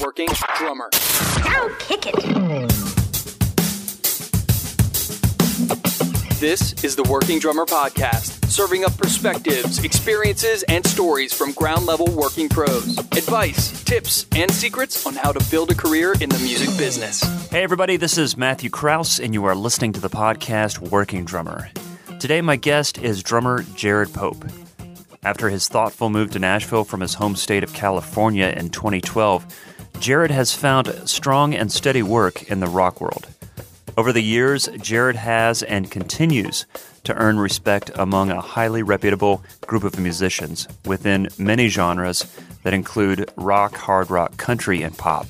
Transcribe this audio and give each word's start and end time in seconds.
Working 0.00 0.28
Drummer. 0.56 0.88
Now 1.44 1.68
kick 1.80 2.06
it. 2.06 2.14
This 6.38 6.84
is 6.84 6.94
the 6.94 7.02
Working 7.10 7.40
Drummer 7.40 7.64
Podcast, 7.66 8.44
serving 8.48 8.84
up 8.84 8.96
perspectives, 8.96 9.82
experiences, 9.82 10.62
and 10.64 10.86
stories 10.86 11.34
from 11.34 11.50
ground 11.52 11.86
level 11.86 12.06
working 12.12 12.48
pros. 12.48 12.96
Advice, 12.98 13.82
tips, 13.82 14.26
and 14.36 14.48
secrets 14.50 15.04
on 15.04 15.14
how 15.14 15.32
to 15.32 15.50
build 15.50 15.72
a 15.72 15.74
career 15.74 16.12
in 16.20 16.28
the 16.28 16.38
music 16.38 16.68
business. 16.78 17.20
Hey, 17.50 17.64
everybody, 17.64 17.96
this 17.96 18.16
is 18.18 18.36
Matthew 18.36 18.70
Kraus, 18.70 19.18
and 19.18 19.34
you 19.34 19.44
are 19.46 19.56
listening 19.56 19.92
to 19.94 20.00
the 20.00 20.10
podcast 20.10 20.78
Working 20.90 21.24
Drummer. 21.24 21.70
Today, 22.20 22.40
my 22.40 22.54
guest 22.54 22.98
is 22.98 23.22
drummer 23.22 23.64
Jared 23.74 24.12
Pope. 24.12 24.44
After 25.24 25.48
his 25.48 25.66
thoughtful 25.66 26.08
move 26.08 26.30
to 26.30 26.38
Nashville 26.38 26.84
from 26.84 27.00
his 27.00 27.14
home 27.14 27.34
state 27.34 27.64
of 27.64 27.72
California 27.74 28.54
in 28.56 28.70
2012, 28.70 29.44
Jared 30.00 30.30
has 30.30 30.54
found 30.54 31.08
strong 31.08 31.54
and 31.54 31.72
steady 31.72 32.02
work 32.02 32.48
in 32.50 32.60
the 32.60 32.68
rock 32.68 33.00
world. 33.00 33.26
Over 33.96 34.12
the 34.12 34.22
years, 34.22 34.68
Jared 34.80 35.16
has 35.16 35.64
and 35.64 35.90
continues 35.90 36.66
to 37.02 37.14
earn 37.14 37.38
respect 37.38 37.90
among 37.96 38.30
a 38.30 38.40
highly 38.40 38.82
reputable 38.82 39.42
group 39.66 39.82
of 39.82 39.98
musicians 39.98 40.68
within 40.86 41.28
many 41.36 41.68
genres 41.68 42.24
that 42.62 42.74
include 42.74 43.28
rock, 43.36 43.74
hard 43.74 44.08
rock, 44.08 44.36
country, 44.36 44.82
and 44.82 44.96
pop. 44.96 45.26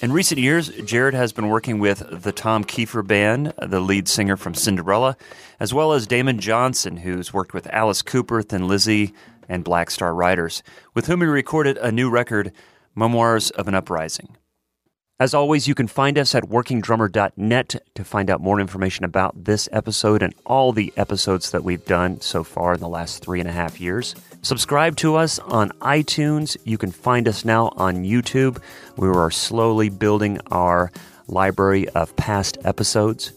In 0.00 0.12
recent 0.12 0.40
years, 0.40 0.70
Jared 0.86 1.12
has 1.12 1.32
been 1.32 1.48
working 1.48 1.78
with 1.78 2.22
the 2.22 2.32
Tom 2.32 2.64
Keifer 2.64 3.06
Band, 3.06 3.52
the 3.60 3.80
lead 3.80 4.08
singer 4.08 4.38
from 4.38 4.54
Cinderella, 4.54 5.14
as 5.60 5.74
well 5.74 5.92
as 5.92 6.06
Damon 6.06 6.38
Johnson, 6.40 6.96
who's 6.96 7.34
worked 7.34 7.52
with 7.52 7.66
Alice 7.66 8.00
Cooper, 8.00 8.40
Thin 8.40 8.66
Lizzy, 8.66 9.12
and 9.46 9.62
Black 9.62 9.90
Star 9.90 10.14
Riders, 10.14 10.62
with 10.94 11.06
whom 11.06 11.20
he 11.20 11.26
recorded 11.26 11.76
a 11.76 11.92
new 11.92 12.08
record, 12.08 12.50
Memoirs 12.94 13.50
of 13.50 13.68
an 13.68 13.74
Uprising. 13.74 14.36
As 15.20 15.34
always, 15.34 15.68
you 15.68 15.74
can 15.74 15.86
find 15.86 16.16
us 16.16 16.34
at 16.34 16.44
workingdrummer.net 16.44 17.76
to 17.94 18.04
find 18.04 18.30
out 18.30 18.40
more 18.40 18.58
information 18.58 19.04
about 19.04 19.44
this 19.44 19.68
episode 19.70 20.22
and 20.22 20.34
all 20.46 20.72
the 20.72 20.94
episodes 20.96 21.50
that 21.50 21.62
we've 21.62 21.84
done 21.84 22.22
so 22.22 22.42
far 22.42 22.72
in 22.72 22.80
the 22.80 22.88
last 22.88 23.22
three 23.22 23.38
and 23.38 23.48
a 23.48 23.52
half 23.52 23.78
years. 23.78 24.14
Subscribe 24.40 24.96
to 24.96 25.16
us 25.16 25.38
on 25.40 25.72
iTunes. 25.82 26.56
You 26.64 26.78
can 26.78 26.90
find 26.90 27.28
us 27.28 27.44
now 27.44 27.68
on 27.76 28.04
YouTube. 28.04 28.62
We 28.96 29.08
are 29.08 29.30
slowly 29.30 29.90
building 29.90 30.40
our 30.50 30.90
library 31.28 31.86
of 31.90 32.16
past 32.16 32.56
episodes. 32.64 33.32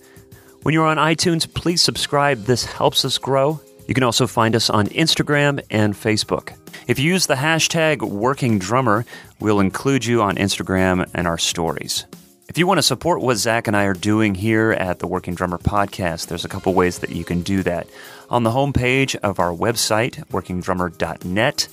When 0.61 0.73
you're 0.73 0.87
on 0.87 0.95
iTunes, 0.95 1.53
please 1.53 1.81
subscribe. 1.81 2.45
This 2.45 2.63
helps 2.63 3.03
us 3.03 3.17
grow. 3.17 3.59
You 3.87 3.93
can 3.93 4.03
also 4.03 4.27
find 4.27 4.55
us 4.55 4.69
on 4.69 4.87
Instagram 4.87 5.61
and 5.69 5.93
Facebook. 5.93 6.55
If 6.87 6.99
you 6.99 7.11
use 7.11 7.27
the 7.27 7.35
hashtag 7.35 8.01
Working 8.01 8.59
Drummer, 8.59 9.05
we'll 9.39 9.59
include 9.59 10.05
you 10.05 10.21
on 10.21 10.35
Instagram 10.35 11.09
and 11.13 11.27
our 11.27 11.37
stories. 11.37 12.05
If 12.49 12.57
you 12.57 12.67
want 12.67 12.77
to 12.77 12.83
support 12.83 13.21
what 13.21 13.37
Zach 13.37 13.67
and 13.67 13.75
I 13.75 13.85
are 13.85 13.93
doing 13.93 14.35
here 14.35 14.71
at 14.71 14.99
the 14.99 15.07
Working 15.07 15.33
Drummer 15.33 15.57
podcast, 15.57 16.27
there's 16.27 16.45
a 16.45 16.49
couple 16.49 16.73
ways 16.73 16.99
that 16.99 17.09
you 17.09 17.23
can 17.23 17.41
do 17.41 17.63
that. 17.63 17.87
On 18.29 18.43
the 18.43 18.51
homepage 18.51 19.15
of 19.15 19.39
our 19.39 19.51
website, 19.51 20.23
workingdrummer.net, 20.27 21.67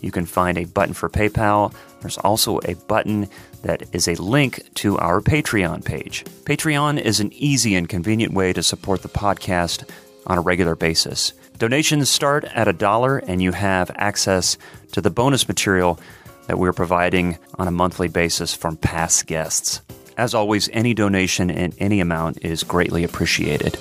you 0.00 0.10
can 0.10 0.26
find 0.26 0.58
a 0.58 0.64
button 0.66 0.94
for 0.94 1.08
PayPal. 1.08 1.74
There's 2.00 2.18
also 2.18 2.58
a 2.64 2.74
button 2.86 3.28
that 3.62 3.94
is 3.94 4.08
a 4.08 4.14
link 4.22 4.62
to 4.74 4.98
our 4.98 5.20
Patreon 5.20 5.84
page. 5.84 6.24
Patreon 6.44 7.00
is 7.00 7.20
an 7.20 7.32
easy 7.32 7.74
and 7.74 7.88
convenient 7.88 8.32
way 8.32 8.52
to 8.52 8.62
support 8.62 9.02
the 9.02 9.08
podcast 9.08 9.88
on 10.26 10.38
a 10.38 10.42
regular 10.42 10.74
basis. 10.74 11.32
Donations 11.60 12.08
start 12.08 12.44
at 12.44 12.68
a 12.68 12.72
dollar, 12.72 13.18
and 13.18 13.42
you 13.42 13.52
have 13.52 13.90
access 13.96 14.56
to 14.92 15.02
the 15.02 15.10
bonus 15.10 15.46
material 15.46 16.00
that 16.46 16.58
we're 16.58 16.72
providing 16.72 17.36
on 17.58 17.68
a 17.68 17.70
monthly 17.70 18.08
basis 18.08 18.54
from 18.54 18.78
past 18.78 19.26
guests. 19.26 19.82
As 20.16 20.32
always, 20.32 20.70
any 20.72 20.94
donation 20.94 21.50
in 21.50 21.74
any 21.76 22.00
amount 22.00 22.38
is 22.40 22.62
greatly 22.62 23.04
appreciated. 23.04 23.76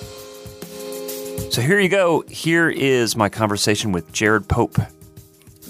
So 1.54 1.62
here 1.62 1.80
you 1.80 1.88
go. 1.88 2.26
Here 2.28 2.70
is 2.70 3.16
my 3.16 3.30
conversation 3.30 3.94
with 3.94 4.12
Jared 4.12 4.50
Pope. 4.50 4.78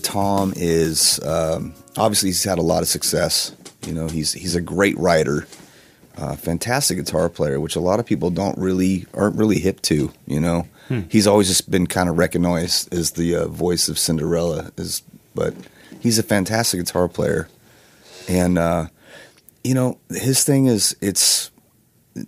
Tom 0.01 0.51
is 0.55 1.19
um, 1.23 1.75
obviously 1.95 2.29
he's 2.29 2.43
had 2.43 2.57
a 2.57 2.63
lot 2.63 2.81
of 2.81 2.87
success. 2.87 3.55
You 3.85 3.93
know, 3.93 4.07
he's 4.07 4.33
he's 4.33 4.55
a 4.55 4.61
great 4.61 4.97
writer, 4.97 5.45
uh, 6.17 6.35
fantastic 6.37 6.97
guitar 6.97 7.29
player, 7.29 7.59
which 7.59 7.75
a 7.75 7.79
lot 7.79 7.99
of 7.99 8.07
people 8.07 8.31
don't 8.31 8.57
really 8.57 9.05
aren't 9.13 9.35
really 9.35 9.59
hip 9.59 9.79
to. 9.83 10.11
You 10.25 10.39
know, 10.39 10.65
Hmm. 10.89 11.01
He's 11.09 11.27
always 11.27 11.47
just 11.47 11.71
been 11.71 11.87
kind 11.87 12.09
of 12.09 12.17
recognized 12.17 12.93
as 12.93 13.11
the 13.11 13.35
uh, 13.35 13.47
voice 13.47 13.87
of 13.87 13.97
Cinderella, 13.97 14.71
is 14.75 15.03
but 15.33 15.53
he's 15.99 16.19
a 16.19 16.23
fantastic 16.23 16.81
guitar 16.81 17.07
player, 17.07 17.47
and 18.27 18.57
uh, 18.57 18.87
you 19.63 19.75
know 19.75 19.99
his 20.09 20.43
thing 20.43 20.65
is 20.65 20.95
it's 20.99 21.51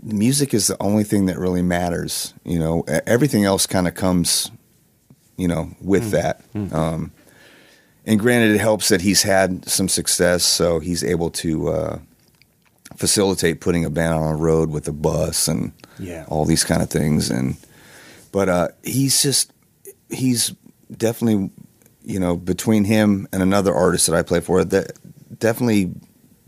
music 0.03 0.53
is 0.53 0.67
the 0.67 0.81
only 0.81 1.03
thing 1.03 1.25
that 1.25 1.37
really 1.37 1.61
matters. 1.61 2.33
You 2.45 2.59
know, 2.59 2.83
everything 2.87 3.45
else 3.45 3.65
kind 3.65 3.87
of 3.87 3.95
comes, 3.95 4.51
you 5.37 5.47
know, 5.47 5.75
with 5.81 6.05
mm. 6.05 6.11
that. 6.11 6.53
Mm. 6.53 6.73
Um, 6.73 7.11
and 8.05 8.19
granted, 8.19 8.51
it 8.51 8.61
helps 8.61 8.89
that 8.89 9.01
he's 9.01 9.23
had 9.23 9.67
some 9.67 9.87
success, 9.87 10.43
so 10.43 10.79
he's 10.79 11.03
able 11.03 11.29
to 11.31 11.69
uh, 11.69 11.99
facilitate 12.95 13.61
putting 13.61 13.85
a 13.85 13.89
band 13.89 14.13
on 14.13 14.33
a 14.33 14.37
road 14.37 14.69
with 14.69 14.87
a 14.87 14.91
bus 14.91 15.47
and 15.47 15.71
yeah. 15.99 16.25
all 16.27 16.45
these 16.45 16.63
kind 16.63 16.81
of 16.81 16.89
things. 16.89 17.29
And 17.29 17.57
but 18.31 18.49
uh, 18.49 18.67
he's 18.83 19.21
just 19.21 19.51
he's 20.09 20.53
definitely 20.95 21.49
you 22.03 22.19
know 22.19 22.35
between 22.35 22.83
him 22.83 23.27
and 23.31 23.41
another 23.41 23.73
artist 23.73 24.07
that 24.07 24.15
I 24.15 24.23
play 24.23 24.39
for 24.39 24.63
that 24.63 24.97
definitely 25.39 25.93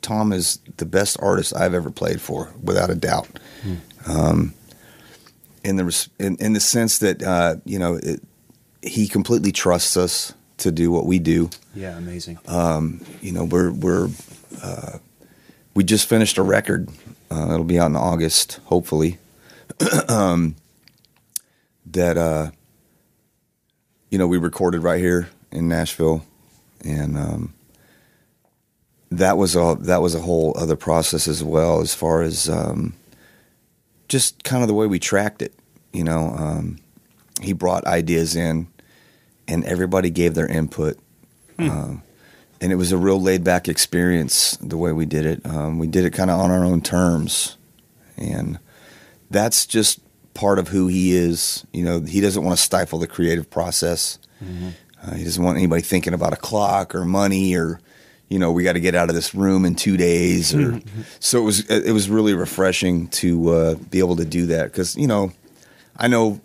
Tom 0.02 0.34
is 0.34 0.60
the 0.78 0.86
best 0.86 1.18
artist 1.22 1.56
I've 1.56 1.74
ever 1.74 1.90
played 1.90 2.22
for 2.22 2.54
without 2.62 2.90
a 2.90 2.96
doubt. 2.96 3.28
Hmm. 3.64 3.76
Um, 4.06 4.54
in 5.64 5.78
the 5.78 6.10
in, 6.20 6.36
in, 6.38 6.54
the 6.54 6.60
sense 6.60 7.00
that 7.00 7.24
uh, 7.24 7.56
you 7.66 7.80
know 7.80 7.96
it, 7.96 8.22
he 8.82 9.08
completely 9.08 9.54
trusts 9.54 9.96
us 9.96 10.34
to 10.58 10.72
do 10.72 10.92
what 10.92 11.06
we 11.06 11.20
do. 11.20 11.50
Yeah, 11.74 11.98
amazing. 11.98 12.38
Um, 12.48 13.02
you 13.22 13.32
know 13.32 13.46
we're 13.46 13.72
we're 13.72 14.10
uh, 14.62 14.98
we 15.74 15.84
just 15.84 16.08
finished 16.08 16.38
a 16.38 16.44
record. 16.44 16.90
Uh, 17.32 17.54
it'll 17.54 17.64
be 17.64 17.80
out 17.80 17.88
in 17.88 17.96
August, 17.96 18.60
hopefully. 18.66 19.18
um, 20.10 20.56
that 21.94 22.18
uh, 22.18 22.52
you 24.10 24.18
know 24.18 24.28
we 24.28 24.38
recorded 24.38 24.84
right 24.84 25.00
here 25.00 25.30
in 25.52 25.68
Nashville, 25.68 26.26
and 26.84 27.18
um, 27.18 27.54
that 29.12 29.38
was 29.38 29.56
a 29.56 29.78
that 29.82 30.02
was 30.02 30.16
a 30.16 30.22
whole 30.22 30.54
other 30.58 30.76
process 30.76 31.28
as 31.28 31.44
well 31.44 31.82
as 31.82 31.94
far 31.94 32.22
as 32.22 32.50
um, 32.50 32.94
just 34.08 34.44
kind 34.44 34.62
of 34.62 34.68
the 34.68 34.74
way 34.74 34.88
we 34.88 35.00
tracked 35.00 35.42
it. 35.42 35.54
You 35.92 36.04
know, 36.04 36.36
um, 36.38 36.80
he 37.42 37.54
brought 37.54 37.86
ideas 37.86 38.36
in, 38.36 38.68
and 39.48 39.64
everybody 39.66 40.10
gave 40.10 40.34
their 40.34 40.48
input. 40.48 40.98
Hmm. 41.58 41.70
Um, 41.70 42.04
and 42.60 42.72
it 42.72 42.76
was 42.76 42.92
a 42.92 42.98
real 42.98 43.22
laid 43.22 43.44
back 43.44 43.68
experience 43.68 44.58
the 44.58 44.78
way 44.78 44.94
we 44.94 45.06
did 45.06 45.26
it. 45.26 45.46
Um, 45.46 45.80
we 45.80 45.88
did 45.88 46.06
it 46.06 46.12
kind 46.12 46.32
of 46.32 46.40
on 46.40 46.50
our 46.50 46.64
own 46.64 46.82
terms, 46.82 47.58
and 48.18 48.58
that's 49.30 49.66
just 49.66 50.00
part 50.34 50.60
of 50.60 50.68
who 50.68 50.88
he 50.88 51.16
is. 51.16 51.66
You 51.72 51.84
know, 51.84 52.02
he 52.02 52.22
doesn't 52.22 52.44
want 52.44 52.58
to 52.58 52.64
stifle 52.64 53.00
the 53.00 53.08
creative 53.08 53.50
process. 53.50 54.20
Mm-hmm. 54.44 54.70
Uh, 55.02 55.16
he 55.16 55.24
doesn't 55.24 55.44
want 55.44 55.58
anybody 55.58 55.82
thinking 55.82 56.14
about 56.14 56.34
a 56.34 56.38
clock 56.38 56.96
or 56.96 57.06
money 57.06 57.56
or, 57.56 57.80
you 58.30 58.40
know, 58.40 58.52
we 58.52 58.64
got 58.64 58.74
to 58.74 58.80
get 58.80 58.96
out 58.96 59.10
of 59.10 59.16
this 59.16 59.36
room 59.36 59.66
in 59.66 59.76
two 59.76 59.98
days. 59.98 60.54
Or 60.54 60.74
mm-hmm. 60.74 61.02
so 61.20 61.42
it 61.42 61.46
was. 61.46 61.70
It 61.70 61.92
was 61.92 62.10
really 62.10 62.34
refreshing 62.34 63.08
to 63.10 63.50
uh, 63.50 63.76
be 63.76 64.00
able 64.00 64.16
to 64.16 64.26
do 64.26 64.48
that 64.48 64.72
because 64.72 64.96
you 64.96 65.08
know, 65.08 65.32
I 65.98 66.08
know, 66.08 66.42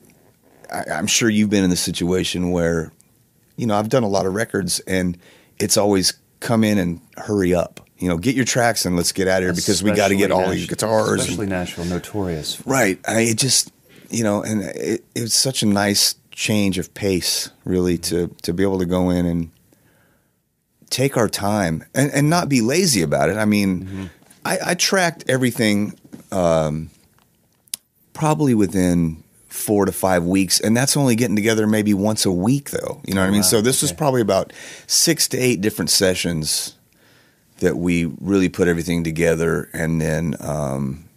I, 0.73 0.85
I'm 0.93 1.07
sure 1.07 1.31
you've 1.31 1.51
been 1.51 1.65
in 1.65 1.71
the 1.71 1.77
situation 1.77 2.51
where, 2.51 2.93
you 3.57 3.67
know, 3.67 3.75
I've 3.75 3.89
done 3.89 4.03
a 4.03 4.09
lot 4.09 4.27
of 4.27 4.35
records 4.35 4.81
and 4.81 5.17
it's 5.59 5.77
always 5.77 6.15
come 6.41 6.63
in 6.63 6.79
and 6.79 7.01
hurry 7.17 7.55
up 7.55 7.89
you 7.99 8.09
know, 8.09 8.17
get 8.17 8.37
your 8.37 8.45
tracks 8.45 8.87
and 8.87 8.97
let's 8.97 9.13
get 9.13 9.27
out 9.27 9.39
of 9.39 9.47
here 9.47 9.53
because 9.53 9.83
we 9.83 9.91
got 9.93 10.09
to 10.09 10.17
get 10.17 10.31
all 10.31 10.43
Nash- 10.43 10.55
these 10.55 10.67
guitars. 10.69 11.21
Especially 11.21 11.45
and, 11.45 11.51
Nashville, 11.51 11.85
notorious. 11.85 12.65
Right. 12.65 13.01
I 13.07 13.23
it 13.23 13.39
just 13.39 13.73
you 14.11 14.25
know, 14.25 14.43
and 14.43 14.63
it, 14.63 15.05
it 15.15 15.23
was 15.23 15.35
such 15.35 15.63
a 15.63 15.67
nice 15.67 16.15
change 16.31 16.79
of 16.79 16.95
pace, 16.95 17.51
really, 17.65 17.99
to 17.99 18.29
to 18.43 18.53
be 18.53 18.63
able 18.63 18.79
to 18.79 18.87
go 18.87 19.11
in 19.11 19.27
and 19.27 19.51
take 20.91 21.17
our 21.17 21.29
time 21.29 21.85
and, 21.95 22.11
and 22.13 22.31
not 22.31 22.49
be 22.49 22.61
lazy 22.61 23.03
about 23.03 23.29
it. 23.29 23.37
I 23.37 23.45
mean, 23.45 23.85
mm-hmm. 23.85 24.05
I, 24.45 24.59
I, 24.67 24.75
tracked 24.75 25.25
everything 25.29 25.99
um, 26.33 26.91
probably 28.15 28.55
within 28.55 29.23
four 29.49 29.85
to 29.85 29.93
five 29.93 30.25
weeks, 30.25 30.61
and 30.61 30.77
that's 30.77 30.97
only 30.97 31.15
getting 31.15 31.37
together 31.37 31.67
maybe 31.67 31.93
once 31.93 32.25
a 32.25 32.33
week, 32.33 32.71
though. 32.71 33.01
You 33.05 33.15
know 33.15 33.21
what 33.21 33.27
oh, 33.27 33.29
I 33.29 33.33
mean? 33.33 33.41
Wow. 33.41 33.49
So 33.49 33.61
this 33.61 33.81
okay. 33.81 33.85
was 33.85 33.93
probably 33.93 34.21
about 34.21 34.53
six 34.87 35.29
to 35.29 35.39
eight 35.39 35.61
different 35.61 35.91
sessions 35.91 36.77
that 37.59 37.77
we 37.77 38.05
really 38.21 38.49
put 38.49 38.69
everything 38.69 39.05
together, 39.05 39.69
and 39.73 40.01
then 40.01 40.37
um, 40.41 41.08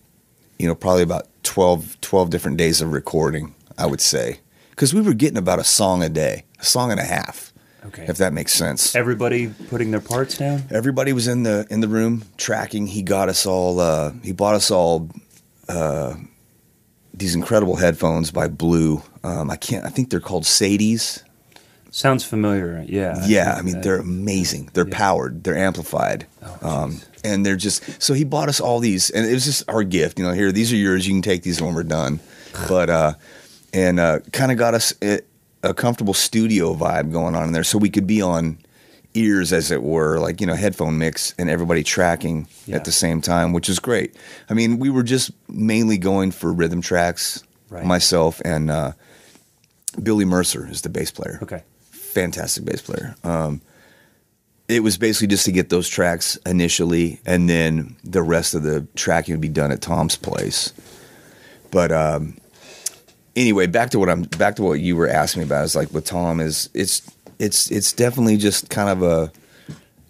you 0.62 0.68
know 0.68 0.76
probably 0.76 1.02
about 1.04 1.28
12, 1.44 2.00
12 2.02 2.30
different 2.30 2.58
days 2.58 2.82
of 2.82 2.94
recording, 2.94 3.56
I 3.78 3.88
would 3.88 4.00
say. 4.02 4.40
Because 4.70 4.94
we 4.94 5.02
were 5.02 5.14
getting 5.16 5.38
about 5.38 5.60
a 5.60 5.64
song 5.64 6.04
a 6.04 6.10
day, 6.10 6.46
a 6.60 6.66
song 6.66 6.92
and 6.92 7.00
a 7.00 7.04
half. 7.04 7.52
Okay. 7.84 8.06
if 8.08 8.18
that 8.18 8.32
makes 8.32 8.54
sense. 8.54 8.96
Everybody 8.96 9.48
putting 9.48 9.90
their 9.90 10.02
parts 10.02 10.38
down. 10.38 10.66
Everybody 10.70 11.14
was 11.14 11.28
in 11.28 11.42
the 11.42 11.66
in 11.72 11.82
the 11.82 11.88
room 11.88 12.24
tracking. 12.38 12.86
He 12.86 13.02
got 13.02 13.28
us 13.28 13.48
all. 13.48 13.80
Uh, 13.80 14.12
he 14.24 14.34
bought 14.34 14.54
us 14.54 14.70
all 14.70 15.10
uh, 15.68 16.14
these 17.12 17.34
incredible 17.34 17.78
headphones 17.78 18.30
by 18.30 18.50
Blue. 18.50 19.02
Um, 19.24 19.50
I 19.50 19.56
can't. 19.56 19.84
I 19.84 19.90
think 19.90 20.12
they're 20.12 20.20
called 20.20 20.44
Sadies. 20.44 21.24
Sounds 21.94 22.24
familiar. 22.24 22.84
Yeah. 22.88 23.22
yeah, 23.28 23.46
think 23.56 23.58
I 23.60 23.62
mean 23.64 23.74
that- 23.76 23.84
they're 23.84 23.98
amazing. 24.00 24.70
They're 24.74 24.88
Yeah. 24.88 24.98
powered. 24.98 25.44
They're 25.44 25.58
amplified. 25.58 26.26
Oh, 26.42 26.58
um, 26.84 27.02
and 27.24 27.46
they're 27.46 27.56
just 27.58 27.84
so 28.02 28.14
he 28.14 28.24
bought 28.24 28.48
us 28.50 28.60
all 28.60 28.80
these, 28.80 29.10
and 29.10 29.26
it 29.28 29.34
was 29.34 29.46
just 29.46 29.64
our 29.68 29.84
gift. 29.84 30.18
You 30.18 30.26
know, 30.26 30.32
here 30.32 30.52
these 30.52 30.72
are 30.72 30.78
yours. 30.78 31.06
You 31.06 31.14
can 31.14 31.22
take 31.22 31.44
these 31.44 31.62
when 31.62 31.74
we're 31.76 31.84
done. 31.84 32.20
But 32.68 32.90
uh, 32.90 33.14
and 33.74 34.00
uh, 34.00 34.20
kind 34.34 34.52
of 34.52 34.58
got 34.58 34.74
us 34.74 34.94
a, 35.02 35.20
a 35.64 35.74
comfortable 35.74 36.14
studio 36.14 36.74
vibe 36.76 37.12
going 37.12 37.36
on 37.36 37.46
in 37.48 37.52
there, 37.54 37.64
so 37.64 37.78
we 37.78 37.90
could 37.90 38.08
be 38.08 38.22
on 38.22 38.58
ears, 39.14 39.52
as 39.54 39.72
it 39.72 39.84
were, 39.84 40.18
like 40.20 40.40
you 40.42 40.48
know, 40.48 40.56
headphone 40.56 40.98
mix, 40.98 41.34
and 41.38 41.50
everybody 41.50 41.84
tracking 41.84 42.48
Yeah. 42.66 42.78
at 42.78 42.86
the 42.86 42.92
same 42.94 43.20
time, 43.22 43.52
which 43.54 43.68
is 43.70 43.80
great. 43.80 44.16
I 44.50 44.54
mean, 44.54 44.80
we 44.80 44.90
were 44.90 45.04
just 45.04 45.32
mainly 45.50 45.98
going 45.98 46.32
for 46.32 46.52
rhythm 46.54 46.82
tracks. 46.82 47.44
Right. 47.70 47.86
Myself 47.86 48.42
and 48.46 48.70
uh, 48.72 48.92
Billy 50.02 50.26
Mercer 50.26 50.68
is 50.70 50.82
the 50.82 50.90
bass 50.90 51.12
player 51.12 51.40
Okay. 51.42 51.64
Fantastic 52.12 52.66
bass 52.66 52.82
player. 52.82 53.16
Um, 53.24 53.62
it 54.68 54.84
was 54.84 54.98
basically 54.98 55.28
just 55.28 55.46
to 55.46 55.52
get 55.52 55.70
those 55.70 55.90
tracks 55.90 56.38
initially, 56.46 57.20
and 57.26 57.50
then 57.50 57.96
the 58.04 58.22
rest 58.22 58.54
of 58.54 58.64
the 58.64 58.88
tracking 58.96 59.34
would 59.34 59.42
be 59.42 59.50
done 59.50 59.72
at 59.72 59.82
Tom's 59.82 60.16
place. 60.16 60.72
But 61.72 61.92
um, 61.92 62.38
anyway, 63.36 63.68
back 63.68 63.90
to 63.92 64.00
what 64.00 64.10
I'm 64.10 64.24
back 64.24 64.56
to 64.58 64.64
what 64.64 64.80
you 64.80 64.96
were 64.96 65.10
asking 65.10 65.42
me 65.42 65.46
about. 65.46 65.66
Is 65.66 65.76
like 65.76 65.92
with 65.94 66.06
Tom 66.06 66.40
is 66.40 66.70
it's 66.74 67.02
it's 67.40 67.70
it's 67.72 67.92
definitely 67.92 68.38
just 68.38 68.70
kind 68.70 68.90
of 68.90 69.04
a 69.04 69.32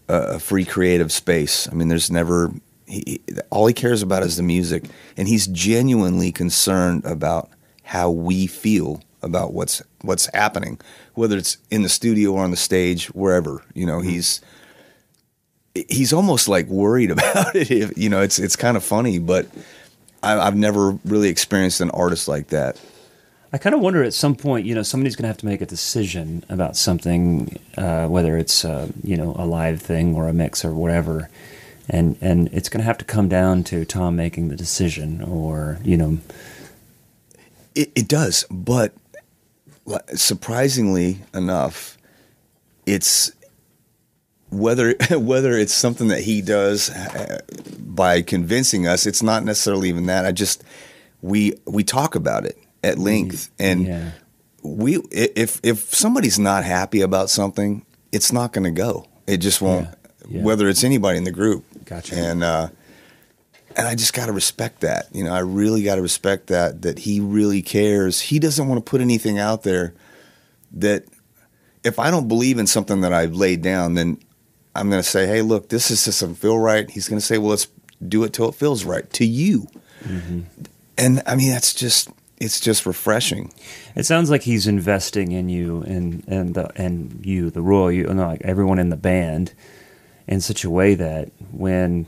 a 0.07 0.39
free 0.39 0.65
creative 0.65 1.11
space. 1.11 1.67
I 1.71 1.73
mean, 1.73 1.87
there's 1.87 2.11
never 2.11 2.51
he, 2.85 3.21
all 3.49 3.65
he 3.65 3.73
cares 3.73 4.01
about 4.01 4.23
is 4.23 4.37
the 4.37 4.43
music, 4.43 4.83
and 5.17 5.27
he's 5.27 5.47
genuinely 5.47 6.31
concerned 6.31 7.05
about 7.05 7.49
how 7.83 8.11
we 8.11 8.47
feel 8.47 9.01
about 9.23 9.53
what's 9.53 9.81
what's 10.01 10.27
happening, 10.33 10.79
whether 11.13 11.37
it's 11.37 11.57
in 11.69 11.81
the 11.81 11.89
studio 11.89 12.31
or 12.31 12.43
on 12.43 12.51
the 12.51 12.57
stage, 12.57 13.07
wherever. 13.07 13.63
You 13.73 13.85
know, 13.85 14.01
he's 14.01 14.41
he's 15.73 16.13
almost 16.13 16.47
like 16.47 16.67
worried 16.67 17.11
about 17.15 17.55
it. 17.55 17.71
If, 17.71 17.97
you 17.97 18.09
know, 18.09 18.21
it's 18.21 18.39
it's 18.39 18.55
kind 18.55 18.77
of 18.77 18.83
funny, 18.83 19.19
but 19.19 19.47
I, 20.23 20.39
I've 20.39 20.55
never 20.55 20.91
really 21.05 21.29
experienced 21.29 21.81
an 21.81 21.91
artist 21.91 22.27
like 22.27 22.47
that. 22.47 22.79
I 23.53 23.57
kind 23.57 23.75
of 23.75 23.81
wonder 23.81 24.01
at 24.01 24.13
some 24.13 24.35
point, 24.35 24.65
you 24.65 24.73
know, 24.73 24.81
somebody's 24.81 25.17
going 25.17 25.23
to 25.23 25.27
have 25.27 25.37
to 25.39 25.45
make 25.45 25.59
a 25.59 25.65
decision 25.65 26.45
about 26.47 26.77
something, 26.77 27.59
uh, 27.77 28.07
whether 28.07 28.37
it's 28.37 28.63
uh, 28.63 28.87
you 29.03 29.17
know 29.17 29.35
a 29.37 29.45
live 29.45 29.81
thing 29.81 30.15
or 30.15 30.27
a 30.29 30.33
mix 30.33 30.63
or 30.63 30.73
whatever, 30.73 31.29
and 31.89 32.17
and 32.21 32.47
it's 32.53 32.69
going 32.69 32.79
to 32.79 32.85
have 32.85 32.97
to 32.99 33.05
come 33.05 33.27
down 33.27 33.63
to 33.65 33.83
Tom 33.83 34.15
making 34.15 34.47
the 34.47 34.55
decision, 34.55 35.21
or 35.21 35.79
you 35.83 35.97
know, 35.97 36.19
It, 37.75 37.91
it 37.93 38.07
does, 38.07 38.45
but 38.49 38.93
surprisingly 40.15 41.19
enough, 41.33 41.97
it's 42.85 43.31
whether 44.49 44.95
whether 45.11 45.53
it's 45.53 45.73
something 45.73 46.09
that 46.09 46.21
he 46.21 46.41
does 46.41 46.89
uh, 46.89 47.39
by 47.79 48.21
convincing 48.21 48.87
us. 48.87 49.05
It's 49.05 49.23
not 49.23 49.43
necessarily 49.43 49.89
even 49.89 50.05
that. 50.07 50.25
I 50.25 50.31
just 50.31 50.63
we 51.21 51.53
we 51.65 51.83
talk 51.83 52.15
about 52.15 52.45
it 52.45 52.57
at 52.83 52.97
length, 52.97 53.51
and 53.59 53.87
yeah, 53.87 54.11
we 54.63 54.97
if 55.11 55.59
if 55.63 55.93
somebody's 55.93 56.39
not 56.39 56.63
happy 56.63 57.01
about 57.01 57.29
something, 57.29 57.85
it's 58.11 58.31
not 58.31 58.53
going 58.53 58.65
to 58.65 58.71
go. 58.71 59.07
It 59.27 59.37
just 59.37 59.61
won't. 59.61 59.87
Yeah, 59.87 60.37
yeah. 60.37 60.43
Whether 60.43 60.67
it's 60.69 60.83
anybody 60.83 61.17
in 61.17 61.23
the 61.23 61.31
group, 61.31 61.65
Gotcha. 61.85 62.15
And 62.15 62.43
uh, 62.43 62.69
and 63.81 63.87
I 63.87 63.95
just 63.95 64.13
got 64.13 64.27
to 64.27 64.31
respect 64.31 64.81
that. 64.81 65.07
You 65.11 65.23
know, 65.23 65.33
I 65.33 65.39
really 65.39 65.81
got 65.81 65.95
to 65.95 66.03
respect 66.03 66.47
that. 66.47 66.83
That 66.83 66.99
he 66.99 67.19
really 67.19 67.63
cares. 67.63 68.21
He 68.21 68.37
doesn't 68.37 68.67
want 68.67 68.85
to 68.85 68.87
put 68.87 69.01
anything 69.01 69.39
out 69.39 69.63
there 69.63 69.95
that 70.73 71.05
if 71.83 71.97
I 71.97 72.11
don't 72.11 72.27
believe 72.27 72.59
in 72.59 72.67
something 72.67 73.01
that 73.01 73.11
I've 73.11 73.33
laid 73.33 73.63
down, 73.63 73.95
then 73.95 74.19
I'm 74.75 74.91
going 74.91 75.01
to 75.01 75.09
say, 75.09 75.25
hey, 75.25 75.41
look, 75.41 75.69
this 75.69 75.89
is 75.89 76.05
just 76.05 76.19
doesn't 76.21 76.35
feel 76.35 76.59
right. 76.59 76.87
He's 76.91 77.09
going 77.09 77.19
to 77.19 77.25
say, 77.25 77.39
well, 77.39 77.49
let's 77.49 77.69
do 78.07 78.23
it 78.23 78.33
till 78.33 78.49
it 78.49 78.53
feels 78.53 78.85
right 78.85 79.11
to 79.13 79.25
you. 79.25 79.67
Mm-hmm. 80.03 80.41
And 80.99 81.23
I 81.25 81.35
mean, 81.35 81.49
that's 81.49 81.73
just 81.73 82.11
it's 82.37 82.59
just 82.59 82.85
refreshing. 82.85 83.51
it 83.95 84.05
sounds 84.05 84.29
like 84.29 84.43
he's 84.43 84.67
investing 84.67 85.31
in 85.31 85.49
you 85.49 85.81
and 85.81 86.23
and 86.27 86.53
the, 86.53 86.71
and 86.79 87.25
you, 87.25 87.49
the 87.49 87.63
Royal, 87.63 87.91
you, 87.91 88.03
no, 88.03 88.27
like 88.27 88.43
everyone 88.43 88.77
in 88.77 88.89
the 88.89 88.95
band, 88.95 89.55
in 90.27 90.39
such 90.39 90.63
a 90.63 90.69
way 90.69 90.93
that 90.93 91.31
when 91.51 92.05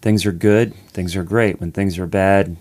things 0.00 0.26
are 0.26 0.32
good, 0.32 0.74
things 0.88 1.16
are 1.16 1.24
great. 1.24 1.60
When 1.60 1.72
things 1.72 1.98
are 1.98 2.06
bad, 2.06 2.56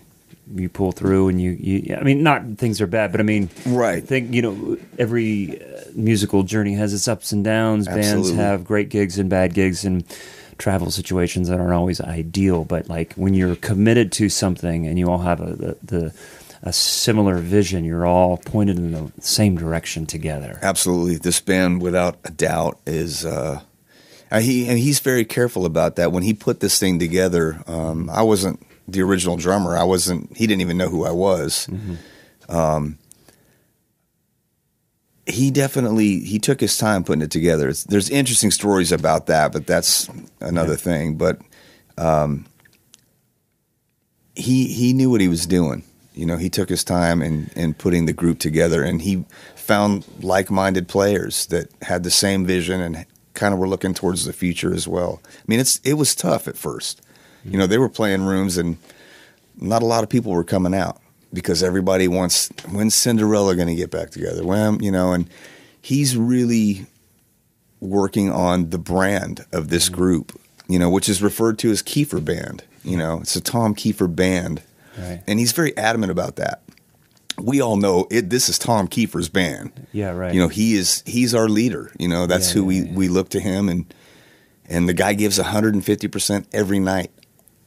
you 0.56 0.70
pull 0.70 0.92
through 0.92 1.30
and 1.30 1.42
you, 1.42 1.52
you 1.52 1.96
I 1.96 2.02
mean, 2.04 2.24
not 2.24 2.58
things 2.58 2.82
are 2.82 2.88
bad, 2.88 3.12
but 3.12 3.20
I 3.22 3.24
mean, 3.24 3.50
Right. 3.66 3.98
I 3.98 4.06
think 4.06 4.34
you 4.34 4.42
know 4.42 4.78
every 4.98 5.62
uh, 5.62 5.82
musical 5.94 6.44
journey 6.44 6.74
has 6.74 6.94
its 6.94 7.08
ups 7.08 7.32
and 7.32 7.44
downs. 7.44 7.88
Bands 7.88 8.32
have 8.32 8.64
great 8.64 8.90
gigs 8.90 9.20
and 9.20 9.30
bad 9.30 9.54
gigs 9.54 9.86
and 9.86 10.04
travel 10.58 10.92
situations 10.92 11.48
that 11.50 11.60
aren't 11.60 11.74
always 11.74 12.02
ideal. 12.02 12.66
But 12.66 12.90
like 12.90 13.14
when 13.14 13.34
you're 13.34 13.56
committed 13.56 14.12
to 14.14 14.30
something 14.30 14.88
and 14.88 14.98
you 14.98 15.10
all 15.10 15.20
have 15.20 15.40
a 15.40 15.56
the, 15.56 15.78
the 15.84 16.14
a 16.62 16.74
similar 16.74 17.38
vision, 17.38 17.86
you're 17.86 18.06
all 18.06 18.36
pointed 18.38 18.78
in 18.78 18.92
the 18.92 19.12
same 19.22 19.56
direction 19.56 20.06
together. 20.06 20.60
Absolutely, 20.62 21.16
this 21.16 21.40
band, 21.40 21.82
without 21.82 22.18
a 22.26 22.32
doubt, 22.32 22.80
is. 22.86 23.26
Uh, 23.26 23.62
uh, 24.32 24.40
he 24.40 24.68
and 24.68 24.78
he's 24.80 25.00
very 25.00 25.26
careful 25.26 25.66
about 25.66 25.96
that. 25.96 26.12
When 26.12 26.24
he 26.24 26.34
put 26.34 26.60
this 26.60 26.80
thing 26.80 27.00
together, 27.00 27.64
um, 27.68 28.10
I 28.10 28.22
wasn't 28.22 28.66
the 28.88 29.02
original 29.02 29.38
drummer. 29.38 29.78
I 29.78 29.84
wasn't. 29.84 30.36
He 30.38 30.48
didn't 30.48 30.62
even 30.62 30.78
know 30.78 30.90
who 30.90 31.06
I 31.06 31.12
was. 31.12 31.68
Um, 32.48 32.98
he 35.26 35.52
definitely 35.52 36.20
he 36.20 36.40
took 36.40 36.60
his 36.60 36.78
time 36.78 37.04
putting 37.04 37.22
it 37.22 37.32
together. 37.32 37.70
It's, 37.70 37.84
there's 37.84 38.10
interesting 38.10 38.52
stories 38.52 38.92
about 38.92 39.28
that, 39.28 39.52
but 39.52 39.68
that's 39.68 40.10
another 40.40 40.76
thing. 40.76 41.16
But 41.16 41.40
um, 41.98 42.46
he 44.36 44.68
he 44.68 44.94
knew 44.94 45.10
what 45.10 45.22
he 45.22 45.28
was 45.28 45.46
doing. 45.46 45.84
You 46.14 46.26
know, 46.26 46.38
he 46.38 46.50
took 46.50 46.68
his 46.68 46.84
time 46.84 47.22
in, 47.22 47.50
in 47.56 47.74
putting 47.74 48.06
the 48.06 48.14
group 48.14 48.40
together, 48.40 48.84
and 48.84 49.02
he 49.02 49.24
found 49.56 50.06
like 50.22 50.52
minded 50.52 50.88
players 50.88 51.46
that 51.48 51.70
had 51.82 52.04
the 52.04 52.12
same 52.12 52.46
vision 52.46 52.82
and 52.82 53.06
kind 53.40 53.54
of 53.54 53.60
were 53.60 53.68
looking 53.68 53.94
towards 53.94 54.26
the 54.26 54.34
future 54.34 54.74
as 54.74 54.88
well. 54.88 55.22
I 55.26 55.44
mean, 55.48 55.60
it's 55.60 55.80
it 55.84 55.94
was 55.94 56.14
tough 56.14 56.48
at 56.48 56.58
first. 56.58 57.02
You 57.46 57.58
know, 57.58 57.68
they 57.68 57.78
were 57.78 57.90
playing 57.90 58.26
rooms, 58.26 58.58
and 58.58 58.78
not 59.60 59.82
a 59.82 59.86
lot 59.86 60.04
of 60.04 60.10
people 60.10 60.34
were 60.34 60.44
coming 60.44 60.76
out 60.76 61.00
because 61.32 61.64
everybody 61.64 62.08
wants 62.08 62.50
when's 62.70 62.96
Cinderella 62.96 63.56
going 63.56 63.70
to 63.70 63.76
get 63.76 63.90
back 63.90 64.10
together? 64.10 64.46
When 64.46 64.84
you 64.84 64.92
know, 64.92 65.14
and 65.14 65.30
he's 65.82 66.18
really 66.18 66.86
working 67.80 68.30
on 68.30 68.72
the 68.72 68.78
brand 68.78 69.46
of 69.54 69.70
this 69.70 69.86
mm-hmm. 69.86 69.96
group, 69.96 70.40
you 70.68 70.78
know, 70.78 70.90
which 70.90 71.08
is 71.08 71.24
referred 71.24 71.58
to 71.60 71.72
as 71.72 71.82
Keifer 71.82 72.24
Band. 72.24 72.64
You 72.84 72.98
know, 72.98 73.20
it's 73.22 73.36
a 73.36 73.42
Tom 73.42 73.74
Keifer 73.74 74.14
band, 74.14 74.62
Right. 74.98 75.22
and 75.28 75.40
he's 75.40 75.52
very 75.54 75.76
adamant 75.78 76.12
about 76.12 76.36
that. 76.38 76.62
We 77.44 77.62
all 77.62 77.78
know 77.78 78.08
it. 78.12 78.30
This 78.30 78.50
is 78.50 78.58
Tom 78.60 78.88
Keifer's 78.88 79.30
band. 79.30 79.88
Yeah, 79.92 80.12
right. 80.12 80.34
You 80.34 80.40
know, 80.42 80.48
he 80.48 80.76
is 80.76 81.04
he's 81.06 81.34
our 81.36 81.48
leader. 81.50 81.92
You 82.00 82.08
know, 82.08 82.26
that's 82.26 82.50
Yeah, 82.50 82.54
who 82.56 82.62
yeah, 82.62 82.68
we 82.68 82.80
yeah. 82.90 82.96
we 82.96 83.08
look 83.08 83.30
to 83.30 83.40
him, 83.40 83.70
and 83.70 83.94
and 84.68 84.88
the 84.88 84.94
guy 84.94 85.14
gives 85.14 85.38
150 85.38 86.08
percent 86.08 86.48
every 86.54 86.80
night, 86.80 87.12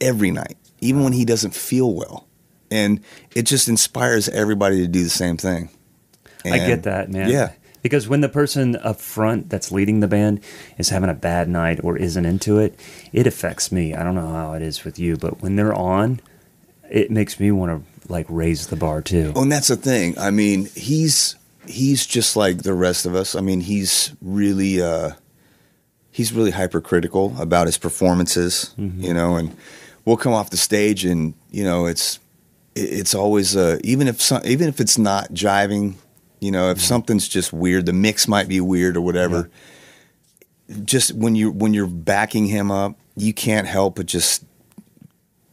every 0.01 0.31
night, 0.31 0.57
even 0.79 1.03
when 1.03 1.13
he 1.13 1.25
doesn't 1.25 1.53
feel 1.55 1.93
well, 1.93 2.27
and 2.71 2.99
it 3.35 3.43
just 3.43 3.67
inspires 3.67 4.29
everybody 4.29 4.77
to 4.81 4.87
do 4.87 5.03
the 5.03 5.09
same 5.09 5.37
thing. 5.37 5.69
I 6.45 6.57
get 6.59 6.83
that, 6.83 7.09
man. 7.09 7.29
Yeah, 7.29 7.53
Because 7.81 8.09
when 8.09 8.19
the 8.19 8.27
person 8.27 8.75
up 8.75 8.99
front 8.99 9.49
that's 9.49 9.71
leading 9.71 10.01
the 10.01 10.09
band 10.09 10.41
is 10.77 10.89
having 10.89 11.09
a 11.09 11.13
bad 11.13 11.47
night 11.47 11.79
or 11.81 11.95
isn't 11.97 12.25
into 12.25 12.59
it, 12.59 12.77
it 13.13 13.25
affects 13.27 13.71
me. 13.71 13.93
I 13.95 14.03
don't 14.03 14.15
know 14.15 14.27
how 14.27 14.53
it 14.53 14.61
is 14.61 14.83
with 14.83 14.99
you, 14.99 15.15
but 15.15 15.41
when 15.41 15.55
they're 15.55 15.73
on, 15.73 16.19
it 16.91 17.09
makes 17.09 17.39
me 17.39 17.49
want 17.51 17.71
to 17.71 17.92
like 18.09 18.25
raise 18.29 18.67
the 18.67 18.75
bar 18.75 19.01
too. 19.01 19.33
Oh, 19.35 19.43
and 19.43 19.51
that's 19.51 19.67
the 19.69 19.75
thing. 19.75 20.17
I 20.19 20.31
mean, 20.31 20.69
he's 20.75 21.35
he's 21.67 22.05
just 22.05 22.35
like 22.35 22.63
the 22.63 22.73
rest 22.73 23.05
of 23.05 23.15
us. 23.15 23.35
I 23.35 23.41
mean, 23.41 23.61
he's 23.61 24.13
really 24.21 24.81
uh, 24.81 25.11
he's 26.11 26.33
really 26.33 26.51
hypercritical 26.51 27.35
about 27.39 27.67
his 27.67 27.77
performances. 27.77 28.73
You 28.77 29.13
know, 29.13 29.35
and 29.37 29.55
we'll 30.05 30.17
come 30.17 30.33
off 30.33 30.49
the 30.49 30.57
stage, 30.57 31.05
and 31.05 31.33
you 31.51 31.63
know, 31.63 31.85
it's 31.85 32.19
it- 32.75 32.81
it's 32.99 33.13
always 33.15 33.55
uh, 33.55 33.77
even 33.83 34.07
if 34.07 34.21
some, 34.21 34.41
even 34.45 34.67
if 34.67 34.79
it's 34.79 34.97
not 34.97 35.31
jiving. 35.33 35.95
You 36.39 36.51
know, 36.51 36.69
if 36.71 36.81
something's 36.81 37.29
just 37.29 37.53
weird, 37.53 37.85
the 37.85 37.93
mix 37.93 38.27
might 38.27 38.49
be 38.49 38.59
weird 38.59 38.97
or 38.97 39.01
whatever. 39.01 39.49
Just 40.83 41.13
when 41.13 41.35
you 41.35 41.51
when 41.51 41.73
you're 41.73 41.87
backing 41.87 42.47
him 42.47 42.71
up, 42.71 42.97
you 43.15 43.33
can't 43.33 43.67
help 43.67 43.95
but 43.95 44.05
just 44.07 44.43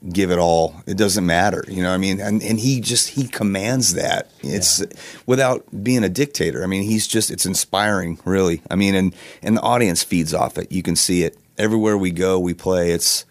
give 0.08 0.30
it 0.30 0.38
all. 0.38 0.74
It 0.86 0.96
doesn't 0.96 1.26
matter, 1.26 1.64
you 1.68 1.82
know. 1.82 1.92
I 1.92 1.98
mean, 1.98 2.20
and 2.20 2.42
and 2.42 2.58
he 2.58 2.80
just 2.80 3.10
he 3.10 3.26
commands 3.28 3.94
that. 3.94 4.30
It's 4.40 4.82
without 5.26 5.66
being 5.82 6.04
a 6.04 6.08
dictator. 6.08 6.62
I 6.62 6.66
mean, 6.66 6.84
he's 6.84 7.06
just 7.06 7.30
it's 7.30 7.46
inspiring, 7.46 8.18
really. 8.24 8.62
I 8.70 8.76
mean, 8.76 8.94
and 8.94 9.14
and 9.42 9.56
the 9.56 9.62
audience 9.62 10.02
feeds 10.02 10.32
off 10.32 10.58
it. 10.58 10.72
You 10.72 10.82
can 10.82 10.96
see 10.96 11.22
it 11.22 11.36
everywhere 11.58 11.98
we 11.98 12.10
go. 12.10 12.38
We 12.38 12.54
play. 12.54 12.92
It's 12.92 13.24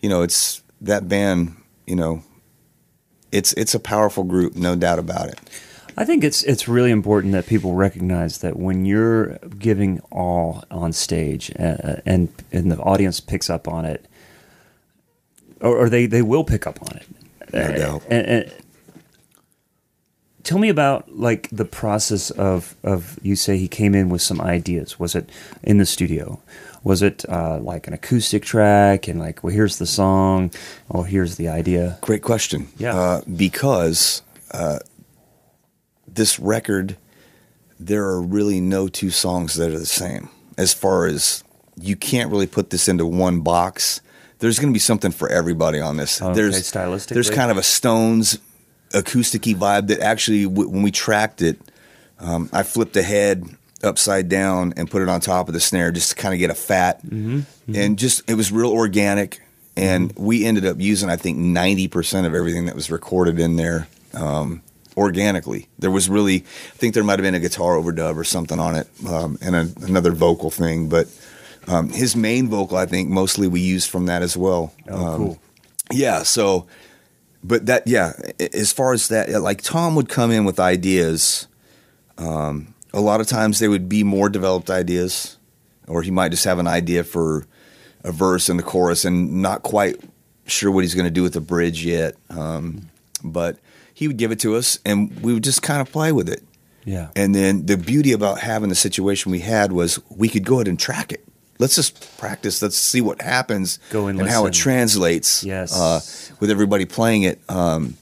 you 0.00 0.08
know, 0.08 0.22
it's 0.22 0.62
that 0.80 1.08
band. 1.08 1.56
You 1.86 1.96
know, 1.96 2.22
it's 3.32 3.52
it's 3.54 3.74
a 3.74 3.80
powerful 3.80 4.24
group, 4.24 4.56
no 4.56 4.76
doubt 4.76 4.98
about 4.98 5.28
it. 5.28 5.40
I 5.96 6.04
think 6.04 6.24
it's 6.24 6.42
it's 6.44 6.68
really 6.68 6.90
important 6.90 7.32
that 7.32 7.46
people 7.46 7.74
recognize 7.74 8.38
that 8.38 8.56
when 8.56 8.84
you're 8.84 9.38
giving 9.58 10.00
all 10.10 10.64
on 10.70 10.92
stage 10.92 11.50
uh, 11.58 11.96
and 12.06 12.28
and 12.52 12.70
the 12.70 12.78
audience 12.78 13.20
picks 13.20 13.50
up 13.50 13.66
on 13.66 13.84
it, 13.84 14.06
or, 15.60 15.76
or 15.76 15.88
they 15.88 16.06
they 16.06 16.22
will 16.22 16.44
pick 16.44 16.66
up 16.66 16.78
on 16.82 16.96
it. 16.96 17.06
No 17.52 17.76
doubt. 17.76 18.02
and- 18.10 18.26
and- 18.26 18.52
tell 20.42 20.58
me 20.58 20.68
about 20.68 21.14
like 21.16 21.48
the 21.50 21.64
process 21.64 22.30
of 22.30 22.74
of 22.82 23.18
you 23.22 23.36
say 23.36 23.56
he 23.58 23.68
came 23.68 23.94
in 23.94 24.08
with 24.08 24.22
some 24.22 24.40
ideas. 24.40 24.98
Was 24.98 25.14
it 25.14 25.28
in 25.62 25.78
the 25.78 25.86
studio? 25.86 26.40
Was 26.82 27.02
it 27.02 27.26
uh, 27.28 27.58
like 27.58 27.86
an 27.86 27.92
acoustic 27.92 28.42
track 28.42 29.06
and 29.06 29.20
like, 29.20 29.44
well, 29.44 29.52
here's 29.52 29.76
the 29.76 29.86
song, 29.86 30.50
oh, 30.90 31.02
here's 31.02 31.36
the 31.36 31.46
idea. 31.46 31.98
Great 32.00 32.22
question. 32.22 32.68
Yeah. 32.78 32.96
Uh, 32.98 33.20
because 33.36 34.22
uh, 34.52 34.78
this 36.08 36.38
record, 36.40 36.96
there 37.78 38.04
are 38.04 38.22
really 38.22 38.62
no 38.62 38.88
two 38.88 39.10
songs 39.10 39.56
that 39.56 39.70
are 39.70 39.78
the 39.78 39.84
same. 39.84 40.30
As 40.56 40.72
far 40.72 41.04
as 41.04 41.44
you 41.78 41.96
can't 41.96 42.30
really 42.30 42.46
put 42.46 42.70
this 42.70 42.88
into 42.88 43.04
one 43.04 43.40
box. 43.40 44.00
There's 44.40 44.58
going 44.58 44.72
to 44.72 44.74
be 44.74 44.80
something 44.80 45.12
for 45.12 45.28
everybody 45.28 45.80
on 45.80 45.96
this. 45.96 46.20
Okay, 46.20 46.32
there's 46.34 46.70
stylistically? 46.72 47.08
There's 47.14 47.30
kind 47.30 47.50
of 47.50 47.56
a 47.56 47.62
Stones 47.62 48.38
acousticy 48.90 49.54
vibe 49.54 49.88
that 49.88 50.00
actually, 50.00 50.44
w- 50.44 50.68
when 50.68 50.82
we 50.82 50.90
tracked 50.90 51.42
it, 51.42 51.58
um, 52.18 52.50
I 52.52 52.62
flipped 52.64 52.94
the 52.94 53.02
head 53.02 53.44
upside 53.82 54.28
down 54.28 54.74
and 54.76 54.90
put 54.90 55.00
it 55.02 55.08
on 55.08 55.20
top 55.20 55.48
of 55.48 55.54
the 55.54 55.60
snare 55.60 55.90
just 55.90 56.10
to 56.10 56.16
kind 56.16 56.34
of 56.34 56.38
get 56.40 56.50
a 56.50 56.54
fat 56.54 57.00
Mm-hmm. 57.06 57.74
and 57.74 57.98
just 57.98 58.28
it 58.28 58.34
was 58.34 58.52
real 58.52 58.70
organic 58.72 59.40
and 59.76 60.12
we 60.18 60.44
ended 60.44 60.66
up 60.66 60.78
using 60.80 61.08
i 61.08 61.16
think 61.16 61.38
90% 61.38 62.26
of 62.26 62.34
everything 62.34 62.66
that 62.66 62.74
was 62.74 62.90
recorded 62.90 63.40
in 63.40 63.56
there 63.56 63.88
um, 64.12 64.60
organically 64.98 65.66
there 65.78 65.90
was 65.90 66.10
really 66.10 66.36
i 66.36 66.76
think 66.76 66.92
there 66.92 67.02
might 67.04 67.18
have 67.18 67.22
been 67.22 67.34
a 67.34 67.40
guitar 67.40 67.76
overdub 67.76 68.16
or 68.16 68.24
something 68.24 68.58
on 68.58 68.76
it 68.76 68.86
um, 69.08 69.38
and 69.40 69.56
a, 69.56 69.66
another 69.86 70.10
vocal 70.12 70.50
thing 70.50 70.90
but 70.90 71.06
um, 71.70 71.88
his 71.90 72.14
main 72.16 72.48
vocal 72.48 72.76
i 72.76 72.86
think 72.86 73.08
mostly 73.08 73.46
we 73.48 73.60
used 73.60 73.88
from 73.90 74.06
that 74.06 74.22
as 74.22 74.36
well 74.36 74.72
Oh, 74.88 75.06
Um, 75.06 75.16
cool. 75.16 75.38
yeah 75.92 76.22
so 76.22 76.66
but 77.44 77.66
that 77.66 77.86
yeah 77.86 78.12
as 78.52 78.72
far 78.72 78.92
as 78.92 79.08
that 79.08 79.28
like 79.42 79.62
tom 79.62 79.94
would 79.94 80.08
come 80.08 80.30
in 80.30 80.44
with 80.44 80.58
ideas 80.60 81.46
um, 82.18 82.74
a 82.92 83.00
lot 83.00 83.20
of 83.20 83.26
times 83.26 83.58
they 83.58 83.68
would 83.68 83.88
be 83.88 84.02
more 84.04 84.28
developed 84.28 84.68
ideas 84.70 85.36
or 85.86 86.02
he 86.02 86.10
might 86.10 86.30
just 86.30 86.44
have 86.44 86.58
an 86.58 86.66
idea 86.66 87.04
for 87.04 87.46
a 88.04 88.12
verse 88.12 88.48
and 88.48 88.58
the 88.58 88.62
chorus 88.62 89.04
and 89.04 89.42
not 89.42 89.62
quite 89.62 89.96
sure 90.46 90.70
what 90.70 90.82
he's 90.84 90.94
going 90.94 91.04
to 91.06 91.10
do 91.10 91.22
with 91.22 91.32
the 91.32 91.40
bridge 91.40 91.84
yet 91.84 92.16
um, 92.30 92.90
but 93.22 93.58
he 93.94 94.06
would 94.08 94.16
give 94.16 94.32
it 94.32 94.40
to 94.40 94.56
us 94.56 94.78
and 94.84 95.20
we 95.22 95.32
would 95.32 95.44
just 95.44 95.62
kind 95.62 95.80
of 95.80 95.90
play 95.92 96.10
with 96.12 96.28
it 96.28 96.42
Yeah. 96.84 97.08
and 97.14 97.34
then 97.34 97.66
the 97.66 97.76
beauty 97.76 98.12
about 98.12 98.40
having 98.40 98.68
the 98.68 98.74
situation 98.74 99.30
we 99.32 99.40
had 99.40 99.72
was 99.72 100.00
we 100.10 100.28
could 100.28 100.44
go 100.44 100.56
ahead 100.56 100.68
and 100.68 100.78
track 100.78 101.12
it. 101.12 101.24
Let's 101.60 101.74
just 101.74 102.16
practice. 102.16 102.62
Let's 102.62 102.78
see 102.78 103.02
what 103.02 103.20
happens 103.20 103.78
Go 103.90 104.06
and 104.06 104.18
how 104.22 104.46
it 104.46 104.54
translates. 104.54 105.44
Yes. 105.44 105.78
uh, 105.78 106.00
with 106.40 106.50
everybody 106.50 106.86
playing 106.86 107.24
it, 107.24 107.38
um, 107.50 107.98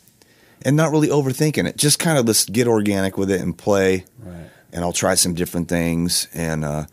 and 0.62 0.76
not 0.76 0.92
really 0.92 1.08
overthinking 1.08 1.66
it. 1.66 1.76
Just 1.76 1.98
kind 1.98 2.18
of 2.18 2.26
let's 2.26 2.44
get 2.44 2.68
organic 2.68 3.18
with 3.18 3.32
it 3.32 3.40
and 3.40 3.58
play. 3.58 4.04
Right. 4.20 4.48
And 4.72 4.84
I'll 4.84 4.92
try 4.92 5.16
some 5.16 5.34
different 5.34 5.68
things, 5.68 6.28
and 6.32 6.64
uh, 6.64 6.84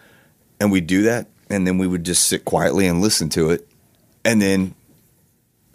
and 0.60 0.72
we 0.72 0.82
do 0.82 1.04
that, 1.04 1.28
and 1.52 1.68
then 1.68 1.78
we 1.78 1.86
would 1.86 2.04
just 2.04 2.24
sit 2.24 2.46
quietly 2.46 2.88
and 2.88 3.00
listen 3.00 3.30
to 3.30 3.52
it, 3.52 3.68
and 4.24 4.42
then 4.42 4.74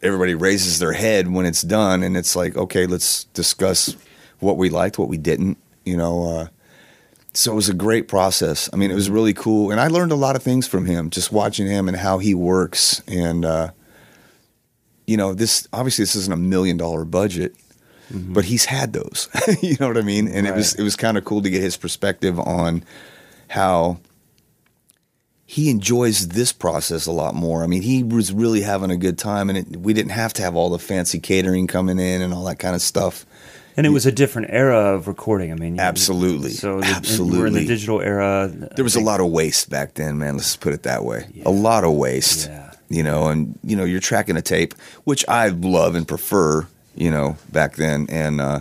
everybody 0.03 0.35
raises 0.35 0.81
their 0.81 0.93
head 0.93 1.31
when 1.31 1.47
it's 1.47 1.63
done, 1.63 2.03
and 2.03 2.17
it's 2.17 2.35
like, 2.35 2.57
okay, 2.57 2.87
let's 2.87 3.25
discuss 3.25 3.95
what 4.41 4.57
we 4.57 4.71
liked, 4.71 4.99
what 4.99 5.09
we 5.09 5.19
didn't, 5.19 5.57
you 5.85 5.97
know. 5.97 6.25
Uh, 6.25 6.47
so 7.33 7.53
it 7.53 7.55
was 7.55 7.69
a 7.69 7.75
great 7.75 8.09
process. 8.09 8.69
I 8.73 8.77
mean, 8.77 8.91
it 8.91 8.95
was 8.95 9.11
really 9.11 9.35
cool, 9.35 9.71
and 9.71 9.81
I 9.81 9.89
learned 9.89 10.13
a 10.13 10.17
lot 10.17 10.37
of 10.37 10.43
things 10.43 10.67
from 10.67 10.87
him 10.87 11.11
just 11.11 11.31
watching 11.33 11.67
him 11.67 11.89
and 11.89 11.97
how 11.97 12.19
he 12.19 12.35
works. 12.35 13.03
And 13.07 13.45
uh, 13.45 13.71
you 15.07 15.17
know, 15.17 15.35
this 15.35 15.69
obviously 15.73 16.03
this 16.03 16.17
isn't 16.17 16.33
a 16.33 16.37
million 16.37 16.77
dollar 16.77 17.05
budget, 17.05 17.55
but 18.11 18.45
he's 18.45 18.65
had 18.65 18.93
those. 18.93 19.29
you 19.63 19.77
know 19.79 19.89
what 19.89 19.97
I 19.97 20.03
mean? 20.03 20.29
And 20.29 20.47
it 20.47 20.55
was 20.55 20.75
it 20.75 20.83
was 20.83 20.97
kind 20.97 21.17
of 21.17 21.25
cool 21.25 21.43
to 21.43 21.51
get 21.51 21.63
his 21.63 21.77
perspective 21.77 22.39
on 22.39 22.85
how 23.49 23.99
he 25.47 25.69
enjoys 25.69 26.29
this 26.29 26.53
process 26.53 27.07
a 27.07 27.13
lot 27.13 27.35
more. 27.35 27.65
I 27.65 27.67
mean, 27.67 27.83
he 27.83 28.05
was 28.05 28.33
really 28.33 28.63
having 28.63 28.93
a 28.93 28.97
good 28.97 29.19
time, 29.19 29.49
and 29.49 29.59
it, 29.59 29.77
we 29.79 29.93
didn't 29.93 30.13
have 30.13 30.33
to 30.35 30.43
have 30.43 30.55
all 30.55 30.71
the 30.71 30.79
fancy 30.79 31.19
catering 31.19 31.67
coming 31.67 31.99
in 31.99 32.23
and 32.23 32.33
all 32.33 32.45
that 32.45 32.61
kind 32.61 32.77
of 32.77 32.83
stuff. 32.83 33.27
And 33.77 33.87
it 33.87 33.91
was 33.91 34.05
a 34.07 34.13
different 34.13 34.49
era 34.51 34.95
of 34.95 35.07
recording. 35.09 35.53
I 35.53 35.55
mean, 35.55 35.79
Absolutely. 35.81 36.51
So 36.51 36.81
the, 36.81 37.29
we're 37.31 37.47
in 37.47 37.55
the 37.55 37.67
digital 37.67 38.01
era. 38.01 38.49
There 38.77 38.85
was 38.85 38.97
a 38.97 39.01
lot 39.01 39.21
of 39.21 39.29
waste 39.29 39.71
back 39.71 39.95
then, 39.95 40.19
man. 40.19 40.37
Let's 40.37 40.57
put 40.57 40.73
it 40.75 40.83
that 40.83 41.05
way. 41.05 41.27
A 41.45 41.51
lot 41.51 41.85
of 41.85 41.93
waste. 41.95 42.49
Yeah. 42.49 42.73
You 42.89 43.03
know, 43.05 43.29
and 43.29 43.59
you 43.63 43.77
know, 43.77 43.85
you're 43.85 44.01
tracking 44.01 44.37
a 44.37 44.43
tape, 44.43 44.75
which 45.05 45.25
I 45.29 45.49
love 45.49 45.95
and 45.95 46.07
prefer. 46.07 46.67
You 46.97 47.11
know, 47.11 47.37
back 47.53 47.77
then, 47.77 48.09
and 48.11 48.41
uh, 48.41 48.61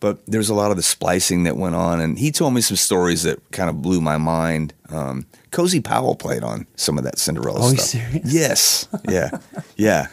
but 0.00 0.24
there's 0.26 0.48
a 0.48 0.54
lot 0.54 0.70
of 0.70 0.78
the 0.78 0.82
splicing 0.82 1.44
that 1.44 1.58
went 1.58 1.74
on, 1.74 2.00
and 2.00 2.18
he 2.18 2.32
told 2.32 2.54
me 2.54 2.62
some 2.62 2.76
stories 2.78 3.22
that 3.24 3.38
kind 3.52 3.68
of 3.68 3.82
blew 3.82 4.00
my 4.00 4.16
mind. 4.16 4.72
Um, 4.88 5.26
Cozy 5.50 5.80
Powell 5.80 6.16
played 6.16 6.42
on 6.42 6.66
some 6.76 6.96
of 6.96 7.04
that 7.04 7.18
Cinderella 7.18 7.60
Oh, 7.62 7.70
you 7.70 7.76
stuff. 7.76 7.86
serious? 8.02 8.32
Yes. 8.32 8.88
Yeah. 9.08 9.30
yeah. 9.76 10.06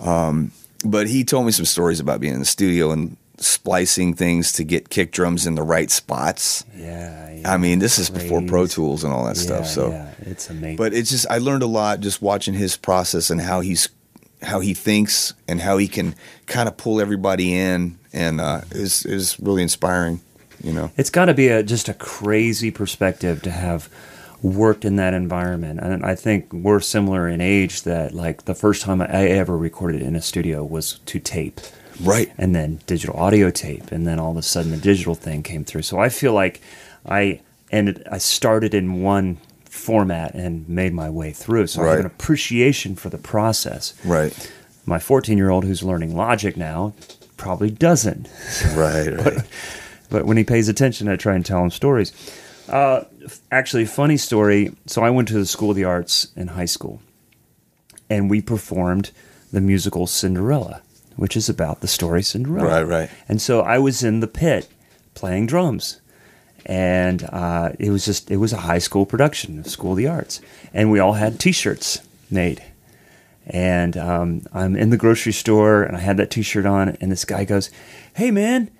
Um, 0.00 0.52
but 0.84 1.06
he 1.06 1.22
told 1.24 1.46
me 1.46 1.52
some 1.52 1.64
stories 1.66 2.00
about 2.00 2.20
being 2.20 2.32
in 2.34 2.40
the 2.40 2.46
studio 2.46 2.90
and 2.92 3.16
splicing 3.38 4.14
things 4.14 4.52
to 4.52 4.64
get 4.64 4.88
kick 4.88 5.12
drums 5.12 5.46
in 5.46 5.54
the 5.54 5.62
right 5.62 5.90
spots. 5.90 6.64
Yeah, 6.76 7.32
yeah. 7.32 7.52
I 7.52 7.56
mean, 7.58 7.78
this 7.78 7.98
is 7.98 8.10
before 8.10 8.42
Pro 8.42 8.66
Tools 8.66 9.04
and 9.04 9.12
all 9.12 9.24
that 9.24 9.36
Yeah, 9.36 9.42
stuff. 9.42 9.66
So, 9.66 9.90
yeah, 9.90 10.10
it's 10.20 10.48
amazing. 10.50 10.76
but 10.76 10.94
it's 10.94 11.10
just 11.10 11.26
I 11.30 11.38
learned 11.38 11.62
a 11.62 11.66
lot 11.66 12.00
just 12.00 12.22
watching 12.22 12.54
his 12.54 12.76
process 12.76 13.30
and 13.30 13.40
how 13.40 13.60
he's 13.60 13.88
how 14.42 14.60
he 14.60 14.74
thinks 14.74 15.34
and 15.48 15.60
how 15.60 15.78
he 15.78 15.88
can 15.88 16.14
kind 16.46 16.68
of 16.68 16.76
pull 16.76 17.00
everybody 17.00 17.54
in, 17.54 17.98
and 18.12 18.40
uh, 18.40 18.62
is 18.70 19.04
is 19.06 19.38
really 19.40 19.62
inspiring. 19.62 20.20
You 20.62 20.72
know, 20.72 20.90
it's 20.96 21.10
got 21.10 21.26
to 21.26 21.34
be 21.34 21.48
a 21.48 21.62
just 21.62 21.88
a 21.88 21.94
crazy 21.94 22.70
perspective 22.70 23.42
to 23.42 23.50
have 23.50 23.88
worked 24.42 24.84
in 24.84 24.96
that 24.96 25.14
environment 25.14 25.80
and 25.80 26.04
i 26.04 26.14
think 26.14 26.52
we're 26.52 26.78
similar 26.78 27.26
in 27.26 27.40
age 27.40 27.82
that 27.82 28.12
like 28.14 28.44
the 28.44 28.54
first 28.54 28.82
time 28.82 29.00
i 29.00 29.06
ever 29.26 29.56
recorded 29.56 30.02
in 30.02 30.14
a 30.14 30.20
studio 30.20 30.62
was 30.62 31.00
to 31.06 31.18
tape 31.18 31.58
right? 32.02 32.32
and 32.38 32.54
then 32.54 32.80
digital 32.86 33.16
audio 33.18 33.50
tape 33.50 33.90
and 33.92 34.06
then 34.06 34.18
all 34.18 34.30
of 34.32 34.36
a 34.36 34.42
sudden 34.42 34.70
the 34.70 34.76
digital 34.76 35.14
thing 35.14 35.42
came 35.42 35.64
through 35.64 35.82
so 35.82 35.98
i 35.98 36.08
feel 36.08 36.32
like 36.32 36.60
i 37.06 37.40
ended 37.70 38.06
i 38.10 38.18
started 38.18 38.74
in 38.74 39.02
one 39.02 39.38
format 39.64 40.34
and 40.34 40.68
made 40.68 40.92
my 40.92 41.08
way 41.10 41.32
through 41.32 41.66
so 41.66 41.82
i 41.82 41.88
have 41.90 42.00
an 42.00 42.06
appreciation 42.06 42.94
for 42.96 43.08
the 43.10 43.18
process 43.18 43.94
Right. 44.04 44.52
my 44.84 44.98
14 44.98 45.36
year 45.38 45.50
old 45.50 45.64
who's 45.64 45.82
learning 45.82 46.16
logic 46.16 46.56
now 46.56 46.94
probably 47.36 47.70
doesn't 47.70 48.28
Right. 48.74 49.08
Right. 49.08 49.42
but 50.10 50.24
when 50.26 50.36
he 50.36 50.44
pays 50.44 50.68
attention, 50.68 51.08
I 51.08 51.16
try 51.16 51.34
and 51.34 51.44
tell 51.44 51.62
him 51.62 51.70
stories. 51.70 52.12
Uh, 52.68 53.04
actually, 53.52 53.84
funny 53.84 54.16
story. 54.16 54.72
So 54.86 55.02
I 55.02 55.10
went 55.10 55.28
to 55.28 55.34
the 55.34 55.44
School 55.46 55.70
of 55.70 55.76
the 55.76 55.84
Arts 55.84 56.28
in 56.36 56.48
high 56.48 56.64
school, 56.66 57.00
and 58.08 58.30
we 58.30 58.40
performed 58.40 59.10
the 59.52 59.60
musical 59.60 60.06
Cinderella, 60.06 60.80
which 61.16 61.36
is 61.36 61.48
about 61.48 61.80
the 61.80 61.88
story 61.88 62.22
Cinderella. 62.22 62.68
Right, 62.68 62.82
right. 62.82 63.10
And 63.28 63.40
so 63.40 63.60
I 63.60 63.78
was 63.78 64.02
in 64.02 64.20
the 64.20 64.26
pit 64.26 64.68
playing 65.14 65.46
drums, 65.46 66.00
and 66.64 67.24
uh, 67.24 67.72
it 67.78 67.90
was 67.90 68.04
just 68.04 68.30
it 68.30 68.36
was 68.36 68.52
a 68.52 68.58
high 68.58 68.78
school 68.78 69.06
production 69.06 69.58
of 69.58 69.66
School 69.66 69.92
of 69.92 69.96
the 69.96 70.06
Arts, 70.06 70.40
and 70.72 70.90
we 70.90 70.98
all 70.98 71.14
had 71.14 71.40
T-shirts 71.40 72.00
made. 72.30 72.62
And 73.48 73.96
um, 73.96 74.42
I'm 74.52 74.74
in 74.76 74.90
the 74.90 74.96
grocery 74.96 75.32
store, 75.32 75.82
and 75.82 75.96
I 75.96 76.00
had 76.00 76.16
that 76.16 76.30
T-shirt 76.30 76.66
on, 76.66 76.96
and 77.00 77.10
this 77.12 77.24
guy 77.24 77.44
goes, 77.44 77.70
"Hey, 78.14 78.30
man." 78.30 78.70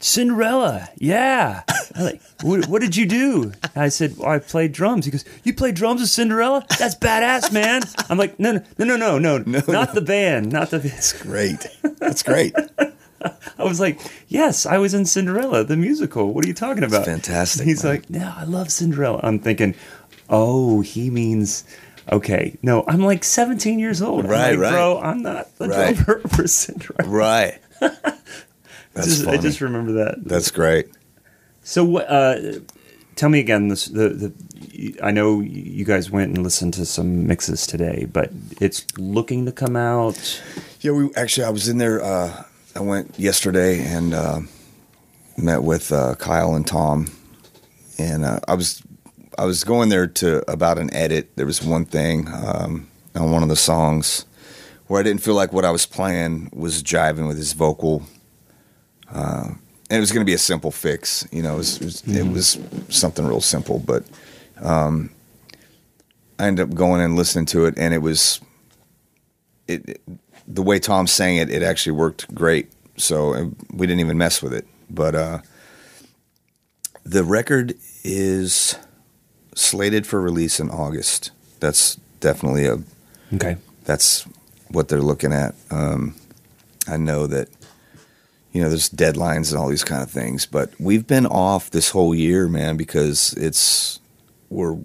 Cinderella, 0.00 0.88
yeah. 0.98 1.62
I'm 1.96 2.04
like, 2.04 2.20
what, 2.42 2.66
what 2.68 2.80
did 2.80 2.94
you 2.96 3.04
do? 3.06 3.52
And 3.74 3.82
I 3.82 3.88
said, 3.88 4.16
well, 4.16 4.30
I 4.30 4.38
played 4.38 4.72
drums. 4.72 5.04
He 5.06 5.10
goes, 5.10 5.24
you 5.42 5.52
played 5.52 5.74
drums 5.74 6.00
with 6.00 6.10
Cinderella? 6.10 6.64
That's 6.78 6.94
badass, 6.94 7.52
man. 7.52 7.82
I'm 8.08 8.16
like, 8.16 8.38
no, 8.38 8.52
no, 8.52 8.62
no, 8.84 8.96
no, 8.96 9.18
no, 9.18 9.38
no, 9.38 9.62
not 9.66 9.94
the 9.94 10.00
band, 10.00 10.52
not 10.52 10.70
the. 10.70 10.78
That's 10.78 11.20
great. 11.20 11.66
That's 11.98 12.22
great. 12.22 12.54
I 13.58 13.64
was 13.64 13.80
like, 13.80 13.98
yes, 14.28 14.64
I 14.66 14.78
was 14.78 14.94
in 14.94 15.04
Cinderella, 15.04 15.64
the 15.64 15.76
musical. 15.76 16.32
What 16.32 16.44
are 16.44 16.48
you 16.48 16.54
talking 16.54 16.84
about? 16.84 17.04
fantastic, 17.04 17.66
He's 17.66 17.82
man. 17.82 17.94
like, 17.94 18.08
no, 18.10 18.32
I 18.36 18.44
love 18.44 18.70
Cinderella. 18.70 19.18
I'm 19.24 19.40
thinking, 19.40 19.74
oh, 20.30 20.80
he 20.82 21.10
means 21.10 21.64
Okay, 22.10 22.56
no, 22.62 22.84
I'm 22.88 23.00
like 23.00 23.22
17 23.22 23.78
years 23.78 24.00
old. 24.00 24.24
I'm 24.24 24.30
Right, 24.30 24.50
like, 24.52 24.58
right. 24.60 24.70
Bro, 24.70 25.00
I'm 25.00 25.20
not 25.22 25.54
the 25.58 25.68
Right. 25.68 25.94
drummer 25.94 26.20
for 26.28 26.46
Syndrome. 26.46 27.10
Right. 27.10 27.58
I 28.98 29.02
That's 29.02 29.18
just, 29.18 29.28
I 29.28 29.36
just 29.36 29.60
remember 29.60 29.92
that. 29.92 30.24
That's 30.24 30.50
great. 30.50 30.88
So. 31.62 31.98
Uh, 31.98 32.60
tell 33.18 33.28
me 33.28 33.40
again. 33.40 33.68
This, 33.68 33.86
the 33.86 34.08
the 34.10 34.98
I 35.02 35.10
know 35.10 35.40
you 35.40 35.84
guys 35.84 36.10
went 36.10 36.34
and 36.34 36.42
listened 36.42 36.72
to 36.74 36.86
some 36.86 37.26
mixes 37.26 37.66
today, 37.66 38.06
but 38.10 38.30
it's 38.60 38.86
looking 38.96 39.44
to 39.46 39.52
come 39.52 39.76
out. 39.76 40.40
Yeah, 40.80 40.92
we 40.92 41.10
actually 41.16 41.44
I 41.44 41.50
was 41.50 41.68
in 41.68 41.78
there. 41.78 42.02
Uh, 42.02 42.44
I 42.74 42.80
went 42.80 43.18
yesterday 43.18 43.84
and 43.84 44.14
uh, 44.14 44.40
met 45.36 45.62
with 45.64 45.92
uh, 45.92 46.14
Kyle 46.14 46.54
and 46.54 46.66
Tom, 46.66 47.10
and 47.98 48.24
uh, 48.24 48.40
I 48.46 48.54
was 48.54 48.82
I 49.36 49.44
was 49.44 49.64
going 49.64 49.88
there 49.88 50.06
to 50.06 50.50
about 50.50 50.78
an 50.78 50.94
edit. 50.94 51.36
There 51.36 51.46
was 51.46 51.62
one 51.62 51.84
thing 51.84 52.28
um, 52.28 52.88
on 53.14 53.32
one 53.32 53.42
of 53.42 53.48
the 53.48 53.56
songs 53.56 54.24
where 54.86 55.00
I 55.00 55.02
didn't 55.02 55.22
feel 55.22 55.34
like 55.34 55.52
what 55.52 55.64
I 55.64 55.70
was 55.70 55.84
playing 55.84 56.50
was 56.54 56.82
jiving 56.82 57.26
with 57.26 57.36
his 57.36 57.52
vocal. 57.52 58.04
Uh, 59.12 59.48
and 59.90 59.96
it 59.96 60.00
was 60.00 60.12
going 60.12 60.20
to 60.24 60.28
be 60.30 60.34
a 60.34 60.38
simple 60.38 60.70
fix, 60.70 61.26
you 61.32 61.42
know. 61.42 61.54
It 61.54 61.58
was, 61.58 61.76
it 61.80 61.84
was, 61.84 62.02
it 62.06 62.26
was 62.26 62.58
something 62.90 63.26
real 63.26 63.40
simple, 63.40 63.78
but 63.78 64.04
um, 64.60 65.10
I 66.38 66.46
ended 66.46 66.68
up 66.68 66.74
going 66.76 67.00
and 67.00 67.16
listening 67.16 67.46
to 67.46 67.64
it, 67.66 67.74
and 67.78 67.94
it 67.94 67.98
was 68.02 68.40
it, 69.66 69.88
it- 69.88 70.00
the 70.46 70.62
way 70.62 70.78
Tom 70.78 71.06
sang 71.06 71.36
it, 71.36 71.50
it 71.50 71.62
actually 71.62 71.92
worked 71.92 72.34
great. 72.34 72.70
So 72.96 73.34
uh, 73.34 73.44
we 73.72 73.86
didn't 73.86 74.00
even 74.00 74.16
mess 74.16 74.40
with 74.42 74.54
it. 74.54 74.66
But 74.88 75.14
uh, 75.14 75.38
the 77.04 77.22
record 77.22 77.74
is 78.02 78.76
slated 79.54 80.06
for 80.06 80.20
release 80.22 80.58
in 80.58 80.70
August. 80.70 81.30
That's 81.60 81.96
definitely 82.20 82.66
a 82.66 82.78
Okay. 83.34 83.58
that's 83.84 84.22
what 84.70 84.88
they're 84.88 85.02
looking 85.02 85.34
at. 85.34 85.54
Um, 85.70 86.14
I 86.86 86.96
know 86.96 87.26
that 87.26 87.48
you 88.52 88.62
know 88.62 88.68
there's 88.68 88.88
deadlines 88.88 89.50
and 89.52 89.60
all 89.60 89.68
these 89.68 89.84
kind 89.84 90.02
of 90.02 90.10
things, 90.10 90.46
but 90.46 90.70
we've 90.80 91.06
been 91.06 91.26
off 91.26 91.70
this 91.70 91.90
whole 91.90 92.14
year, 92.14 92.48
man, 92.48 92.76
because 92.76 93.32
it's 93.34 94.00
we're 94.50 94.78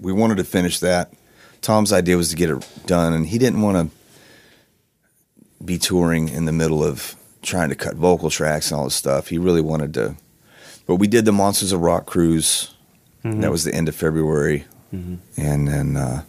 we 0.00 0.12
wanted 0.12 0.36
to 0.36 0.44
finish 0.44 0.78
that. 0.80 1.12
Tom's 1.60 1.92
idea 1.92 2.16
was 2.16 2.30
to 2.30 2.36
get 2.36 2.50
it 2.50 2.66
done, 2.86 3.12
and 3.12 3.26
he 3.26 3.38
didn't 3.38 3.62
want 3.62 3.90
to 3.90 5.64
be 5.64 5.76
touring 5.78 6.28
in 6.28 6.44
the 6.44 6.52
middle 6.52 6.84
of 6.84 7.16
trying 7.42 7.68
to 7.68 7.74
cut 7.74 7.96
vocal 7.96 8.30
tracks 8.30 8.70
and 8.70 8.78
all 8.78 8.84
this 8.84 8.94
stuff. 8.94 9.28
He 9.28 9.38
really 9.38 9.60
wanted 9.60 9.92
to, 9.94 10.14
but 10.86 10.96
we 10.96 11.08
did 11.08 11.24
the 11.24 11.32
Monsters 11.32 11.72
of 11.72 11.80
Rock 11.80 12.06
cruise. 12.06 12.74
That 13.24 13.50
was 13.50 13.64
the 13.64 13.74
end 13.74 13.88
of 13.88 13.96
February, 13.96 14.64
and 15.36 15.68
then, 15.68 15.96
uh, 15.96 16.22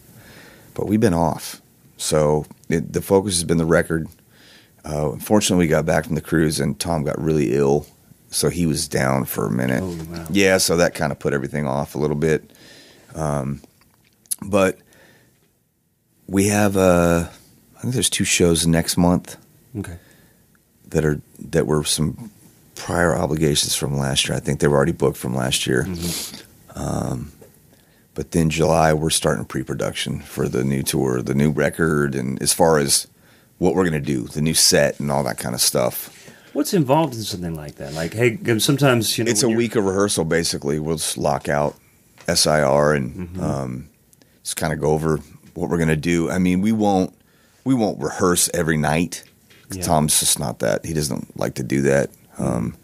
but 0.74 0.88
we've 0.88 1.00
been 1.00 1.13
off. 1.13 1.62
So 1.98 2.46
it, 2.67 2.91
the 2.91 3.01
focus 3.01 3.36
has 3.36 3.43
been 3.43 3.58
the 3.60 3.65
record. 3.65 4.08
Uh, 4.86 5.12
unfortunately, 5.12 5.65
we 5.65 5.69
got 5.69 5.86
back 5.86 6.05
from 6.05 6.15
the 6.15 6.21
cruise, 6.21 6.59
and 6.59 6.79
Tom 6.79 7.03
got 7.03 7.19
really 7.21 7.53
ill, 7.55 7.86
so 8.29 8.50
he 8.50 8.65
was 8.65 8.88
down 8.88 9.25
for 9.25 9.45
a 9.45 9.51
minute. 9.51 9.81
Oh, 9.83 9.98
wow. 10.12 10.25
Yeah, 10.29 10.57
so 10.57 10.77
that 10.77 10.95
kind 10.95 11.12
of 11.12 11.19
put 11.19 11.33
everything 11.33 11.67
off 11.67 11.95
a 11.95 11.98
little 11.98 12.15
bit. 12.15 12.50
Um, 13.15 13.62
but 14.41 14.77
we 16.27 16.48
have, 16.48 16.77
uh, 16.77 17.27
I 17.77 17.81
think 17.81 17.93
there's 17.93 18.09
two 18.09 18.24
shows 18.24 18.65
next 18.67 18.98
month 18.98 19.36
Okay. 19.77 19.98
that 20.89 21.03
are 21.05 21.21
that 21.39 21.65
were 21.67 21.83
some 21.83 22.31
prior 22.75 23.15
obligations 23.15 23.75
from 23.75 23.98
last 23.98 24.27
year. 24.27 24.38
I 24.38 24.39
think 24.39 24.59
they 24.59 24.67
were 24.67 24.77
already 24.77 24.91
booked 24.93 25.17
from 25.17 25.36
last 25.36 25.67
year. 25.67 25.88
Um, 26.75 27.31
but 28.13 28.31
then 28.31 28.50
July 28.50 28.93
we're 28.93 29.09
starting 29.09 29.45
pre-production 29.45 30.21
for 30.21 30.48
the 30.48 30.63
new 30.63 30.83
tour, 30.83 31.21
the 31.21 31.33
new 31.33 31.51
record, 31.51 32.15
and 32.15 32.41
as 32.41 32.53
far 32.53 32.77
as 32.77 33.07
what 33.60 33.75
we're 33.75 33.84
gonna 33.86 34.00
do, 34.00 34.24
the 34.24 34.42
new 34.42 34.54
set 34.54 35.00
and 35.00 35.12
all 35.12 35.24
that 35.24 35.38
kind 35.38 35.54
of 35.54 35.62
stuff. 35.62 36.16
What's 36.54 36.74
involved 36.74 37.13
in 37.13 37.22
something 37.22 37.54
like 37.54 37.75
that? 37.75 37.94
Like, 37.94 38.13
hey, 38.13 38.39
sometimes 38.58 39.18
you 39.18 39.24
know 39.24 39.30
it's 39.30 39.44
a 39.44 39.50
week 39.50 39.75
of 39.75 39.86
rehearsal 39.86 40.25
basically. 40.25 40.80
We'll 40.80 40.96
just 40.96 41.18
lock 41.18 41.48
out 41.48 41.75
SIR 42.28 42.94
and 42.94 43.39
um, 43.39 43.89
just 44.44 44.58
kind 44.58 44.74
of 44.74 44.80
go 44.80 44.92
over 44.92 45.18
what 45.54 45.70
we're 45.70 45.78
gonna 45.78 45.96
do. 45.96 46.32
I 46.32 46.39
mean, 46.39 46.62
we 46.62 46.72
won't 46.72 47.13
we 47.63 47.75
won't 47.75 48.01
rehearse 48.01 48.50
every 48.54 48.78
night. 48.78 49.24
Yeah. 49.72 49.84
Tom's 49.84 50.20
just 50.20 50.39
not 50.39 50.60
that. 50.60 50.86
He 50.86 50.94
doesn't 50.94 51.38
like 51.38 51.55
to 51.55 51.64
do 51.64 51.83
that. 51.83 52.10
Um, 52.40 52.75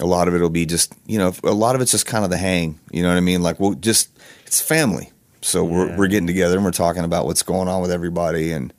a 0.00 0.06
lot 0.06 0.26
of 0.26 0.34
it 0.34 0.40
will 0.40 0.50
be 0.50 0.66
just 0.66 0.94
you 1.06 1.18
know 1.18 1.32
a 1.44 1.52
lot 1.52 1.74
of 1.74 1.80
it's 1.80 1.92
just 1.92 2.06
kind 2.06 2.24
of 2.24 2.30
the 2.30 2.38
hang. 2.38 2.80
You 2.90 3.02
know 3.02 3.10
what 3.10 3.18
I 3.18 3.20
mean? 3.20 3.42
Like 3.42 3.60
we'll 3.60 3.74
just 3.74 4.08
it's 4.46 4.60
family. 4.60 5.12
So 5.42 5.62
we're 5.64 5.96
we're 5.96 6.08
getting 6.08 6.26
together 6.26 6.56
and 6.56 6.64
we're 6.64 6.72
talking 6.72 7.04
about 7.04 7.26
what's 7.26 7.42
going 7.42 7.68
on 7.68 7.82
with 7.82 7.90
everybody 7.90 8.52
and 8.52 8.72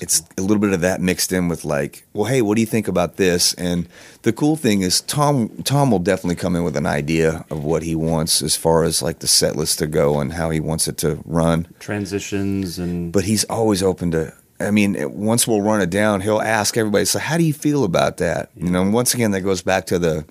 it's 0.00 0.22
a 0.36 0.40
little 0.40 0.58
bit 0.58 0.72
of 0.72 0.80
that 0.80 1.00
mixed 1.00 1.32
in 1.32 1.48
with 1.48 1.64
like, 1.64 2.04
well, 2.12 2.24
hey, 2.24 2.42
what 2.42 2.56
do 2.56 2.60
you 2.60 2.66
think 2.66 2.88
about 2.88 3.16
this? 3.16 3.54
And 3.54 3.88
the 4.22 4.32
cool 4.32 4.56
thing 4.56 4.82
is 4.82 5.00
Tom 5.02 5.48
Tom 5.64 5.90
will 5.90 5.98
definitely 5.98 6.36
come 6.36 6.56
in 6.56 6.64
with 6.64 6.76
an 6.76 6.86
idea 6.86 7.44
of 7.50 7.64
what 7.64 7.82
he 7.82 7.94
wants 7.94 8.42
as 8.42 8.56
far 8.56 8.84
as 8.84 9.02
like 9.02 9.20
the 9.20 9.26
set 9.26 9.56
list 9.56 9.78
to 9.78 9.86
go 9.86 10.20
and 10.20 10.32
how 10.32 10.50
he 10.50 10.60
wants 10.60 10.88
it 10.88 10.96
to 10.98 11.20
run. 11.24 11.66
transitions 11.78 12.78
and 12.78 13.12
But 13.12 13.24
he's 13.24 13.44
always 13.44 13.82
open 13.82 14.10
to 14.12 14.32
I 14.60 14.70
mean, 14.70 14.96
once 15.12 15.48
we'll 15.48 15.62
run 15.62 15.80
it 15.80 15.90
down, 15.90 16.20
he'll 16.20 16.40
ask 16.40 16.76
everybody, 16.76 17.04
so 17.04 17.18
how 17.18 17.36
do 17.36 17.42
you 17.42 17.52
feel 17.52 17.82
about 17.82 18.18
that? 18.18 18.50
You 18.54 18.70
know, 18.70 18.82
and 18.82 18.94
once 18.94 19.12
again 19.12 19.32
that 19.32 19.40
goes 19.40 19.62
back 19.62 19.86
to 19.86 19.98
the 19.98 20.24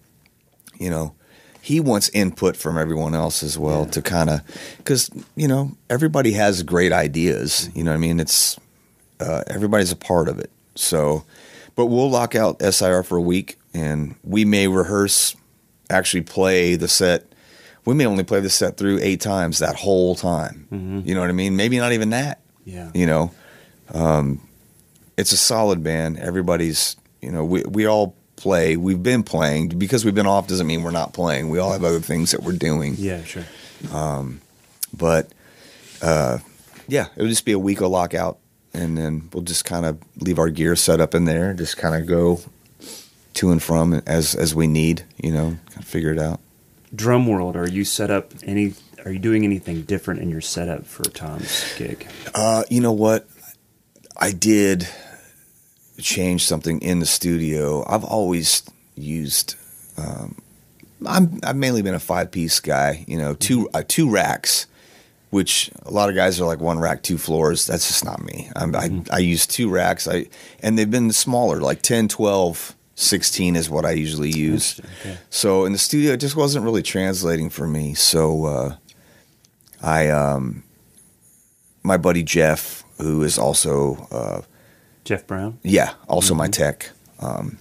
you 0.79 0.89
know, 0.89 1.13
he 1.61 1.79
wants 1.79 2.09
input 2.09 2.57
from 2.57 2.77
everyone 2.77 3.15
else 3.15 3.41
as 3.41 3.57
well 3.57 3.85
to 3.85 4.01
kind 4.01 4.29
of 4.29 4.41
because 4.77 5.09
you 5.35 5.47
know 5.47 5.71
everybody 5.89 6.33
has 6.33 6.61
great 6.61 6.91
ideas. 6.91 7.69
You 7.73 7.85
know, 7.85 7.91
what 7.91 7.95
I 7.95 7.99
mean, 7.99 8.19
it's 8.19 8.59
uh, 9.19 9.43
everybody's 9.47 9.91
a 9.91 9.95
part 9.95 10.27
of 10.27 10.39
it. 10.39 10.49
So, 10.75 11.23
but 11.75 11.87
we'll 11.87 12.09
lock 12.09 12.35
out 12.35 12.61
SIR 12.61 13.03
for 13.03 13.17
a 13.17 13.21
week, 13.21 13.57
and 13.73 14.15
we 14.23 14.45
may 14.45 14.67
rehearse, 14.67 15.35
actually 15.89 16.21
play 16.21 16.75
the 16.75 16.87
set. 16.87 17.25
We 17.85 17.93
may 17.95 18.05
only 18.05 18.23
play 18.23 18.39
the 18.39 18.49
set 18.49 18.77
through 18.77 18.99
eight 19.01 19.19
times 19.21 19.59
that 19.59 19.75
whole 19.75 20.15
time. 20.15 20.67
You 21.05 21.13
know 21.15 21.21
what 21.21 21.29
I 21.29 21.33
mean? 21.33 21.55
Maybe 21.55 21.77
not 21.77 21.91
even 21.93 22.11
that. 22.11 22.39
yeah, 22.65 22.89
You 22.93 23.05
know, 23.05 23.31
um, 23.93 24.39
it's 25.17 25.31
a 25.31 25.37
solid 25.37 25.83
band. 25.83 26.17
Everybody's, 26.17 26.95
you 27.21 27.31
know, 27.31 27.43
we 27.43 27.61
we 27.63 27.85
all 27.85 28.15
play. 28.37 28.77
We've 28.77 29.01
been 29.03 29.21
playing 29.23 29.69
because 29.77 30.05
we've 30.05 30.15
been 30.15 30.25
off 30.27 30.47
doesn't 30.47 30.65
mean 30.65 30.81
we're 30.83 30.91
not 30.91 31.13
playing. 31.13 31.49
We 31.49 31.59
all 31.59 31.71
have 31.73 31.83
other 31.83 31.99
things 31.99 32.31
that 32.31 32.41
we're 32.43 32.53
doing. 32.57 32.95
yeah, 32.97 33.23
sure. 33.23 33.43
But 34.95 35.31
uh, 36.01 36.39
yeah, 36.87 37.07
it'll 37.15 37.29
just 37.29 37.45
be 37.45 37.51
a 37.51 37.59
week 37.59 37.81
of 37.81 37.89
lockout, 37.91 38.37
and 38.73 38.97
then 38.97 39.29
we'll 39.31 39.43
just 39.43 39.65
kind 39.65 39.85
of 39.85 39.99
leave 40.19 40.39
our 40.39 40.49
gear 40.49 40.75
set 40.75 40.99
up 40.99 41.13
in 41.13 41.25
there, 41.25 41.53
just 41.53 41.77
kind 41.77 41.95
of 41.95 42.07
go 42.07 42.41
to 43.35 43.51
and 43.51 43.61
from 43.61 44.01
as 44.05 44.35
as 44.35 44.53
we 44.55 44.67
need. 44.67 45.03
You 45.21 45.31
know, 45.31 45.57
kind 45.69 45.79
of 45.79 45.85
figure 45.85 46.11
it 46.11 46.19
out. 46.19 46.39
Drum 46.95 47.27
World, 47.27 47.55
are 47.55 47.69
you 47.69 47.85
set 47.85 48.11
up 48.11 48.31
any? 48.43 48.73
Are 49.05 49.11
you 49.11 49.19
doing 49.19 49.43
anything 49.43 49.81
different 49.81 50.21
in 50.21 50.29
your 50.29 50.41
setup 50.41 50.85
for 50.85 51.03
Tom's 51.03 51.75
gig? 51.77 52.07
Uh, 52.33 52.63
you 52.69 52.79
know 52.79 52.93
what? 52.93 53.27
I 54.15 54.31
did 54.31 54.87
change 55.99 56.45
something 56.45 56.81
in 56.81 56.99
the 56.99 57.05
studio. 57.05 57.83
I've 57.87 58.03
always 58.03 58.63
used. 58.95 59.55
Um, 59.97 60.37
I'm 61.05 61.39
I've 61.43 61.55
mainly 61.55 61.81
been 61.81 61.95
a 61.95 61.99
five 61.99 62.31
piece 62.31 62.59
guy. 62.59 63.03
You 63.07 63.17
know, 63.17 63.33
two 63.33 63.69
uh, 63.73 63.83
two 63.87 64.09
racks, 64.09 64.67
which 65.33 65.71
a 65.81 65.89
lot 65.89 66.09
of 66.09 66.15
guys 66.15 66.39
are 66.39 66.45
like 66.45 66.59
one 66.59 66.77
rack, 66.77 67.01
two 67.01 67.17
floors. 67.17 67.65
That's 67.65 67.87
just 67.87 68.05
not 68.05 68.23
me. 68.23 68.51
I'm, 68.55 68.75
I 68.75 69.01
I 69.11 69.17
use 69.17 69.47
two 69.47 69.67
racks. 69.67 70.07
I 70.07 70.27
and 70.61 70.77
they've 70.77 70.89
been 70.89 71.11
smaller, 71.11 71.59
like 71.59 71.81
10, 71.81 72.07
12, 72.07 72.75
16 72.93 73.55
is 73.55 73.67
what 73.67 73.83
I 73.83 73.91
usually 73.91 74.29
use. 74.29 74.79
Okay. 75.01 75.17
So 75.31 75.65
in 75.65 75.71
the 75.71 75.79
studio, 75.79 76.13
it 76.13 76.19
just 76.19 76.35
wasn't 76.35 76.65
really 76.65 76.83
translating 76.83 77.49
for 77.49 77.65
me. 77.65 77.95
So 77.95 78.45
uh, 78.45 78.75
I, 79.81 80.09
um, 80.09 80.63
my 81.81 81.97
buddy 81.97 82.21
Jeff, 82.21 82.83
who 82.99 83.23
is 83.23 83.39
also, 83.39 84.07
uh, 84.11 84.41
Jeff 85.03 85.25
Brown. 85.25 85.57
yeah, 85.63 85.95
also 86.07 86.35
my 86.35 86.47
tech, 86.47 86.91
um, 87.19 87.57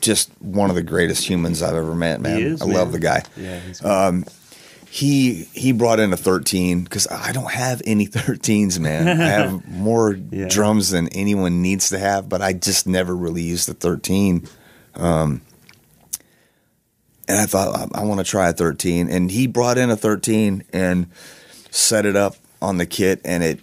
just 0.00 0.30
one 0.40 0.70
of 0.70 0.76
the 0.76 0.82
greatest 0.82 1.28
humans 1.28 1.62
I've 1.62 1.76
ever 1.76 1.94
met, 1.94 2.20
man. 2.20 2.38
He 2.38 2.44
is, 2.44 2.62
I 2.62 2.64
love 2.64 2.92
the 2.92 2.98
guy. 2.98 3.22
Yeah, 3.36 3.60
he's 3.60 3.84
He 4.96 5.44
he 5.52 5.72
brought 5.72 6.00
in 6.00 6.10
a 6.14 6.16
13 6.16 6.84
because 6.84 7.06
I 7.10 7.32
don't 7.32 7.50
have 7.52 7.82
any 7.84 8.06
13s, 8.08 8.78
man. 8.78 9.06
I 9.20 9.26
have 9.26 9.68
more 9.68 10.14
Yeah. 10.30 10.46
drums 10.48 10.88
than 10.88 11.08
anyone 11.08 11.60
needs 11.60 11.90
to 11.90 11.98
have, 11.98 12.30
but 12.30 12.40
I 12.40 12.54
just 12.54 12.86
never 12.86 13.14
really 13.14 13.42
used 13.42 13.68
the 13.68 13.74
13. 13.74 14.48
Um, 14.94 15.42
and 17.28 17.38
I 17.38 17.44
thought 17.44 17.90
I, 17.94 18.00
I 18.00 18.04
want 18.04 18.20
to 18.20 18.24
try 18.24 18.48
a 18.48 18.52
13, 18.54 19.10
and 19.10 19.30
he 19.30 19.46
brought 19.46 19.76
in 19.76 19.90
a 19.90 19.96
13 19.96 20.64
and 20.72 21.08
set 21.70 22.06
it 22.06 22.16
up 22.16 22.36
on 22.62 22.78
the 22.78 22.86
kit, 22.86 23.20
and 23.22 23.42
it 23.44 23.60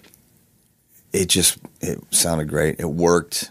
it 1.13 1.29
just 1.29 1.57
it 1.81 1.99
sounded 2.13 2.47
great. 2.47 2.79
It 2.79 2.89
worked, 2.91 3.49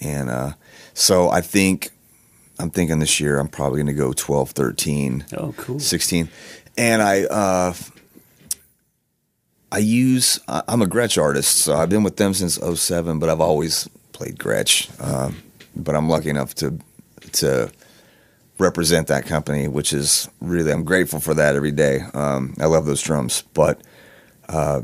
and 0.00 0.30
uh, 0.30 0.52
so 0.92 1.30
I 1.30 1.40
think 1.40 1.90
I'm 2.60 2.70
thinking 2.70 3.00
this 3.00 3.18
year 3.18 3.40
I'm 3.40 3.48
probably 3.48 3.78
going 3.78 3.86
to 3.88 4.00
go 4.00 4.12
12, 4.12 4.50
13. 4.50 5.24
oh, 5.36 5.52
cool. 5.56 5.80
16 5.80 6.28
and 6.76 7.02
i 7.02 7.24
uh 7.24 7.74
I 9.72 9.78
use. 9.78 10.38
I'm 10.46 10.82
a 10.82 10.86
Gretsch 10.86 11.20
artist, 11.20 11.56
so 11.58 11.74
I've 11.74 11.88
been 11.88 12.04
with 12.04 12.16
them 12.16 12.32
since 12.32 12.60
07, 12.60 13.18
but 13.18 13.28
I've 13.28 13.40
always 13.40 13.88
played 14.12 14.38
Gretsch. 14.38 14.88
Um, 15.04 15.42
but 15.74 15.96
I'm 15.96 16.08
lucky 16.08 16.30
enough 16.30 16.54
to 16.56 16.78
to 17.32 17.72
represent 18.58 19.08
that 19.08 19.26
company, 19.26 19.66
which 19.66 19.92
is 19.92 20.28
really 20.40 20.70
I'm 20.70 20.84
grateful 20.84 21.18
for 21.18 21.34
that 21.34 21.56
every 21.56 21.72
day. 21.72 22.02
Um, 22.14 22.54
I 22.60 22.66
love 22.66 22.86
those 22.86 23.02
drums, 23.02 23.42
but 23.52 23.80
uh, 24.48 24.82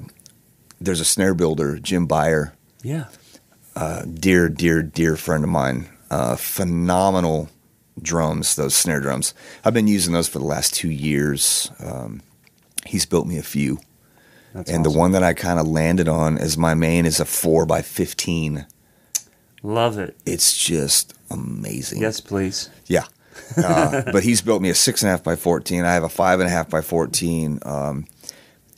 there's 0.80 0.98
a 1.00 1.04
snare 1.04 1.34
builder, 1.34 1.78
Jim 1.78 2.08
Byer, 2.08 2.50
Yeah. 2.82 3.04
dear, 4.18 4.48
dear, 4.48 4.82
dear 4.82 5.16
friend 5.16 5.44
of 5.44 5.50
mine. 5.50 5.88
Uh, 6.10 6.34
phenomenal 6.34 7.48
drums, 8.00 8.56
those 8.56 8.74
snare 8.74 9.00
drums. 9.00 9.34
I've 9.64 9.74
been 9.74 9.88
using 9.88 10.12
those 10.12 10.28
for 10.28 10.38
the 10.38 10.44
last 10.44 10.74
two 10.74 10.90
years. 10.90 11.70
Um, 11.80 12.22
he's 12.86 13.06
built 13.06 13.26
me 13.26 13.38
a 13.38 13.42
few, 13.42 13.78
That's 14.54 14.70
and 14.70 14.84
the 14.84 14.90
one 14.90 15.12
that 15.12 15.22
I 15.22 15.34
kind 15.34 15.58
of 15.58 15.66
landed 15.66 16.08
on 16.08 16.38
as 16.38 16.56
my 16.56 16.74
main 16.74 17.06
is 17.06 17.20
a 17.20 17.24
four 17.24 17.66
by 17.66 17.82
fifteen. 17.82 18.66
Love 19.62 19.98
it. 19.98 20.16
It's 20.24 20.56
just 20.56 21.14
amazing. 21.30 22.00
Yes, 22.00 22.20
please. 22.20 22.70
Yeah. 22.86 23.04
Uh, 23.56 24.02
but 24.12 24.22
he's 24.22 24.40
built 24.40 24.62
me 24.62 24.70
a 24.70 24.74
six 24.74 25.02
and 25.02 25.08
a 25.08 25.10
half 25.12 25.22
by 25.22 25.36
14. 25.36 25.84
I 25.84 25.92
have 25.92 26.02
a 26.02 26.08
five 26.08 26.40
and 26.40 26.48
a 26.48 26.50
half 26.50 26.70
by 26.70 26.80
14. 26.80 27.60
Um, 27.62 28.06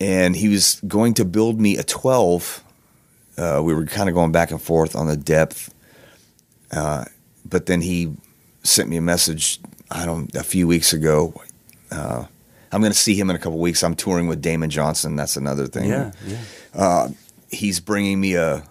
and 0.00 0.34
he 0.34 0.48
was 0.48 0.80
going 0.86 1.14
to 1.14 1.24
build 1.24 1.60
me 1.60 1.76
a 1.76 1.84
12. 1.84 2.64
Uh, 3.38 3.60
we 3.64 3.74
were 3.74 3.86
kind 3.86 4.08
of 4.08 4.14
going 4.14 4.32
back 4.32 4.50
and 4.50 4.60
forth 4.60 4.96
on 4.96 5.06
the 5.06 5.16
depth. 5.16 5.72
Uh, 6.72 7.04
but 7.44 7.66
then 7.66 7.80
he 7.80 8.12
sent 8.62 8.88
me 8.88 8.96
a 8.96 9.02
message, 9.02 9.60
I 9.90 10.06
don't, 10.06 10.34
a 10.34 10.42
few 10.42 10.66
weeks 10.66 10.92
ago. 10.92 11.34
Uh, 11.90 12.26
I'm 12.70 12.80
going 12.80 12.92
to 12.92 12.98
see 12.98 13.14
him 13.14 13.28
in 13.28 13.36
a 13.36 13.38
couple 13.38 13.58
weeks. 13.58 13.82
I'm 13.82 13.94
touring 13.94 14.26
with 14.26 14.40
Damon 14.40 14.70
Johnson. 14.70 15.14
That's 15.16 15.36
another 15.36 15.66
thing. 15.66 15.90
Yeah. 15.90 16.12
Yeah. 16.74 17.08
He's 17.50 17.80
bringing 17.80 18.18
me 18.18 18.34
a, 18.34 18.64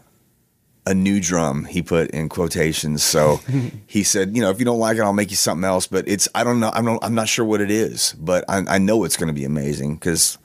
a 0.88 0.93
new 0.95 1.19
drum 1.19 1.65
he 1.65 1.84
put 1.84 2.10
in 2.10 2.27
quotations. 2.30 3.04
So 3.04 3.39
he 3.88 4.04
said, 4.04 4.36
you 4.36 4.41
know, 4.41 4.49
if 4.49 4.58
you 4.58 4.65
don't 4.65 4.80
like 4.80 4.97
it, 4.97 5.01
I'll 5.01 5.13
make 5.13 5.30
you 5.30 5.36
something 5.36 5.63
else. 5.63 5.86
But 5.86 6.08
it's 6.08 6.27
I 6.34 6.43
don't 6.43 6.60
know. 6.60 6.71
I'm 6.73 6.86
not, 6.86 6.99
I'm 7.04 7.13
not 7.13 7.30
sure 7.30 7.45
what 7.45 7.62
it 7.62 7.69
is, 7.69 8.15
but 8.17 8.43
I, 8.49 8.63
I 8.67 8.77
know 8.80 9.04
it's 9.04 9.17
going 9.17 9.27
to 9.27 9.34
be 9.34 9.45
amazing 9.45 9.95
because 9.95 10.39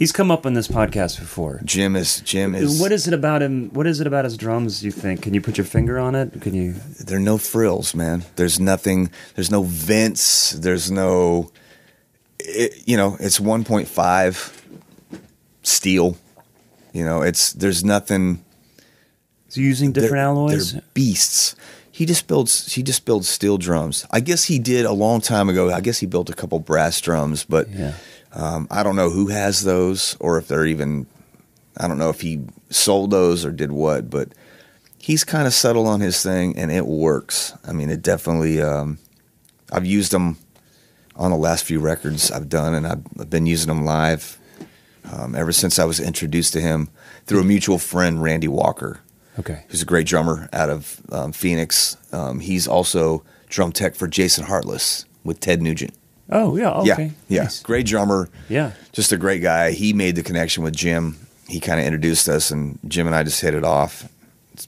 He's 0.00 0.12
come 0.12 0.30
up 0.30 0.46
on 0.46 0.54
this 0.54 0.66
podcast 0.66 1.18
before. 1.18 1.60
Jim 1.62 1.94
is 1.94 2.22
Jim 2.22 2.54
is. 2.54 2.80
What 2.80 2.90
is 2.90 3.06
it 3.06 3.12
about 3.12 3.42
him? 3.42 3.68
What 3.74 3.86
is 3.86 4.00
it 4.00 4.06
about 4.06 4.24
his 4.24 4.38
drums? 4.38 4.82
You 4.82 4.90
think? 4.90 5.20
Can 5.20 5.34
you 5.34 5.42
put 5.42 5.58
your 5.58 5.66
finger 5.66 5.98
on 5.98 6.14
it? 6.14 6.40
Can 6.40 6.54
you? 6.54 6.72
there 7.04 7.18
are 7.18 7.20
no 7.20 7.36
frills, 7.36 7.94
man. 7.94 8.24
There's 8.36 8.58
nothing. 8.58 9.10
There's 9.34 9.50
no 9.50 9.62
vents. 9.62 10.52
There's 10.52 10.90
no. 10.90 11.52
It, 12.38 12.88
you 12.88 12.96
know, 12.96 13.18
it's 13.20 13.38
1.5 13.40 14.62
steel. 15.64 16.16
You 16.94 17.04
know, 17.04 17.20
it's 17.20 17.52
there's 17.52 17.84
nothing. 17.84 18.42
Is 19.50 19.56
he 19.56 19.64
using 19.64 19.92
different 19.92 20.12
they're, 20.12 20.22
alloys? 20.22 20.72
They're 20.72 20.82
beasts. 20.94 21.54
He 21.92 22.06
just 22.06 22.26
builds. 22.26 22.72
He 22.72 22.82
just 22.82 23.04
builds 23.04 23.28
steel 23.28 23.58
drums. 23.58 24.06
I 24.10 24.20
guess 24.20 24.44
he 24.44 24.58
did 24.58 24.86
a 24.86 24.92
long 24.92 25.20
time 25.20 25.50
ago. 25.50 25.70
I 25.70 25.82
guess 25.82 25.98
he 25.98 26.06
built 26.06 26.30
a 26.30 26.34
couple 26.34 26.58
brass 26.58 26.98
drums, 27.02 27.44
but 27.44 27.68
Yeah. 27.68 27.92
Um, 28.34 28.68
I 28.70 28.82
don't 28.82 28.96
know 28.96 29.10
who 29.10 29.28
has 29.28 29.64
those 29.64 30.16
or 30.20 30.38
if 30.38 30.48
they're 30.48 30.66
even. 30.66 31.06
I 31.76 31.88
don't 31.88 31.98
know 31.98 32.10
if 32.10 32.20
he 32.20 32.42
sold 32.68 33.10
those 33.10 33.44
or 33.44 33.50
did 33.52 33.72
what, 33.72 34.10
but 34.10 34.28
he's 34.98 35.24
kind 35.24 35.46
of 35.46 35.54
settled 35.54 35.86
on 35.86 36.00
his 36.00 36.22
thing 36.22 36.56
and 36.58 36.70
it 36.70 36.86
works. 36.86 37.52
I 37.66 37.72
mean, 37.72 37.90
it 37.90 38.02
definitely. 38.02 38.60
Um, 38.60 38.98
I've 39.72 39.86
used 39.86 40.12
them 40.12 40.36
on 41.16 41.30
the 41.30 41.36
last 41.36 41.64
few 41.64 41.80
records 41.80 42.30
I've 42.30 42.48
done, 42.48 42.74
and 42.74 42.86
I've, 42.86 43.02
I've 43.18 43.30
been 43.30 43.46
using 43.46 43.68
them 43.68 43.84
live 43.84 44.38
um, 45.12 45.34
ever 45.34 45.52
since 45.52 45.78
I 45.78 45.84
was 45.84 46.00
introduced 46.00 46.52
to 46.54 46.60
him 46.60 46.88
through 47.26 47.40
a 47.40 47.44
mutual 47.44 47.78
friend, 47.78 48.22
Randy 48.22 48.48
Walker 48.48 49.00
Okay. 49.38 49.64
who's 49.68 49.80
a 49.82 49.86
great 49.86 50.06
drummer 50.06 50.48
out 50.52 50.70
of 50.70 51.00
um, 51.12 51.32
Phoenix. 51.32 51.96
Um, 52.12 52.40
he's 52.40 52.66
also 52.68 53.22
drum 53.48 53.72
tech 53.72 53.94
for 53.94 54.06
Jason 54.08 54.44
Hartless 54.44 55.04
with 55.24 55.40
Ted 55.40 55.62
Nugent. 55.62 55.94
Oh, 56.30 56.52
oh 56.52 56.56
yeah. 56.56 56.70
Okay. 56.94 57.04
Yeah, 57.28 57.36
yeah, 57.36 57.42
Nice. 57.44 57.62
great 57.62 57.86
drummer. 57.86 58.28
Yeah. 58.48 58.72
just 58.92 59.12
a 59.12 59.16
great 59.16 59.42
guy. 59.42 59.72
He 59.72 59.92
made 59.92 60.16
the 60.16 60.22
connection 60.22 60.62
with 60.62 60.74
Jim. 60.76 61.16
He 61.48 61.58
kind 61.60 61.80
of 61.80 61.86
introduced 61.86 62.28
us, 62.28 62.50
and 62.50 62.78
Jim 62.86 63.06
and 63.06 63.16
I 63.16 63.24
just 63.24 63.40
hit 63.40 63.54
it 63.54 63.64
off. 63.64 64.08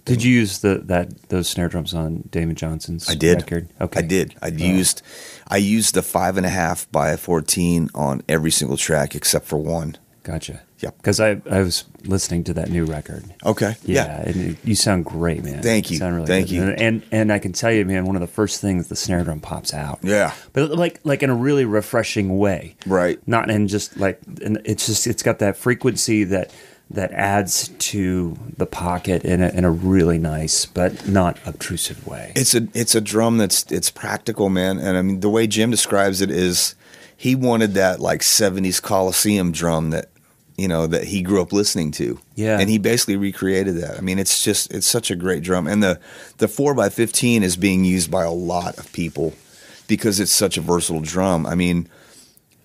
Did 0.05 0.22
you 0.25 0.33
use 0.33 0.61
the 0.61 0.79
that 0.87 1.29
those 1.29 1.48
snare 1.48 1.68
drums 1.68 1.92
on 1.94 2.25
Damon 2.31 2.57
Johnson's 2.57 3.09
I 3.11 3.14
did. 3.14 3.38
record? 3.42 3.68
Okay. 3.81 3.98
I 3.98 4.03
did. 4.03 4.35
I 4.40 4.48
oh. 4.48 4.51
used 4.53 5.03
I 5.48 5.59
used 5.59 5.94
the 5.94 6.03
five 6.03 6.37
and 6.37 6.46
a 6.46 6.48
half 6.51 6.90
by 6.90 7.14
fourteen 7.16 7.90
on 7.94 8.22
every 8.29 8.51
single 8.51 8.77
track 8.77 9.14
except 9.14 9.46
for 9.46 9.59
one. 9.59 9.96
Gotcha. 10.23 10.63
Yep. 10.81 10.97
Because 10.99 11.21
I 11.21 11.41
I 11.51 11.61
was 11.63 11.85
listening 12.05 12.45
to 12.45 12.55
that 12.55 12.71
new 12.71 12.85
record. 12.85 13.25
Okay. 13.45 13.75
Yeah, 13.85 14.23
and 14.23 14.37
it- 14.53 14.57
you 14.65 14.75
sound 14.75 15.05
great, 15.05 15.43
man. 15.45 15.63
Thank 15.63 15.91
you. 15.91 15.97
sound 15.99 16.15
really 16.15 16.27
Thank 16.27 16.49
good. 16.49 16.55
you. 16.55 16.63
And, 16.63 16.79
and 16.81 17.03
and 17.11 17.33
I 17.33 17.39
can 17.39 17.53
tell 17.53 17.73
you, 17.73 17.85
man, 17.85 18.05
one 18.07 18.15
of 18.17 18.21
the 18.21 18.27
first 18.29 18.61
things 18.61 18.89
the 18.89 18.97
snare 18.97 19.25
drum 19.25 19.41
pops 19.41 19.75
out. 19.75 20.01
Yeah. 20.03 20.33
but 20.53 20.71
like 20.73 21.01
like 21.05 21.23
in 21.23 21.31
a 21.31 21.35
really 21.35 21.65
refreshing 21.65 22.39
way. 22.39 22.77
Right. 22.87 23.19
Not 23.27 23.51
in 23.51 23.69
just 23.69 23.97
like 23.97 24.21
and 24.43 24.61
it's 24.65 24.87
just 24.87 25.07
it's 25.07 25.23
got 25.23 25.39
that 25.41 25.57
frequency 25.57 26.25
that 26.25 26.53
that 26.91 27.11
adds 27.13 27.69
to 27.79 28.37
the 28.59 28.67
pocket 28.67 29.25
in 29.25 29.41
a, 29.43 29.49
in 29.49 29.65
a 29.65 29.71
really 29.71 30.19
nice 30.19 30.67
but 30.67 31.09
not 31.09 31.39
obtrusive 31.47 32.07
way. 32.07 32.33
It's 32.37 32.55
a 32.55 32.69
it's 32.75 32.95
a 32.95 33.01
drum 33.01 33.39
that's 33.39 33.65
it's 33.73 33.91
practical, 33.91 34.49
man. 34.51 34.79
And 34.79 34.97
I 34.97 35.03
mean 35.03 35.21
the 35.21 35.31
way 35.31 35.47
Jim 35.47 35.71
describes 35.71 36.21
it 36.21 36.31
is 36.31 36.75
he 37.17 37.35
wanted 37.37 37.75
that 37.75 38.01
like 38.01 38.21
70s 38.21 38.83
Coliseum 38.83 39.53
drum 39.53 39.91
that 39.91 40.07
you 40.57 40.69
know 40.69 40.87
that 40.87 41.05
he 41.05 41.23
grew 41.23 41.41
up 41.41 41.53
listening 41.53 41.91
to. 41.93 42.21
Yeah. 42.35 42.59
And 42.59 42.69
he 42.69 42.79
basically 42.79 43.17
recreated 43.17 43.77
that. 43.77 43.99
I 43.99 44.01
mean 44.01 44.19
it's 44.19 44.43
just 44.43 44.73
it's 44.73 44.87
such 44.87 45.11
a 45.11 45.17
great 45.17 45.43
drum. 45.43 45.67
And 45.67 45.83
the 45.83 46.01
the 46.38 46.47
4x15 46.47 47.43
is 47.43 47.57
being 47.57 47.85
used 47.85 48.11
by 48.11 48.25
a 48.25 48.31
lot 48.31 48.79
of 48.79 48.93
people 48.93 49.35
because 49.88 50.21
it's 50.21 50.33
such 50.33 50.57
a 50.57 50.61
versatile 50.61 51.03
drum. 51.03 51.47
I 51.47 51.55
mean 51.55 51.88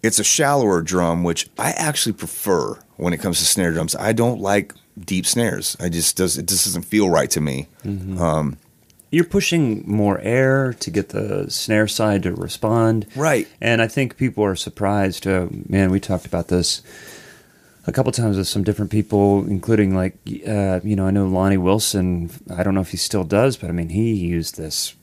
it's 0.03 0.19
a 0.19 0.23
shallower 0.23 0.81
drum 0.81 1.23
which 1.23 1.49
I 1.57 1.71
actually 1.71 2.13
prefer 2.13 2.79
when 2.97 3.13
it 3.13 3.17
comes 3.17 3.39
to 3.39 3.45
snare 3.45 3.71
drums. 3.71 3.95
I 3.95 4.13
don't 4.13 4.39
like 4.39 4.73
deep 4.99 5.25
snares. 5.25 5.77
I 5.79 5.89
just 5.89 6.17
does 6.17 6.37
it 6.37 6.47
just 6.47 6.65
doesn't 6.65 6.83
feel 6.83 7.09
right 7.09 7.29
to 7.31 7.41
me. 7.41 7.67
You're 9.09 9.23
pushing 9.23 9.83
more 9.89 10.19
air 10.19 10.73
to 10.73 10.91
get 10.91 11.09
the 11.09 11.49
snare 11.49 11.87
side 11.87 12.23
to 12.23 12.33
respond. 12.33 13.07
Right. 13.15 13.47
And 13.61 13.81
I 13.81 13.87
think 13.87 14.17
people 14.17 14.43
are 14.43 14.55
surprised. 14.55 15.25
Uh, 15.25 15.47
man, 15.69 15.91
we 15.91 16.01
talked 16.01 16.25
about 16.25 16.49
this 16.49 16.81
a 17.87 17.91
couple 17.91 18.11
times 18.11 18.37
with 18.37 18.47
some 18.47 18.63
different 18.63 18.91
people, 18.91 19.45
including 19.47 19.95
like, 19.95 20.13
uh, 20.47 20.79
you 20.83 20.95
know, 20.95 21.07
I 21.07 21.11
know 21.11 21.25
Lonnie 21.25 21.57
Wilson. 21.57 22.29
I 22.53 22.61
don't 22.63 22.75
know 22.75 22.81
if 22.81 22.91
he 22.91 22.97
still 22.97 23.23
does, 23.23 23.57
but 23.57 23.69
I 23.69 23.73
mean, 23.73 23.89
he 23.89 24.13
used 24.13 24.57
this 24.57 24.93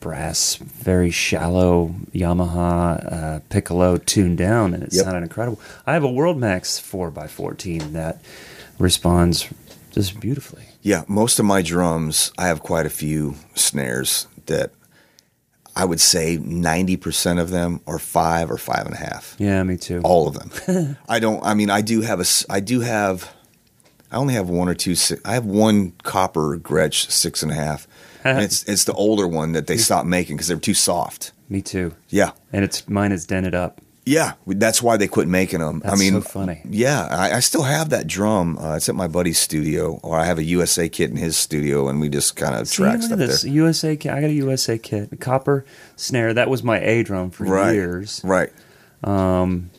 brass, 0.00 0.54
very 0.56 1.10
shallow 1.10 1.94
Yamaha 2.12 3.12
uh, 3.12 3.40
piccolo 3.48 3.96
tuned 3.96 4.38
down, 4.38 4.74
and 4.74 4.82
it 4.82 4.92
Yep. 4.92 5.04
sounded 5.04 5.22
incredible. 5.22 5.58
I 5.86 5.94
have 5.94 6.04
a 6.04 6.10
World 6.12 6.36
Max 6.38 6.78
4x14 6.80 7.92
that 7.92 8.20
responds 8.78 9.48
just 9.90 10.20
beautifully. 10.20 10.62
Yeah, 10.82 11.02
most 11.08 11.38
of 11.40 11.44
my 11.46 11.62
drums, 11.62 12.30
I 12.38 12.46
have 12.48 12.60
quite 12.62 12.86
a 12.86 12.90
few 12.90 13.34
snares 13.54 14.26
that 14.46 14.70
I 15.76 15.84
would 15.84 16.00
say 16.00 16.38
90% 16.38 17.38
of 17.38 17.50
them 17.50 17.80
are 17.86 17.98
five 17.98 18.50
or 18.50 18.56
five 18.56 18.86
and 18.86 18.94
a 18.94 18.98
half. 18.98 19.36
Yeah, 19.38 19.62
me 19.62 19.76
too. 19.76 20.00
All 20.02 20.26
of 20.26 20.34
them. 20.34 20.96
I 21.08 21.20
don't, 21.20 21.44
I 21.44 21.52
mean, 21.52 21.68
I 21.68 21.82
do 21.82 22.00
have 22.00 22.18
a, 22.18 22.24
I 22.48 22.60
do 22.60 22.80
have, 22.80 23.34
I 24.10 24.16
only 24.16 24.32
have 24.32 24.48
one 24.48 24.70
or 24.70 24.74
two, 24.74 24.96
I 25.26 25.34
have 25.34 25.44
one 25.44 25.92
copper 26.02 26.56
Gretsch 26.56 27.10
six 27.10 27.42
and 27.42 27.52
a 27.52 27.54
half. 27.54 27.86
and 28.24 28.40
it's, 28.40 28.64
it's 28.64 28.84
the 28.84 28.94
older 28.94 29.28
one 29.28 29.52
that 29.52 29.66
they 29.66 29.76
stopped 29.76 30.08
making 30.08 30.36
because 30.36 30.48
they're 30.48 30.56
too 30.56 30.74
soft. 30.74 31.32
Me 31.50 31.60
too. 31.60 31.94
Yeah. 32.08 32.32
And 32.52 32.64
it's 32.64 32.88
mine 32.88 33.12
is 33.12 33.26
dented 33.26 33.54
up. 33.54 33.82
Yeah, 34.08 34.34
that's 34.46 34.80
why 34.80 34.96
they 34.96 35.08
quit 35.08 35.26
making 35.26 35.58
them. 35.58 35.82
I 35.84 35.88
That's 35.88 36.00
mean, 36.00 36.12
so 36.12 36.20
funny. 36.20 36.62
Yeah, 36.70 37.08
I, 37.10 37.32
I 37.32 37.40
still 37.40 37.64
have 37.64 37.90
that 37.90 38.06
drum. 38.06 38.56
Uh, 38.56 38.76
it's 38.76 38.88
at 38.88 38.94
my 38.94 39.08
buddy's 39.08 39.36
studio, 39.38 39.98
or 40.04 40.16
I 40.16 40.24
have 40.26 40.38
a 40.38 40.44
USA 40.44 40.88
kit 40.88 41.10
in 41.10 41.16
his 41.16 41.36
studio, 41.36 41.88
and 41.88 42.00
we 42.00 42.08
just 42.08 42.36
kind 42.36 42.54
of 42.54 42.70
track 42.70 43.02
stuff 43.02 43.18
this 43.18 43.42
there. 43.42 43.50
USA 43.52 43.96
kit. 43.96 44.12
I 44.12 44.20
got 44.20 44.30
a 44.30 44.34
USA 44.34 44.78
kit, 44.78 45.10
a 45.10 45.16
copper 45.16 45.64
snare. 45.96 46.32
That 46.34 46.48
was 46.48 46.62
my 46.62 46.78
A 46.78 47.02
drum 47.02 47.30
for 47.32 47.44
Right, 47.46 47.72
years. 47.74 48.20
right. 48.22 48.50
I'm 49.02 49.70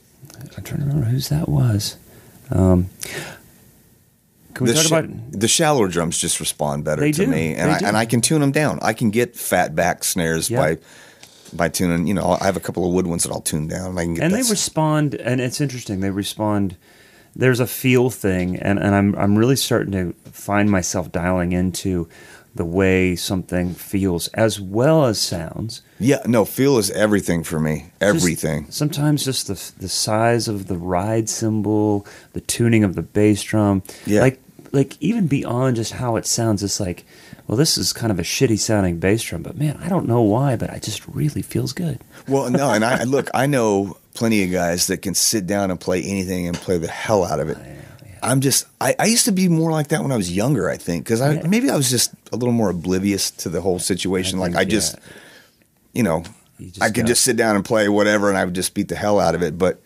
trying 0.63 0.65
to 0.65 0.85
remember 0.85 1.05
whose 1.05 1.29
that 1.29 1.47
was. 1.47 1.95
Um, 2.51 2.89
can 4.53 4.65
we 4.65 4.71
the, 4.71 4.75
talk 4.75 4.83
sh- 4.85 4.91
about? 4.91 5.09
the 5.31 5.47
shallower 5.47 5.87
drums 5.87 6.17
just 6.17 6.39
respond 6.39 6.83
better 6.83 7.01
They 7.01 7.11
to 7.13 7.25
do, 7.25 7.31
me, 7.31 7.55
and 7.55 7.71
I, 7.71 7.79
and 7.79 7.95
I 7.95 8.05
can 8.05 8.21
tune 8.21 8.41
them 8.41 8.51
down. 8.51 8.79
I 8.81 8.91
can 8.93 9.09
get 9.09 9.35
fat 9.37 9.73
back 9.75 10.03
snares 10.03 10.49
Yeah. 10.49 10.57
by 10.57 10.77
by 11.55 11.69
tuning. 11.69 12.07
You 12.07 12.13
know, 12.13 12.37
I 12.39 12.45
have 12.45 12.57
a 12.57 12.61
couple 12.61 12.85
of 12.85 12.93
wood 12.93 13.07
ones 13.07 13.23
that 13.23 13.31
I'll 13.31 13.41
tune 13.41 13.67
down, 13.67 13.91
and 13.91 13.99
I 13.99 14.03
can 14.03 14.13
get. 14.15 14.23
And 14.23 14.33
they 14.33 14.49
respond, 14.49 15.15
and 15.15 15.39
it's 15.41 15.61
interesting. 15.61 15.99
They 16.01 16.09
respond. 16.11 16.75
There's 17.35 17.59
a 17.59 17.67
feel 17.67 18.09
thing, 18.09 18.57
and, 18.57 18.79
and 18.79 18.95
I'm 18.95 19.15
I'm 19.15 19.37
really 19.37 19.55
starting 19.55 19.91
to 19.91 20.13
find 20.31 20.71
myself 20.71 21.11
dialing 21.11 21.51
into 21.51 22.09
the 22.55 22.65
way 22.65 23.15
something 23.15 23.75
feels 23.75 24.27
as 24.29 24.59
well 24.59 25.05
as 25.05 25.21
sounds. 25.21 25.83
Yeah, 25.99 26.23
no, 26.25 26.43
feel 26.45 26.79
is 26.79 26.89
everything 26.89 27.43
for 27.43 27.59
me. 27.59 27.91
Just- 28.01 28.15
Everything. 28.15 28.71
sometimes 28.71 29.23
just 29.23 29.47
the 29.47 29.71
the 29.79 29.89
size 29.89 30.47
of 30.47 30.65
the 30.67 30.77
ride 30.77 31.29
cymbal, 31.29 32.07
the 32.33 32.41
tuning 32.41 32.83
of 32.83 32.95
the 32.95 33.03
bass 33.03 33.43
drum. 33.43 33.83
Yeah. 34.07 34.21
Like 34.21 34.39
like 34.71 34.97
even 34.99 35.27
beyond 35.27 35.75
just 35.75 35.93
how 35.93 36.15
it 36.17 36.25
sounds, 36.25 36.61
it's 36.63 36.79
like, 36.79 37.05
well, 37.47 37.57
this 37.57 37.77
is 37.77 37.93
kind 37.93 38.11
of 38.11 38.19
a 38.19 38.23
shitty 38.23 38.59
sounding 38.59 38.99
bass 38.99 39.23
drum, 39.23 39.41
but 39.43 39.57
man, 39.57 39.77
I 39.81 39.87
don't 39.89 40.07
know 40.07 40.21
why, 40.21 40.55
but 40.55 40.69
it 40.69 40.83
just 40.83 41.07
really 41.07 41.41
feels 41.41 41.73
good. 41.73 42.01
Well, 42.27 42.49
no, 42.49 42.71
and 42.71 42.83
I 42.83 43.03
look, 43.05 43.29
I 43.33 43.45
know 43.47 43.97
plenty 44.13 44.43
of 44.43 44.51
guys 44.51 44.87
that 44.87 45.01
can 45.01 45.13
sit 45.13 45.47
down 45.47 45.71
and 45.71 45.79
play 45.79 46.01
anything 46.03 46.47
and 46.47 46.57
play 46.57 46.77
the 46.77 46.87
hell 46.87 47.23
out 47.23 47.39
of 47.39 47.49
it. 47.49 47.57
I'm 48.23 48.41
just, 48.41 48.65
I, 48.81 48.95
I 48.99 49.05
used 49.05 49.25
to 49.25 49.31
be 49.31 49.47
more 49.47 49.71
like 49.71 49.89
that 49.89 50.01
when 50.01 50.11
I 50.11 50.17
was 50.17 50.35
younger, 50.35 50.69
I 50.69 50.75
think, 50.77 51.03
because 51.03 51.21
I 51.21 51.33
Yeah. 51.35 51.47
maybe 51.47 51.69
I 51.69 51.75
was 51.77 51.89
just 51.89 52.11
a 52.31 52.35
little 52.35 52.51
more 52.53 52.69
oblivious 52.71 53.29
to 53.31 53.49
the 53.49 53.61
whole 53.61 53.77
situation. 53.79 54.39
I 54.39 54.41
like 54.41 54.51
think, 54.53 54.59
I 54.61 54.65
just, 54.65 54.95
yeah. 54.95 55.13
you 55.93 56.03
know, 56.03 56.23
You 56.57 56.67
just 56.71 56.81
I 56.81 56.89
could 56.89 57.05
just 57.05 57.23
sit 57.23 57.37
down 57.37 57.55
and 57.55 57.63
play 57.63 57.87
whatever, 57.89 58.27
and 58.29 58.37
I 58.37 58.43
would 58.43 58.55
just 58.55 58.73
beat 58.73 58.87
the 58.87 58.95
hell 58.95 59.19
out 59.19 59.35
of 59.35 59.43
it. 59.43 59.57
But 59.59 59.79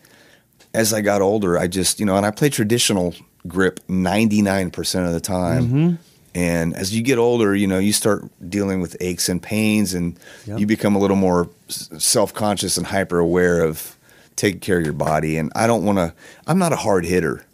as 0.72 0.94
I 0.94 1.02
got 1.02 1.20
older, 1.20 1.58
I 1.58 1.66
just, 1.68 2.00
you 2.00 2.06
know, 2.06 2.16
and 2.16 2.24
I 2.24 2.30
play 2.30 2.48
traditional 2.48 3.14
grip 3.46 3.80
99% 3.88 5.06
of 5.06 5.12
the 5.12 5.20
time. 5.20 5.64
Mm-hmm. 5.64 5.94
And 6.34 6.74
as 6.74 6.94
you 6.94 7.02
get 7.02 7.18
older, 7.18 7.54
you 7.54 7.66
know, 7.66 7.78
you 7.78 7.92
start 7.92 8.24
dealing 8.48 8.80
with 8.80 8.96
aches 9.00 9.28
and 9.28 9.42
pains, 9.42 9.92
and 9.94 10.18
Yep. 10.46 10.58
you 10.60 10.66
become 10.66 10.94
a 10.94 10.98
little 10.98 11.16
more 11.16 11.48
self 11.68 12.32
conscious 12.32 12.76
and 12.76 12.86
hyper 12.86 13.18
aware 13.18 13.62
of 13.62 13.96
taking 14.36 14.60
care 14.60 14.78
of 14.78 14.84
your 14.84 14.94
body. 14.94 15.36
And 15.36 15.52
I 15.54 15.66
don't 15.66 15.84
want 15.84 15.98
to, 15.98 16.14
I'm 16.46 16.58
not 16.58 16.72
a 16.72 16.76
hard 16.76 17.04
hitter. 17.04 17.44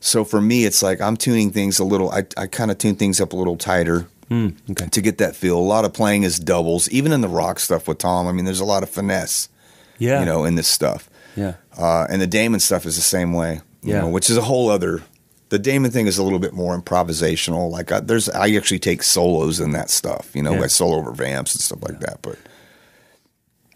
So 0.00 0.24
for 0.24 0.40
me, 0.40 0.64
it's 0.64 0.82
like 0.82 1.00
I'm 1.00 1.16
tuning 1.16 1.50
things 1.50 1.78
a 1.78 1.84
little, 1.84 2.10
I, 2.10 2.24
I 2.36 2.46
kind 2.46 2.70
of 2.70 2.78
tune 2.78 2.96
things 2.96 3.20
up 3.20 3.32
a 3.32 3.36
little 3.36 3.56
tighter 3.56 4.06
Mm, 4.30 4.54
okay. 4.70 4.86
to 4.88 5.00
get 5.02 5.18
that 5.18 5.36
feel. 5.36 5.58
A 5.58 5.60
lot 5.60 5.84
of 5.84 5.92
playing 5.92 6.22
is 6.22 6.38
doubles, 6.38 6.88
even 6.88 7.12
in 7.12 7.20
the 7.20 7.28
rock 7.28 7.60
stuff 7.60 7.86
with 7.86 7.98
Tom. 7.98 8.26
I 8.26 8.32
mean, 8.32 8.46
there's 8.46 8.58
a 8.60 8.64
lot 8.64 8.82
of 8.82 8.88
finesse, 8.88 9.50
Yeah. 9.98 10.20
you 10.20 10.24
know, 10.26 10.44
in 10.46 10.54
this 10.54 10.66
stuff. 10.66 11.10
Yeah. 11.36 11.54
Uh, 11.76 12.06
and 12.08 12.22
the 12.22 12.26
Damon 12.26 12.58
stuff 12.60 12.86
is 12.86 12.96
the 12.96 13.02
same 13.02 13.34
way, 13.34 13.60
you 13.82 13.92
Yeah. 13.92 14.00
know, 14.00 14.08
which 14.08 14.30
is 14.30 14.38
a 14.38 14.42
whole 14.42 14.70
other. 14.70 15.02
The 15.50 15.58
Damon 15.58 15.90
thing 15.90 16.06
is 16.06 16.18
a 16.18 16.22
little 16.22 16.38
bit 16.38 16.52
more 16.54 16.78
improvisational. 16.80 17.70
Like 17.70 17.92
I, 17.92 18.00
there's, 18.00 18.28
I 18.28 18.50
actually 18.54 18.78
take 18.80 19.02
solos 19.02 19.60
in 19.60 19.72
that 19.72 19.90
stuff. 19.90 20.30
You 20.34 20.42
know, 20.42 20.54
Yeah. 20.54 20.62
I 20.62 20.66
solo 20.68 20.96
over 20.98 21.12
vamps 21.12 21.54
and 21.54 21.60
stuff 21.62 21.82
like 21.82 22.00
that. 22.00 22.20
But 22.22 22.38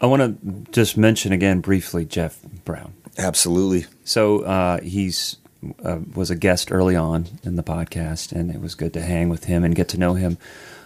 I 0.01 0.05
want 0.07 0.41
to 0.41 0.71
just 0.71 0.97
mention 0.97 1.31
again 1.31 1.61
briefly 1.61 2.05
Jeff 2.05 2.41
Brown. 2.65 2.93
absolutely, 3.17 3.85
So 4.03 4.41
uh, 4.43 4.81
he's 4.81 5.37
uh, 5.83 5.99
was 6.15 6.29
a 6.31 6.35
guest 6.35 6.71
early 6.71 6.95
on 6.95 7.27
in 7.43 7.55
the 7.55 7.63
podcast, 7.63 8.31
and 8.31 8.49
it 8.49 8.61
was 8.61 8.75
good 8.75 8.93
to 8.93 9.01
hang 9.01 9.27
with 9.29 9.43
him 9.45 9.63
and 9.65 9.75
get 9.75 9.89
to 9.89 9.97
know 9.97 10.13
him 10.13 10.37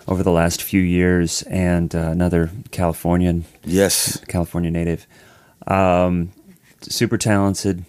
over 0.08 0.24
the 0.24 0.32
last 0.32 0.62
few 0.64 0.82
years. 0.82 1.44
And 1.44 1.94
uh, 1.96 2.00
another 2.10 2.50
Californian, 2.72 3.46
yes, 3.64 4.18
California 4.28 4.72
native, 4.72 5.06
um, 5.68 6.32
super 6.82 7.18
talented 7.20 7.86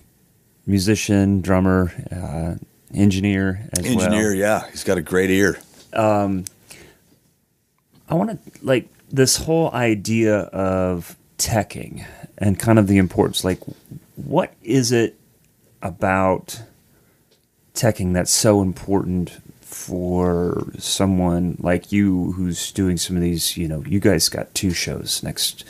musician, 0.67 1.41
drummer, 1.41 1.93
uh, 2.13 2.63
engineer 2.95 3.69
as 3.79 3.85
engineer. 3.85 4.29
well. 4.29 4.35
Yeah, 4.35 4.71
he's 4.71 4.85
got 4.85 4.99
a 4.99 5.03
great 5.03 5.31
ear. 5.31 5.59
Um, 5.93 6.45
I 8.09 8.15
want 8.15 8.31
to 8.31 8.65
like 8.65 8.89
this 9.11 9.37
whole 9.37 9.71
idea 9.73 10.37
of 10.41 11.17
teching 11.39 12.05
and 12.39 12.59
kind 12.59 12.79
of 12.79 12.87
the 12.87 12.99
importance. 12.99 13.45
Like, 13.45 13.61
what 14.17 14.53
is 14.63 14.93
it 14.93 15.19
about 15.83 16.63
teching 17.75 18.13
that's 18.15 18.31
so 18.31 18.63
important 18.63 19.41
for 19.61 20.67
someone 20.79 21.57
like 21.61 21.91
you 21.93 22.33
who's 22.33 22.71
doing 22.73 22.97
some 22.97 23.17
of 23.17 23.23
these? 23.23 23.57
You 23.57 23.69
know, 23.69 23.83
you 23.87 24.01
guys 24.01 24.29
got 24.29 24.55
two 24.55 24.71
shows 24.71 25.23
next 25.23 25.65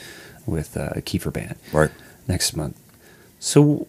with 0.45 0.77
uh, 0.77 0.93
Keifer 0.97 1.33
Band 1.33 1.55
Right. 1.73 1.89
next 2.27 2.55
month. 2.55 2.79
So, 3.39 3.87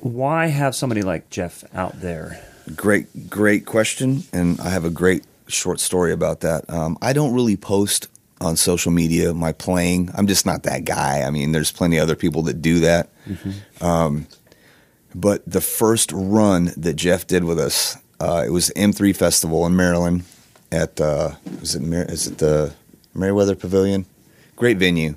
why 0.00 0.46
have 0.46 0.74
somebody 0.74 1.02
like 1.02 1.30
Jeff 1.30 1.64
out 1.74 2.00
there? 2.00 2.42
Great, 2.76 3.28
great 3.28 3.66
question, 3.66 4.24
and 4.32 4.60
I 4.60 4.70
have 4.70 4.84
a 4.84 4.90
great 4.90 5.24
short 5.48 5.80
story 5.80 6.12
about 6.12 6.40
that. 6.40 6.68
Um, 6.70 6.96
I 7.02 7.12
don't 7.12 7.34
really 7.34 7.56
post 7.56 8.08
on 8.40 8.56
social 8.56 8.90
media 8.90 9.32
my 9.34 9.52
playing. 9.52 10.10
I'm 10.14 10.26
just 10.26 10.46
not 10.46 10.62
that 10.64 10.84
guy. 10.84 11.22
I 11.22 11.30
mean, 11.30 11.52
there's 11.52 11.70
plenty 11.72 11.98
of 11.98 12.02
other 12.04 12.16
people 12.16 12.42
that 12.42 12.62
do 12.62 12.80
that. 12.80 13.10
Um, 13.80 14.26
but 15.14 15.42
the 15.46 15.60
first 15.60 16.10
run 16.12 16.72
that 16.76 16.94
Jeff 16.94 17.26
did 17.26 17.44
with 17.44 17.58
us, 17.58 17.96
uh, 18.20 18.42
it 18.46 18.50
was 18.50 18.70
M3 18.76 19.14
Festival 19.14 19.66
in 19.66 19.76
Maryland 19.76 20.24
at 20.72 21.00
uh, 21.00 21.32
was 21.60 21.74
it 21.74 21.82
Mer- 21.82 22.06
is 22.08 22.26
it 22.26 22.38
the 22.38 22.74
Merriweather 23.14 23.54
Pavilion? 23.56 24.06
Great 24.56 24.78
venue. 24.78 25.14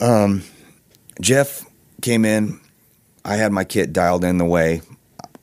Um, 0.00 0.42
Jeff 1.20 1.64
came 2.02 2.24
in. 2.24 2.60
I 3.24 3.36
had 3.36 3.52
my 3.52 3.64
kit 3.64 3.92
dialed 3.92 4.24
in 4.24 4.38
the 4.38 4.44
way, 4.44 4.82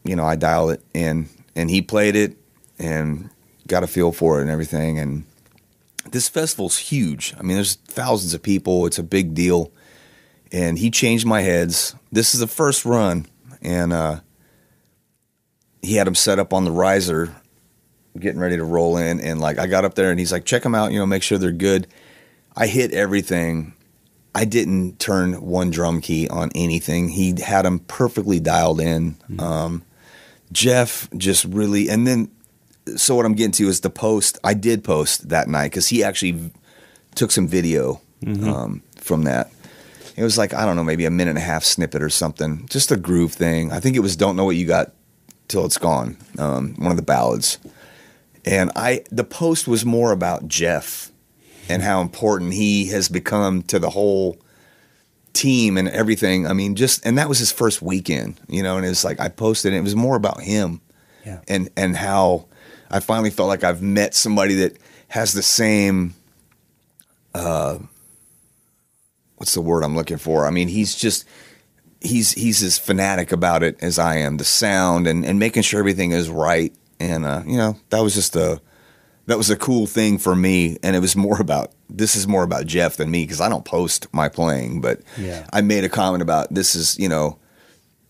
you 0.04 0.16
know, 0.16 0.26
I 0.26 0.36
dialed 0.36 0.72
it 0.72 0.84
in, 0.94 1.30
and 1.56 1.70
he 1.70 1.82
played 1.82 2.16
it 2.16 2.38
and 2.80 3.30
got 3.68 3.84
a 3.84 3.88
feel 3.88 4.12
for 4.12 4.40
it 4.40 4.42
and 4.42 4.50
everything. 4.50 5.00
And 5.00 5.26
this 6.10 6.28
festival's 6.30 6.78
huge. 6.78 7.34
I 7.38 7.44
mean, 7.44 7.56
there's 7.56 7.76
thousands 7.76 8.34
of 8.34 8.42
people. 8.42 8.86
It's 8.86 9.00
a 9.00 9.04
big 9.04 9.34
deal. 9.34 9.72
And 10.52 10.78
he 10.78 10.92
changed 10.92 11.26
my 11.26 11.42
heads. 11.42 11.96
This 12.12 12.34
is 12.34 12.40
the 12.40 12.48
first 12.48 12.84
run, 12.84 13.26
and 13.62 13.94
uh, 13.94 14.20
he 15.82 15.96
had 15.96 16.08
him 16.08 16.16
set 16.16 16.40
up 16.40 16.52
on 16.52 16.66
the 16.66 16.72
riser, 16.72 17.34
getting 18.20 18.40
ready 18.42 18.58
to 18.58 18.64
roll 18.66 18.98
in. 18.98 19.22
And 19.22 19.40
like, 19.40 19.58
I 19.58 19.68
got 19.68 19.86
up 19.86 19.96
there, 19.96 20.12
and 20.12 20.20
he's 20.20 20.32
like, 20.32 20.44
"Check 20.44 20.64
them 20.64 20.76
out. 20.76 20.92
You 20.92 21.00
know, 21.00 21.06
make 21.06 21.24
sure 21.24 21.38
they're 21.38 21.54
good." 21.54 21.88
I 22.54 22.68
hit 22.68 22.92
everything. 22.92 23.74
I 24.36 24.44
didn't 24.44 25.00
turn 25.00 25.42
one 25.42 25.70
drum 25.72 26.02
key 26.02 26.28
on 26.28 26.50
anything. 26.54 27.08
He 27.08 27.34
had 27.42 27.64
them 27.64 27.80
perfectly 27.80 28.42
dialed 28.42 28.82
in. 28.82 29.16
Um, 29.40 29.84
Jeff 30.52 31.10
just 31.16 31.46
really, 31.46 31.90
and 31.90 32.06
then, 32.06 32.30
so 32.98 33.16
what 33.16 33.26
I'm 33.26 33.34
getting 33.34 33.52
to 33.54 33.68
is 33.68 33.82
the 33.82 33.90
post. 33.90 34.38
I 34.44 34.54
did 34.54 34.84
post 34.84 35.30
that 35.30 35.48
night 35.48 35.72
because 35.72 35.88
he 35.88 36.04
actually 36.04 36.52
took 37.16 37.32
some 37.32 37.48
video 37.48 38.02
um, 38.24 38.84
from 38.96 39.24
that. 39.24 39.52
It 40.16 40.24
was 40.24 40.38
like 40.38 40.54
I 40.54 40.66
don't 40.66 40.76
know, 40.76 40.84
maybe 40.84 41.06
a 41.06 41.12
minute 41.12 41.32
and 41.32 41.38
a 41.38 41.42
half 41.42 41.64
snippet 41.64 42.02
or 42.02 42.10
something, 42.10 42.68
just 42.68 42.92
a 42.92 42.98
groove 42.98 43.34
thing. 43.34 43.72
I 43.72 43.80
think 43.80 43.96
it 43.96 44.02
was 44.02 44.16
"Don't 44.16 44.36
Know 44.36 44.46
What 44.46 44.56
You 44.56 44.68
Got 44.68 44.92
Till 45.48 45.66
It's 45.66 45.78
Gone," 45.78 46.18
um, 46.38 46.76
one 46.76 46.92
of 46.92 46.98
the 46.98 47.04
ballads. 47.04 47.58
And 48.44 48.72
I, 48.76 49.04
the 49.12 49.24
post 49.24 49.68
was 49.68 49.86
more 49.86 50.12
about 50.12 50.48
Jeff 50.48 51.12
and 51.70 51.84
how 51.84 52.02
important 52.02 52.54
he 52.54 52.88
has 52.88 53.08
become 53.08 53.62
to 53.64 53.80
the 53.80 53.92
whole 53.92 54.38
team 55.34 55.78
and 55.78 55.88
everything. 55.90 56.46
I 56.48 56.54
mean, 56.54 56.76
just 56.76 57.06
and 57.06 57.18
that 57.18 57.30
was 57.30 57.40
his 57.40 57.52
first 57.52 57.82
weekend, 57.82 58.40
you 58.48 58.62
know. 58.64 58.78
And 58.78 58.86
it's 58.86 59.04
like 59.04 59.20
I 59.20 59.30
posted, 59.30 59.74
and 59.74 59.80
it 59.80 59.84
was 59.84 59.96
more 59.96 60.16
about 60.16 60.42
him 60.42 60.82
Yeah. 61.26 61.40
and 61.48 61.70
and 61.78 61.96
how 61.96 62.46
I 62.90 63.00
finally 63.00 63.30
felt 63.30 63.48
like 63.50 63.64
I've 63.64 63.82
met 63.82 64.14
somebody 64.16 64.56
that 64.56 64.78
has 65.10 65.34
the 65.34 65.44
same. 65.44 66.14
Uh, 67.34 67.78
what's 69.38 69.54
the 69.54 69.62
word 69.62 69.84
I'm 69.84 69.96
looking 69.96 70.18
for? 70.18 70.46
I 70.46 70.50
mean, 70.52 70.68
he's 70.68 70.96
just 70.96 71.26
he's 72.02 72.32
he's 72.34 72.62
as 72.64 72.78
fanatic 72.78 73.32
about 73.32 73.64
it 73.64 73.78
as 73.82 73.98
I 74.00 74.18
am. 74.18 74.38
The 74.38 74.44
sound 74.44 75.08
and 75.08 75.26
and 75.26 75.40
making 75.40 75.64
sure 75.64 75.80
everything 75.80 76.12
is 76.12 76.30
right. 76.30 76.74
And 77.00 77.26
uh, 77.26 77.44
you 77.46 77.58
know, 77.58 77.78
that 77.90 78.02
was 78.02 78.14
just 78.14 78.36
a 78.36 78.62
that 79.28 79.38
was 79.38 79.50
a 79.50 79.56
cool 79.56 79.86
thing 79.88 80.18
for 80.18 80.36
me. 80.36 80.78
And 80.84 80.96
it 80.96 81.00
was 81.00 81.16
more 81.16 81.40
about 81.42 81.72
this 81.90 82.16
is 82.16 82.28
more 82.28 82.44
about 82.44 82.66
Jeff 82.66 82.98
than 82.98 83.12
me 83.12 83.24
because 83.24 83.42
I 83.42 83.50
don't 83.50 83.66
post 83.66 84.08
my 84.14 84.30
playing, 84.30 84.82
but 84.82 85.02
Yeah. 85.18 85.46
I 85.54 85.62
made 85.62 85.84
a 85.84 85.90
comment 85.90 86.22
about 86.22 86.54
this 86.54 86.76
is 86.76 86.98
you 87.00 87.10
know 87.10 87.38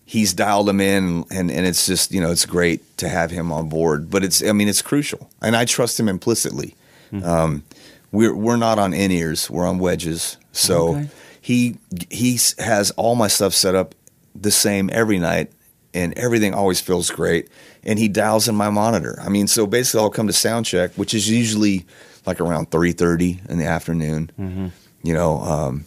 he's 0.04 0.34
dialed 0.34 0.68
him 0.68 0.80
in 0.80 1.24
and, 1.30 1.50
and 1.50 1.66
it's 1.66 1.86
just 1.86 2.12
you 2.12 2.20
know 2.20 2.30
it's 2.30 2.44
great 2.46 2.80
to 2.98 3.08
have 3.08 3.30
him 3.30 3.50
on 3.52 3.68
board 3.68 4.10
but 4.10 4.22
it's 4.24 4.42
i 4.46 4.52
mean 4.52 4.68
it's 4.68 4.82
crucial 4.82 5.30
and 5.40 5.54
i 5.56 5.64
trust 5.64 5.98
him 5.98 6.08
implicitly 6.08 6.74
um, 7.22 7.62
we're 8.10 8.34
we're 8.34 8.56
not 8.56 8.78
on 8.78 8.92
in 8.92 9.10
ears 9.12 9.48
we're 9.48 9.66
on 9.66 9.78
wedges 9.78 10.36
so 10.50 10.88
Okay. 10.96 11.08
he 11.40 11.76
he 12.10 12.38
has 12.58 12.90
all 12.92 13.14
my 13.14 13.28
stuff 13.28 13.54
set 13.54 13.74
up 13.74 13.94
the 14.34 14.50
same 14.50 14.90
every 14.92 15.18
night 15.18 15.50
and 15.94 16.12
everything 16.18 16.54
always 16.54 16.80
feels 16.80 17.10
great 17.10 17.48
and 17.84 17.98
he 17.98 18.08
dials 18.08 18.48
in 18.48 18.54
my 18.54 18.70
monitor 18.70 19.18
i 19.22 19.28
mean 19.28 19.46
so 19.46 19.66
basically 19.66 20.00
i'll 20.00 20.10
come 20.10 20.26
to 20.26 20.32
sound 20.32 20.64
check 20.66 20.90
which 20.94 21.12
is 21.14 21.28
usually 21.28 21.84
like 22.26 22.40
around 22.40 22.70
3.30 22.70 23.48
in 23.50 23.58
the 23.58 23.66
afternoon 23.66 24.72
you 25.02 25.12
know 25.14 25.38
um, 25.40 25.84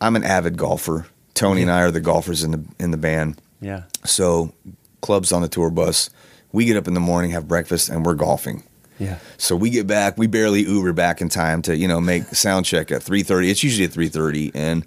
i'm 0.00 0.16
an 0.16 0.24
avid 0.24 0.56
golfer 0.56 1.06
tony 1.34 1.62
and 1.62 1.70
i 1.70 1.80
are 1.82 1.90
the 1.90 2.00
golfers 2.00 2.42
in 2.44 2.50
the 2.50 2.64
in 2.78 2.90
the 2.90 2.96
band 2.96 3.40
Yeah. 3.60 3.82
so 4.04 4.52
clubs 5.00 5.30
on 5.32 5.42
the 5.42 5.48
tour 5.48 5.70
bus. 5.70 6.10
We 6.52 6.64
get 6.64 6.76
up 6.76 6.88
in 6.88 6.94
the 6.94 7.00
morning, 7.00 7.30
have 7.32 7.46
breakfast, 7.46 7.90
and 7.90 8.04
we're 8.04 8.14
golfing. 8.14 8.62
Yeah. 8.98 9.18
So 9.36 9.54
we 9.54 9.68
get 9.70 9.86
back. 9.86 10.16
We 10.16 10.26
barely 10.26 10.62
Uber 10.62 10.94
back 10.94 11.20
in 11.20 11.28
time 11.28 11.60
to 11.62 11.76
you 11.76 11.86
know 11.86 12.00
make 12.00 12.24
sound 12.34 12.64
check 12.66 12.90
at 12.90 13.02
three 13.02 13.22
thirty. 13.22 13.50
It's 13.50 13.62
usually 13.62 13.84
at 13.84 13.92
three 13.92 14.08
thirty, 14.08 14.50
and 14.54 14.84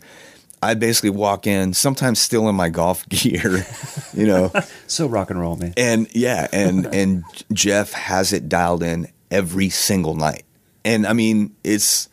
I 0.62 0.74
basically 0.74 1.12
walk 1.12 1.48
in, 1.48 1.74
sometimes 1.74 2.20
still 2.20 2.50
in 2.50 2.56
my 2.56 2.70
golf 2.70 3.08
gear, 3.10 3.66
you 4.14 4.26
know, 4.28 4.52
So 4.88 5.08
rock 5.08 5.30
and 5.30 5.40
roll, 5.40 5.56
man. 5.56 5.74
and 5.78 6.08
yeah, 6.14 6.48
and 6.52 6.86
and 6.94 7.24
Jeff 7.54 7.92
has 7.94 8.34
it 8.34 8.50
dialed 8.50 8.84
in 8.84 9.08
every 9.32 9.70
single 9.70 10.16
night. 10.16 10.44
and 10.84 11.06
I 11.08 11.14
mean, 11.14 11.56
it's 11.64 12.10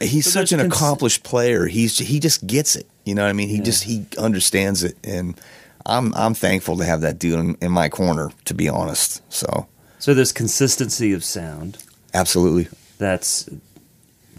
he's 0.00 0.24
So 0.26 0.30
such 0.30 0.52
an 0.52 0.60
cons- 0.60 0.72
accomplished 0.74 1.22
player. 1.24 1.66
He's 1.66 1.98
he 1.98 2.20
just 2.20 2.46
gets 2.46 2.76
it. 2.76 2.86
You 3.04 3.14
know 3.14 3.22
what 3.22 3.30
I 3.30 3.32
mean? 3.34 3.48
He 3.48 3.60
just 3.60 3.84
he 3.84 4.06
understands 4.18 4.82
it, 4.84 4.96
and 5.04 5.38
I'm 5.86 6.14
I'm 6.14 6.34
thankful 6.34 6.76
to 6.78 6.84
have 6.84 7.00
that 7.02 7.18
dude 7.18 7.38
in, 7.38 7.56
in 7.60 7.72
my 7.72 7.88
corner. 7.88 8.30
To 8.46 8.54
be 8.54 8.68
honest, 8.68 9.22
so 9.32 9.66
So 9.98 10.14
there's 10.14 10.32
consistency 10.32 11.12
of 11.12 11.24
sound 11.24 11.78
absolutely 12.14 12.68
that's 12.98 13.48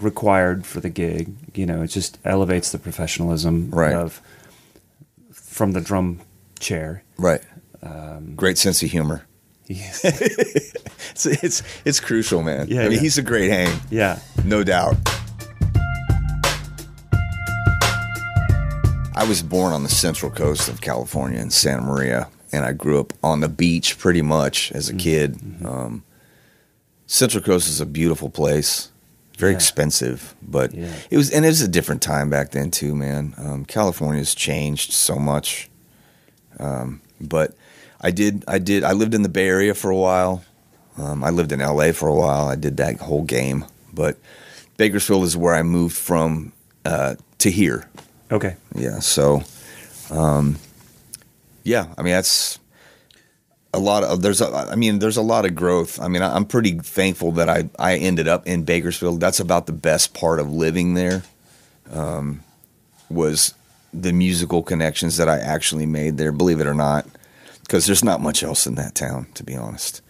required 0.01 0.65
for 0.65 0.79
the 0.79 0.89
gig. 0.89 1.33
You 1.53 1.65
know, 1.65 1.81
it 1.81 1.87
just 1.87 2.17
elevates 2.25 2.71
the 2.71 2.77
professionalism 2.79 3.69
Right. 3.71 3.93
of 3.93 4.21
from 5.31 5.71
the 5.73 5.81
drum 5.81 6.19
chair. 6.59 7.03
right. 7.17 7.41
Um, 7.83 8.33
Great 8.35 8.57
sense 8.57 8.81
of 8.83 8.89
humor. 8.91 9.25
It's 9.69 11.25
it's, 11.25 11.63
it's 11.85 11.99
crucial, 12.01 12.43
man. 12.43 12.67
Yeah, 12.67 12.81
I 12.81 12.83
mean, 12.85 12.93
yeah. 12.93 12.99
he's 12.99 13.17
a 13.17 13.21
great 13.21 13.49
hang, 13.49 13.79
yeah. 13.89 14.19
no 14.43 14.63
doubt. 14.65 14.97
I 19.17 19.23
was 19.27 19.41
born 19.41 19.71
on 19.71 19.83
the 19.83 19.89
central 19.89 20.29
coast 20.29 20.67
of 20.67 20.81
California 20.81 21.39
in 21.39 21.49
Santa 21.51 21.83
Maria, 21.83 22.27
and 22.51 22.65
I 22.65 22.73
grew 22.73 22.99
up 22.99 23.13
on 23.23 23.39
the 23.39 23.47
beach 23.47 23.97
pretty 23.97 24.21
much 24.21 24.71
as 24.73 24.89
a 24.89 24.93
Mm-hmm. 24.93 24.99
kid. 24.99 25.65
Um, 25.65 26.03
central 27.07 27.41
Coast 27.43 27.69
is 27.69 27.79
a 27.79 27.85
beautiful 27.85 28.29
place, 28.29 28.91
very 29.37 29.51
Yeah. 29.51 29.57
expensive, 29.57 30.35
but 30.41 30.73
Yeah. 30.73 30.91
it 31.09 31.17
was, 31.17 31.29
and 31.29 31.45
it 31.45 31.49
was 31.49 31.61
a 31.61 31.67
different 31.67 32.01
time 32.01 32.29
back 32.29 32.51
then 32.51 32.71
too, 32.71 32.95
man. 32.95 33.33
Um, 33.37 33.65
California's 33.65 34.33
changed 34.35 34.93
so 34.93 35.15
much, 35.17 35.69
um, 36.59 37.01
but 37.19 37.55
I 38.01 38.11
did, 38.11 38.43
I 38.47 38.59
did, 38.59 38.83
I 38.83 38.91
lived 38.93 39.13
in 39.13 39.21
the 39.23 39.29
Bay 39.29 39.47
Area 39.47 39.73
for 39.73 39.89
a 39.91 39.95
while. 39.97 40.43
Um, 40.97 41.23
I 41.23 41.29
lived 41.29 41.51
in 41.51 41.59
LA 41.59 41.91
for 41.91 42.07
a 42.07 42.13
while. 42.15 42.47
I 42.47 42.55
did 42.55 42.77
that 42.77 42.99
whole 42.99 43.23
game, 43.23 43.65
but 43.93 44.17
Bakersfield 44.77 45.23
is 45.23 45.35
where 45.35 45.53
I 45.53 45.63
moved 45.63 45.95
from 45.95 46.53
uh, 46.85 47.15
to 47.39 47.49
here. 47.51 47.89
Okay. 48.31 48.55
Yeah. 48.75 48.99
So, 48.99 49.43
um, 50.09 50.57
yeah. 51.63 51.87
I 51.97 52.01
mean, 52.03 52.13
that's 52.13 52.59
a 53.75 53.79
lot 53.79 54.03
of 54.03 54.21
there's. 54.21 54.41
A, 54.41 54.47
I 54.47 54.75
mean, 54.75 54.99
there's 54.99 55.17
a 55.17 55.21
lot 55.21 55.45
of 55.45 55.53
growth. 55.55 55.99
I 55.99 56.07
mean, 56.07 56.21
I, 56.21 56.35
I'm 56.35 56.45
pretty 56.45 56.77
thankful 56.79 57.33
that 57.33 57.49
I 57.49 57.69
I 57.77 57.97
ended 57.97 58.27
up 58.27 58.47
in 58.47 58.63
Bakersfield. 58.63 59.19
That's 59.19 59.39
about 59.39 59.65
the 59.65 59.73
best 59.73 60.13
part 60.13 60.39
of 60.39 60.51
living 60.51 60.93
there. 60.93 61.23
Um, 61.91 62.41
was 63.09 63.53
the 63.93 64.11
musical 64.11 64.63
connections 64.63 65.17
that 65.17 65.29
I 65.29 65.39
actually 65.39 65.85
made 65.85 66.17
there. 66.17 66.31
Believe 66.31 66.59
it 66.59 66.67
or 66.67 66.73
not, 66.73 67.05
because 67.61 67.85
there's 67.85 68.03
not 68.03 68.21
much 68.21 68.43
else 68.43 68.65
in 68.65 68.75
that 68.75 68.95
town, 68.95 69.27
to 69.35 69.43
be 69.43 69.55
honest. 69.55 70.01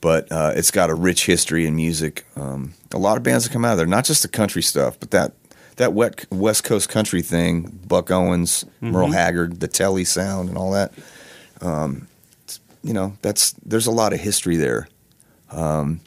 But 0.00 0.30
uh, 0.30 0.52
it's 0.54 0.70
got 0.70 0.90
a 0.90 0.94
rich 0.94 1.26
history 1.26 1.66
in 1.66 1.74
music. 1.74 2.24
Um, 2.36 2.74
a 2.92 2.98
lot 2.98 3.16
of 3.16 3.22
bands 3.22 3.44
that 3.44 3.52
come 3.52 3.64
out 3.64 3.72
of 3.72 3.78
there, 3.78 3.86
not 3.86 4.04
just 4.04 4.22
the 4.22 4.28
country 4.28 4.62
stuff, 4.62 4.98
but 5.00 5.10
that 5.12 5.32
that 5.76 5.92
wet 5.92 6.26
West 6.30 6.64
Coast 6.64 6.88
country 6.88 7.22
thing. 7.22 7.80
Buck 7.86 8.10
Owens, 8.10 8.64
Merle 8.80 9.12
Haggard, 9.12 9.60
the 9.60 9.68
Telly 9.68 10.04
sound, 10.04 10.48
and 10.48 10.58
all 10.58 10.72
that. 10.72 10.92
Um, 11.60 12.07
you 12.88 12.94
know, 12.94 13.12
that's 13.20 13.52
there's 13.64 13.86
a 13.86 13.90
lot 13.90 14.14
of 14.14 14.20
history 14.20 14.56
there. 14.56 14.88
Um, 15.52 16.00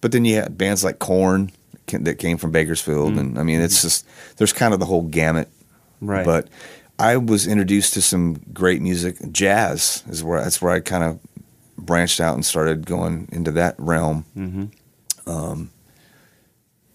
but 0.00 0.10
then 0.10 0.24
you 0.24 0.34
had 0.34 0.58
bands 0.58 0.82
like 0.82 0.98
Korn 0.98 1.52
that 1.86 2.18
came 2.18 2.38
from 2.38 2.50
Bakersfield, 2.50 3.16
and 3.16 3.38
I 3.38 3.44
mean, 3.44 3.60
it's 3.60 3.82
just 3.82 4.04
there's 4.36 4.52
kind 4.52 4.74
of 4.74 4.80
the 4.80 4.86
whole 4.86 5.02
gamut. 5.02 5.48
Right. 6.00 6.26
But 6.26 6.48
I 6.98 7.18
was 7.18 7.46
introduced 7.46 7.94
to 7.94 8.02
some 8.02 8.40
great 8.52 8.82
music. 8.82 9.16
Jazz 9.30 10.02
is 10.08 10.24
where 10.24 10.42
that's 10.42 10.60
where 10.60 10.72
I 10.72 10.80
kind 10.80 11.04
of 11.04 11.20
branched 11.78 12.20
out 12.20 12.34
and 12.34 12.44
started 12.44 12.84
going 12.84 13.28
into 13.30 13.52
that 13.52 13.76
realm. 13.78 14.24
Mm-hmm. 14.36 15.30
Um, 15.30 15.70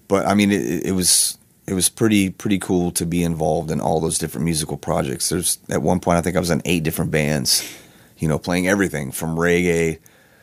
but 0.10 0.26
I 0.26 0.34
mean, 0.34 0.52
it, 0.52 0.88
it 0.88 0.92
was 0.92 1.38
it 1.66 1.76
was 1.76 1.88
pretty 1.88 2.30
pretty 2.30 2.60
cool 2.60 2.92
to 2.92 3.06
be 3.06 3.24
involved 3.24 3.72
in 3.72 3.80
all 3.80 4.02
those 4.02 4.18
different 4.18 4.44
musical 4.44 4.76
projects. 4.76 5.30
There's 5.30 5.60
at 5.70 5.82
one 5.82 6.02
point 6.02 6.18
I 6.18 6.22
think 6.22 6.36
I 6.36 6.42
was 6.42 6.52
in 6.52 6.62
eight 6.66 6.84
different 6.84 7.12
bands, 7.12 7.64
you 8.20 8.28
know, 8.28 8.38
playing 8.38 8.68
everything 8.68 9.12
from 9.12 9.36
reggae, 9.36 9.98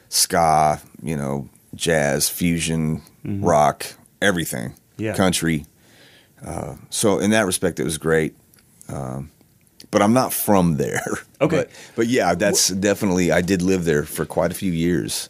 ska, 0.08 0.80
you 1.02 1.16
know, 1.16 1.48
jazz, 1.74 2.28
fusion, 2.28 3.02
rock, 3.24 3.86
everything, 4.22 4.74
Yeah. 4.96 5.14
country. 5.14 5.66
Uh, 6.44 6.76
so 6.90 7.18
in 7.18 7.30
that 7.30 7.46
respect, 7.46 7.78
it 7.80 7.84
was 7.84 7.98
great. 7.98 8.34
Um, 8.88 9.30
but 9.90 10.02
I'm 10.02 10.12
not 10.12 10.32
from 10.32 10.76
there. 10.76 11.04
Okay. 11.38 11.56
But, 11.58 11.70
but 11.96 12.06
yeah, 12.06 12.34
that's 12.34 12.68
definitely. 12.68 13.30
I 13.30 13.42
did 13.42 13.60
live 13.60 13.84
there 13.84 14.04
for 14.04 14.24
quite 14.24 14.50
a 14.50 14.54
few 14.54 14.72
years. 14.72 15.28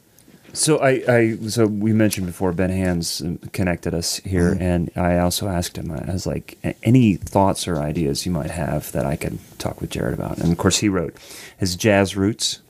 So 0.57 0.79
I, 0.79 1.03
I 1.07 1.37
so 1.49 1.67
we 1.67 1.93
mentioned 1.93 2.27
before 2.27 2.53
Ben 2.53 2.71
Hands 2.71 3.23
connected 3.53 3.93
us 3.95 4.17
here, 4.19 4.53
Mm-hmm. 4.53 4.63
and 4.63 4.91
I 4.97 5.19
also 5.19 5.49
asked 5.49 5.77
him 5.77 5.91
I 5.91 6.11
was 6.13 6.27
like, 6.27 6.59
any 6.83 7.15
thoughts 7.17 7.69
or 7.69 7.77
ideas 7.79 8.25
you 8.25 8.33
might 8.33 8.51
have 8.51 8.91
that 8.93 9.05
I 9.05 9.17
could 9.17 9.39
talk 9.59 9.81
with 9.81 9.91
Jared 9.91 10.15
about? 10.15 10.39
And 10.39 10.51
of 10.51 10.59
course, 10.59 10.79
he 10.79 10.89
wrote 10.89 11.15
his 11.59 11.77
jazz 11.77 12.17
roots, 12.17 12.61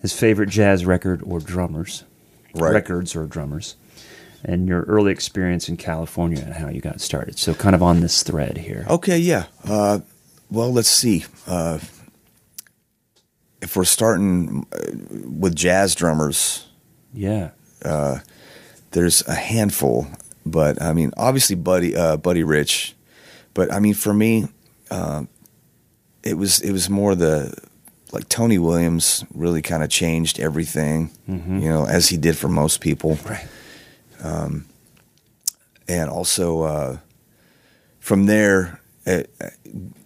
his 0.00 0.12
favorite 0.12 0.48
jazz 0.48 0.86
record 0.86 1.22
or 1.24 1.40
drummers, 1.40 2.04
Right. 2.54 2.72
records 2.72 3.14
or 3.14 3.26
drummers, 3.26 3.76
and 4.44 4.66
your 4.66 4.82
early 4.82 5.12
experience 5.12 5.68
in 5.68 5.76
California 5.76 6.40
and 6.42 6.54
how 6.54 6.68
you 6.68 6.80
got 6.80 7.00
started. 7.00 7.38
So 7.38 7.54
kind 7.54 7.74
of 7.76 7.82
on 7.82 8.00
this 8.00 8.22
thread 8.22 8.58
here. 8.58 8.86
Okay, 8.88 9.18
yeah. 9.18 9.44
Uh, 9.64 10.00
well, 10.50 10.72
let's 10.72 10.88
see. 10.88 11.24
Uh, 11.46 11.78
if 13.62 13.76
we're 13.76 13.84
starting 13.84 14.66
uh, 14.72 14.78
with 15.28 15.54
jazz 15.54 15.94
drummers, 15.94 16.66
Yeah, 17.12 17.50
there's 18.92 19.26
a 19.26 19.34
handful, 19.34 20.06
but 20.44 20.80
I 20.80 20.92
mean, 20.92 21.12
obviously, 21.16 21.56
Buddy, 21.56 21.94
uh, 21.94 22.16
Buddy 22.16 22.42
Rich. 22.42 22.94
But 23.54 23.72
I 23.72 23.80
mean, 23.80 23.94
for 23.94 24.12
me, 24.12 24.48
uh, 24.90 25.24
it 26.22 26.34
was 26.34 26.60
it 26.60 26.72
was 26.72 26.88
more 26.88 27.14
the 27.14 27.54
like 28.12 28.28
Tony 28.28 28.58
Williams 28.58 29.24
really 29.34 29.62
kind 29.62 29.82
of 29.82 29.90
changed 29.90 30.40
everything, 30.40 31.10
you 31.62 31.68
know, 31.68 31.86
as 31.86 32.08
he 32.08 32.16
did 32.16 32.36
for 32.36 32.48
most 32.48 32.80
people. 32.80 33.18
right. 33.24 33.46
and 35.88 36.10
also 36.10 36.62
uh, 36.62 36.98
from 37.98 38.26
there, 38.26 38.80
uh, 39.06 39.22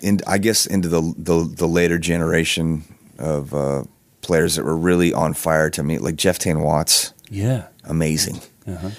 in 0.01 0.21
I 0.27 0.38
guess 0.38 0.67
into 0.67 0.88
the 0.88 1.14
the, 1.17 1.45
the 1.45 1.67
later 1.67 1.99
generation 1.99 2.85
of 3.18 3.55
uh, 3.55 3.85
players 4.20 4.57
that 4.57 4.64
were 4.64 4.77
really 4.77 5.12
on 5.12 5.35
fire 5.35 5.70
to 5.70 5.83
me, 5.83 5.98
like 5.98 6.16
Jeff 6.16 6.38
Tain 6.38 6.61
Watts, 6.61 7.12
Yeah. 7.31 7.66
amazing. 7.85 8.40
Uh-huh. 8.66 8.90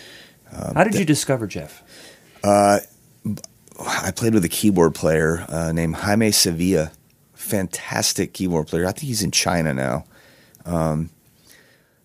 how 0.76 0.84
did 0.84 0.96
you 0.96 1.06
discover 1.06 1.48
Jeff? 1.48 1.82
I 2.44 4.12
played 4.16 4.34
with 4.34 4.46
a 4.46 4.50
keyboard 4.50 4.96
player 4.96 5.46
uh, 5.50 5.72
named 5.72 5.96
Jaime 5.98 6.32
Sevilla, 6.32 6.92
fantastic 7.34 8.34
keyboard 8.34 8.68
player. 8.68 8.84
I 8.86 8.92
think 8.92 9.08
he's 9.08 9.24
in 9.24 9.32
China 9.32 9.74
now. 9.74 10.06
Um, 10.66 11.10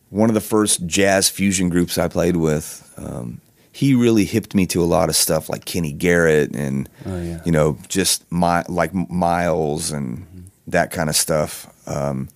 one 0.09 0.29
of 0.29 0.35
the 0.35 0.41
first 0.41 0.87
jazz 0.87 1.29
fusion 1.29 1.69
groups 1.69 1.97
I 1.97 2.09
played 2.09 2.37
with. 2.37 2.93
Um, 2.97 3.41
he 3.73 3.95
really 3.95 4.25
hipped 4.25 4.55
me 4.55 4.67
to 4.67 4.83
a 4.83 4.85
lot 4.85 5.09
of 5.09 5.15
stuff 5.17 5.49
like 5.49 5.65
Kenny 5.65 5.93
Garrett 5.93 6.55
and 6.57 6.89
Oh, 7.07 7.23
yeah. 7.23 7.41
you 7.45 7.53
know 7.53 7.79
just 7.89 8.31
my 8.31 8.65
like 8.69 8.93
Miles 8.93 9.93
and 9.93 10.51
that 10.67 10.91
kind 10.91 11.09
of 11.09 11.15
stuff. 11.17 11.67
Um, 11.91 12.29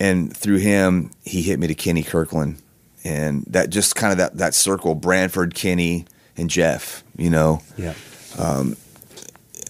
and 0.00 0.34
through 0.36 0.56
him, 0.58 1.10
he 1.24 1.42
hit 1.42 1.58
me 1.60 1.66
to 1.68 1.74
Kenny 1.74 2.02
Kirkland, 2.02 2.60
and 3.04 3.44
that 3.48 3.70
just 3.70 3.94
kind 3.94 4.10
of 4.12 4.18
that 4.18 4.38
that 4.38 4.54
circle: 4.54 4.94
Branford, 4.94 5.54
Kenny, 5.54 6.06
and 6.36 6.48
Jeff. 6.50 7.04
You 7.16 7.30
know, 7.30 7.62
Yeah. 7.76 7.94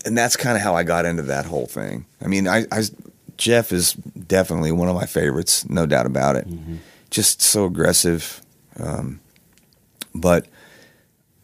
and 0.04 0.16
that's 0.16 0.36
kind 0.36 0.56
of 0.56 0.62
how 0.62 0.74
I 0.74 0.82
got 0.84 1.04
into 1.04 1.22
that 1.22 1.44
whole 1.46 1.66
thing. 1.66 2.06
I 2.22 2.28
mean, 2.28 2.48
I, 2.48 2.64
I 2.72 2.82
Jeff 3.36 3.72
is 3.72 3.92
definitely 3.94 4.72
one 4.72 4.88
of 4.88 4.94
my 4.94 5.06
favorites, 5.06 5.68
no 5.68 5.86
doubt 5.86 6.06
about 6.06 6.36
it. 6.36 6.46
Just 7.10 7.42
so 7.42 7.66
aggressive, 7.66 8.40
um, 8.78 9.20
but 10.14 10.46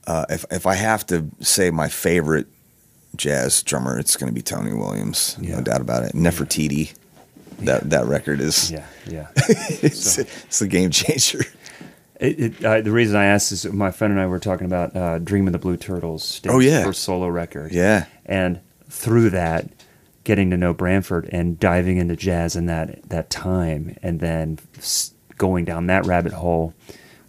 uh, 0.06 0.24
if 0.30 0.44
if 0.50 0.66
I 0.66 0.74
have 0.74 1.04
to 1.06 1.26
say 1.40 1.70
my 1.70 1.88
favorite 1.88 2.46
jazz 3.16 3.62
drummer, 3.62 3.98
it's 3.98 4.16
going 4.16 4.28
to 4.28 4.34
be 4.34 4.40
Tony 4.42 4.72
Williams, 4.72 5.36
Yeah. 5.40 5.56
no 5.56 5.62
doubt 5.62 5.80
about 5.82 6.04
it. 6.04 6.12
Nefertiti, 6.12 6.94
that 7.58 7.90
that 7.90 8.06
record 8.06 8.40
is 8.40 8.70
Yeah. 8.70 8.86
Yeah. 9.06 9.28
it's, 9.36 10.18
it's 10.18 10.60
a 10.60 10.68
game 10.68 10.90
changer. 10.90 11.44
It, 12.20 12.40
it, 12.40 12.64
uh, 12.64 12.80
the 12.80 12.90
reason 12.90 13.16
I 13.16 13.26
asked 13.26 13.52
is 13.52 13.64
my 13.66 13.92
friend 13.92 14.12
and 14.12 14.20
I 14.20 14.26
were 14.26 14.40
talking 14.40 14.66
about 14.66 14.96
uh, 14.96 15.18
Dream 15.18 15.46
of 15.46 15.52
the 15.52 15.58
Blue 15.58 15.76
Turtles. 15.76 16.40
Oh, 16.48 16.58
yeah. 16.58 16.82
first 16.82 17.04
solo 17.04 17.28
record. 17.28 17.72
Yeah. 17.72 18.06
and 18.26 18.60
through 18.88 19.30
that, 19.30 19.68
getting 20.24 20.50
to 20.50 20.56
know 20.56 20.74
Branford 20.74 21.28
and 21.32 21.58
diving 21.58 21.98
into 21.98 22.16
jazz 22.16 22.56
in 22.56 22.66
that 22.66 23.08
that 23.08 23.30
time, 23.30 23.96
and 24.02 24.20
then 24.20 24.58
going 25.36 25.64
down 25.64 25.86
that 25.86 26.06
rabbit 26.06 26.32
hole, 26.32 26.74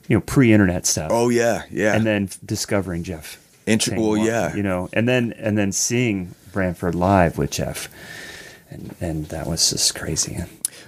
you 0.07 0.17
know, 0.17 0.21
pre-internet 0.21 0.85
stuff. 0.85 1.11
Oh 1.13 1.29
yeah, 1.29 1.63
yeah. 1.69 1.95
and 1.95 2.05
then 2.05 2.29
discovering 2.45 3.03
Jeff. 3.03 3.45
Well, 4.01 4.17
yeah. 4.17 4.55
you 4.55 4.63
know, 4.63 4.89
and 4.93 5.07
then 5.07 5.33
and 5.33 5.57
then 5.57 5.71
seeing 5.71 6.33
Branford 6.51 6.95
live 6.95 7.37
with 7.37 7.51
Jeff, 7.51 7.87
and 8.69 8.95
and 8.99 9.25
that 9.27 9.47
was 9.47 9.69
just 9.69 9.95
crazy. 9.95 10.37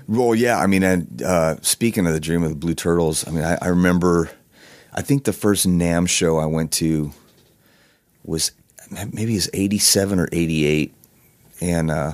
Well, 0.07 0.35
yeah. 0.35 0.59
I 0.59 0.67
mean, 0.67 0.83
and 0.83 1.21
uh, 1.21 1.55
speaking 1.61 2.07
of 2.07 2.13
the 2.13 2.19
Dream 2.19 2.43
of 2.43 2.49
the 2.49 2.55
Blue 2.55 2.75
Turtles, 2.75 3.27
I 3.27 3.31
mean, 3.31 3.43
I, 3.43 3.57
I 3.61 3.67
remember 3.67 4.31
I 4.93 5.01
think 5.01 5.23
the 5.23 5.33
first 5.33 5.67
NAMM 5.67 6.09
show 6.09 6.37
I 6.37 6.45
went 6.45 6.71
to 6.73 7.11
was 8.23 8.51
maybe 8.91 9.33
it 9.33 9.37
was 9.37 9.49
87 9.53 10.19
or 10.19 10.27
88. 10.31 10.93
And 11.61 11.91
uh, 11.91 12.13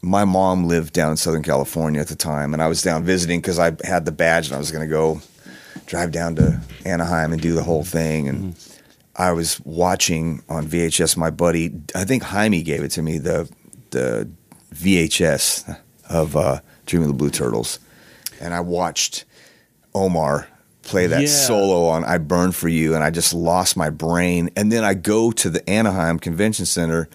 my 0.00 0.24
mom 0.24 0.66
lived 0.66 0.94
down 0.94 1.10
in 1.10 1.16
Southern 1.16 1.42
California 1.42 2.00
at 2.00 2.08
the 2.08 2.16
time. 2.16 2.54
And 2.54 2.62
I 2.62 2.68
was 2.68 2.82
down 2.82 3.04
visiting 3.04 3.40
because 3.40 3.58
I 3.58 3.76
had 3.84 4.04
the 4.04 4.12
badge 4.12 4.46
and 4.46 4.56
I 4.56 4.58
was 4.58 4.70
going 4.70 4.88
to 4.88 4.90
go 4.90 5.20
drive 5.86 6.10
down 6.12 6.36
to 6.36 6.60
Anaheim 6.84 7.32
and 7.32 7.42
do 7.42 7.52
the 7.52 7.62
whole 7.62 7.84
thing. 7.84 8.28
And 8.28 8.56
I 9.14 9.32
was 9.32 9.60
watching 9.60 10.42
on 10.48 10.66
VHS. 10.66 11.16
My 11.16 11.30
buddy, 11.30 11.72
I 11.94 12.04
think 12.04 12.22
Jaime 12.22 12.62
gave 12.62 12.82
it 12.82 12.90
to 12.92 13.02
me 13.02 13.18
the 13.18 13.50
the 13.90 14.28
VHS 14.74 15.78
of 16.08 16.36
uh, 16.36 16.60
Dream 16.86 17.02
of 17.02 17.08
the 17.08 17.14
Blue 17.14 17.30
Turtles, 17.30 17.78
and 18.40 18.54
I 18.54 18.60
watched 18.60 19.24
Omar 19.94 20.48
play 20.82 21.06
that 21.06 21.22
Yeah. 21.22 21.26
solo 21.28 21.86
on 21.86 22.04
"I 22.04 22.18
Burn 22.18 22.52
for 22.52 22.68
You," 22.68 22.94
and 22.94 23.02
I 23.04 23.10
just 23.10 23.34
lost 23.34 23.76
my 23.76 23.90
brain. 23.90 24.50
And 24.56 24.70
then 24.72 24.84
I 24.84 24.94
go 24.94 25.30
to 25.32 25.50
the 25.50 25.68
Anaheim 25.68 26.18
Convention 26.18 26.66
Center. 26.66 27.08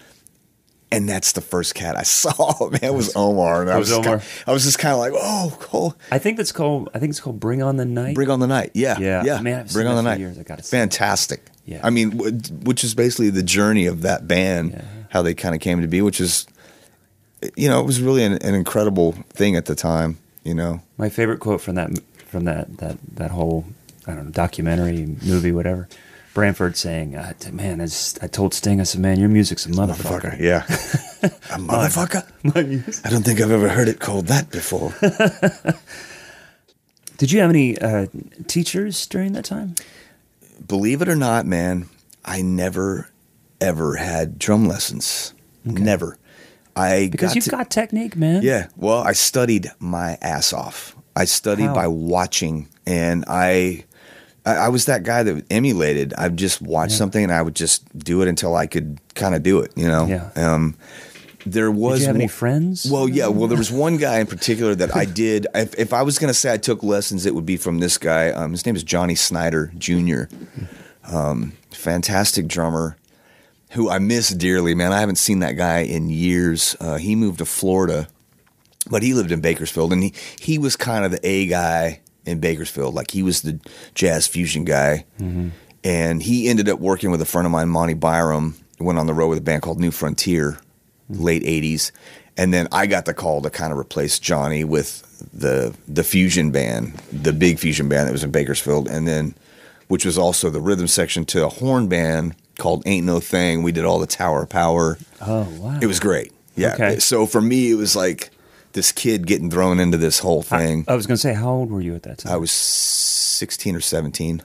And 0.92 1.08
that's 1.08 1.32
the 1.32 1.40
first 1.40 1.74
cat 1.74 1.96
I 1.98 2.02
saw. 2.04 2.68
Man, 2.70 2.78
it 2.84 2.94
was 2.94 3.16
Omar. 3.16 3.62
And 3.62 3.70
I 3.70 3.78
was, 3.78 3.88
was 3.90 3.96
just 3.98 4.06
Omar. 4.06 4.18
Kind 4.20 4.30
I 4.46 4.52
was 4.52 4.62
just 4.62 4.78
kind 4.78 4.92
of 4.92 5.00
like, 5.00 5.12
oh, 5.16 5.56
cool. 5.58 5.96
I 6.12 6.18
think 6.20 6.36
that's 6.36 6.52
called. 6.52 6.88
I 6.94 7.00
think 7.00 7.10
it's 7.10 7.18
called 7.18 7.40
Bring 7.40 7.64
On 7.64 7.76
the 7.76 7.84
Night. 7.84 8.14
Bring 8.14 8.30
on 8.30 8.38
the 8.38 8.46
night. 8.46 8.70
Yeah. 8.74 8.96
Yeah. 9.00 9.24
Yeah. 9.24 9.40
Man, 9.40 9.60
I've 9.60 9.72
Bring 9.72 9.88
on 9.88 9.96
the 9.96 10.02
for 10.02 10.08
night. 10.10 10.20
years. 10.20 10.38
I 10.38 10.56
see 10.60 10.70
Fantastic. 10.70 11.46
Yeah. 11.64 11.80
I 11.82 11.90
mean, 11.90 12.12
which 12.62 12.84
is 12.84 12.94
basically 12.94 13.30
the 13.30 13.42
journey 13.42 13.86
of 13.86 14.02
that 14.02 14.28
band, 14.28 14.70
Yeah. 14.72 14.84
how 15.08 15.22
they 15.22 15.34
kind 15.34 15.52
of 15.56 15.60
came 15.60 15.80
to 15.80 15.88
be, 15.88 16.00
which 16.00 16.20
is, 16.20 16.46
you 17.56 17.68
know, 17.68 17.80
it 17.80 17.86
was 17.86 18.00
really 18.00 18.24
an, 18.24 18.34
an 18.34 18.54
incredible 18.54 19.12
thing 19.30 19.56
at 19.56 19.66
the 19.66 19.74
time, 19.74 20.18
you 20.44 20.54
know. 20.54 20.80
My 20.98 21.08
favorite 21.08 21.40
quote 21.40 21.60
from 21.60 21.74
that 21.76 21.90
from 22.26 22.44
that 22.44 22.78
that 22.78 22.98
that 23.14 23.30
whole 23.30 23.64
I 24.06 24.14
don't 24.14 24.26
know 24.26 24.30
documentary 24.30 25.16
movie 25.24 25.52
whatever. 25.52 25.88
Branford 26.34 26.76
saying, 26.76 27.14
uh, 27.14 27.32
"Man, 27.52 27.80
I, 27.80 27.84
just, 27.84 28.22
I 28.22 28.26
told 28.26 28.54
Sting, 28.54 28.80
I 28.80 28.82
said, 28.82 29.00
man, 29.00 29.20
your 29.20 29.28
music's 29.28 29.66
a 29.66 29.68
motherfucker." 29.68 30.36
Yeah. 30.40 30.64
a 31.22 31.58
motherfucker? 31.58 32.26
My 32.42 32.62
music. 32.62 33.06
I 33.06 33.10
don't 33.10 33.22
think 33.22 33.40
I've 33.40 33.52
ever 33.52 33.68
heard 33.68 33.86
it 33.86 34.00
called 34.00 34.26
that 34.26 34.50
before. 34.50 34.92
Did 37.18 37.30
you 37.30 37.38
have 37.38 37.50
any 37.50 37.78
uh, 37.78 38.08
teachers 38.48 39.06
during 39.06 39.32
that 39.34 39.44
time? 39.44 39.76
Believe 40.66 41.02
it 41.02 41.08
or 41.08 41.14
not, 41.14 41.46
man, 41.46 41.88
I 42.24 42.42
never, 42.42 43.10
ever 43.60 43.94
had 43.94 44.36
drum 44.36 44.66
lessons. 44.66 45.34
Never. 45.64 46.18
I 46.76 47.08
Because 47.10 47.30
got 47.30 47.34
you've 47.36 47.44
to- 47.44 47.50
got 47.50 47.70
technique, 47.70 48.16
man. 48.16 48.42
Yeah. 48.42 48.66
Well, 48.76 48.98
I 48.98 49.12
studied 49.12 49.70
my 49.78 50.18
ass 50.20 50.52
off. 50.52 50.96
I 51.16 51.24
studied 51.26 51.66
How? 51.66 51.74
by 51.74 51.86
watching, 51.86 52.68
and 52.86 53.24
I, 53.28 53.84
I, 54.44 54.54
I 54.56 54.68
was 54.68 54.86
that 54.86 55.04
guy 55.04 55.22
that 55.22 55.44
emulated. 55.50 56.12
I'd 56.18 56.36
just 56.36 56.60
watch 56.60 56.90
something, 56.90 57.22
and 57.22 57.32
I 57.32 57.40
would 57.40 57.54
just 57.54 57.96
do 57.96 58.20
it 58.22 58.28
until 58.28 58.56
I 58.56 58.66
could 58.66 58.98
kind 59.14 59.34
of 59.36 59.42
do 59.44 59.60
it. 59.60 59.70
You 59.76 59.86
know. 59.86 60.06
Yeah. 60.06 60.30
Um, 60.34 60.76
there 61.46 61.70
was 61.70 61.98
Did 61.98 62.00
you 62.00 62.06
have 62.08 62.16
any 62.16 62.26
friends? 62.26 62.90
well, 62.90 63.06
yeah. 63.08 63.28
Well, 63.28 63.46
there 63.48 63.58
was 63.58 63.70
one 63.70 63.96
guy 63.98 64.18
in 64.18 64.26
particular 64.26 64.74
that 64.74 64.96
I 64.96 65.04
did. 65.22 65.46
If, 65.54 65.78
if 65.78 65.92
I 65.92 66.02
was 66.02 66.18
going 66.18 66.28
to 66.28 66.34
say 66.34 66.52
I 66.52 66.56
took 66.56 66.82
lessons, 66.82 67.26
it 67.26 67.34
would 67.34 67.46
be 67.46 67.58
from 67.58 67.78
this 67.78 67.96
guy. 67.98 68.30
Um, 68.30 68.50
his 68.52 68.64
name 68.66 68.74
is 68.74 68.82
Johnny 68.82 69.14
Snyder 69.14 69.70
Jr. 69.78 70.22
Um, 71.06 71.52
fantastic 71.70 72.46
drummer, 72.48 72.96
who 73.74 73.90
I 73.90 73.98
miss 73.98 74.28
dearly. 74.30 74.74
Man, 74.74 74.92
I 74.92 75.00
haven't 75.00 75.16
seen 75.16 75.40
that 75.40 75.52
guy 75.52 75.80
in 75.80 76.08
years. 76.08 76.76
Uh, 76.80 76.96
he 76.96 77.14
moved 77.16 77.38
to 77.38 77.44
Florida, 77.44 78.06
but 78.88 79.02
he 79.02 79.14
lived 79.14 79.32
in 79.32 79.40
Bakersfield, 79.40 79.92
and 79.92 80.02
he 80.02 80.14
he 80.40 80.58
was 80.58 80.76
kind 80.76 81.04
of 81.04 81.10
the 81.10 81.20
A 81.26 81.46
guy 81.46 82.00
in 82.24 82.40
Bakersfield. 82.40 82.94
Like 82.94 83.10
he 83.10 83.22
was 83.22 83.42
the 83.42 83.60
jazz 83.94 84.26
fusion 84.26 84.64
guy, 84.64 85.04
and 85.82 86.22
he 86.22 86.48
ended 86.48 86.68
up 86.68 86.78
working 86.78 87.10
with 87.10 87.20
a 87.20 87.26
friend 87.26 87.46
of 87.46 87.52
mine, 87.52 87.68
Monty 87.68 87.94
Byram. 87.94 88.56
Went 88.80 88.98
on 88.98 89.06
the 89.06 89.14
road 89.14 89.28
with 89.28 89.38
a 89.38 89.42
band 89.42 89.62
called 89.62 89.80
New 89.80 89.92
Frontier, 89.92 90.58
late 91.08 91.42
'80s, 91.44 91.92
and 92.36 92.52
then 92.52 92.66
I 92.72 92.86
got 92.86 93.04
the 93.04 93.14
call 93.14 93.40
to 93.42 93.50
kind 93.50 93.72
of 93.72 93.78
replace 93.78 94.18
Johnny 94.18 94.64
with 94.64 95.02
the 95.32 95.74
the 95.86 96.04
fusion 96.04 96.50
band, 96.50 96.94
the 97.12 97.32
big 97.32 97.58
fusion 97.58 97.88
band 97.88 98.08
that 98.08 98.12
was 98.12 98.24
in 98.24 98.30
Bakersfield, 98.30 98.88
and 98.88 99.06
then 99.06 99.34
which 99.88 100.04
was 100.04 100.16
also 100.18 100.50
the 100.50 100.60
rhythm 100.60 100.86
section 100.88 101.24
to 101.26 101.44
a 101.44 101.48
horn 101.48 101.88
band 101.88 102.34
called 102.58 102.82
Ain't 102.86 103.06
No 103.06 103.20
Thing. 103.20 103.62
We 103.62 103.72
did 103.72 103.84
all 103.84 103.98
the 103.98 104.06
Tower 104.06 104.42
of 104.42 104.48
Power. 104.48 104.98
oh 105.20 105.48
wow, 105.58 105.78
It 105.82 105.86
was 105.86 106.00
great. 106.00 106.32
Yeah. 106.56 106.74
Okay. 106.74 106.98
So 107.00 107.26
for 107.26 107.40
me, 107.40 107.70
it 107.72 107.74
was 107.74 107.96
like 107.96 108.30
this 108.74 108.92
kid 108.92 109.26
getting 109.26 109.50
thrown 109.50 109.80
into 109.80 109.96
this 109.98 110.20
whole 110.20 110.42
thing. 110.42 110.84
I 110.86 110.94
was 110.94 111.06
going 111.06 111.16
to 111.16 111.20
say, 111.20 111.34
how 111.34 111.50
old 111.50 111.70
were 111.70 111.80
you 111.80 111.94
at 111.94 112.04
that 112.04 112.18
time? 112.18 112.32
I 112.32 112.36
was 112.36 112.52
16 112.52 113.74
or 113.76 113.80
17. 113.80 114.42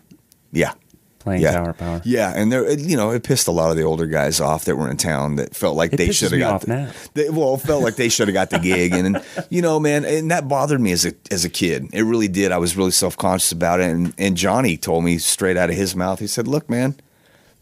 Yeah. 0.52 0.74
Playing 1.20 1.42
Yeah. 1.42 1.52
Tower 1.52 1.74
Power. 1.74 2.02
Yeah, 2.04 2.34
and 2.36 2.52
there, 2.52 2.72
you 2.72 2.98
know, 2.98 3.12
it 3.12 3.24
pissed 3.24 3.48
a 3.48 3.52
lot 3.52 3.70
of 3.72 3.78
the 3.78 3.84
older 3.84 4.08
guys 4.08 4.40
off 4.40 4.66
that 4.66 4.76
were 4.76 4.90
in 4.90 4.98
town 4.98 5.36
that 5.36 5.56
felt 5.56 5.76
like 5.76 5.94
It 5.94 5.98
they 5.98 6.12
should 6.12 6.32
have 6.32 6.40
got. 6.40 6.62
the. 6.62 6.94
They, 7.14 7.30
well, 7.30 7.58
felt 7.58 7.84
like 7.84 7.96
they 7.96 8.10
should 8.10 8.28
have 8.28 8.34
got 8.34 8.50
the 8.50 8.60
gig, 8.60 8.94
and, 8.94 9.16
and 9.18 9.26
you 9.50 9.62
know, 9.62 9.80
man, 9.80 10.06
and 10.06 10.32
that 10.32 10.48
bothered 10.48 10.82
me 10.82 10.92
as 10.92 11.06
a 11.06 11.14
as 11.32 11.46
a 11.46 11.50
kid. 11.50 11.88
It 11.94 12.04
really 12.04 12.28
did. 12.28 12.52
I 12.52 12.58
was 12.58 12.76
really 12.78 12.92
self 12.92 13.16
conscious 13.18 13.52
about 13.52 13.80
it, 13.80 13.90
and 13.90 14.14
and 14.18 14.36
Johnny 14.38 14.78
told 14.78 15.04
me 15.04 15.18
straight 15.18 15.58
out 15.58 15.70
of 15.70 15.76
his 15.76 15.96
mouth. 15.96 16.20
He 16.20 16.28
said, 16.28 16.48
"Look, 16.48 16.70
man." 16.70 16.96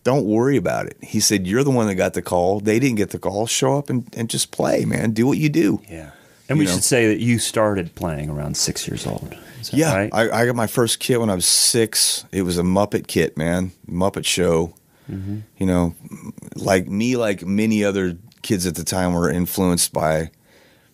Don't 0.04 0.24
worry 0.24 0.56
about 0.56 0.86
it. 0.86 0.96
He 1.02 1.20
said, 1.20 1.46
You're 1.46 1.66
the 1.66 1.72
one 1.72 1.88
that 1.88 1.96
got 1.96 2.14
the 2.14 2.22
call. 2.22 2.62
They 2.62 2.80
didn't 2.80 2.96
get 2.96 3.10
the 3.10 3.20
call. 3.20 3.46
Show 3.46 3.78
up 3.78 3.90
and, 3.90 4.08
and 4.16 4.30
just 4.30 4.52
play, 4.52 4.86
man. 4.86 5.12
Do 5.12 5.28
what 5.28 5.38
you 5.38 5.50
do. 5.50 5.82
Yeah. 5.90 6.12
And 6.50 6.58
we 6.60 6.66
know. 6.66 6.72
should 6.72 6.84
say 6.84 7.08
that 7.08 7.20
you 7.20 7.40
started 7.40 7.94
playing 7.96 8.30
around 8.30 8.56
six 8.58 8.88
years 8.88 9.06
old. 9.06 9.36
Yeah, 9.72 9.94
right? 9.94 10.10
I, 10.14 10.30
I 10.30 10.46
got 10.46 10.56
my 10.56 10.68
first 10.68 11.00
kit 11.00 11.20
when 11.20 11.30
I 11.30 11.36
was 11.36 11.46
six. 11.46 12.26
It 12.32 12.44
was 12.44 12.58
a 12.58 12.62
Muppet 12.64 13.08
kit, 13.08 13.36
man, 13.38 13.72
Muppet 13.90 14.24
show. 14.26 14.74
Mm-hmm. 15.12 15.40
You 15.58 15.66
know, 15.66 15.96
like 16.56 16.88
me, 16.88 17.18
like 17.18 17.46
many 17.46 17.84
other 17.84 18.18
kids 18.44 18.66
at 18.66 18.76
the 18.76 18.84
time 18.84 19.14
were 19.14 19.30
influenced 19.30 19.92
by, 19.92 20.32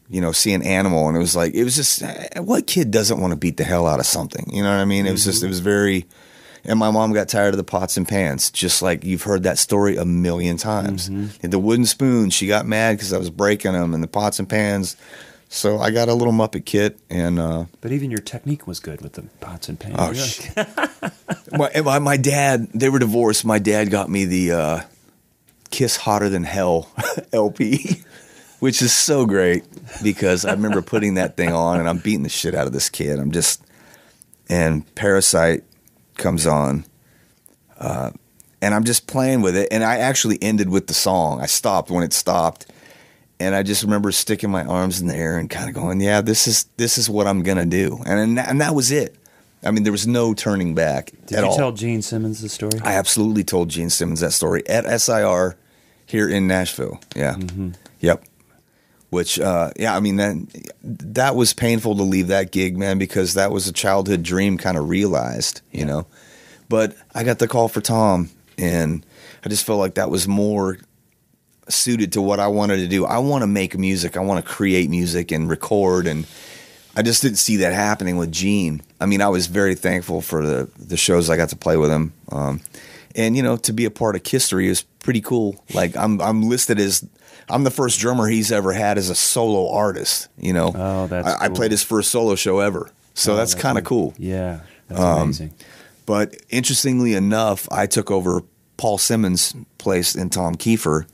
you 0.10 0.22
know, 0.22 0.32
seeing 0.32 0.64
Animal, 0.64 1.08
and 1.08 1.16
it 1.18 1.20
was 1.20 1.36
like 1.36 1.54
it 1.54 1.64
was 1.64 1.76
just 1.76 2.02
eh, 2.02 2.40
what 2.40 2.66
kid 2.68 2.90
doesn't 2.90 3.20
want 3.20 3.32
to 3.32 3.38
beat 3.38 3.58
the 3.58 3.64
hell 3.64 3.86
out 3.86 4.00
of 4.00 4.06
something? 4.06 4.50
You 4.52 4.64
know 4.64 4.70
what 4.70 4.82
I 4.82 4.86
mean? 4.86 5.06
It 5.06 5.12
was 5.12 5.22
Mm-hmm. 5.22 5.30
just 5.32 5.44
it 5.44 5.48
was 5.48 5.60
very. 5.60 6.06
And 6.66 6.80
my 6.80 6.92
mom 6.92 7.12
got 7.12 7.28
tired 7.28 7.54
of 7.54 7.58
the 7.58 7.64
pots 7.66 7.98
and 7.98 8.08
pans, 8.08 8.50
just 8.50 8.82
like 8.82 9.04
you've 9.04 9.24
heard 9.24 9.44
that 9.44 9.58
story 9.58 9.98
a 9.98 10.06
million 10.06 10.56
times. 10.56 11.10
Mm-hmm. 11.10 11.50
The 11.50 11.60
wooden 11.60 11.86
spoon, 11.86 12.30
she 12.30 12.48
got 12.48 12.66
mad 12.66 12.94
because 12.94 13.12
I 13.12 13.18
was 13.18 13.30
breaking 13.30 13.74
them, 13.74 13.94
and 13.94 14.02
the 14.02 14.08
pots 14.08 14.40
and 14.40 14.48
pans. 14.50 14.96
So 15.54 15.78
I 15.78 15.92
got 15.92 16.10
a 16.10 16.16
little 16.16 16.34
Muppet 16.34 16.66
kit, 16.66 16.98
and 17.12 17.38
uh, 17.38 17.66
but 17.80 17.92
even 17.92 18.10
your 18.10 18.22
technique 18.22 18.66
was 18.66 18.80
good 18.80 19.02
with 19.02 19.14
the 19.14 19.22
pots 19.40 19.70
and 19.70 19.80
pans. 19.80 19.96
Oh, 20.00 21.70
my 21.86 22.00
my 22.00 22.18
dad 22.18 22.70
they 22.74 22.90
were 22.90 22.98
divorced. 22.98 23.46
My 23.46 23.60
dad 23.60 23.92
got 23.92 24.10
me 24.10 24.26
the 24.26 24.52
uh, 24.52 24.82
"Kiss 25.70 25.96
Hotter 25.96 26.28
Than 26.28 26.44
Hell" 26.44 26.90
LP, 27.34 28.02
which 28.62 28.82
is 28.82 28.96
so 28.96 29.28
great 29.28 29.64
because 30.02 30.44
I 30.44 30.54
remember 30.54 30.82
putting 30.82 31.14
that 31.14 31.38
thing 31.38 31.54
on 31.54 31.80
and 31.80 31.88
I'm 31.88 32.00
beating 32.00 32.24
the 32.24 32.30
shit 32.30 32.56
out 32.56 32.66
of 32.66 32.74
this 32.74 32.90
kid. 32.90 33.20
I'm 33.20 33.32
just 33.32 33.64
and 34.50 34.84
Parasite 34.96 35.64
comes 36.16 36.48
on, 36.48 36.84
uh, 37.78 38.10
and 38.60 38.74
I'm 38.74 38.86
just 38.86 39.06
playing 39.06 39.42
with 39.42 39.56
it. 39.56 39.68
And 39.72 39.84
I 39.84 39.98
actually 39.98 40.42
ended 40.42 40.70
with 40.70 40.88
the 40.88 40.96
song. 40.96 41.42
I 41.42 41.46
stopped 41.46 41.92
when 41.92 42.04
it 42.04 42.12
stopped. 42.12 42.66
And 43.40 43.56
I 43.56 43.64
just 43.64 43.84
remember 43.84 44.12
sticking 44.12 44.52
my 44.52 44.64
arms 44.64 45.02
in 45.02 45.08
the 45.08 45.16
air 45.16 45.38
and 45.38 45.50
kind 45.50 45.68
of 45.68 45.76
going, 45.76 46.00
"Yeah, 46.00 46.22
this 46.22 46.48
is 46.48 46.66
this 46.78 46.98
is 46.98 47.10
what 47.10 47.28
I'm 47.28 47.44
gonna 47.44 47.66
do," 47.66 48.00
and 48.06 48.20
and 48.20 48.38
that, 48.38 48.50
and 48.50 48.62
that 48.62 48.76
was 48.76 48.92
it. 48.92 49.16
I 49.66 49.72
mean, 49.72 49.84
there 49.84 49.92
was 49.92 50.08
no 50.08 50.34
turning 50.34 50.76
back 50.76 51.12
Did 51.26 51.40
you 51.40 51.46
all. 51.46 51.56
tell 51.56 51.72
Gene 51.72 52.02
Simmons 52.02 52.42
the 52.42 52.50
story? 52.50 52.80
I 52.84 52.94
absolutely 52.96 53.44
told 53.44 53.70
Gene 53.70 53.90
Simmons 53.90 54.20
that 54.20 54.32
story 54.34 54.68
at 54.68 54.86
SIR 55.02 55.56
here 56.06 56.28
in 56.28 56.48
Nashville. 56.48 57.00
Yeah. 57.16 57.38
Yep. 58.02 58.26
Which, 59.10 59.40
uh, 59.40 59.72
yeah, 59.78 59.96
I 59.96 60.00
mean 60.00 60.18
that 60.18 60.36
that 60.84 61.36
was 61.36 61.54
painful 61.54 61.96
to 61.98 62.04
leave 62.04 62.28
that 62.28 62.52
gig, 62.52 62.78
man, 62.78 62.98
because 62.98 63.36
that 63.36 63.52
was 63.52 63.68
a 63.68 63.72
childhood 63.72 64.24
dream 64.24 64.58
kind 64.58 64.78
of 64.78 64.90
realized, 64.90 65.62
you 65.72 65.86
know. 65.86 66.08
But 66.68 66.96
I 67.14 67.24
got 67.24 67.40
the 67.40 67.48
call 67.48 67.68
for 67.68 67.80
Tom, 67.80 68.32
and 68.58 69.06
I 69.46 69.50
just 69.50 69.66
felt 69.66 69.80
like 69.80 69.96
that 69.96 70.10
was 70.10 70.28
more 70.28 70.80
suited 71.70 72.14
to 72.14 72.22
what 72.22 72.40
I 72.40 72.48
wanted 72.48 72.78
to 72.78 72.88
do. 72.88 73.06
I 73.06 73.20
want 73.20 73.42
to 73.44 73.48
make 73.48 73.78
music. 73.78 74.18
I 74.18 74.20
want 74.22 74.44
to 74.46 74.52
create 74.52 74.90
music 74.90 75.32
and 75.32 75.50
record 75.50 76.08
and 76.08 76.26
I 76.96 77.02
just 77.02 77.22
didn't 77.24 77.38
see 77.40 77.58
that 77.58 77.74
happening 77.74 78.18
with 78.18 78.32
Gene. 78.32 78.82
I 79.02 79.08
mean, 79.08 79.22
I 79.22 79.30
was 79.30 79.48
very 79.48 79.74
thankful 79.76 80.22
for 80.22 80.46
the 80.46 80.70
the 80.78 80.98
shows 80.98 81.30
I 81.30 81.38
got 81.38 81.50
to 81.50 81.56
play 81.56 81.76
with 81.78 81.90
him. 81.90 82.14
Um, 82.32 82.62
and 83.16 83.36
you 83.36 83.42
know, 83.44 83.58
to 83.58 83.74
be 83.74 83.86
a 83.86 83.92
part 83.92 84.16
of 84.16 84.26
History 84.26 84.68
is 84.68 84.84
pretty 85.00 85.22
cool. 85.22 85.64
Like 85.74 85.96
I'm 85.98 86.22
I'm 86.22 86.44
listed 86.44 86.80
as 86.80 87.04
I'm 87.50 87.64
the 87.64 87.72
first 87.72 88.00
drummer 88.00 88.28
he's 88.28 88.52
ever 88.52 88.72
had 88.74 88.98
as 89.00 89.10
a 89.10 89.16
solo 89.16 89.72
artist, 89.74 90.28
you 90.38 90.54
know. 90.54 90.72
Oh, 90.76 91.08
that's 91.08 91.28
I, 91.28 91.46
I 91.46 91.50
played 91.50 91.72
his 91.72 91.82
first 91.84 92.12
solo 92.12 92.36
show 92.36 92.60
ever. 92.60 92.92
So 93.16 93.34
Oh, 93.34 93.36
that's 93.38 93.56
kind 93.56 93.78
of 93.80 93.84
cool. 93.86 94.14
Yeah, 94.18 94.60
that's 94.88 95.02
Um, 95.02 95.22
amazing. 95.24 95.54
But 96.06 96.36
interestingly 96.50 97.16
enough, 97.16 97.68
I 97.72 97.88
took 97.88 98.12
over 98.12 98.42
Paul 98.78 98.98
Simmons' 98.98 99.56
place 99.78 100.16
in 100.16 100.30
Tom 100.30 100.56
Keifer. 100.56 101.06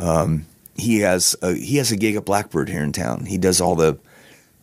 Um, 0.00 0.46
he 0.76 1.00
has 1.00 1.36
a, 1.42 1.54
he 1.54 1.76
has 1.76 1.92
a 1.92 1.96
gig 1.96 2.16
at 2.16 2.24
Blackbird 2.24 2.68
here 2.68 2.82
in 2.82 2.92
town. 2.92 3.26
He 3.26 3.36
does 3.38 3.60
all 3.60 3.74
the 3.76 3.98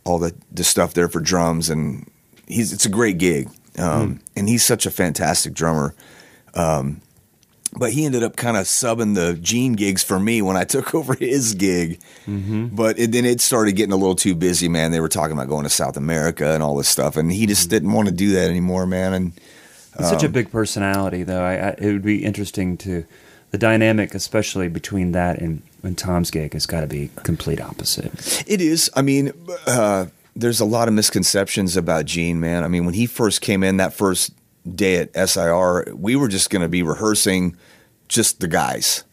all 0.04 0.18
the, 0.20 0.34
the 0.52 0.64
stuff 0.64 0.94
there 0.94 1.10
for 1.10 1.20
drums, 1.20 1.70
and 1.70 2.10
he's 2.48 2.74
it's 2.74 2.86
a 2.86 2.90
great 2.90 3.18
gig. 3.18 3.50
um, 3.78 4.20
and 4.36 4.50
he's 4.50 4.66
such 4.66 4.86
a 4.86 4.92
fantastic 4.92 5.54
drummer. 5.54 5.94
Um, 6.56 7.02
but 7.78 7.92
he 7.92 8.06
ended 8.06 8.24
up 8.24 8.36
kind 8.38 8.58
of 8.58 8.66
subbing 8.66 9.14
the 9.14 9.36
Gene 9.36 9.74
gigs 9.74 10.02
for 10.02 10.20
me 10.20 10.42
when 10.42 10.58
I 10.58 10.64
took 10.64 10.96
over 11.00 11.14
his 11.14 11.54
gig. 11.54 12.00
But 12.26 12.98
it, 12.98 13.12
then 13.12 13.26
it 13.26 13.40
started 13.42 13.74
getting 13.74 13.92
a 13.94 13.98
little 13.98 14.16
too 14.16 14.34
busy, 14.34 14.68
man. 14.70 14.92
They 14.92 15.02
were 15.02 15.10
talking 15.10 15.34
about 15.34 15.50
going 15.50 15.64
to 15.66 15.70
South 15.70 15.98
America 15.98 16.54
and 16.54 16.64
all 16.64 16.76
this 16.78 16.88
stuff, 16.90 17.18
and 17.18 17.32
he 17.32 17.46
just 17.46 17.70
didn't 17.70 17.92
want 17.92 18.08
to 18.08 18.14
do 18.14 18.32
that 18.32 18.50
anymore, 18.50 18.88
man. 18.88 19.14
And 19.14 19.34
He's 20.00 20.10
such 20.10 20.24
a 20.24 20.30
big 20.30 20.50
personality, 20.52 21.24
though. 21.24 21.44
I, 21.44 21.54
I, 21.56 21.70
it 21.78 21.92
would 21.92 22.04
be 22.04 22.24
interesting 22.24 22.78
to 22.78 23.06
the 23.52 23.58
dynamic, 23.58 24.14
especially 24.14 24.68
between 24.68 25.14
that 25.14 25.40
and, 25.40 25.62
and 25.84 25.98
Tom's 25.98 26.32
gig, 26.32 26.54
has 26.54 26.66
got 26.66 26.82
to 26.82 26.88
be 26.88 27.10
complete 27.24 27.62
opposite. 27.62 28.12
It 28.48 28.62
is. 28.62 28.90
I 28.96 29.02
mean, 29.02 29.32
uh, 29.66 30.08
there's 30.36 30.60
a 30.60 30.66
lot 30.66 30.88
of 30.88 30.94
misconceptions 30.94 31.78
about 31.78 32.06
Gene, 32.06 32.40
man. 32.40 32.64
I 32.64 32.68
mean, 32.68 32.86
when 32.86 32.94
he 32.94 33.06
first 33.06 33.42
came 33.42 33.64
in 33.64 33.78
that 33.78 33.94
first 33.94 34.34
day 34.70 34.98
at 34.98 35.30
SIR, 35.30 35.94
we 35.96 36.16
were 36.16 36.28
just 36.28 36.50
going 36.50 36.62
to 36.62 36.68
be 36.68 36.84
rehearsing 36.84 37.56
just 38.08 38.40
the 38.40 38.48
guys. 38.48 39.04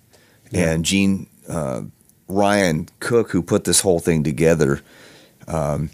And 0.53 0.85
Gene, 0.85 1.27
uh, 1.49 1.83
Ryan 2.29 2.89
Cook, 3.01 3.33
who 3.33 3.43
put 3.43 3.65
this 3.65 3.81
whole 3.81 3.99
thing 3.99 4.23
together, 4.23 4.81
um, 5.49 5.91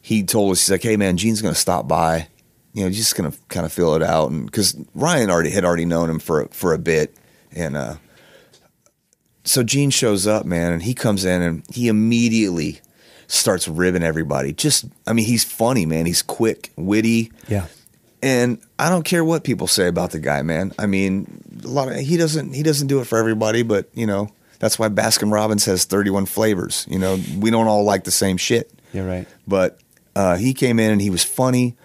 he 0.00 0.22
told 0.22 0.52
us, 0.52 0.60
he's 0.60 0.70
like, 0.70 0.82
hey, 0.82 0.96
man, 0.96 1.16
Gene's 1.16 1.42
going 1.42 1.54
to 1.54 1.60
stop 1.60 1.88
by. 1.88 2.28
You 2.72 2.84
know, 2.84 2.90
just 2.90 3.16
going 3.16 3.30
to 3.30 3.36
kind 3.48 3.66
of 3.66 3.72
fill 3.72 3.96
it 3.96 4.02
out. 4.02 4.30
And 4.30 4.46
because 4.46 4.76
Ryan 4.94 5.30
already 5.30 5.50
had 5.50 5.64
already 5.64 5.86
known 5.86 6.08
him 6.08 6.18
for, 6.20 6.46
for 6.52 6.72
a 6.72 6.78
bit. 6.78 7.16
And, 7.56 7.76
uh, 7.76 7.96
so 9.44 9.62
Gene 9.62 9.90
shows 9.90 10.26
up, 10.26 10.44
man, 10.44 10.72
and 10.72 10.82
he 10.82 10.92
comes 10.94 11.24
in 11.24 11.40
and 11.42 11.62
he 11.72 11.88
immediately 11.88 12.80
starts 13.28 13.68
ribbing 13.68 14.02
everybody. 14.02 14.52
Just, 14.52 14.86
I 15.06 15.12
mean, 15.12 15.24
he's 15.26 15.44
funny, 15.44 15.86
man. 15.86 16.06
He's 16.06 16.22
quick, 16.22 16.72
witty, 16.76 17.32
Yeah. 17.48 17.66
and 18.22 18.58
I 18.78 18.90
don't 18.90 19.04
care 19.04 19.24
what 19.24 19.44
people 19.44 19.66
say 19.68 19.86
about 19.86 20.10
the 20.10 20.18
guy, 20.18 20.42
man. 20.42 20.72
I 20.78 20.86
mean, 20.86 21.42
a 21.64 21.68
lot 21.68 21.88
of 21.88 21.96
he 21.96 22.16
doesn't 22.16 22.52
he 22.54 22.62
doesn't 22.62 22.88
do 22.88 23.00
it 23.00 23.06
for 23.06 23.18
everybody, 23.18 23.62
but 23.62 23.88
you 23.94 24.06
know 24.06 24.28
that's 24.58 24.78
why 24.78 24.88
Baskin 24.88 25.32
Robbins 25.32 25.64
has 25.66 25.84
thirty 25.84 26.10
one 26.10 26.26
flavors. 26.26 26.84
You 26.88 26.98
know, 26.98 27.18
we 27.38 27.50
don't 27.50 27.68
all 27.68 27.84
like 27.84 28.04
the 28.04 28.10
same 28.10 28.36
shit. 28.36 28.70
You're 28.92 29.06
right. 29.06 29.26
But 29.46 29.78
uh, 30.16 30.36
he 30.36 30.54
came 30.54 30.78
in 30.80 30.90
and 30.90 31.00
he 31.00 31.10
was 31.10 31.22
funny. 31.24 31.76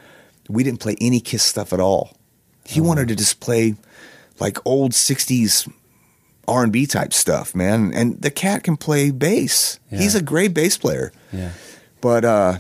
We 0.50 0.64
didn't 0.64 0.80
play 0.80 0.96
any 1.00 1.20
Kiss 1.20 1.44
stuff 1.44 1.74
at 1.74 1.80
all. 1.80 2.18
He 2.66 2.82
wanted 2.82 3.08
to 3.10 3.16
just 3.16 3.40
play 3.40 3.76
like 4.42 4.58
old 4.66 4.92
'60s 4.92 5.72
R 6.48 6.64
and 6.64 6.74
B 6.74 6.86
type 6.86 7.14
stuff, 7.14 7.56
man. 7.56 7.94
And 7.94 8.22
the 8.22 8.32
cat 8.32 8.64
can 8.64 8.76
play 8.76 9.12
bass. 9.12 9.80
He's 9.90 10.16
a 10.16 10.22
great 10.22 10.54
bass 10.54 10.78
player. 10.78 11.14
Yeah. 11.32 11.52
But 12.02 12.26
uh, 12.26 12.58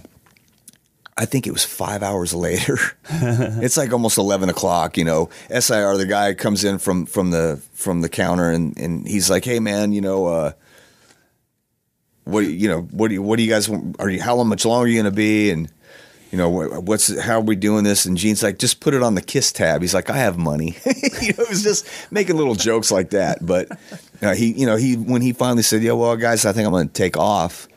I 1.17 1.25
think 1.25 1.47
it 1.47 1.51
was 1.51 1.65
five 1.65 2.03
hours 2.03 2.33
later. 2.47 2.77
it's 3.09 3.77
like 3.77 3.91
almost 3.91 4.17
eleven 4.17 4.49
o'clock. 4.49 4.97
You 4.97 5.05
know, 5.05 5.29
SIR, 5.49 5.97
the 5.97 6.05
guy 6.05 6.33
comes 6.33 6.63
in 6.63 6.77
from 6.77 7.05
from 7.05 7.31
the 7.31 7.61
from 7.73 8.01
the 8.01 8.09
counter, 8.09 8.49
and 8.49 8.77
and 8.77 9.07
he's 9.07 9.29
like, 9.29 9.43
"Hey, 9.43 9.59
man, 9.59 9.91
you 9.91 10.01
know, 10.01 10.27
uh, 10.27 10.51
what 12.23 12.41
do 12.41 12.51
you, 12.51 12.69
know, 12.69 12.81
what 12.81 13.09
do 13.09 13.15
you, 13.15 13.21
what 13.21 13.37
do 13.37 13.43
you 13.43 13.49
guys 13.49 13.67
want? 13.67 13.97
Are 13.99 14.09
you 14.09 14.21
how 14.21 14.41
much 14.43 14.63
longer 14.65 14.85
are 14.85 14.87
you 14.87 15.01
going 15.01 15.11
to 15.11 15.15
be?" 15.15 15.49
And 15.49 15.71
you 16.31 16.37
know, 16.37 16.49
what's 16.49 17.19
how 17.19 17.39
are 17.39 17.41
we 17.41 17.55
doing 17.55 17.83
this? 17.83 18.05
And 18.05 18.17
Gene's 18.17 18.41
like, 18.41 18.57
"Just 18.57 18.79
put 18.79 18.93
it 18.93 19.03
on 19.03 19.15
the 19.15 19.21
Kiss 19.21 19.51
tab." 19.51 19.81
He's 19.81 19.93
like, 19.93 20.09
"I 20.09 20.17
have 20.17 20.37
money." 20.37 20.77
you 21.21 21.33
know, 21.33 21.43
it 21.43 21.49
was 21.49 21.63
just 21.63 21.85
making 22.11 22.37
little 22.37 22.55
jokes 22.55 22.91
like 22.91 23.11
that. 23.11 23.45
But 23.45 23.69
uh, 24.21 24.33
he, 24.33 24.53
you 24.53 24.65
know, 24.65 24.77
he 24.77 24.95
when 24.95 25.21
he 25.21 25.33
finally 25.33 25.63
said, 25.63 25.83
"Yeah, 25.83 25.91
well, 25.91 26.15
guys, 26.15 26.45
I 26.45 26.53
think 26.53 26.65
I'm 26.65 26.71
going 26.71 26.87
to 26.87 26.93
take 26.93 27.17
off." 27.17 27.67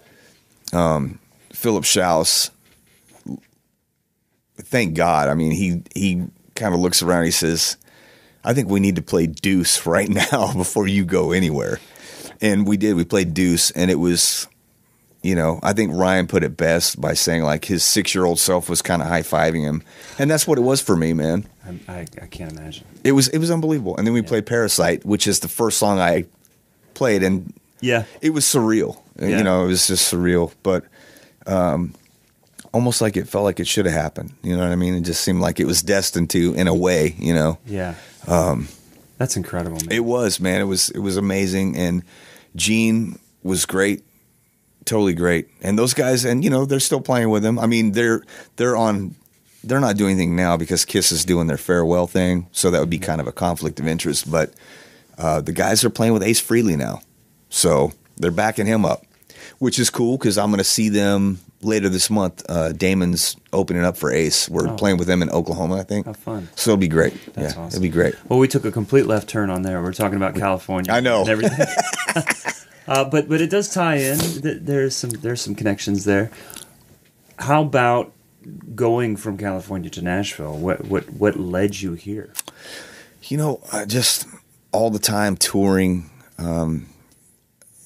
Um, 0.72 1.18
Philip 1.52 1.84
Shouse 1.84 2.50
thank 4.58 4.94
God. 4.94 5.28
I 5.28 5.34
mean, 5.34 5.52
he 5.52 5.82
he 5.94 6.26
kind 6.54 6.74
of 6.74 6.80
looks 6.80 7.02
around. 7.02 7.24
He 7.24 7.30
says, 7.30 7.76
"I 8.44 8.54
think 8.54 8.68
we 8.68 8.80
need 8.80 8.96
to 8.96 9.02
play 9.02 9.26
Deuce 9.26 9.86
right 9.86 10.08
now 10.32 10.52
before 10.52 10.86
you 10.86 11.04
go 11.04 11.32
anywhere." 11.32 11.80
And 12.40 12.66
we 12.66 12.76
did. 12.76 12.94
We 12.94 13.04
played 13.04 13.32
Deuce, 13.32 13.70
and 13.70 13.90
it 13.90 13.94
was, 13.94 14.48
you 15.24 15.34
know, 15.34 15.58
I 15.62 15.72
think 15.72 15.92
Ryan 15.94 16.26
put 16.26 16.44
it 16.44 16.56
best 16.56 17.00
by 17.00 17.14
saying 17.14 17.42
like 17.42 17.64
his 17.64 17.82
six 17.84 18.14
year 18.14 18.24
old 18.24 18.38
self 18.38 18.68
was 18.68 18.82
kind 18.82 19.00
of 19.02 19.08
high 19.08 19.22
fiving 19.22 19.62
him, 19.62 19.82
and 20.18 20.30
that's 20.30 20.46
what 20.46 20.58
it 20.58 20.62
was 20.62 20.80
for 20.80 20.96
me, 20.96 21.12
man. 21.14 21.46
I, 21.66 21.92
I, 21.92 22.06
I 22.22 22.26
can't 22.26 22.52
imagine. 22.52 22.84
It 23.02 23.12
was 23.12 23.28
it 23.28 23.38
was 23.38 23.50
unbelievable. 23.50 23.96
And 23.96 24.06
then 24.06 24.12
we 24.14 24.22
played 24.22 24.44
Parasite, 24.46 25.04
which 25.04 25.26
is 25.26 25.40
the 25.40 25.48
first 25.48 25.78
song 25.78 25.98
I 25.98 26.26
played, 26.94 27.22
and 27.22 27.52
Yeah. 27.80 28.04
it 28.20 28.30
was 28.30 28.44
surreal. 28.44 28.98
Yeah. 29.18 29.38
You 29.38 29.44
know, 29.44 29.64
it 29.64 29.68
was 29.68 29.86
just 29.86 30.12
surreal, 30.12 30.52
but 30.62 30.84
um, 31.46 31.94
almost 32.72 33.00
like 33.00 33.16
it 33.16 33.28
felt 33.28 33.44
like 33.44 33.60
it 33.60 33.66
should 33.66 33.86
have 33.86 33.94
happened. 33.94 34.32
You 34.42 34.56
know 34.56 34.62
what 34.62 34.72
I 34.72 34.76
mean? 34.76 34.94
It 34.94 35.02
just 35.02 35.22
seemed 35.22 35.40
like 35.40 35.60
it 35.60 35.66
was 35.66 35.82
destined 35.82 36.30
to, 36.30 36.52
in 36.54 36.66
a 36.68 36.74
way. 36.74 37.14
You 37.18 37.32
know, 37.34 37.58
Yeah. 37.66 37.94
Um, 38.26 38.68
That's 39.18 39.36
incredible, 39.36 39.76
man. 39.78 39.92
it 39.92 40.04
was 40.04 40.40
man. 40.40 40.60
It 40.60 40.64
was 40.64 40.90
it 40.90 40.98
was 40.98 41.16
amazing, 41.16 41.76
and 41.76 42.02
Gene 42.56 43.18
was 43.42 43.64
great, 43.66 44.02
totally 44.84 45.14
great. 45.14 45.48
And 45.62 45.78
those 45.78 45.94
guys, 45.94 46.24
and 46.24 46.42
you 46.44 46.50
know, 46.50 46.64
they're 46.64 46.80
still 46.80 47.00
playing 47.00 47.30
with 47.30 47.44
him. 47.44 47.58
I 47.58 47.66
mean, 47.66 47.92
they're 47.92 48.22
they're 48.56 48.76
on. 48.76 49.14
They're 49.66 49.80
not 49.80 49.96
doing 49.96 50.12
anything 50.12 50.36
now 50.36 50.58
because 50.58 50.84
Kiss 50.84 51.10
is 51.10 51.24
doing 51.24 51.46
their 51.46 51.56
farewell 51.56 52.06
thing, 52.06 52.48
so 52.52 52.70
that 52.70 52.80
would 52.80 52.90
be 52.90 52.98
kind 52.98 53.18
of 53.20 53.26
a 53.26 53.32
conflict 53.32 53.80
of 53.80 53.88
interest. 53.88 54.30
But 54.30 54.52
uh, 55.16 55.40
the 55.40 55.52
guys 55.52 55.82
are 55.84 55.90
playing 55.90 56.12
with 56.12 56.22
Ace 56.22 56.42
Frehley 56.42 56.76
now, 56.76 57.00
so 57.48 57.92
they're 58.18 58.30
backing 58.30 58.66
him 58.66 58.84
up, 58.84 59.04
which 59.60 59.78
is 59.78 59.88
cool 59.88 60.18
because 60.18 60.36
I'm 60.36 60.48
going 60.50 60.58
to 60.58 60.64
see 60.64 60.90
them 60.90 61.38
later 61.62 61.88
this 61.88 62.10
month. 62.10 62.44
Uh, 62.46 62.72
Damon's 62.72 63.36
opening 63.54 63.84
up 63.84 63.96
for 63.96 64.12
Ace. 64.12 64.50
We're 64.50 64.68
Oh. 64.68 64.76
playing 64.76 64.98
with 64.98 65.08
them 65.08 65.22
in 65.22 65.30
Oklahoma, 65.30 65.76
I 65.76 65.82
think. 65.82 66.04
How 66.04 66.12
fun. 66.12 66.46
So 66.56 66.72
it'll 66.72 66.78
be 66.80 66.86
great. 66.88 67.14
That's 67.32 67.54
yeah, 67.54 67.60
awesome. 67.62 67.68
it'll 67.68 67.80
be 67.80 67.88
great. 67.88 68.14
Well, 68.28 68.38
we 68.38 68.48
took 68.48 68.66
a 68.66 68.70
complete 68.70 69.06
left 69.06 69.30
turn 69.30 69.48
on 69.48 69.62
there. 69.62 69.82
We're 69.82 69.94
talking 69.94 70.16
about 70.16 70.34
California. 70.34 70.92
I 70.92 71.00
know. 71.00 71.20
and 71.22 71.30
everything. 71.30 71.66
uh, 72.86 73.04
but 73.04 73.28
but 73.28 73.40
it 73.40 73.50
does 73.50 73.72
tie 73.72 73.96
in. 73.96 74.18
There's 74.42 74.96
some 74.96 75.10
there's 75.10 75.40
some 75.40 75.54
connections 75.54 76.04
there. 76.04 76.30
How 77.38 77.62
about 77.62 78.12
going 78.74 79.16
from 79.16 79.38
California 79.38 79.88
to 79.90 80.02
Nashville? 80.02 80.56
What 80.56 80.84
what 80.84 81.08
what 81.10 81.36
led 81.36 81.80
you 81.80 81.94
here? 81.94 82.32
You 83.22 83.38
know, 83.38 83.60
I 83.72 83.86
just 83.86 84.26
all 84.72 84.90
the 84.90 84.98
time 84.98 85.36
touring. 85.36 86.10
Um, 86.38 86.88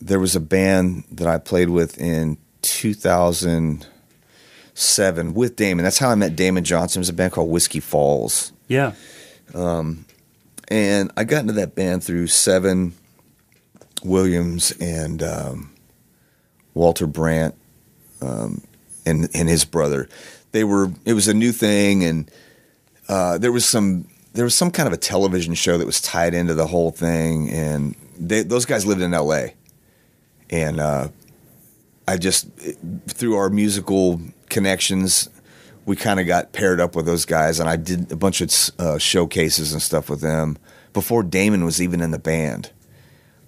there 0.00 0.20
was 0.20 0.34
a 0.36 0.40
band 0.40 1.04
that 1.12 1.28
I 1.28 1.38
played 1.38 1.70
with 1.70 1.98
in 1.98 2.38
2007 2.62 5.34
with 5.34 5.56
Damon. 5.56 5.84
That's 5.84 5.98
how 5.98 6.10
I 6.10 6.14
met 6.14 6.36
Damon 6.36 6.62
Johnson. 6.64 7.00
It 7.00 7.02
was 7.02 7.08
a 7.08 7.14
band 7.14 7.32
called 7.32 7.50
Whiskey 7.50 7.80
Falls. 7.80 8.52
Yeah. 8.68 8.92
And 10.68 11.10
I 11.16 11.24
got 11.24 11.40
into 11.40 11.54
that 11.54 11.74
band 11.74 12.04
through 12.04 12.28
Seven 12.28 12.94
Williams 14.04 14.72
and 14.80 15.22
um, 15.22 15.74
Walter 16.74 17.06
Brandt 17.06 17.54
um, 18.20 18.62
and 19.04 19.28
and 19.34 19.48
his 19.48 19.64
brother. 19.64 20.08
They 20.52 20.64
were. 20.64 20.92
It 21.04 21.12
was 21.12 21.28
a 21.28 21.34
new 21.34 21.52
thing, 21.52 22.04
and 22.04 22.30
uh, 23.08 23.38
there 23.38 23.52
was 23.52 23.66
some 23.66 24.08
there 24.32 24.44
was 24.44 24.54
some 24.54 24.70
kind 24.70 24.86
of 24.86 24.92
a 24.92 24.98
television 24.98 25.54
show 25.54 25.78
that 25.78 25.86
was 25.86 26.00
tied 26.00 26.34
into 26.34 26.54
the 26.54 26.66
whole 26.66 26.90
thing, 26.90 27.50
and 27.50 27.94
they, 28.18 28.42
those 28.42 28.64
guys 28.64 28.86
lived 28.86 29.02
in 29.02 29.14
L.A. 29.14 29.54
And 30.50 30.80
uh, 30.80 31.08
I 32.06 32.16
just 32.16 32.48
through 33.08 33.36
our 33.36 33.50
musical 33.50 34.20
connections, 34.48 35.28
we 35.84 35.96
kind 35.96 36.20
of 36.20 36.26
got 36.26 36.52
paired 36.52 36.80
up 36.80 36.94
with 36.96 37.06
those 37.06 37.24
guys, 37.24 37.60
and 37.60 37.68
I 37.68 37.76
did 37.76 38.12
a 38.12 38.16
bunch 38.16 38.40
of 38.40 38.50
uh, 38.78 38.98
showcases 38.98 39.72
and 39.72 39.82
stuff 39.82 40.08
with 40.08 40.20
them 40.20 40.56
before 40.92 41.22
Damon 41.22 41.64
was 41.64 41.82
even 41.82 42.00
in 42.00 42.10
the 42.10 42.18
band. 42.18 42.70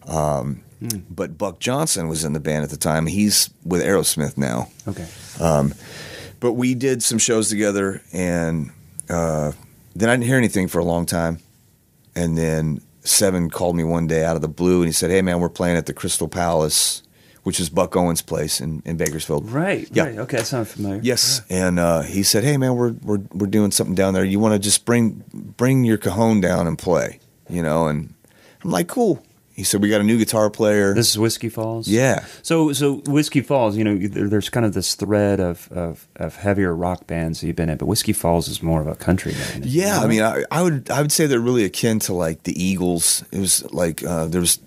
Um, 0.07 0.63
But 1.11 1.37
Buck 1.37 1.59
Johnson 1.61 2.09
was 2.09 2.25
in 2.25 2.33
the 2.33 2.41
band 2.41 2.65
at 2.65 2.71
the 2.71 2.77
time. 2.77 3.07
He's 3.07 3.51
with 3.65 3.83
Aerosmith 3.83 4.39
now. 4.39 4.69
Okay. 4.89 5.07
Um, 5.39 5.75
But 6.41 6.55
we 6.55 6.75
did 6.75 7.03
some 7.03 7.19
shows 7.19 7.51
together, 7.51 8.01
and 8.15 8.71
uh, 9.11 9.53
then 9.95 10.09
I 10.09 10.15
didn't 10.15 10.25
hear 10.25 10.39
anything 10.39 10.69
for 10.69 10.79
a 10.79 10.85
long 10.85 11.05
time. 11.05 11.39
And 12.17 12.37
then 12.39 12.81
Seven 13.05 13.51
called 13.51 13.77
me 13.77 13.85
one 13.85 14.07
day 14.07 14.25
out 14.25 14.37
of 14.37 14.43
the 14.43 14.49
blue, 14.49 14.79
and 14.79 14.87
he 14.87 14.93
said, 14.93 15.11
"Hey, 15.11 15.21
man, 15.23 15.39
we're 15.41 15.51
playing 15.51 15.77
at 15.77 15.85
the 15.85 15.93
Crystal 15.93 16.29
Palace, 16.29 17.03
which 17.43 17.61
is 17.61 17.69
Buck 17.69 17.95
Owens' 17.95 18.23
place 18.23 18.59
in, 18.61 18.83
in 18.87 18.97
Bakersfield." 18.97 19.51
Right. 19.51 19.87
Yeah. 19.93 20.05
Right. 20.05 20.19
Okay. 20.19 20.39
That 20.39 20.47
sounds 20.47 20.73
familiar. 20.73 21.01
Yes, 21.03 21.43
and 21.51 21.79
uh, 21.79 22.03
he 22.03 22.23
said, 22.23 22.43
"Hey, 22.45 22.57
man, 22.57 22.75
we're 22.75 22.93
we're 23.03 23.21
we're 23.35 23.47
doing 23.51 23.71
something 23.71 23.95
down 23.95 24.15
there. 24.15 24.25
You 24.25 24.39
want 24.41 24.55
to 24.55 24.59
just 24.59 24.85
bring 24.87 25.25
bring 25.59 25.85
your 25.85 25.99
cajon 25.99 26.41
down 26.41 26.67
and 26.67 26.79
play, 26.79 27.21
you 27.51 27.63
know?" 27.63 27.87
And 27.87 28.15
I'm 28.65 28.71
like, 28.71 28.89
"Cool." 28.89 29.23
He 29.61 29.65
said, 29.65 29.83
"We 29.83 29.89
got 29.91 30.01
a 30.01 30.05
new 30.05 30.17
guitar 30.19 30.49
player." 30.51 30.95
This 30.95 31.11
is 31.11 31.19
Whiskey 31.19 31.49
Falls. 31.51 31.87
yeah, 31.87 32.25
So, 32.43 32.73
so 32.73 33.03
Whiskey 33.07 33.43
Falls, 33.43 33.77
you 33.77 33.85
know, 33.85 33.97
there, 33.97 34.29
there's 34.29 34.49
kind 34.49 34.65
of 34.65 34.73
this 34.73 34.95
thread 34.95 35.39
of, 35.39 35.71
of, 35.71 36.09
of 36.17 36.37
heavier 36.37 36.75
rock 36.75 37.07
bands 37.07 37.41
that 37.41 37.47
you've 37.47 37.57
been 37.57 37.69
in, 37.69 37.77
but 37.79 37.87
Whiskey 37.87 38.13
Falls 38.15 38.49
is 38.49 38.63
more 38.63 38.81
of 38.81 38.87
a 38.87 38.95
country 38.95 39.33
band. 39.33 39.67
yeah. 39.67 40.01
I 40.01 40.07
mean, 40.07 40.23
I, 40.23 40.45
I 40.51 40.63
would 40.63 40.91
I 40.91 41.03
would 41.03 41.13
say 41.13 41.27
they're 41.27 41.39
really 41.41 41.65
akin 41.65 41.99
to 42.01 42.15
like 42.15 42.43
the 42.45 42.55
Eagles. 42.61 43.23
It 43.31 43.39
was 43.41 43.71
like 43.73 44.03
uh, 44.03 44.27
there 44.27 44.41
was 44.41 44.59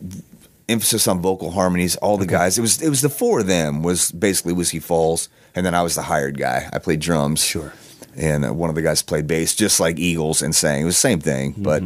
emphasis 0.70 1.08
on 1.08 1.22
vocal 1.22 1.52
harmonies. 1.52 1.96
All 1.98 2.18
the 2.18 2.26
guys. 2.28 2.58
It 2.58 2.62
was 2.62 2.82
it 2.82 2.90
was 2.90 3.02
the 3.02 3.10
four 3.10 3.40
of 3.42 3.48
them 3.48 3.84
was 3.84 4.12
basically 4.12 4.54
Whiskey 4.54 4.80
Falls, 4.80 5.28
and 5.56 5.66
then 5.66 5.74
I 5.76 5.82
was 5.82 5.96
the 5.96 6.04
hired 6.04 6.38
guy. 6.38 6.70
I 6.72 6.80
played 6.80 7.00
drums. 7.02 7.44
Sure. 7.44 7.74
and 8.16 8.46
uh, 8.46 8.54
one 8.54 8.70
of 8.70 8.76
the 8.76 8.82
guys 8.84 9.02
played 9.02 9.26
bass, 9.28 9.56
just 9.56 9.80
like 9.80 9.98
Eagles, 9.98 10.42
and 10.44 10.54
sang. 10.56 10.82
It 10.84 10.86
was 10.86 10.96
the 10.96 11.00
same 11.02 11.20
thing, 11.20 11.56
but 11.58 11.82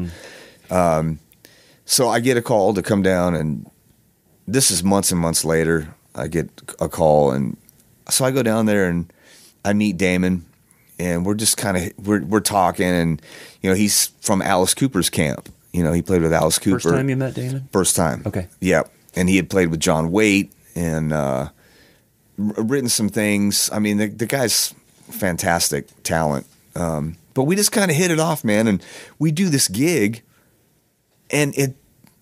um, 0.69 1.19
so 1.87 2.09
I 2.09 2.19
get 2.19 2.37
a 2.37 2.41
call 2.41 2.73
to 2.73 2.83
come 2.83 3.01
down, 3.01 3.33
and 3.33 3.69
this 4.47 4.69
is 4.69 4.83
months 4.83 5.11
and 5.11 5.19
months 5.19 5.43
later. 5.43 5.95
I 6.13 6.27
get 6.27 6.49
a 6.79 6.89
call, 6.89 7.31
and 7.31 7.57
so 8.09 8.25
I 8.25 8.31
go 8.31 8.43
down 8.43 8.65
there 8.65 8.89
and 8.89 9.11
I 9.63 9.73
meet 9.73 9.97
Damon, 9.97 10.45
and 10.99 11.25
we're 11.25 11.35
just 11.35 11.57
kind 11.57 11.77
of 11.77 12.05
we're 12.05 12.23
we're 12.23 12.41
talking, 12.41 12.85
and 12.85 13.21
you 13.61 13.69
know 13.69 13.75
he's 13.75 14.07
from 14.19 14.41
Alice 14.41 14.73
Cooper's 14.73 15.09
camp. 15.09 15.49
You 15.71 15.83
know 15.83 15.93
he 15.93 16.01
played 16.01 16.21
with 16.21 16.33
Alice 16.33 16.59
Cooper. 16.59 16.79
First 16.79 16.95
time 16.95 17.09
you 17.09 17.15
met 17.15 17.33
Damon? 17.33 17.69
First 17.71 17.95
time. 17.95 18.23
Okay. 18.25 18.47
Yeah, 18.59 18.83
and 19.15 19.29
he 19.29 19.37
had 19.37 19.49
played 19.49 19.69
with 19.69 19.79
John 19.79 20.11
Waite 20.11 20.51
and 20.75 21.13
uh, 21.13 21.49
written 22.37 22.89
some 22.89 23.09
things. 23.09 23.69
I 23.71 23.79
mean, 23.79 23.97
the, 23.97 24.07
the 24.07 24.25
guy's 24.25 24.73
fantastic 25.09 25.87
talent. 26.03 26.45
Um, 26.75 27.17
but 27.33 27.43
we 27.43 27.55
just 27.55 27.71
kind 27.71 27.89
of 27.89 27.97
hit 27.97 28.11
it 28.11 28.19
off, 28.19 28.43
man, 28.43 28.67
and 28.67 28.83
we 29.19 29.31
do 29.31 29.49
this 29.49 29.67
gig, 29.67 30.21
and 31.29 31.57
it 31.57 31.75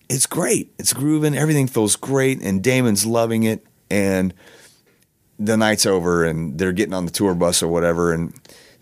it's 0.08 0.26
great. 0.26 0.72
It's 0.78 0.92
grooving. 0.92 1.36
Everything 1.36 1.66
feels 1.66 1.96
great, 1.96 2.40
and 2.42 2.62
Damon's 2.62 3.04
loving 3.04 3.42
it. 3.44 3.64
And 3.90 4.34
the 5.38 5.56
night's 5.56 5.86
over, 5.86 6.24
and 6.24 6.58
they're 6.58 6.72
getting 6.72 6.94
on 6.94 7.04
the 7.04 7.12
tour 7.12 7.34
bus 7.34 7.62
or 7.62 7.68
whatever, 7.68 8.12
and 8.12 8.32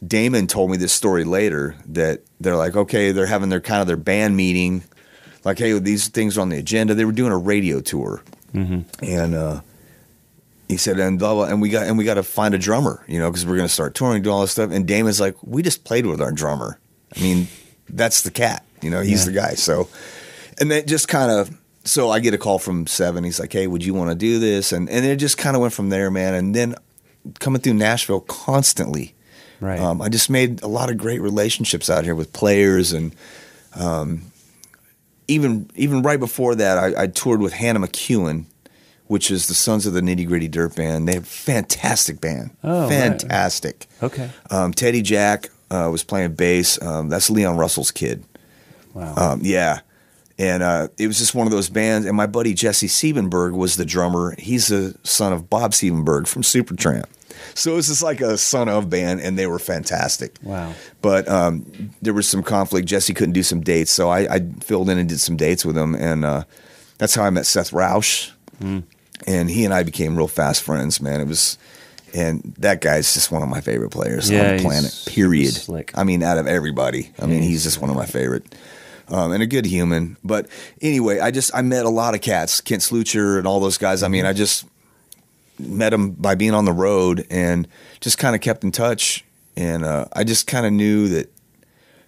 Damon 0.06 0.46
told 0.46 0.70
me 0.70 0.76
this 0.76 0.92
story 0.92 1.24
later 1.24 1.76
that 1.86 2.22
they're 2.40 2.56
like, 2.56 2.76
okay, 2.76 3.12
they're 3.12 3.26
having 3.26 3.48
their 3.48 3.60
kind 3.60 3.80
of 3.80 3.86
their 3.86 3.96
band 3.96 4.36
meeting, 4.36 4.84
like, 5.44 5.58
hey, 5.58 5.78
these 5.78 6.08
things 6.08 6.36
are 6.36 6.42
on 6.42 6.48
the 6.48 6.58
agenda. 6.58 6.94
They 6.94 7.04
were 7.04 7.12
doing 7.12 7.32
a 7.32 7.38
radio 7.38 7.80
tour, 7.80 8.22
and 9.02 9.34
uh, 9.34 9.60
he 10.68 10.76
said, 10.76 10.98
and 10.98 11.18
blah, 11.18 11.34
blah, 11.34 11.44
and 11.44 11.60
we 11.60 11.68
got 11.70 11.86
and 11.86 11.98
we 11.98 12.04
got 12.04 12.14
to 12.14 12.22
find 12.22 12.54
a 12.54 12.58
drummer, 12.58 13.04
you 13.08 13.18
know, 13.18 13.30
because 13.30 13.44
we're 13.46 13.56
going 13.56 13.68
to 13.68 13.72
start 13.72 13.94
touring, 13.94 14.22
do 14.22 14.30
all 14.30 14.42
this 14.42 14.52
stuff. 14.52 14.70
And 14.70 14.86
Damon's 14.86 15.20
like, 15.20 15.36
we 15.42 15.62
just 15.62 15.84
played 15.84 16.06
with 16.06 16.20
our 16.20 16.32
drummer. 16.32 16.78
I 17.16 17.20
mean, 17.20 17.48
that's 17.88 18.22
the 18.22 18.30
cat, 18.30 18.64
you 18.84 18.90
know, 18.90 19.00
he's 19.00 19.20
Yeah. 19.26 19.32
the 19.32 19.40
guy. 19.40 19.54
So, 19.54 19.88
and 20.60 20.70
then 20.70 20.86
just 20.86 21.08
kind 21.08 21.30
of. 21.30 21.50
So 21.86 22.10
I 22.10 22.20
get 22.20 22.32
a 22.32 22.38
call 22.38 22.58
from 22.58 22.86
Seven. 22.86 23.24
He's 23.24 23.38
like, 23.40 23.52
"Hey, 23.52 23.66
would 23.66 23.84
you 23.84 23.92
want 23.94 24.10
to 24.10 24.14
do 24.16 24.38
this?" 24.38 24.72
And 24.72 24.88
and 24.88 25.04
it 25.04 25.16
just 25.16 25.36
kind 25.36 25.54
of 25.56 25.60
went 25.62 25.74
from 25.74 25.90
there, 25.90 26.10
man. 26.10 26.32
And 26.34 26.54
then 26.54 26.74
coming 27.40 27.60
through 27.60 27.74
Nashville 27.74 28.20
constantly, 28.20 29.14
Right. 29.60 29.78
um, 29.80 30.00
I 30.00 30.08
just 30.08 30.30
made 30.30 30.62
a 30.62 30.66
lot 30.66 30.88
of 30.90 30.96
great 30.96 31.20
relationships 31.20 31.90
out 31.90 32.04
here 32.04 32.14
with 32.14 32.32
players, 32.32 32.92
and 32.94 33.14
um, 33.74 34.22
even 35.28 35.68
even 35.74 36.02
right 36.02 36.20
before 36.20 36.54
that, 36.54 36.78
I, 36.78 37.02
I 37.02 37.06
toured 37.06 37.40
with 37.40 37.52
Hanna 37.52 37.80
McEuen, 37.80 38.44
which 39.06 39.30
is 39.30 39.46
the 39.48 39.54
Sons 39.54 39.86
of 39.86 39.92
the 39.92 40.00
Nitty 40.00 40.26
Gritty 40.26 40.48
Dirt 40.48 40.76
Band. 40.76 41.08
They 41.08 41.14
have 41.14 41.22
a 41.24 41.26
fantastic 41.26 42.20
band, 42.20 42.50
Oh, 42.62 42.82
right. 42.82 42.88
fantastic. 42.90 43.86
okay. 44.02 44.30
Um, 44.50 44.72
Teddy 44.72 45.02
Jack 45.02 45.50
uh, 45.70 45.88
was 45.90 46.02
playing 46.02 46.32
bass. 46.34 46.80
Um, 46.82 47.08
that's 47.08 47.30
Leon 47.30 47.56
Russell's 47.56 47.90
kid. 47.90 48.24
Wow. 48.94 49.14
Um, 49.16 49.40
yeah. 49.42 49.80
And 50.38 50.62
uh, 50.62 50.88
it 50.98 51.06
was 51.06 51.18
just 51.18 51.34
one 51.34 51.46
of 51.46 51.52
those 51.52 51.68
bands. 51.68 52.06
And 52.06 52.16
my 52.16 52.26
buddy 52.26 52.54
Jesse 52.54 52.88
Siebenberg 52.88 53.52
was 53.52 53.76
the 53.76 53.84
drummer. 53.84 54.34
He's 54.38 54.68
the 54.68 54.96
son 55.04 55.32
of 55.32 55.48
Bob 55.50 55.72
Siebenberg 55.72 56.26
from 56.26 56.42
Supertramp. 56.42 57.04
So 57.54 57.72
it 57.72 57.76
was 57.76 57.86
just 57.88 58.02
like 58.02 58.20
a 58.20 58.36
son 58.38 58.68
of 58.68 58.88
band, 58.90 59.20
and 59.20 59.38
they 59.38 59.46
were 59.46 59.58
fantastic. 59.60 60.36
Wow. 60.42 60.72
But 61.02 61.28
um, 61.28 61.90
there 62.02 62.14
was 62.14 62.26
some 62.26 62.42
conflict. 62.42 62.88
Jesse 62.88 63.14
couldn't 63.14 63.34
do 63.34 63.42
some 63.44 63.60
dates, 63.60 63.90
so 63.92 64.08
I, 64.08 64.20
I 64.34 64.40
filled 64.60 64.88
in 64.88 64.98
and 64.98 65.08
did 65.08 65.20
some 65.20 65.36
dates 65.36 65.64
with 65.64 65.76
him, 65.76 65.94
and 65.94 66.24
uh, 66.24 66.44
that's 66.98 67.14
how 67.14 67.22
I 67.22 67.30
met 67.30 67.46
Seth 67.46 67.70
Roush. 67.70 68.30
And 68.60 69.50
he 69.50 69.64
and 69.64 69.72
I 69.74 69.82
became 69.84 70.16
real 70.16 70.26
fast 70.26 70.62
friends, 70.62 71.00
man. 71.00 71.20
It 71.20 71.28
was, 71.28 71.58
and 72.12 72.54
that 72.58 72.80
guy's 72.80 73.14
just 73.14 73.30
one 73.30 73.42
of 73.42 73.48
my 73.48 73.60
favorite 73.60 73.90
players 73.90 74.30
Yeah, 74.30 74.50
on 74.50 74.56
the 74.56 74.62
planet. 74.62 75.02
Period. 75.06 75.52
slick. 75.54 75.92
I 75.94 76.02
mean, 76.04 76.22
out 76.22 76.38
of 76.38 76.46
everybody, 76.46 77.12
I 77.20 77.26
mean, 77.26 77.42
he's 77.42 77.62
just 77.62 77.80
one 77.80 77.90
of 77.90 77.96
my 77.96 78.06
favorite. 78.06 78.52
Um, 79.08 79.32
and 79.32 79.42
a 79.42 79.46
good 79.46 79.66
human, 79.66 80.16
but 80.24 80.48
anyway, 80.80 81.18
I 81.20 81.30
just 81.30 81.54
I 81.54 81.60
met 81.60 81.84
a 81.84 81.90
lot 81.90 82.14
of 82.14 82.22
cats, 82.22 82.62
Kent 82.62 82.80
Slucher 82.80 83.36
and 83.36 83.46
all 83.46 83.60
those 83.60 83.76
guys. 83.76 84.02
I 84.02 84.08
mean, 84.08 84.24
I 84.24 84.32
just 84.32 84.64
met 85.58 85.90
them 85.90 86.12
by 86.12 86.34
being 86.34 86.54
on 86.54 86.64
the 86.64 86.72
road 86.72 87.26
and 87.30 87.68
just 88.00 88.18
kind 88.18 88.34
of 88.34 88.40
kept 88.40 88.64
in 88.64 88.72
touch. 88.72 89.24
And 89.56 89.84
uh, 89.84 90.06
I 90.12 90.24
just 90.24 90.46
kind 90.46 90.66
of 90.66 90.72
knew 90.72 91.08
that 91.08 91.30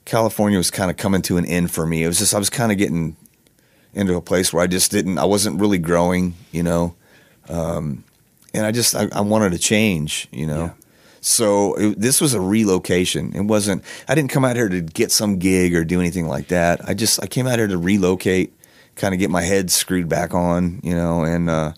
California 0.04 0.58
was 0.58 0.70
kind 0.70 0.90
of 0.90 0.96
coming 0.96 1.22
to 1.22 1.36
an 1.36 1.44
end 1.44 1.70
for 1.70 1.86
me. 1.86 2.02
It 2.02 2.06
was 2.06 2.18
just 2.18 2.34
I 2.34 2.38
was 2.38 2.50
kind 2.50 2.72
of 2.72 2.78
getting 2.78 3.16
into 3.94 4.14
a 4.14 4.20
place 4.20 4.52
where 4.52 4.62
I 4.62 4.66
just 4.66 4.90
didn't, 4.90 5.18
I 5.18 5.24
wasn't 5.24 5.60
really 5.60 5.78
growing, 5.78 6.34
you 6.52 6.62
know. 6.62 6.94
Um, 7.48 8.04
and 8.52 8.66
I 8.66 8.72
just 8.72 8.94
I, 8.94 9.08
I 9.12 9.20
wanted 9.20 9.52
to 9.52 9.58
change, 9.58 10.28
you 10.32 10.46
know. 10.46 10.64
Yeah. 10.64 10.85
So 11.26 11.74
it, 11.74 12.00
this 12.00 12.20
was 12.20 12.34
a 12.34 12.40
relocation. 12.40 13.34
It 13.34 13.42
wasn't. 13.42 13.82
I 14.08 14.14
didn't 14.14 14.30
come 14.30 14.44
out 14.44 14.54
here 14.54 14.68
to 14.68 14.80
get 14.80 15.10
some 15.10 15.38
gig 15.38 15.74
or 15.74 15.84
do 15.84 15.98
anything 15.98 16.28
like 16.28 16.48
that. 16.48 16.88
I 16.88 16.94
just 16.94 17.20
I 17.20 17.26
came 17.26 17.48
out 17.48 17.58
here 17.58 17.66
to 17.66 17.76
relocate, 17.76 18.54
kind 18.94 19.12
of 19.12 19.18
get 19.18 19.28
my 19.28 19.42
head 19.42 19.72
screwed 19.72 20.08
back 20.08 20.34
on, 20.34 20.80
you 20.84 20.94
know, 20.94 21.24
and 21.24 21.50
uh, 21.50 21.72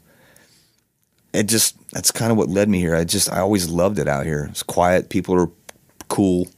it 1.33 1.45
just 1.45 1.77
that's 1.93 2.11
kind 2.11 2.31
of 2.31 2.37
what 2.37 2.51
led 2.51 2.69
me 2.69 2.79
here. 2.79 2.95
I 2.95 3.05
just 3.05 3.33
I 3.33 3.39
always 3.39 3.71
loved 3.71 3.99
it 3.99 4.07
out 4.07 4.27
here. 4.27 4.49
It's 4.51 4.63
quiet. 4.63 5.09
People 5.09 5.35
are 5.37 5.51
cool. 6.09 6.49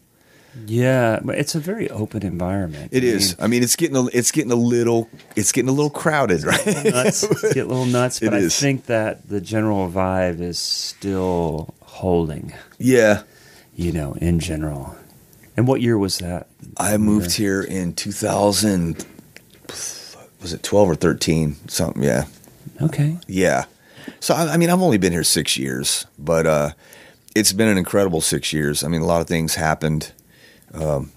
yeah, 0.66 1.20
but 1.22 1.38
it's 1.38 1.54
a 1.54 1.60
very 1.60 1.88
open 1.90 2.24
environment. 2.26 2.88
It 2.92 3.04
I 3.04 3.06
is. 3.06 3.36
I 3.38 3.46
mean, 3.46 3.62
it's 3.62 3.76
getting 3.76 3.96
a, 3.96 4.06
it's 4.06 4.32
getting 4.32 4.50
a 4.50 4.56
little 4.56 5.08
it's 5.36 5.52
getting 5.52 5.68
a 5.68 5.72
little 5.72 5.90
crowded, 5.90 6.42
right? 6.42 6.66
mean, 6.66 6.92
nuts, 6.92 7.52
get 7.52 7.66
a 7.66 7.68
little 7.68 7.86
nuts, 7.86 8.18
but 8.20 8.34
I 8.34 8.48
think 8.48 8.86
that 8.86 9.28
the 9.28 9.40
general 9.40 9.88
vibe 9.88 10.40
is 10.40 10.58
still 10.58 11.72
holding. 12.00 12.52
yeah. 12.78 13.22
You 13.76 13.92
know, 13.92 14.12
in 14.20 14.40
general. 14.40 14.94
And 15.56 15.66
what 15.66 15.80
year 15.80 15.96
was 15.96 16.18
that? 16.18 16.48
I 16.76 16.96
moved 16.98 17.32
here 17.32 17.62
in 17.62 17.94
2000. 17.94 19.06
Was 19.68 20.52
it 20.52 20.62
12 20.62 20.90
or 20.90 20.94
13? 20.94 21.56
Something. 21.68 22.02
Yeah. 22.02 22.24
Okay. 22.82 23.18
Yeah. 23.26 23.64
So 24.20 24.34
I, 24.34 24.54
I 24.54 24.56
mean, 24.56 24.68
I've 24.70 24.82
only 24.82 24.98
been 24.98 25.12
here 25.12 25.24
six 25.24 25.56
years, 25.56 26.06
but 26.18 26.46
uh, 26.46 26.70
it's 27.34 27.52
been 27.52 27.68
an 27.68 27.78
incredible 27.78 28.20
six 28.20 28.52
years. 28.52 28.82
I 28.84 28.88
mean, 28.88 29.00
a 29.02 29.06
lot 29.06 29.20
of 29.20 29.26
things 29.28 29.54
happened. 29.54 30.12
Um, 30.74 31.12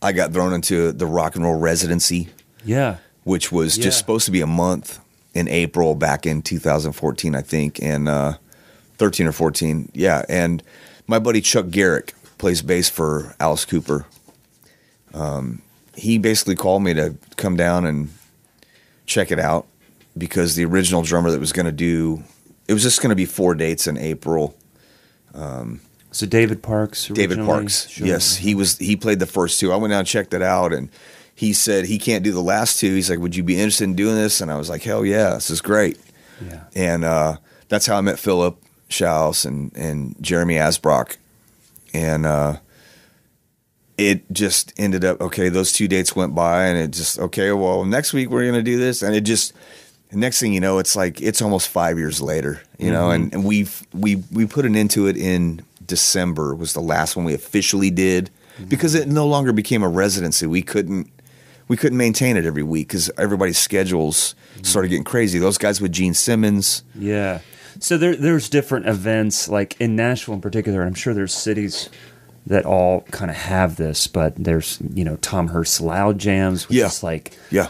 I 0.00 0.12
got 0.12 0.32
thrown 0.32 0.52
into 0.52 0.92
the 0.92 1.06
rock 1.06 1.34
and 1.36 1.44
roll 1.44 1.58
residency, 1.58 2.28
Yeah. 2.64 2.96
which 3.24 3.50
was 3.52 3.76
Yeah. 3.76 3.84
just 3.84 3.98
supposed 3.98 4.24
to 4.26 4.30
be 4.32 4.40
a 4.40 4.46
month 4.46 5.00
in 5.34 5.48
April 5.48 5.94
back 5.94 6.24
in 6.24 6.40
2014, 6.42 7.34
I 7.34 7.42
think, 7.42 7.82
and 7.82 8.08
uh, 8.08 8.34
13 8.98 9.26
or 9.26 9.32
14. 9.32 9.90
Yeah, 9.94 10.24
and 10.28 10.62
my 11.06 11.18
buddy 11.18 11.40
Chuck 11.40 11.70
Garric 11.70 12.14
plays 12.36 12.62
bass 12.62 12.88
for 12.88 13.34
Alice 13.40 13.64
Cooper. 13.64 14.06
Um, 15.14 15.62
he 15.94 16.18
basically 16.18 16.54
called 16.54 16.82
me 16.82 16.94
to 16.94 17.16
come 17.36 17.56
down 17.56 17.86
and 17.86 18.10
check 19.06 19.30
it 19.32 19.38
out 19.38 19.66
because 20.16 20.54
the 20.54 20.64
original 20.64 21.02
drummer 21.02 21.30
that 21.30 21.40
was 21.40 21.52
going 21.52 21.66
to 21.66 21.72
do 21.72 22.22
it 22.68 22.74
was 22.74 22.82
just 22.82 23.00
going 23.00 23.10
to 23.10 23.16
be 23.16 23.24
four 23.24 23.54
dates 23.54 23.86
in 23.86 23.96
April. 23.96 24.54
So 26.10 26.26
David 26.26 26.62
Parks. 26.62 27.08
David? 27.08 27.38
Parks. 27.38 27.88
Sure. 27.88 28.06
Yes, 28.06 28.36
he 28.36 28.54
was. 28.54 28.78
He 28.78 28.96
played 28.96 29.18
the 29.18 29.26
first 29.26 29.58
two. 29.58 29.72
I 29.72 29.76
went 29.76 29.92
down 29.92 30.00
and 30.00 30.08
checked 30.08 30.34
it 30.34 30.42
out, 30.42 30.72
and 30.72 30.90
he 31.34 31.52
said 31.52 31.86
he 31.86 31.98
can't 31.98 32.24
do 32.24 32.32
the 32.32 32.42
last 32.42 32.78
two. 32.78 32.94
He's 32.94 33.10
like, 33.10 33.18
"Would 33.18 33.36
you 33.36 33.42
be 33.42 33.54
interested 33.54 33.84
in 33.84 33.94
doing 33.94 34.14
this?" 34.14 34.40
And 34.40 34.50
I 34.50 34.56
was 34.56 34.68
like, 34.68 34.82
"Hell 34.82 35.04
yeah, 35.04 35.30
this 35.30 35.50
is 35.50 35.60
great." 35.60 35.98
Yeah. 36.46 36.64
And 36.74 37.04
uh, 37.04 37.36
that's 37.68 37.86
how 37.86 37.96
I 37.96 38.00
met 38.00 38.18
Philip 38.18 38.62
Shouse 38.88 39.44
and 39.44 39.74
and 39.76 40.16
Jeremy 40.20 40.54
Asbrock, 40.54 41.16
and 41.92 42.26
uh, 42.26 42.58
it 43.96 44.30
just 44.32 44.72
ended 44.78 45.04
up 45.04 45.20
okay. 45.20 45.48
Those 45.48 45.72
two 45.72 45.88
dates 45.88 46.16
went 46.16 46.34
by, 46.34 46.66
and 46.66 46.78
it 46.78 46.90
just 46.90 47.18
okay. 47.18 47.52
Well, 47.52 47.84
next 47.84 48.12
week 48.12 48.30
we're 48.30 48.46
gonna 48.46 48.62
do 48.62 48.78
this, 48.78 49.02
and 49.02 49.14
it 49.14 49.22
just. 49.22 49.52
Next 50.10 50.40
thing 50.40 50.54
you 50.54 50.60
know, 50.60 50.78
it's 50.78 50.96
like 50.96 51.20
it's 51.20 51.42
almost 51.42 51.68
five 51.68 51.98
years 51.98 52.22
later, 52.22 52.62
you 52.78 52.90
know, 52.90 53.10
and, 53.10 53.26
mm-hmm. 53.26 53.40
and 53.40 53.44
we've 53.44 53.86
we 53.92 54.16
we 54.32 54.46
put 54.46 54.64
an 54.64 54.74
end 54.74 54.90
to 54.92 55.06
it 55.06 55.18
in 55.18 55.62
December 55.88 56.54
was 56.54 56.72
the 56.72 56.80
last 56.80 57.16
one 57.16 57.26
we 57.26 57.34
officially 57.34 57.90
did 57.90 58.30
mm-hmm. 58.54 58.68
because 58.68 58.94
it 58.94 59.08
no 59.08 59.26
longer 59.26 59.52
became 59.52 59.82
a 59.82 59.88
residency. 59.88 60.46
We 60.46 60.62
couldn't 60.62 61.10
we 61.66 61.76
couldn't 61.76 61.98
maintain 61.98 62.36
it 62.36 62.46
every 62.46 62.62
week 62.62 62.88
because 62.88 63.10
everybody's 63.18 63.58
schedules 63.58 64.34
mm-hmm. 64.54 64.64
started 64.64 64.88
getting 64.88 65.04
crazy. 65.04 65.38
Those 65.38 65.58
guys 65.58 65.80
with 65.80 65.92
Gene 65.92 66.14
Simmons, 66.14 66.84
Yeah. 66.94 67.40
So 67.80 67.96
there, 67.96 68.16
there's 68.16 68.48
different 68.48 68.86
events, 68.86 69.48
like 69.48 69.80
in 69.80 69.94
Nashville 69.96 70.34
in 70.34 70.40
particular. 70.40 70.82
I'm 70.82 70.94
sure 70.94 71.14
there's 71.14 71.34
cities 71.34 71.88
that 72.46 72.64
all 72.64 73.02
kind 73.10 73.30
of 73.30 73.36
have 73.36 73.76
this, 73.76 74.06
but 74.06 74.34
there's 74.36 74.78
you 74.94 75.04
know 75.04 75.16
Tom 75.16 75.48
Hurst 75.48 75.80
Loud 75.80 76.18
Jams, 76.18 76.68
which 76.68 76.78
Yeah. 76.78 76.86
is 76.86 77.02
like 77.02 77.36
yeah, 77.50 77.68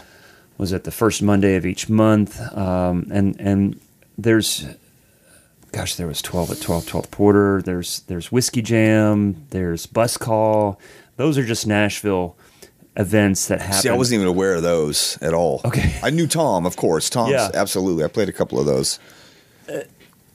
was 0.57 0.71
it 0.71 0.83
the 0.83 0.91
first 0.91 1.21
Monday 1.21 1.55
of 1.55 1.65
each 1.65 1.89
month, 1.89 2.39
um, 2.57 3.07
and 3.11 3.39
and 3.39 3.79
there's 4.17 4.65
gosh, 5.71 5.95
there 5.95 6.07
was 6.07 6.21
12 6.21 6.51
at 6.51 6.61
12, 6.61 6.87
12 6.87 7.11
Porter. 7.11 7.61
There's 7.61 7.99
there's 8.07 8.31
Whiskey 8.31 8.61
Jam. 8.61 9.45
There's 9.51 9.85
Bus 9.85 10.17
Call. 10.17 10.79
Those 11.17 11.37
are 11.37 11.45
just 11.45 11.67
Nashville 11.67 12.35
events 12.95 13.47
that 13.47 13.61
happen. 13.61 13.81
see, 13.81 13.89
I 13.89 13.93
wasn't 13.93 14.15
even 14.21 14.27
aware 14.27 14.55
of 14.55 14.63
those 14.63 15.17
at 15.21 15.33
all. 15.33 15.61
Okay. 15.65 15.99
I 16.01 16.09
knew 16.09 16.25
Tom, 16.27 16.65
of 16.65 16.75
course. 16.77 17.09
Tom's 17.09 17.31
Yeah. 17.33 17.51
absolutely. 17.53 18.03
I 18.03 18.07
played 18.07 18.29
a 18.29 18.33
couple 18.33 18.59
of 18.59 18.65
those. 18.65 18.97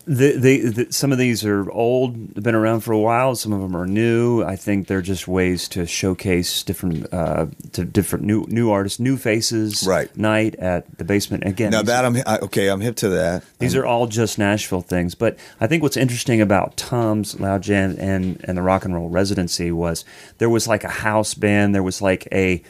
The, 0.07 0.37
the, 0.37 0.59
the, 0.69 0.93
some 0.93 1.13
of 1.13 1.19
these 1.19 1.47
are 1.47 1.71
old, 1.71 2.35
been 2.35 2.55
around 2.55 2.81
for 2.81 2.93
a 2.93 2.99
while. 2.99 3.35
Some 3.37 3.55
of 3.55 3.63
them 3.63 3.75
are 3.75 3.87
new. 3.87 4.43
I 4.43 4.55
think 4.55 4.87
they're 4.87 5.01
just 5.01 5.27
ways 5.27 5.67
to 5.69 5.87
showcase 5.87 6.63
different, 6.63 7.13
uh, 7.13 7.47
to 7.73 7.87
different 7.87 8.27
new 8.27 8.45
new 8.49 8.71
artists, 8.71 9.01
new 9.01 9.17
faces. 9.17 9.87
Right. 9.87 10.15
Night 10.17 10.57
at 10.57 10.99
the 10.99 11.05
basement 11.05 11.45
again. 11.47 11.71
Now 11.71 11.83
that 11.83 12.05
I'm 12.05 12.17
I, 12.27 12.39
okay, 12.43 12.69
I'm 12.69 12.83
hip 12.83 12.97
to 12.97 13.09
that. 13.11 13.45
These 13.59 13.75
are 13.75 13.87
all 13.87 14.07
just 14.07 14.39
Nashville 14.39 14.83
things, 14.83 15.15
but 15.15 15.39
I 15.59 15.67
think 15.67 15.83
what's 15.83 15.97
interesting 15.97 16.41
about 16.43 16.77
Tom's 16.77 17.41
Loud 17.41 17.63
Jam 17.63 17.97
and 17.99 18.45
and 18.45 18.59
the 18.59 18.63
Rock 18.63 18.85
and 18.85 18.95
Roll 18.95 19.09
Residency 19.09 19.73
was 19.73 20.05
there 20.37 20.51
was 20.51 20.69
like 20.69 20.85
a 20.85 20.89
house 20.89 21.33
band, 21.33 21.75
there 21.75 21.83
was 21.83 22.03
like 22.03 22.29
a 22.31 22.63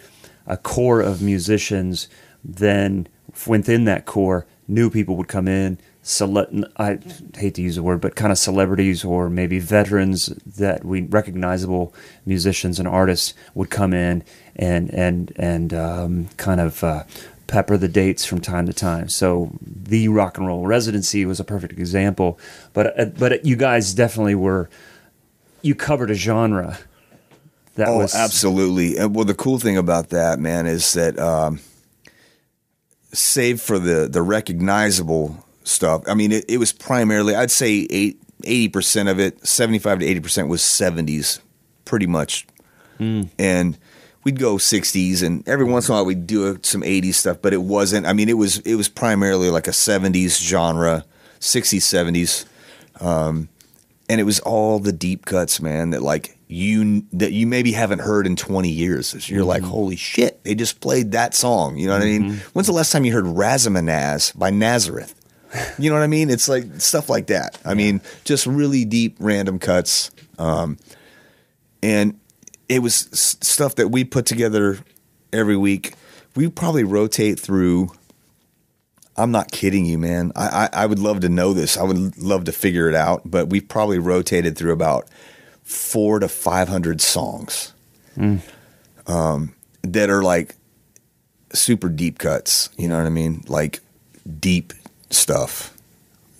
a 0.46 0.56
core 0.56 1.00
of 1.00 1.20
musicians. 1.20 2.08
Then 2.44 3.08
within 3.46 3.86
that 3.86 4.06
core, 4.06 4.46
new 4.68 4.90
people 4.90 5.16
would 5.16 5.28
come 5.28 5.48
in. 5.48 5.78
Cele- 6.06 6.64
I 6.76 6.98
hate 7.34 7.54
to 7.54 7.62
use 7.62 7.76
the 7.76 7.82
word, 7.82 8.02
but 8.02 8.14
kind 8.14 8.30
of 8.30 8.36
celebrities 8.36 9.04
or 9.06 9.30
maybe 9.30 9.58
veterans 9.58 10.26
that 10.44 10.84
we 10.84 11.00
recognizable 11.00 11.94
musicians 12.26 12.78
and 12.78 12.86
artists 12.86 13.32
would 13.54 13.70
come 13.70 13.94
in 13.94 14.22
and 14.54 14.92
and 14.92 15.32
and 15.36 15.72
um, 15.72 16.28
kind 16.36 16.60
of 16.60 16.84
uh, 16.84 17.04
pepper 17.46 17.78
the 17.78 17.88
dates 17.88 18.26
from 18.26 18.40
time 18.42 18.66
to 18.66 18.74
time. 18.74 19.08
So 19.08 19.52
the 19.62 20.08
rock 20.08 20.36
and 20.36 20.46
roll 20.46 20.66
residency 20.66 21.24
was 21.24 21.40
a 21.40 21.44
perfect 21.44 21.78
example. 21.78 22.38
But 22.74 23.00
uh, 23.00 23.06
but 23.06 23.46
you 23.46 23.56
guys 23.56 23.94
definitely 23.94 24.34
were 24.34 24.68
you 25.62 25.74
covered 25.74 26.10
a 26.10 26.14
genre 26.14 26.78
that 27.76 27.88
Oh, 27.88 27.96
was 27.96 28.14
absolutely. 28.14 28.98
And 28.98 29.14
well, 29.14 29.24
the 29.24 29.34
cool 29.34 29.58
thing 29.58 29.78
about 29.78 30.10
that, 30.10 30.38
man, 30.38 30.66
is 30.66 30.92
that 30.92 31.18
um, 31.18 31.60
save 33.14 33.62
for 33.62 33.78
the 33.78 34.06
the 34.06 34.20
recognizable 34.20 35.43
stuff. 35.64 36.02
I 36.06 36.14
mean, 36.14 36.32
it, 36.32 36.44
it 36.48 36.58
was 36.58 36.72
primarily, 36.72 37.34
I'd 37.34 37.50
say, 37.50 37.86
eight, 37.90 38.20
80% 38.42 39.10
of 39.10 39.18
it, 39.18 39.46
75 39.46 40.00
to 40.00 40.20
80% 40.20 40.48
was 40.48 40.60
70s, 40.60 41.40
pretty 41.84 42.06
much. 42.06 42.46
Hmm. 42.98 43.22
And 43.38 43.78
we'd 44.22 44.38
go 44.38 44.56
60s, 44.56 45.22
and 45.22 45.46
every 45.48 45.64
once 45.64 45.88
in 45.88 45.92
a 45.92 45.96
while 45.96 46.04
we'd 46.04 46.26
do 46.26 46.58
some 46.62 46.82
80s 46.82 47.14
stuff, 47.14 47.38
but 47.42 47.52
it 47.52 47.62
wasn't, 47.62 48.06
I 48.06 48.12
mean, 48.12 48.28
it 48.28 48.38
was, 48.38 48.58
it 48.60 48.76
was 48.76 48.88
primarily 48.88 49.50
like 49.50 49.66
a 49.66 49.72
70s 49.72 50.40
genre, 50.40 51.04
60s, 51.40 51.80
70s 51.80 52.46
um, 53.00 53.48
and 54.08 54.20
it 54.20 54.24
was 54.24 54.40
all 54.40 54.78
the 54.78 54.92
deep 54.92 55.24
cuts, 55.24 55.60
man. 55.60 55.90
That 55.90 56.02
like 56.02 56.38
you 56.48 57.04
that 57.12 57.32
you 57.32 57.46
maybe 57.46 57.72
haven't 57.72 58.00
heard 58.00 58.26
in 58.26 58.36
twenty 58.36 58.70
years. 58.70 59.28
You're 59.28 59.44
like, 59.44 59.62
mm-hmm. 59.62 59.70
holy 59.70 59.96
shit, 59.96 60.42
they 60.44 60.54
just 60.54 60.80
played 60.80 61.12
that 61.12 61.34
song. 61.34 61.76
You 61.76 61.88
know 61.88 61.94
what 61.94 62.02
I 62.02 62.06
mean? 62.06 62.22
Mm-hmm. 62.22 62.48
When's 62.52 62.66
the 62.66 62.72
last 62.72 62.92
time 62.92 63.04
you 63.04 63.12
heard 63.12 63.24
Razamanaz 63.24 64.36
by 64.38 64.50
Nazareth? 64.50 65.14
You 65.78 65.90
know 65.90 65.96
what 65.96 66.02
I 66.02 66.08
mean? 66.08 66.30
It's 66.30 66.48
like 66.48 66.80
stuff 66.80 67.08
like 67.08 67.28
that. 67.28 67.58
I 67.64 67.74
mean, 67.74 68.00
just 68.24 68.46
really 68.46 68.84
deep, 68.84 69.16
random 69.20 69.58
cuts, 69.58 70.10
um, 70.38 70.78
and 71.82 72.18
it 72.68 72.80
was 72.80 73.08
s- 73.12 73.36
stuff 73.40 73.76
that 73.76 73.88
we 73.88 74.04
put 74.04 74.26
together 74.26 74.78
every 75.32 75.56
week. 75.56 75.94
We 76.34 76.48
probably 76.48 76.82
rotate 76.84 77.38
through. 77.38 77.92
I'm 79.16 79.30
not 79.30 79.52
kidding 79.52 79.86
you, 79.86 79.96
man. 79.98 80.32
I, 80.34 80.68
I, 80.72 80.82
I 80.82 80.86
would 80.86 80.98
love 80.98 81.20
to 81.20 81.28
know 81.28 81.52
this. 81.52 81.76
I 81.76 81.84
would 81.84 82.18
love 82.18 82.44
to 82.46 82.52
figure 82.52 82.88
it 82.88 82.94
out, 82.96 83.22
but 83.24 83.48
we've 83.48 83.68
probably 83.68 84.00
rotated 84.00 84.58
through 84.58 84.72
about 84.72 85.06
four 85.62 86.18
to 86.18 86.26
500 86.26 87.00
songs 87.00 87.72
um, 89.06 89.54
that 89.82 90.10
are 90.10 90.22
like 90.22 90.56
super 91.52 91.88
deep 91.88 92.18
cuts. 92.18 92.70
You 92.76 92.88
know 92.88 92.96
what 92.98 93.06
I 93.06 93.10
mean? 93.10 93.44
Like 93.46 93.80
deep 94.40 94.72
stuff. 95.14 95.76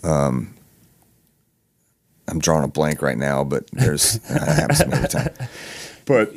Um, 0.03 0.53
I'm 2.27 2.39
drawing 2.39 2.63
a 2.63 2.67
blank 2.67 3.01
right 3.01 3.17
now, 3.17 3.43
but 3.43 3.69
there's 3.71 4.19
that 4.29 4.55
happens 4.55 4.79
to 4.79 4.87
me 4.87 4.93
every 4.93 5.07
time. 5.09 5.29
But 6.05 6.33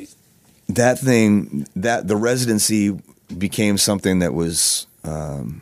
that 0.69 0.99
thing, 0.99 1.67
that 1.75 2.07
the 2.07 2.15
residency 2.15 2.99
became 3.37 3.77
something 3.77 4.19
that 4.19 4.33
was 4.33 4.87
um, 5.03 5.61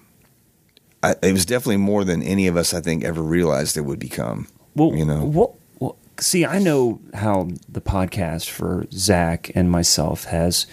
I, 1.03 1.15
it 1.21 1.31
was 1.31 1.45
definitely 1.45 1.77
more 1.77 2.03
than 2.03 2.23
any 2.23 2.47
of 2.47 2.57
us, 2.57 2.73
I 2.73 2.81
think, 2.81 3.03
ever 3.03 3.21
realized 3.21 3.77
it 3.77 3.81
would 3.81 3.99
become. 3.99 4.47
Well, 4.75 4.95
you 4.95 5.05
know, 5.05 5.25
what, 5.25 5.53
well, 5.79 5.95
see, 6.19 6.45
I 6.45 6.59
know 6.59 6.99
how 7.13 7.49
the 7.69 7.81
podcast 7.81 8.49
for 8.49 8.87
Zach 8.91 9.51
and 9.55 9.71
myself 9.71 10.25
has 10.25 10.65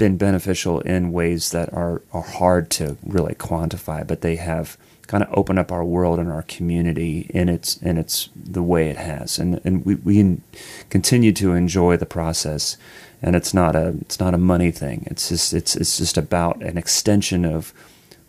been 0.00 0.16
beneficial 0.16 0.80
in 0.80 1.12
ways 1.12 1.50
that 1.50 1.72
are, 1.72 2.00
are 2.12 2.22
hard 2.22 2.70
to 2.70 2.96
really 3.06 3.34
quantify, 3.34 4.04
but 4.04 4.22
they 4.22 4.36
have 4.36 4.76
kind 5.06 5.22
of 5.22 5.28
opened 5.36 5.58
up 5.58 5.70
our 5.70 5.84
world 5.84 6.18
and 6.18 6.30
our 6.32 6.42
community 6.42 7.26
in 7.34 7.48
its 7.48 7.76
in 7.82 7.98
its 7.98 8.30
the 8.34 8.62
way 8.62 8.88
it 8.88 8.96
has, 8.96 9.38
and 9.38 9.60
and 9.64 9.84
we 9.84 9.94
we 9.96 10.38
continue 10.88 11.32
to 11.32 11.52
enjoy 11.52 11.96
the 11.96 12.06
process. 12.06 12.76
And 13.22 13.36
it's 13.36 13.52
not 13.52 13.76
a 13.76 13.88
it's 14.00 14.18
not 14.18 14.32
a 14.34 14.38
money 14.38 14.70
thing. 14.70 15.06
It's 15.10 15.28
just 15.28 15.52
it's 15.52 15.76
it's 15.76 15.98
just 15.98 16.16
about 16.16 16.62
an 16.62 16.78
extension 16.78 17.44
of 17.44 17.74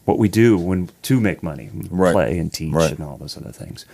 what 0.06 0.18
we 0.20 0.28
do 0.28 0.58
when 0.58 0.90
to 1.04 1.20
make 1.22 1.42
money, 1.42 1.70
Right. 1.90 2.12
play 2.14 2.38
and 2.38 2.52
teach 2.52 2.74
Right. 2.74 2.92
and 2.92 3.02
all 3.08 3.18
those 3.18 3.38
other 3.38 3.54
things. 3.54 3.86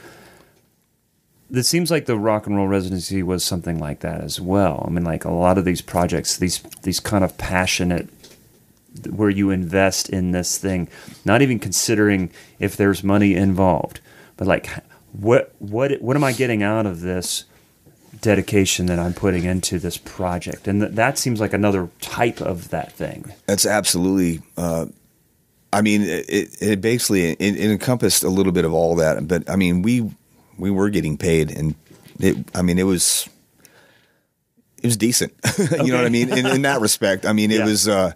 It 1.52 1.64
seems 1.64 1.90
like 1.90 2.06
the 2.06 2.18
rock 2.18 2.46
and 2.46 2.58
roll 2.58 2.68
residency 2.68 3.24
was 3.24 3.44
something 3.44 3.80
like 3.80 4.02
that 4.02 4.22
as 4.22 4.42
well. 4.42 4.84
I 4.86 4.92
mean, 4.92 5.06
like 5.06 5.24
a 5.24 5.32
lot 5.32 5.58
of 5.58 5.66
these 5.66 5.82
projects, 5.82 6.38
these 6.38 6.60
these 6.84 7.00
kind 7.00 7.24
of 7.24 7.38
passionate, 7.38 8.10
where 9.10 9.30
you 9.30 9.50
invest 9.50 10.10
in 10.10 10.32
this 10.32 10.58
thing, 10.58 10.90
not 11.24 11.42
even 11.42 11.60
considering 11.60 12.32
if 12.60 12.76
there's 12.76 13.04
money 13.04 13.34
involved, 13.34 14.02
but 14.36 14.48
like 14.48 14.70
what 15.14 15.54
what 15.60 16.02
what 16.02 16.16
am 16.16 16.24
I 16.24 16.34
getting 16.34 16.64
out 16.64 16.86
of 16.86 17.02
this 17.02 17.46
dedication 18.22 18.88
that 18.88 19.00
I'm 19.00 19.14
putting 19.14 19.44
into 19.44 19.80
this 19.80 19.98
project? 19.98 20.68
And 20.68 20.82
th- 20.82 20.94
that 20.94 21.18
seems 21.18 21.40
like 21.40 21.54
another 21.54 21.90
type 22.02 22.42
of 22.42 22.70
that 22.70 22.92
thing. 22.92 23.34
That's 23.46 23.66
absolutely. 23.66 24.42
Uh, 24.58 24.88
I 25.74 25.82
mean, 25.82 26.02
it, 26.04 26.56
it, 26.62 26.82
basically 26.82 27.32
it, 27.32 27.42
it 27.42 27.60
encompassed 27.60 28.24
a 28.24 28.30
little 28.30 28.54
bit 28.54 28.64
of 28.64 28.74
all 28.74 28.96
that, 28.96 29.28
but 29.28 29.50
I 29.50 29.58
mean, 29.58 29.82
we 29.82 30.10
we 30.58 30.72
were 30.72 30.90
getting 30.90 31.18
paid, 31.18 31.52
and 31.52 31.76
it. 32.20 32.38
I 32.56 32.62
mean, 32.62 32.78
it 32.80 32.84
was 32.84 33.28
it 34.82 34.86
was 34.86 34.98
decent. 34.98 35.34
you 35.58 35.88
know 35.92 35.98
what 35.98 36.06
I 36.06 36.10
mean? 36.10 36.30
In, 36.36 36.46
in 36.46 36.62
that 36.64 36.82
respect, 36.82 37.26
I 37.26 37.34
mean, 37.34 37.52
it 37.52 37.60
Yeah. 37.60 37.66
was 37.66 37.88
uh, 37.88 38.12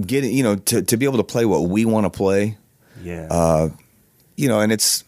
getting 0.00 0.32
you 0.36 0.42
know 0.42 0.56
to 0.56 0.82
to 0.82 0.96
be 0.96 1.04
able 1.04 1.18
to 1.18 1.24
play 1.24 1.44
what 1.44 1.68
we 1.68 1.84
want 1.84 2.04
to 2.04 2.10
play. 2.10 2.58
Yeah. 3.02 3.68
you 4.36 4.48
know, 4.48 4.60
and 4.60 4.72
it's 4.72 5.04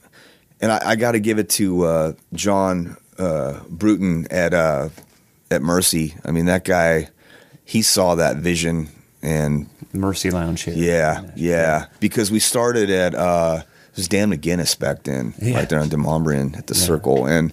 and 0.61 0.71
I, 0.73 0.91
I 0.91 0.97
got 0.97 1.13
to 1.13 1.21
give 1.21 1.39
it 1.39 1.49
to 1.51 1.85
uh, 1.85 2.13
John 2.33 2.97
uh, 3.19 3.61
Bruton 3.69 4.27
at 4.31 4.55
uh, 4.55 4.89
at 5.51 5.63
Mercy. 5.63 6.15
I 6.25 6.31
mean, 6.31 6.47
that 6.47 6.65
guy, 6.65 7.09
he 7.65 7.83
saw 7.83 8.15
that 8.17 8.37
vision, 8.37 8.89
and 9.23 9.69
Mercy 9.93 10.31
Lounge 10.31 10.63
here. 10.63 10.75
yeah, 10.75 11.31
yeah, 11.35 11.87
because 12.01 12.31
we 12.31 12.39
started 12.39 12.91
at 12.91 13.15
uh, 13.15 13.63
was 13.99 14.09
Dan 14.09 14.31
McGuinness 14.33 14.79
back 14.79 15.03
then, 15.03 15.35
Yeah. 15.41 15.57
right 15.59 15.69
there 15.69 15.81
on 15.81 15.91
Demonbreun 15.91 16.57
at 16.57 16.67
the 16.69 16.75
Circle, 16.75 17.27
and 17.27 17.53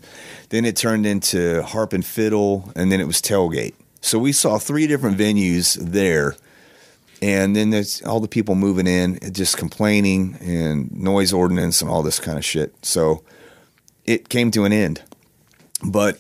then 0.50 0.64
it 0.64 0.76
turned 0.78 1.06
into 1.06 1.62
Harp 1.64 1.92
and 1.92 2.06
Fiddle, 2.06 2.72
and 2.76 2.92
then 2.92 3.02
it 3.02 3.08
was 3.08 3.22
Tailgate. 3.22 3.74
So 4.02 4.18
we 4.20 4.32
saw 4.32 4.58
three 4.58 4.88
different 4.88 5.18
venues 5.18 5.78
there. 5.82 6.36
And 7.22 7.56
then 7.56 7.70
there's 7.72 8.02
all 8.04 8.20
the 8.20 8.28
people 8.28 8.56
moving 8.56 8.88
in, 8.88 9.18
just 9.32 9.58
complaining 9.58 10.38
and 10.42 10.92
noise 10.92 11.34
ordinance 11.34 11.82
and 11.82 11.90
all 11.90 12.04
this 12.04 12.20
kind 12.20 12.38
of 12.38 12.46
shit. 12.46 12.76
So 12.86 13.24
it 14.06 14.30
came 14.30 14.52
to 14.52 14.66
an 14.66 14.74
end. 14.74 15.02
But 15.84 16.20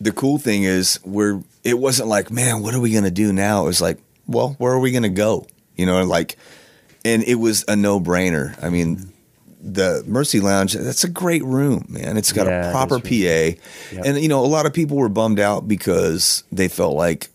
the 0.00 0.12
cool 0.12 0.38
thing 0.38 0.64
is, 0.64 0.98
we're 1.04 1.40
it 1.62 1.78
wasn't 1.78 2.08
like, 2.08 2.30
man, 2.30 2.62
what 2.62 2.74
are 2.74 2.80
we 2.80 2.90
gonna 2.92 3.10
do 3.10 3.32
now? 3.32 3.62
It 3.62 3.66
was 3.66 3.80
like, 3.82 3.98
well, 4.26 4.56
where 4.58 4.72
are 4.72 4.80
we 4.80 4.90
gonna 4.92 5.08
go? 5.08 5.46
You 5.76 5.86
know, 5.86 6.02
like, 6.04 6.36
and 7.04 7.22
it 7.22 7.36
was 7.36 7.64
a 7.68 7.76
no 7.76 8.00
brainer. 8.00 8.56
I 8.62 8.70
mean, 8.70 9.12
the 9.66 10.04
Mercy 10.06 10.40
Lounge, 10.40 10.74
that's 10.74 11.04
a 11.04 11.08
great 11.08 11.42
room, 11.42 11.86
man. 11.88 12.16
It's 12.18 12.32
got 12.32 12.46
Yeah, 12.46 12.68
a 12.68 12.70
proper 12.70 12.98
PA, 13.00 13.08
really- 13.08 13.58
and 14.04 14.20
you 14.20 14.28
know, 14.28 14.44
a 14.44 14.46
lot 14.46 14.66
of 14.66 14.72
people 14.74 14.96
were 14.98 15.08
bummed 15.08 15.40
out 15.40 15.66
because 15.66 16.44
they 16.52 16.68
felt 16.68 16.94
like 16.94 17.30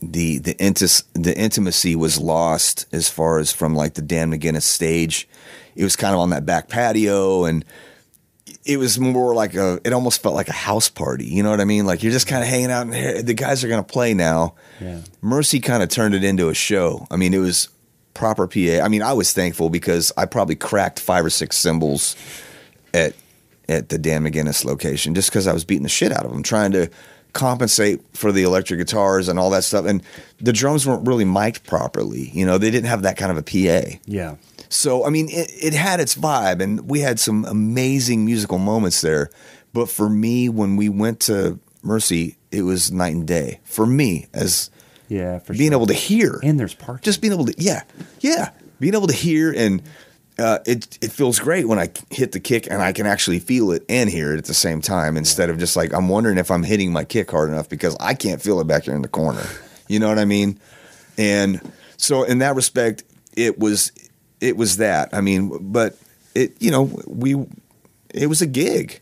the 0.00 0.38
the 0.38 0.54
intis, 0.54 1.02
the 1.14 1.36
intimacy 1.36 1.96
was 1.96 2.18
lost 2.20 2.86
as 2.92 3.08
far 3.08 3.38
as 3.38 3.50
from 3.50 3.74
like 3.74 3.94
the 3.94 4.02
Dan 4.02 4.30
McGuinness 4.30 4.62
stage. 4.62 5.28
It 5.74 5.82
was 5.84 5.96
kind 5.96 6.14
of 6.14 6.20
on 6.20 6.30
that 6.30 6.46
back 6.46 6.68
patio, 6.68 7.44
and 7.44 7.64
it 8.64 8.78
was 8.78 8.98
more 8.98 9.34
like 9.34 9.54
a. 9.54 9.80
It 9.84 9.92
almost 9.92 10.22
felt 10.22 10.34
like 10.34 10.48
a 10.48 10.52
house 10.52 10.88
party. 10.88 11.24
You 11.26 11.42
know 11.42 11.50
what 11.50 11.60
I 11.60 11.64
mean? 11.64 11.84
Like 11.86 12.02
you're 12.02 12.12
just 12.12 12.26
kind 12.28 12.42
of 12.42 12.48
hanging 12.48 12.70
out, 12.70 12.82
and 12.86 12.94
here- 12.94 13.22
the 13.22 13.34
guys 13.34 13.64
are 13.64 13.68
going 13.68 13.84
to 13.84 13.92
play 13.92 14.14
now. 14.14 14.54
Yeah. 14.80 15.00
Mercy 15.20 15.60
kind 15.60 15.82
of 15.82 15.88
turned 15.88 16.14
it 16.14 16.22
into 16.24 16.48
a 16.48 16.54
show. 16.54 17.06
I 17.10 17.16
mean, 17.16 17.34
it 17.34 17.38
was 17.38 17.68
proper 18.16 18.46
PA. 18.48 18.82
I 18.82 18.88
mean, 18.88 19.02
I 19.02 19.12
was 19.12 19.32
thankful 19.32 19.70
because 19.70 20.10
I 20.16 20.24
probably 20.26 20.56
cracked 20.56 20.98
five 20.98 21.24
or 21.24 21.30
six 21.30 21.56
cymbals 21.56 22.16
at 22.92 23.14
at 23.68 23.88
the 23.88 23.98
Dan 23.98 24.24
McGuinness 24.24 24.64
location 24.64 25.14
just 25.14 25.28
because 25.28 25.46
I 25.46 25.52
was 25.52 25.64
beating 25.64 25.82
the 25.82 25.88
shit 25.88 26.12
out 26.12 26.24
of 26.24 26.30
them, 26.30 26.42
trying 26.42 26.72
to 26.72 26.88
compensate 27.32 28.00
for 28.14 28.32
the 28.32 28.44
electric 28.44 28.78
guitars 28.78 29.28
and 29.28 29.38
all 29.38 29.50
that 29.50 29.64
stuff. 29.64 29.84
And 29.84 30.02
the 30.40 30.52
drums 30.52 30.86
weren't 30.86 31.06
really 31.06 31.24
mic'd 31.24 31.64
properly. 31.64 32.30
You 32.30 32.46
know, 32.46 32.58
they 32.58 32.70
didn't 32.70 32.88
have 32.88 33.02
that 33.02 33.16
kind 33.16 33.30
of 33.30 33.38
a 33.38 33.42
PA. 33.42 33.98
Yeah. 34.06 34.36
So 34.68 35.04
I 35.04 35.10
mean, 35.10 35.28
it, 35.30 35.52
it 35.62 35.74
had 35.74 36.00
its 36.00 36.14
vibe, 36.14 36.60
and 36.60 36.88
we 36.88 37.00
had 37.00 37.20
some 37.20 37.44
amazing 37.44 38.24
musical 38.24 38.58
moments 38.58 39.00
there. 39.00 39.30
But 39.72 39.88
for 39.88 40.08
me, 40.08 40.48
when 40.48 40.76
we 40.76 40.88
went 40.88 41.20
to 41.20 41.58
Mercy, 41.82 42.36
it 42.50 42.62
was 42.62 42.90
night 42.90 43.14
and 43.14 43.26
day 43.26 43.60
for 43.64 43.86
me 43.86 44.26
as 44.32 44.70
Yeah. 45.08 45.38
For 45.40 45.54
sure. 45.54 45.58
being 45.58 45.70
sure. 45.70 45.78
able 45.78 45.86
to 45.86 45.94
hear 45.94 46.40
and 46.42 46.58
there's 46.58 46.74
parking. 46.74 47.02
just 47.02 47.20
being 47.20 47.32
able 47.32 47.46
to 47.46 47.54
yeah 47.58 47.82
yeah 48.20 48.50
being 48.80 48.94
able 48.94 49.06
to 49.06 49.14
hear 49.14 49.52
and 49.52 49.82
uh, 50.38 50.58
it 50.66 50.98
it 51.00 51.10
feels 51.12 51.38
great 51.38 51.66
when 51.66 51.78
I 51.78 51.88
hit 52.10 52.32
the 52.32 52.40
kick 52.40 52.66
and 52.70 52.82
I 52.82 52.92
can 52.92 53.06
actually 53.06 53.38
feel 53.38 53.70
it 53.70 53.84
and 53.88 54.10
hear 54.10 54.34
it 54.34 54.38
at 54.38 54.44
the 54.44 54.54
same 54.54 54.82
time 54.82 55.16
instead 55.16 55.48
of 55.48 55.58
just 55.58 55.76
like 55.76 55.94
I'm 55.94 56.08
wondering 56.08 56.36
if 56.36 56.50
I'm 56.50 56.62
hitting 56.62 56.92
my 56.92 57.04
kick 57.04 57.30
hard 57.30 57.48
enough 57.48 57.68
because 57.70 57.96
I 58.00 58.12
can't 58.12 58.42
feel 58.42 58.60
it 58.60 58.66
back 58.66 58.84
here 58.84 58.94
in 58.94 59.02
the 59.02 59.08
corner. 59.08 59.44
You 59.88 60.00
know 60.00 60.08
what 60.08 60.18
I 60.18 60.24
mean? 60.24 60.58
And 61.16 61.60
so 61.96 62.24
in 62.24 62.38
that 62.40 62.56
respect, 62.56 63.04
it 63.36 63.56
was 63.56 63.92
it 64.40 64.56
was 64.56 64.78
that. 64.78 65.10
I 65.14 65.20
mean, 65.20 65.70
but 65.72 65.96
it 66.34 66.60
you 66.60 66.72
know 66.72 66.90
we 67.06 67.36
it 68.12 68.26
was 68.26 68.42
a 68.42 68.46
gig, 68.46 68.98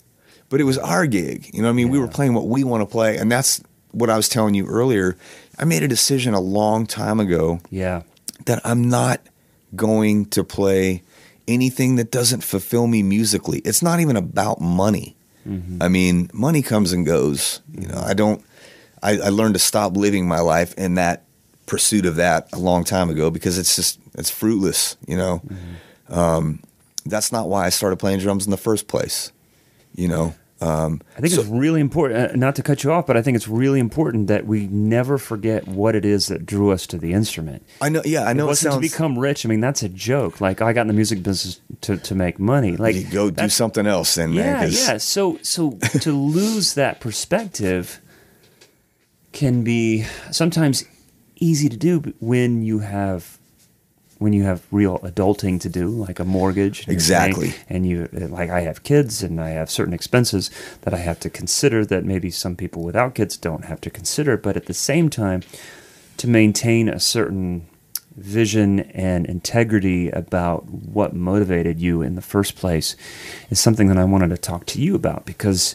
but 0.51 0.61
it 0.61 0.65
was 0.65 0.77
our 0.77 1.07
gig. 1.07 1.49
You 1.55 1.63
know 1.63 1.69
what 1.69 1.73
I 1.73 1.77
mean? 1.77 1.89
We 1.89 1.99
were 1.99 2.07
playing 2.07 2.35
what 2.35 2.49
we 2.49 2.65
want 2.65 2.83
to 2.83 2.87
play, 2.87 3.17
and 3.17 3.33
that's 3.33 3.63
what 3.93 4.11
I 4.11 4.17
was 4.17 4.29
telling 4.29 4.55
you 4.55 4.67
earlier. 4.67 5.17
I 5.59 5.65
made 5.65 5.83
a 5.83 5.89
decision 5.89 6.35
a 6.35 6.41
long 6.41 6.87
time 6.87 7.21
ago 7.21 7.61
yeah. 7.71 8.03
that 8.47 8.61
I'm 8.65 8.89
not 8.89 9.21
going 9.75 10.27
to 10.27 10.45
play 10.45 11.03
anything 11.47 11.97
that 11.97 12.11
doesn't 12.11 12.43
fulfill 12.43 12.87
me 12.87 13.03
musically. 13.03 13.59
It's 13.61 13.83
not 13.83 14.01
even 14.01 14.17
about 14.17 14.61
money. 14.61 15.17
I 15.81 15.89
mean, 15.89 16.31
money 16.33 16.63
comes 16.63 16.93
and 16.93 17.05
goes. 17.05 17.61
You 17.73 17.89
know, 17.89 18.03
I 18.05 18.15
don't. 18.15 18.43
I, 19.03 19.19
I 19.19 19.29
learned 19.29 19.55
to 19.55 19.61
stop 19.61 19.97
living 19.97 20.27
my 20.27 20.41
life 20.41 20.73
in 20.79 20.95
that 20.95 21.25
pursuit 21.67 22.07
of 22.07 22.17
that 22.17 22.49
a 22.53 22.59
long 22.59 22.85
time 22.85 23.11
ago 23.11 23.31
because 23.31 23.59
it's 23.59 23.77
just 23.77 24.01
it's 24.15 24.31
fruitless. 24.31 24.97
You 25.07 25.19
know, 25.19 25.43
um, 26.09 26.61
that's 27.05 27.31
not 27.31 27.49
why 27.49 27.67
I 27.67 27.69
started 27.69 27.99
playing 27.99 28.21
drums 28.21 28.47
in 28.47 28.51
the 28.51 28.57
first 28.57 28.89
place. 28.89 29.33
You 29.95 30.09
know, 30.09 30.35
um, 30.61 31.03
I 31.17 31.21
think 31.21 31.35
it's 31.35 31.45
really 31.47 31.81
important, 31.81 32.33
uh, 32.33 32.37
not 32.37 32.55
to 32.57 32.63
cut 32.63 32.85
you 32.85 32.93
off, 32.93 33.07
but 33.07 33.17
I 33.17 33.23
think 33.23 33.37
it's 33.37 33.49
really 33.49 33.81
important 33.81 34.29
that 34.29 34.47
we 34.47 34.67
never 34.69 35.19
forget 35.19 35.67
what 35.69 35.95
it 35.95 36.05
is 36.05 36.29
that 36.29 36.47
drew 36.47 36.71
us 36.71 36.87
to 36.89 36.97
the 36.99 37.13
instrument. 37.13 37.67
I 37.83 37.89
know. 37.89 38.03
Yeah, 38.05 38.23
I 38.25 38.33
know. 38.33 38.45
it 38.45 38.47
It, 38.47 38.49
wasn't 38.49 38.73
sounds. 38.75 38.87
to 38.87 38.93
become 38.93 39.19
rich. 39.19 39.45
I 39.45 39.49
mean, 39.49 39.61
that's 39.61 39.83
a 39.83 39.89
joke. 39.89 40.41
Like 40.41 40.63
I 40.63 40.73
got 40.73 40.83
in 40.83 40.87
the 40.87 40.93
music 40.95 41.23
business 41.23 41.61
to, 41.83 41.97
to 41.99 42.15
make 42.15 42.39
money. 42.39 42.77
Like 42.77 42.95
you 42.95 43.05
go 43.05 43.31
do 43.31 43.49
something 43.49 43.87
else, 43.87 44.15
then, 44.15 44.35
man. 44.35 44.47
Yeah, 44.47 44.61
'cause- 44.65 44.89
yeah. 44.89 44.97
So, 44.99 45.39
so 45.43 45.73
to 46.01 46.13
lose 46.13 46.75
that 46.75 47.01
perspective 47.01 48.01
can 49.33 49.65
be 49.65 50.05
sometimes 50.31 50.85
easy 51.37 51.69
to 51.69 51.77
do 51.77 52.15
when 52.21 52.63
you 52.63 52.79
have 52.79 53.39
when 54.25 54.33
you 54.33 54.45
have 54.45 54.63
real 54.71 54.99
adulting 55.01 55.61
to 55.61 55.69
do, 55.69 55.87
like 55.89 56.19
a 56.19 56.25
mortgage. 56.25 56.85
and 56.87 56.93
Exactly. 56.93 57.51
paying- 57.51 57.65
And 57.69 57.87
you 57.87 58.09
like 58.13 58.49
I 58.51 58.63
have 58.63 58.83
kids 58.83 59.23
and 59.23 59.39
I 59.41 59.51
have 59.51 59.71
certain 59.71 59.93
expenses 59.95 60.51
that 60.81 60.95
I 60.95 60.99
have 61.09 61.21
to 61.21 61.31
consider 61.31 61.85
that 61.87 62.05
maybe 62.07 62.31
some 62.31 62.57
people 62.57 62.83
without 62.83 63.15
kids 63.15 63.37
don't 63.37 63.67
have 63.67 63.81
to 63.83 63.91
consider. 63.91 64.37
But 64.39 64.57
at 64.57 64.65
the 64.67 64.75
same 64.75 65.11
time, 65.11 65.43
to 66.17 66.27
maintain 66.27 66.89
a 66.89 66.99
certain 66.99 67.67
vision 68.17 68.81
and 68.95 69.27
integrity 69.27 70.09
about 70.11 70.65
what 70.71 71.15
motivated 71.15 71.81
you 71.81 72.01
in 72.01 72.15
the 72.15 72.23
first 72.23 72.55
place 72.57 72.97
is 73.51 73.59
something 73.61 73.89
that 73.89 73.99
I 73.99 74.05
wanted 74.05 74.31
to 74.31 74.39
talk 74.39 74.65
to 74.67 74.81
you 74.81 74.95
about 74.95 75.27
because 75.27 75.75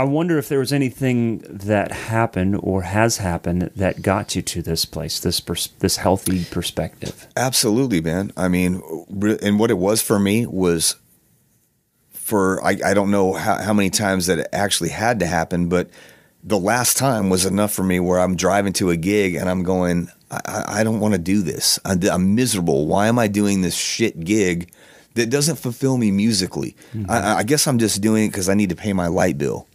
I 0.00 0.04
wonder 0.04 0.38
if 0.38 0.48
there 0.48 0.60
was 0.60 0.72
anything 0.72 1.40
that 1.40 1.92
happened 1.92 2.58
or 2.62 2.80
has 2.80 3.18
happened 3.18 3.70
that 3.76 4.00
got 4.00 4.34
you 4.34 4.40
to 4.40 4.62
this 4.62 4.86
place, 4.86 5.20
this 5.20 5.40
pers- 5.40 5.68
this 5.80 5.98
healthy 5.98 6.46
perspective. 6.46 7.26
Absolutely, 7.36 8.00
man. 8.00 8.32
I 8.34 8.48
mean, 8.48 8.80
re- 9.10 9.38
and 9.42 9.58
what 9.58 9.70
it 9.70 9.76
was 9.76 10.00
for 10.00 10.18
me 10.18 10.46
was 10.46 10.96
for 12.12 12.64
I, 12.64 12.78
I 12.82 12.94
don't 12.94 13.10
know 13.10 13.34
how, 13.34 13.58
how 13.60 13.74
many 13.74 13.90
times 13.90 14.24
that 14.24 14.38
it 14.38 14.48
actually 14.54 14.88
had 14.88 15.20
to 15.20 15.26
happen, 15.26 15.68
but 15.68 15.90
the 16.42 16.58
last 16.58 16.96
time 16.96 17.28
was 17.28 17.44
enough 17.44 17.70
for 17.70 17.82
me 17.82 18.00
where 18.00 18.20
I'm 18.20 18.36
driving 18.36 18.72
to 18.74 18.88
a 18.88 18.96
gig 18.96 19.34
and 19.34 19.50
I'm 19.50 19.64
going, 19.64 20.08
I, 20.30 20.64
I, 20.78 20.82
don't 20.82 21.00
want 21.00 21.12
to 21.12 21.20
do 21.20 21.42
this. 21.42 21.78
I, 21.84 21.94
I'm 22.10 22.34
miserable. 22.34 22.86
Why 22.86 23.08
am 23.08 23.18
I 23.18 23.28
doing 23.28 23.60
this 23.60 23.76
shit 23.76 24.20
gig 24.20 24.72
that 25.12 25.28
doesn't 25.28 25.56
fulfill 25.56 25.98
me 25.98 26.10
musically? 26.10 26.74
Mm-hmm. 26.94 27.10
I, 27.10 27.34
I 27.34 27.42
guess 27.42 27.66
I'm 27.66 27.78
just 27.78 28.00
doing 28.00 28.24
it 28.24 28.28
because 28.28 28.48
I 28.48 28.54
need 28.54 28.70
to 28.70 28.76
pay 28.76 28.94
my 28.94 29.08
light 29.08 29.36
bill. 29.36 29.66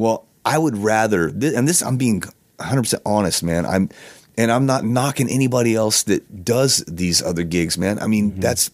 Well, 0.00 0.26
I 0.46 0.56
would 0.56 0.78
rather, 0.78 1.28
and 1.28 1.68
this 1.68 1.82
I'm 1.82 1.98
being 1.98 2.22
100% 2.58 3.00
honest, 3.04 3.42
man. 3.42 3.66
I'm, 3.66 3.90
and 4.38 4.50
I'm 4.50 4.64
not 4.64 4.82
knocking 4.82 5.28
anybody 5.28 5.74
else 5.74 6.04
that 6.04 6.42
does 6.42 6.82
these 6.88 7.22
other 7.22 7.42
gigs, 7.42 7.76
man. 7.76 7.98
I 7.98 8.06
mean, 8.06 8.30
mm-hmm. 8.30 8.40
that's 8.40 8.70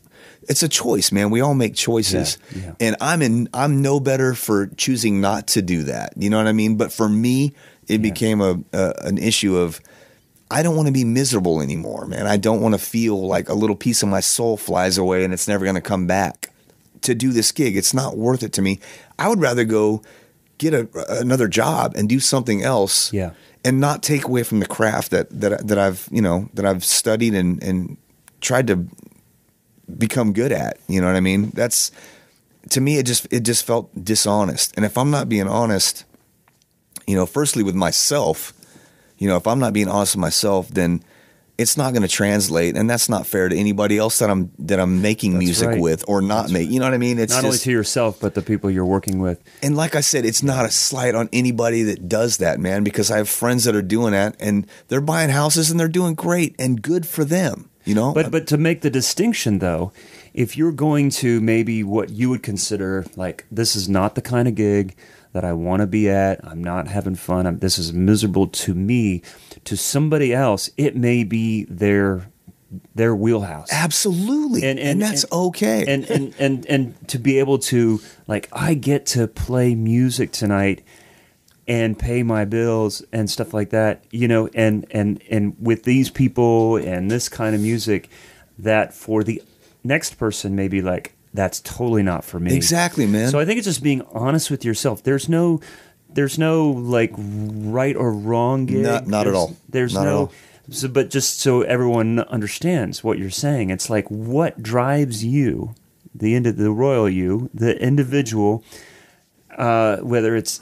it's 0.48 0.62
a 0.62 0.68
choice, 0.68 1.10
man. 1.10 1.30
We 1.30 1.40
all 1.40 1.54
make 1.54 1.74
choices, 1.74 2.38
Yeah, 2.54 2.62
yeah. 2.62 2.72
and 2.78 2.96
I'm 3.00 3.22
in. 3.22 3.48
I'm 3.52 3.82
no 3.82 3.98
better 3.98 4.34
for 4.34 4.68
choosing 4.68 5.20
not 5.20 5.48
to 5.48 5.62
do 5.62 5.82
that. 5.84 6.12
You 6.16 6.30
know 6.30 6.36
what 6.36 6.46
I 6.46 6.52
mean? 6.52 6.76
But 6.76 6.92
for 6.92 7.08
me, 7.08 7.54
it 7.88 7.98
became 7.98 8.40
a, 8.40 8.60
a 8.72 8.94
an 9.00 9.18
issue 9.18 9.56
of. 9.56 9.80
I 10.48 10.62
don't 10.62 10.76
want 10.76 10.86
to 10.86 10.92
be 10.92 11.02
miserable 11.02 11.60
anymore, 11.60 12.06
man. 12.06 12.28
I 12.28 12.36
don't 12.36 12.60
want 12.60 12.76
to 12.76 12.78
feel 12.78 13.26
like 13.26 13.48
a 13.48 13.54
little 13.54 13.74
piece 13.74 14.04
of 14.04 14.08
my 14.08 14.20
soul 14.20 14.56
flies 14.56 14.96
away 14.96 15.24
and 15.24 15.34
it's 15.34 15.48
never 15.48 15.64
going 15.64 15.74
to 15.74 15.80
come 15.80 16.06
back. 16.06 16.52
To 17.02 17.16
do 17.16 17.32
this 17.32 17.50
gig, 17.50 17.76
it's 17.76 17.92
not 17.92 18.16
worth 18.16 18.44
it 18.44 18.52
to 18.52 18.62
me. 18.62 18.78
I 19.18 19.28
would 19.28 19.40
rather 19.40 19.64
go 19.64 20.02
get 20.58 20.72
a, 20.74 20.88
another 21.20 21.48
job 21.48 21.94
and 21.96 22.08
do 22.08 22.18
something 22.20 22.62
else 22.62 23.12
Yeah. 23.12 23.32
and 23.64 23.80
not 23.80 24.02
take 24.02 24.24
away 24.24 24.42
from 24.42 24.60
the 24.60 24.66
craft 24.66 25.10
that 25.10 25.28
that 25.40 25.66
that 25.68 25.78
I've 25.78 26.08
you 26.10 26.22
know 26.22 26.48
that 26.54 26.64
I've 26.64 26.84
studied 26.84 27.34
and 27.34 27.62
and 27.62 27.96
tried 28.40 28.66
to 28.68 28.86
become 29.98 30.32
good 30.32 30.52
at. 30.52 30.78
You 30.88 31.00
know 31.00 31.06
what 31.06 31.16
I 31.16 31.20
mean? 31.20 31.50
That's 31.54 31.90
to 32.70 32.80
me. 32.80 32.98
It 32.98 33.06
just 33.06 33.26
it 33.30 33.40
just 33.40 33.64
felt 33.64 33.90
dishonest. 34.04 34.72
And 34.76 34.84
if 34.84 34.96
I'm 34.98 35.10
not 35.10 35.28
being 35.28 35.48
honest, 35.48 36.04
you 37.06 37.14
know, 37.16 37.26
firstly 37.26 37.62
with 37.62 37.74
myself, 37.74 38.52
you 39.18 39.28
know, 39.28 39.36
if 39.36 39.46
I'm 39.46 39.58
not 39.58 39.72
being 39.72 39.88
honest 39.88 40.16
with 40.16 40.20
myself, 40.22 40.68
then 40.68 41.02
it's 41.58 41.76
not 41.76 41.92
going 41.92 42.02
to 42.02 42.08
translate, 42.08 42.76
and 42.76 42.88
that's 42.88 43.08
not 43.08 43.26
fair 43.26 43.48
to 43.48 43.56
anybody 43.56 43.96
else 43.96 44.18
that 44.18 44.28
I'm 44.28 44.50
that 44.58 44.78
I'm 44.78 45.00
making 45.00 45.32
That's 45.32 45.44
music 45.44 45.68
right. 45.68 45.80
with 45.80 46.04
or 46.06 46.20
not 46.20 46.50
make. 46.50 46.68
You 46.70 46.80
know 46.80 46.86
what 46.86 46.94
I 46.94 46.98
mean? 46.98 47.18
It's 47.18 47.32
Not 47.32 47.44
only 47.44 47.58
to 47.58 47.70
yourself, 47.70 48.20
but 48.20 48.34
the 48.34 48.42
people 48.42 48.70
you're 48.70 48.84
working 48.84 49.20
with. 49.20 49.42
and 49.62 49.76
like 49.76 49.94
I 49.94 50.00
said, 50.00 50.24
it's 50.24 50.42
not 50.42 50.66
a 50.66 50.70
slight 50.70 51.14
on 51.14 51.28
anybody 51.32 51.82
that 51.84 52.08
does 52.08 52.36
that, 52.38 52.60
man, 52.60 52.84
because 52.84 53.10
I 53.10 53.16
have 53.16 53.28
friends 53.28 53.64
that 53.64 53.74
are 53.74 53.82
doing 53.82 54.12
that 54.12 54.36
and 54.38 54.66
they're 54.88 55.00
buying 55.00 55.30
houses 55.30 55.70
and 55.70 55.80
they're 55.80 55.88
doing 55.88 56.14
great 56.14 56.54
and 56.58 56.82
good 56.82 57.06
for 57.06 57.24
them, 57.24 57.70
you 57.84 57.94
know? 57.94 58.12
But 58.12 58.30
but 58.30 58.46
to 58.48 58.58
make 58.58 58.82
the 58.82 58.90
distinction 58.90 59.58
though, 59.58 59.92
if 60.34 60.56
you're 60.58 60.72
going 60.72 61.08
to 61.10 61.40
maybe 61.40 61.82
what 61.82 62.10
you 62.10 62.28
would 62.28 62.42
consider 62.42 63.06
like 63.16 63.46
this 63.50 63.74
is 63.74 63.88
not 63.88 64.14
the 64.14 64.20
kind 64.22 64.46
of 64.46 64.54
gig 64.54 64.94
that 65.36 65.44
I 65.44 65.52
want 65.52 65.80
to 65.80 65.86
be 65.86 66.08
at. 66.08 66.40
I'm 66.42 66.64
not 66.64 66.88
having 66.88 67.14
fun. 67.14 67.46
I'm, 67.46 67.58
this 67.58 67.76
is 67.76 67.92
miserable 67.92 68.46
to 68.46 68.74
me. 68.74 69.20
To 69.64 69.76
somebody 69.76 70.32
else, 70.32 70.70
it 70.78 70.96
may 70.96 71.24
be 71.24 71.64
their 71.64 72.30
their 72.94 73.14
wheelhouse. 73.14 73.68
Absolutely. 73.70 74.64
And, 74.64 74.78
and 74.78 75.02
that's 75.02 75.30
okay. 75.30 75.84
And, 75.86 76.04
and 76.04 76.34
and 76.38 76.66
and 76.66 77.08
to 77.08 77.18
be 77.18 77.38
able 77.38 77.58
to 77.58 78.00
like 78.26 78.48
I 78.50 78.72
get 78.72 79.04
to 79.08 79.28
play 79.28 79.74
music 79.74 80.32
tonight 80.32 80.82
and 81.68 81.98
pay 81.98 82.22
my 82.22 82.46
bills 82.46 83.04
and 83.12 83.30
stuff 83.30 83.52
like 83.52 83.70
that, 83.70 84.04
you 84.10 84.28
know, 84.28 84.48
and 84.54 84.86
and 84.90 85.22
and 85.28 85.54
with 85.60 85.82
these 85.82 86.08
people 86.08 86.76
and 86.76 87.10
this 87.10 87.28
kind 87.28 87.54
of 87.54 87.60
music 87.60 88.08
that 88.58 88.94
for 88.94 89.22
the 89.22 89.42
next 89.84 90.14
person 90.14 90.56
may 90.56 90.68
be 90.68 90.80
like 90.80 91.15
that's 91.36 91.60
totally 91.60 92.02
not 92.02 92.24
for 92.24 92.40
me. 92.40 92.54
Exactly, 92.54 93.06
man. 93.06 93.30
So 93.30 93.38
I 93.38 93.44
think 93.44 93.58
it's 93.58 93.66
just 93.66 93.82
being 93.82 94.02
honest 94.12 94.50
with 94.50 94.64
yourself. 94.64 95.02
There's 95.02 95.28
no 95.28 95.60
there's 96.08 96.38
no 96.38 96.68
like 96.70 97.12
right 97.16 97.94
or 97.94 98.12
wrong 98.12 98.66
gig. 98.66 98.82
Not- 98.82 99.06
not 99.06 99.26
at 99.26 99.34
all. 99.34 99.56
There's 99.68 99.94
Not 99.94 100.04
no 100.04 100.30
so, 100.70 100.88
but 100.88 101.10
just 101.10 101.38
so 101.40 101.62
everyone 101.62 102.18
understands 102.20 103.04
what 103.04 103.18
you're 103.18 103.30
saying, 103.30 103.70
it's 103.70 103.88
like 103.88 104.10
what 104.10 104.62
drives 104.62 105.24
you, 105.24 105.74
the 106.12 106.34
end 106.34 106.46
of 106.46 106.56
the 106.56 106.72
royal 106.72 107.08
you, 107.08 107.50
the 107.54 107.80
individual, 107.80 108.64
uh, 109.56 109.98
whether 109.98 110.34
it's. 110.34 110.60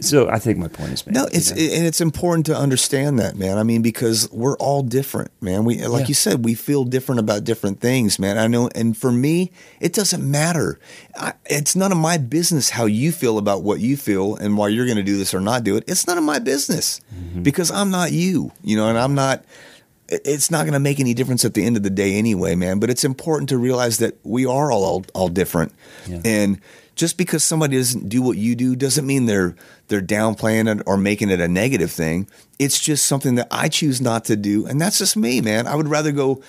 So 0.00 0.28
I 0.28 0.38
think 0.38 0.58
my 0.58 0.68
point 0.68 0.92
is 0.92 1.06
made. 1.06 1.14
no, 1.14 1.26
it's 1.32 1.50
you 1.54 1.68
know? 1.68 1.74
and 1.74 1.86
it's 1.86 2.00
important 2.00 2.46
to 2.46 2.56
understand 2.56 3.18
that, 3.18 3.36
man. 3.36 3.58
I 3.58 3.62
mean, 3.62 3.82
because 3.82 4.30
we're 4.32 4.56
all 4.56 4.82
different, 4.82 5.30
man. 5.40 5.64
We 5.64 5.84
like 5.86 6.02
Yeah. 6.02 6.08
you 6.08 6.14
said, 6.14 6.44
we 6.44 6.54
feel 6.54 6.84
different 6.84 7.18
about 7.20 7.44
different 7.44 7.80
things, 7.80 8.18
man. 8.18 8.38
I 8.38 8.46
know, 8.46 8.68
and 8.74 8.96
for 8.96 9.12
me, 9.12 9.52
it 9.80 9.92
doesn't 9.92 10.28
matter. 10.28 10.78
I, 11.16 11.34
it's 11.46 11.76
none 11.76 11.92
of 11.92 11.98
my 11.98 12.16
business 12.18 12.70
how 12.70 12.86
you 12.86 13.12
feel 13.12 13.36
about 13.38 13.62
what 13.62 13.80
you 13.80 13.96
feel 13.96 14.36
and 14.36 14.56
why 14.56 14.68
you're 14.68 14.86
going 14.86 14.96
to 14.96 15.02
do 15.02 15.16
this 15.18 15.34
or 15.34 15.40
not 15.40 15.64
do 15.64 15.76
it. 15.76 15.84
It's 15.86 16.06
none 16.06 16.18
of 16.18 16.24
my 16.24 16.38
business 16.38 17.00
Mm-hmm. 17.14 17.42
because 17.42 17.70
I'm 17.70 17.90
not 17.90 18.12
you, 18.12 18.52
you 18.62 18.76
know, 18.76 18.88
and 18.88 18.98
I'm 18.98 19.14
not. 19.14 19.44
It's 20.08 20.50
not 20.50 20.62
going 20.64 20.72
to 20.72 20.80
make 20.80 20.98
any 20.98 21.14
difference 21.14 21.44
at 21.44 21.54
the 21.54 21.64
end 21.64 21.76
of 21.76 21.84
the 21.84 21.90
day, 21.90 22.14
anyway, 22.16 22.56
man. 22.56 22.80
But 22.80 22.90
it's 22.90 23.04
important 23.04 23.48
to 23.50 23.58
realize 23.58 23.98
that 23.98 24.16
we 24.24 24.44
are 24.44 24.72
all 24.72 24.82
all, 24.84 25.04
all 25.14 25.28
different, 25.28 25.72
Yeah. 26.08 26.20
and 26.24 26.60
just 27.00 27.16
because 27.16 27.42
somebody 27.42 27.76
doesn't 27.78 28.10
do 28.10 28.20
what 28.20 28.36
you 28.36 28.54
do 28.54 28.76
doesn't 28.76 29.06
mean 29.06 29.24
they're 29.24 29.56
they're 29.88 30.02
downplaying 30.02 30.66
it 30.72 30.82
or 30.86 30.96
making 30.98 31.30
it 31.30 31.40
a 31.40 31.48
negative 31.48 31.90
thing. 31.90 32.28
It's 32.58 32.78
just 32.78 33.06
something 33.06 33.36
that 33.36 33.48
I 33.50 33.68
choose 33.68 34.00
not 34.02 34.26
to 34.26 34.36
do, 34.36 34.66
and 34.66 34.78
that's 34.80 34.98
just 34.98 35.16
me, 35.16 35.40
man. 35.40 35.66
I 35.66 35.74
would 35.76 35.88
rather 35.88 36.12
go 36.12 36.42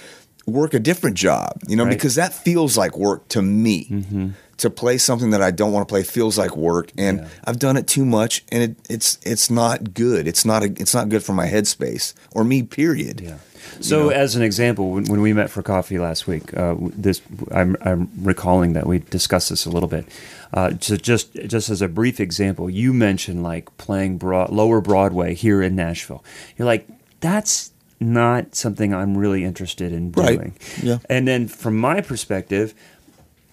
work 0.46 0.74
a 0.74 0.80
different 0.80 1.16
job, 1.16 1.62
you 1.70 1.76
know, 1.78 1.86
Right. 1.86 1.94
because 1.98 2.16
that 2.16 2.34
feels 2.34 2.76
like 2.78 2.98
work 2.98 3.28
to 3.30 3.42
me. 3.42 3.86
Mm-hmm. 3.90 4.28
To 4.58 4.70
play 4.70 4.98
something 5.00 5.32
that 5.32 5.42
I 5.42 5.50
don't 5.50 5.72
want 5.72 5.88
to 5.88 5.92
play 5.92 6.04
feels 6.04 6.38
like 6.38 6.56
work, 6.56 6.92
and 6.98 7.20
Yeah. 7.20 7.28
I've 7.46 7.58
done 7.58 7.78
it 7.78 7.88
too 7.88 8.06
much, 8.06 8.44
and 8.52 8.62
it, 8.64 8.76
it's 8.90 9.18
it's 9.24 9.50
not 9.50 9.94
good. 9.96 10.28
It's 10.28 10.46
not 10.46 10.62
a, 10.64 10.66
it's 10.66 10.94
not 10.94 11.10
good 11.10 11.24
for 11.24 11.34
my 11.34 11.48
headspace 11.48 12.14
or 12.36 12.44
me. 12.44 12.62
Period. 12.62 13.22
Yeah. 13.22 13.38
So, 13.80 14.06
know? 14.06 14.10
as 14.10 14.36
an 14.36 14.42
example, 14.42 14.92
when, 14.92 15.06
when 15.06 15.22
we 15.22 15.34
met 15.34 15.50
for 15.50 15.62
coffee 15.64 16.00
last 16.00 16.28
week, 16.28 16.56
uh, 16.56 16.76
this 16.80 17.22
I'm, 17.52 17.76
I'm 17.82 18.10
recalling 18.22 18.74
that 18.74 18.86
we 18.88 19.00
discussed 19.00 19.50
this 19.50 19.66
a 19.66 19.70
little 19.70 19.90
bit. 19.90 20.06
Uh, 20.54 20.74
so 20.82 20.98
just 20.98 21.34
just 21.48 21.70
as 21.70 21.82
a 21.82 21.88
brief 21.88 22.20
example, 22.20 22.70
you 22.70 22.94
mentioned 22.94 23.44
like 23.44 23.76
playing 23.78 24.18
broad, 24.18 24.52
lower 24.52 24.82
Broadway 24.82 25.34
here 25.34 25.62
in 25.62 25.76
Nashville. 25.76 26.24
You're 26.58 26.66
like, 26.66 26.88
that's 27.22 27.72
not 28.00 28.56
something 28.56 28.94
I'm 28.94 29.16
really 29.16 29.44
interested 29.46 29.94
in 29.94 30.12
Right. 30.12 30.38
doing. 30.38 30.54
Yeah. 30.82 30.98
And 31.10 31.28
then 31.28 31.48
from 31.48 31.78
my 31.78 32.02
perspective, 32.02 32.74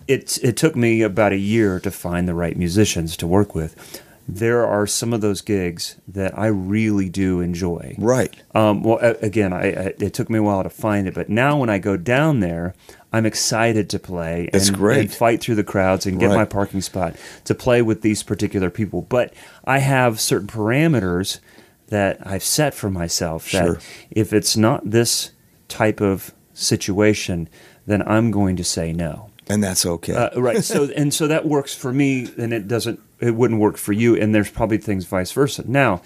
it 0.09 0.39
it 0.43 0.57
took 0.57 0.75
me 0.75 1.03
about 1.03 1.33
a 1.33 1.37
year 1.37 1.79
to 1.81 1.91
find 1.91 2.27
the 2.27 2.35
right 2.35 2.57
musicians 2.57 3.17
to 3.19 3.27
work 3.27 3.55
with. 3.55 4.03
There 4.31 4.67
are 4.67 4.87
some 4.87 5.15
of 5.15 5.23
those 5.23 5.41
gigs 5.41 5.97
that 6.07 6.39
I 6.39 6.49
really 6.49 7.09
do 7.09 7.41
enjoy. 7.41 7.95
Right. 7.97 8.35
Um, 8.55 8.83
well, 8.83 8.99
a- 9.01 9.17
again, 9.25 9.55
I, 9.55 9.63
I, 9.73 9.95
it 9.99 10.13
took 10.13 10.29
me 10.29 10.39
a 10.39 10.43
while 10.43 10.63
to 10.63 10.69
find 10.71 11.09
it, 11.09 11.15
but 11.15 11.31
now 11.31 11.59
when 11.59 11.71
I 11.71 11.79
go 11.79 11.97
down 11.97 12.41
there, 12.41 12.75
I'm 13.11 13.25
excited 13.25 13.89
to 13.89 13.99
play 13.99 14.51
That's 14.53 14.69
and, 14.69 14.77
great. 14.77 15.01
and 15.01 15.13
fight 15.15 15.41
through 15.41 15.55
the 15.55 15.65
crowds 15.65 16.05
and 16.05 16.21
get 16.21 16.27
Right. 16.29 16.37
my 16.37 16.45
parking 16.45 16.83
spot 16.83 17.17
to 17.45 17.55
play 17.55 17.81
with 17.81 18.03
these 18.03 18.23
particular 18.23 18.69
people. 18.69 19.01
But 19.09 19.33
I 19.65 19.79
have 19.79 20.21
certain 20.21 20.47
parameters 20.47 21.39
that 21.87 22.19
I've 22.27 22.45
set 22.45 22.75
for 22.75 22.91
myself 22.91 23.51
that 23.53 23.65
Sure. 23.65 23.79
if 24.11 24.35
it's 24.35 24.59
not 24.59 24.91
this 24.91 25.31
type 25.69 26.03
of 26.03 26.35
situation, 26.53 27.49
then 27.87 28.03
I'm 28.07 28.31
going 28.31 28.57
to 28.57 28.65
say 28.65 28.93
no. 28.93 29.31
And 29.49 29.65
that's 29.65 29.87
okay. 29.87 30.13
Uh, 30.13 30.39
right. 30.39 30.63
So 30.63 30.91
and 30.95 31.15
so 31.15 31.27
that 31.29 31.47
works 31.47 31.75
for 31.75 31.91
me, 31.95 32.29
and 32.37 32.53
it 32.53 32.69
doesn't. 32.69 33.01
It 33.21 33.35
wouldn't 33.35 33.61
work 33.61 33.77
for 33.77 33.93
you, 33.93 34.15
and 34.17 34.35
there's 34.35 34.51
probably 34.51 34.79
things 34.79 35.05
vice 35.05 35.33
versa. 35.33 35.65
Now, 35.67 36.03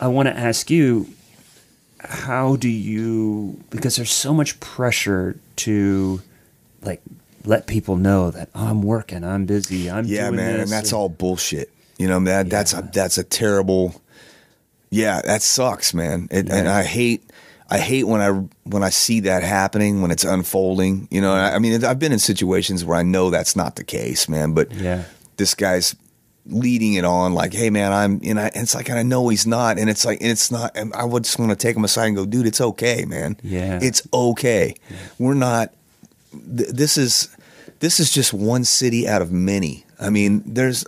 I 0.00 0.08
want 0.08 0.28
to 0.28 0.36
ask 0.36 0.70
you, 0.70 1.06
how 2.00 2.56
do 2.56 2.68
you? 2.68 3.62
Because 3.70 3.96
there's 3.96 4.10
so 4.12 4.32
much 4.34 4.58
pressure 4.60 5.36
to, 5.56 6.22
like, 6.82 7.00
let 7.44 7.66
people 7.66 7.96
know 7.96 8.30
that 8.30 8.48
oh, 8.54 8.66
I'm 8.66 8.82
working, 8.82 9.24
I'm 9.24 9.46
busy, 9.46 9.90
I'm 9.90 10.06
yeah, 10.06 10.24
doing 10.26 10.36
man, 10.36 10.52
this, 10.54 10.62
and 10.62 10.70
that's 10.72 10.92
all 10.92 11.08
bullshit. 11.08 11.70
You 11.98 12.08
know, 12.08 12.18
that 12.20 12.48
that's 12.50 12.72
a 12.72 12.88
that's 12.92 13.18
a 13.18 13.24
terrible. 13.24 14.00
Yeah, 14.90 15.20
that 15.22 15.42
sucks, 15.42 15.94
man. 15.94 16.26
It, 16.30 16.50
And 16.50 16.68
I 16.68 16.82
hate 16.82 17.22
I 17.70 17.78
hate 17.78 18.04
when 18.04 18.20
I 18.20 18.30
when 18.64 18.82
I 18.82 18.88
see 18.90 19.20
that 19.20 19.42
happening 19.44 20.02
when 20.02 20.10
it's 20.10 20.24
unfolding. 20.24 21.06
You 21.10 21.20
know, 21.20 21.32
I, 21.32 21.54
I 21.54 21.58
mean, 21.60 21.84
I've 21.84 21.98
been 22.00 22.12
in 22.12 22.18
situations 22.18 22.84
where 22.84 22.96
I 22.96 23.02
know 23.04 23.30
that's 23.30 23.54
not 23.54 23.76
the 23.76 23.84
case, 23.84 24.28
man. 24.28 24.52
But 24.54 24.72
Yeah. 24.72 25.04
this 25.36 25.54
guy's 25.54 25.94
leading 26.46 26.94
it 26.94 27.04
on 27.04 27.34
like, 27.34 27.52
hey, 27.52 27.70
man, 27.70 27.92
I'm. 27.92 28.20
And, 28.24 28.40
I, 28.40 28.46
and 28.46 28.62
it's 28.62 28.74
like, 28.74 28.88
and 28.88 28.98
I 28.98 29.02
know 29.02 29.28
he's 29.28 29.46
not, 29.46 29.78
and 29.78 29.88
it's 29.90 30.04
like, 30.04 30.20
and 30.20 30.30
it's 30.30 30.50
not. 30.50 30.72
And 30.74 30.92
I 30.94 31.04
would 31.04 31.24
just 31.24 31.38
want 31.38 31.50
to 31.50 31.56
take 31.56 31.76
him 31.76 31.84
aside 31.84 32.06
and 32.06 32.16
go, 32.16 32.26
dude, 32.26 32.46
it's 32.46 32.60
okay, 32.60 33.04
man. 33.04 33.36
Yeah. 33.42 33.78
it's 33.82 34.06
okay. 34.12 34.74
We're 35.18 35.34
not 35.34 35.72
th- 36.32 36.70
this 36.70 36.96
is 36.96 37.34
this 37.80 38.00
is 38.00 38.10
just 38.12 38.32
one 38.32 38.64
city 38.64 39.08
out 39.08 39.22
of 39.22 39.32
many. 39.32 39.84
I 39.98 40.10
mean, 40.10 40.42
there's 40.46 40.84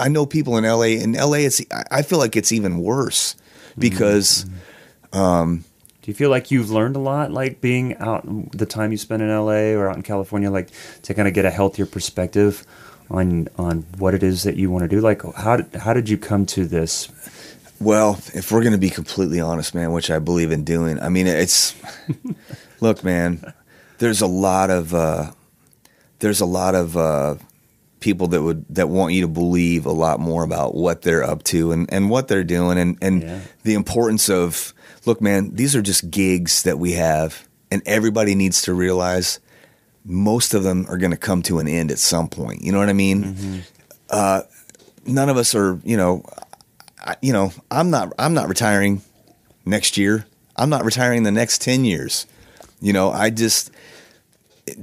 I 0.00 0.08
know 0.08 0.26
people 0.26 0.56
in 0.56 0.64
LA. 0.64 0.98
In 1.02 1.12
LA, 1.12 1.38
it's 1.38 1.60
I- 1.90 2.02
feel 2.02 2.18
like 2.18 2.36
it's 2.36 2.52
even 2.52 2.78
worse 2.78 3.36
because 3.78 4.46
um 5.12 5.64
Do 6.02 6.10
you 6.10 6.14
feel 6.14 6.30
like 6.30 6.50
you've 6.50 6.70
learned 6.70 6.96
a 6.96 7.00
lot, 7.00 7.30
like 7.32 7.60
being 7.60 7.96
out 7.98 8.24
the 8.52 8.66
time 8.66 8.92
you 8.92 8.98
spend 8.98 9.22
in 9.22 9.28
LA 9.28 9.74
or 9.78 9.88
out 9.88 9.96
in 9.96 10.02
California, 10.02 10.50
like 10.50 10.68
to 11.02 11.14
kind 11.14 11.28
of 11.28 11.34
get 11.34 11.44
a 11.44 11.50
healthier 11.50 11.86
perspective 11.86 12.66
on 13.12 13.48
on 13.58 13.82
what 13.98 14.14
it 14.14 14.22
is 14.22 14.42
that 14.44 14.56
you 14.56 14.70
want 14.70 14.82
to 14.82 14.88
do? 14.88 15.00
Like, 15.00 15.22
how 15.34 15.56
did 15.56 15.74
how 15.80 15.92
did 15.92 16.08
you 16.08 16.18
come 16.18 16.46
to 16.46 16.66
this? 16.66 17.08
well, 17.80 18.12
if 18.32 18.52
we're 18.52 18.60
going 18.62 18.72
to 18.72 18.78
be 18.78 18.90
completely 18.90 19.40
honest, 19.40 19.74
man, 19.74 19.90
which 19.92 20.08
I 20.10 20.20
believe 20.20 20.52
in 20.52 20.62
doing, 20.64 21.00
I 21.00 21.08
mean, 21.08 21.26
it's 21.26 21.74
look, 22.80 23.02
man. 23.04 23.52
There's 23.98 24.20
a 24.20 24.26
lot 24.26 24.70
of 24.70 24.94
uh, 24.94 25.32
there's 26.20 26.40
a 26.40 26.46
lot 26.46 26.74
of 26.74 26.96
uh, 26.96 27.36
people 28.00 28.28
that 28.28 28.42
would 28.42 28.64
that 28.70 28.88
want 28.88 29.14
you 29.14 29.22
to 29.22 29.28
believe 29.28 29.86
a 29.86 29.92
lot 29.92 30.20
more 30.20 30.44
about 30.44 30.74
what 30.74 31.02
they're 31.02 31.24
up 31.24 31.42
to 31.44 31.72
and, 31.72 31.92
and 31.92 32.08
what 32.10 32.28
they're 32.28 32.44
doing 32.44 32.78
and 32.78 32.98
and 33.02 33.22
Yeah. 33.22 33.40
the 33.64 33.74
importance 33.74 34.28
of 34.28 34.72
look, 35.04 35.20
man. 35.20 35.54
These 35.54 35.74
are 35.76 35.82
just 35.82 36.10
gigs 36.10 36.62
that 36.62 36.78
we 36.78 36.92
have, 36.92 37.46
and 37.70 37.82
everybody 37.86 38.34
needs 38.34 38.62
to 38.62 38.74
realize 38.74 39.38
most 40.04 40.54
of 40.54 40.62
them 40.62 40.86
are 40.88 40.98
going 40.98 41.10
to 41.10 41.16
come 41.16 41.42
to 41.42 41.58
an 41.58 41.68
end 41.68 41.90
at 41.90 41.98
some 41.98 42.28
point. 42.28 42.62
You 42.62 42.72
know 42.72 42.78
what 42.78 42.88
I 42.88 42.92
mean? 42.92 43.62
Uh, 44.10 44.42
none 45.06 45.28
of 45.28 45.36
us 45.36 45.54
are, 45.54 45.80
you 45.84 45.96
know, 45.96 46.24
I, 47.00 47.16
you 47.20 47.32
know, 47.32 47.52
I'm 47.70 47.90
not, 47.90 48.12
I'm 48.18 48.34
not 48.34 48.48
retiring 48.48 49.02
next 49.64 49.96
year. 49.96 50.26
I'm 50.56 50.70
not 50.70 50.84
retiring 50.84 51.22
the 51.22 51.30
next 51.30 51.62
10 51.62 51.84
years. 51.84 52.26
You 52.80 52.92
know, 52.92 53.10
I 53.10 53.30
just, 53.30 53.70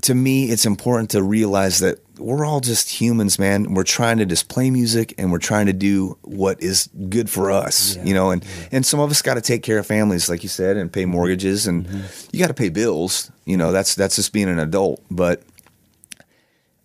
to 0.04 0.16
me, 0.16 0.46
it's 0.50 0.66
important 0.66 1.12
to 1.12 1.22
realize 1.24 1.80
that 1.80 2.00
we're 2.20 2.46
all 2.46 2.60
just 2.60 2.90
humans, 2.90 3.40
man. 3.40 3.74
We're 3.74 3.84
trying 3.84 4.18
to 4.18 4.26
just 4.26 4.50
play 4.50 4.70
music 4.70 5.14
and 5.18 5.32
we're 5.32 5.40
trying 5.40 5.68
to 5.68 5.74
do 5.74 6.18
what 6.22 6.62
is 6.62 6.90
good 7.10 7.30
for 7.30 7.52
us, 7.52 7.96
Yeah. 7.96 8.04
you 8.06 8.14
know, 8.14 8.32
and, 8.32 8.46
and 8.72 8.86
some 8.86 9.00
of 9.00 9.10
us 9.10 9.22
got 9.22 9.36
to 9.36 9.42
take 9.42 9.64
care 9.64 9.80
of 9.80 9.88
families, 9.88 10.30
like 10.30 10.44
you 10.44 10.50
said, 10.50 10.78
and 10.78 10.92
pay 10.92 11.04
mm-hmm. 11.04 11.12
mortgages 11.12 11.68
and 11.68 11.86
mm-hmm. 11.86 12.28
you 12.32 12.40
got 12.40 12.48
to 12.48 12.54
pay 12.54 12.70
bills. 12.70 13.32
You 13.46 13.58
know, 13.58 13.72
that's, 13.72 13.96
that's 13.96 14.16
just 14.18 14.34
being 14.34 14.50
an 14.50 14.60
adult. 14.60 15.02
But 15.10 15.42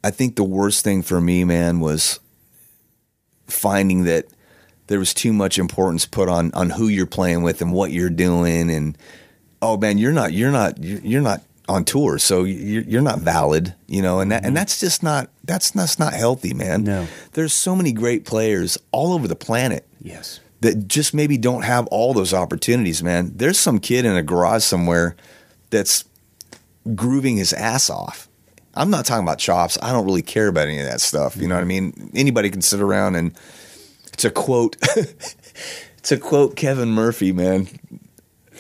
I 0.03 0.11
think 0.11 0.37
the 0.37 0.45
worst 0.45 0.85
thing 0.85 1.03
for 1.03 1.21
me, 1.21 1.45
man, 1.45 1.81
was 1.81 2.21
finding 3.47 4.05
that 4.05 4.27
there 4.87 4.99
was 4.99 5.15
too 5.15 5.33
much 5.33 5.59
importance 5.59 6.07
put 6.07 6.29
on 6.29 6.53
on 6.53 6.71
who 6.71 6.89
you're 6.89 7.07
playing 7.07 7.43
with 7.43 7.61
and 7.63 7.73
what 7.73 7.91
you're 7.91 8.11
doing 8.11 8.71
and 8.71 8.99
oh 9.63 9.77
man 9.77 9.99
you're 9.99 10.13
not 10.13 10.33
you're 10.33 10.53
not 10.53 10.83
you're 10.83 11.01
you're 11.01 11.23
not 11.23 11.43
on 11.69 11.85
tour 11.85 12.19
so 12.19 12.45
you're, 12.45 12.83
you're 12.83 13.03
not 13.03 13.21
valid 13.21 13.75
you 13.87 14.03
know 14.03 14.21
and 14.21 14.31
that, 14.31 14.37
and 14.37 14.47
mm-hmm. 14.47 14.55
that's 14.55 14.81
just 14.81 15.03
not 15.03 15.31
that's 15.45 15.71
that's 15.71 15.99
not 15.99 16.13
healthy 16.13 16.55
man. 16.55 16.85
No. 16.85 17.07
there's 17.33 17.53
so 17.53 17.75
many 17.75 17.93
great 17.93 18.25
players 18.25 18.79
all 18.93 19.13
over 19.13 19.27
the 19.27 19.37
planet 19.37 19.87
Yes. 20.01 20.41
that 20.61 20.87
just 20.89 21.15
maybe 21.15 21.39
don't 21.39 21.63
have 21.63 21.87
all 21.89 22.13
those 22.13 22.35
opportunities 22.35 23.03
man. 23.03 23.33
There's 23.35 23.59
some 23.59 23.79
kid 23.79 24.05
in 24.05 24.17
a 24.17 24.23
garage 24.23 24.63
somewhere 24.63 25.17
that's 25.71 26.05
grooving 26.95 27.39
his 27.39 27.53
ass 27.53 27.89
off. 27.89 28.29
I'm 28.75 28.91
not 28.91 29.07
talking 29.07 29.25
about 29.25 29.39
chops. 29.39 29.79
I 29.81 29.93
don't 29.93 30.05
really 30.05 30.23
care 30.23 30.49
about 30.49 30.69
any 30.69 30.81
of 30.81 30.87
that 30.87 31.01
stuff 31.01 31.37
you 31.37 31.49
know 31.49 31.55
what 31.55 31.61
i 31.61 31.67
mm-hmm. 31.67 31.99
mean? 31.99 32.11
Anybody 32.15 32.51
can 32.51 32.61
sit 32.63 32.81
around 32.81 33.15
and 33.15 33.35
to 34.19 34.31
quote 34.31 34.77
to 36.05 36.19
quote 36.19 36.57
Kevin 36.57 36.91
Murphy, 36.91 37.33
man, 37.33 37.69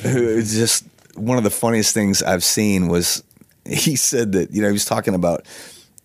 who 0.02 0.42
just 0.42 0.84
one 1.16 1.38
of 1.38 1.44
the 1.44 1.50
funniest 1.50 1.94
things 1.94 2.22
I've 2.22 2.44
seen 2.44 2.88
was 2.88 3.22
he 3.66 3.96
said 3.96 4.32
that 4.32 4.50
you 4.52 4.62
know 4.62 4.68
he 4.68 4.72
was 4.72 4.84
talking 4.84 5.14
about 5.14 5.46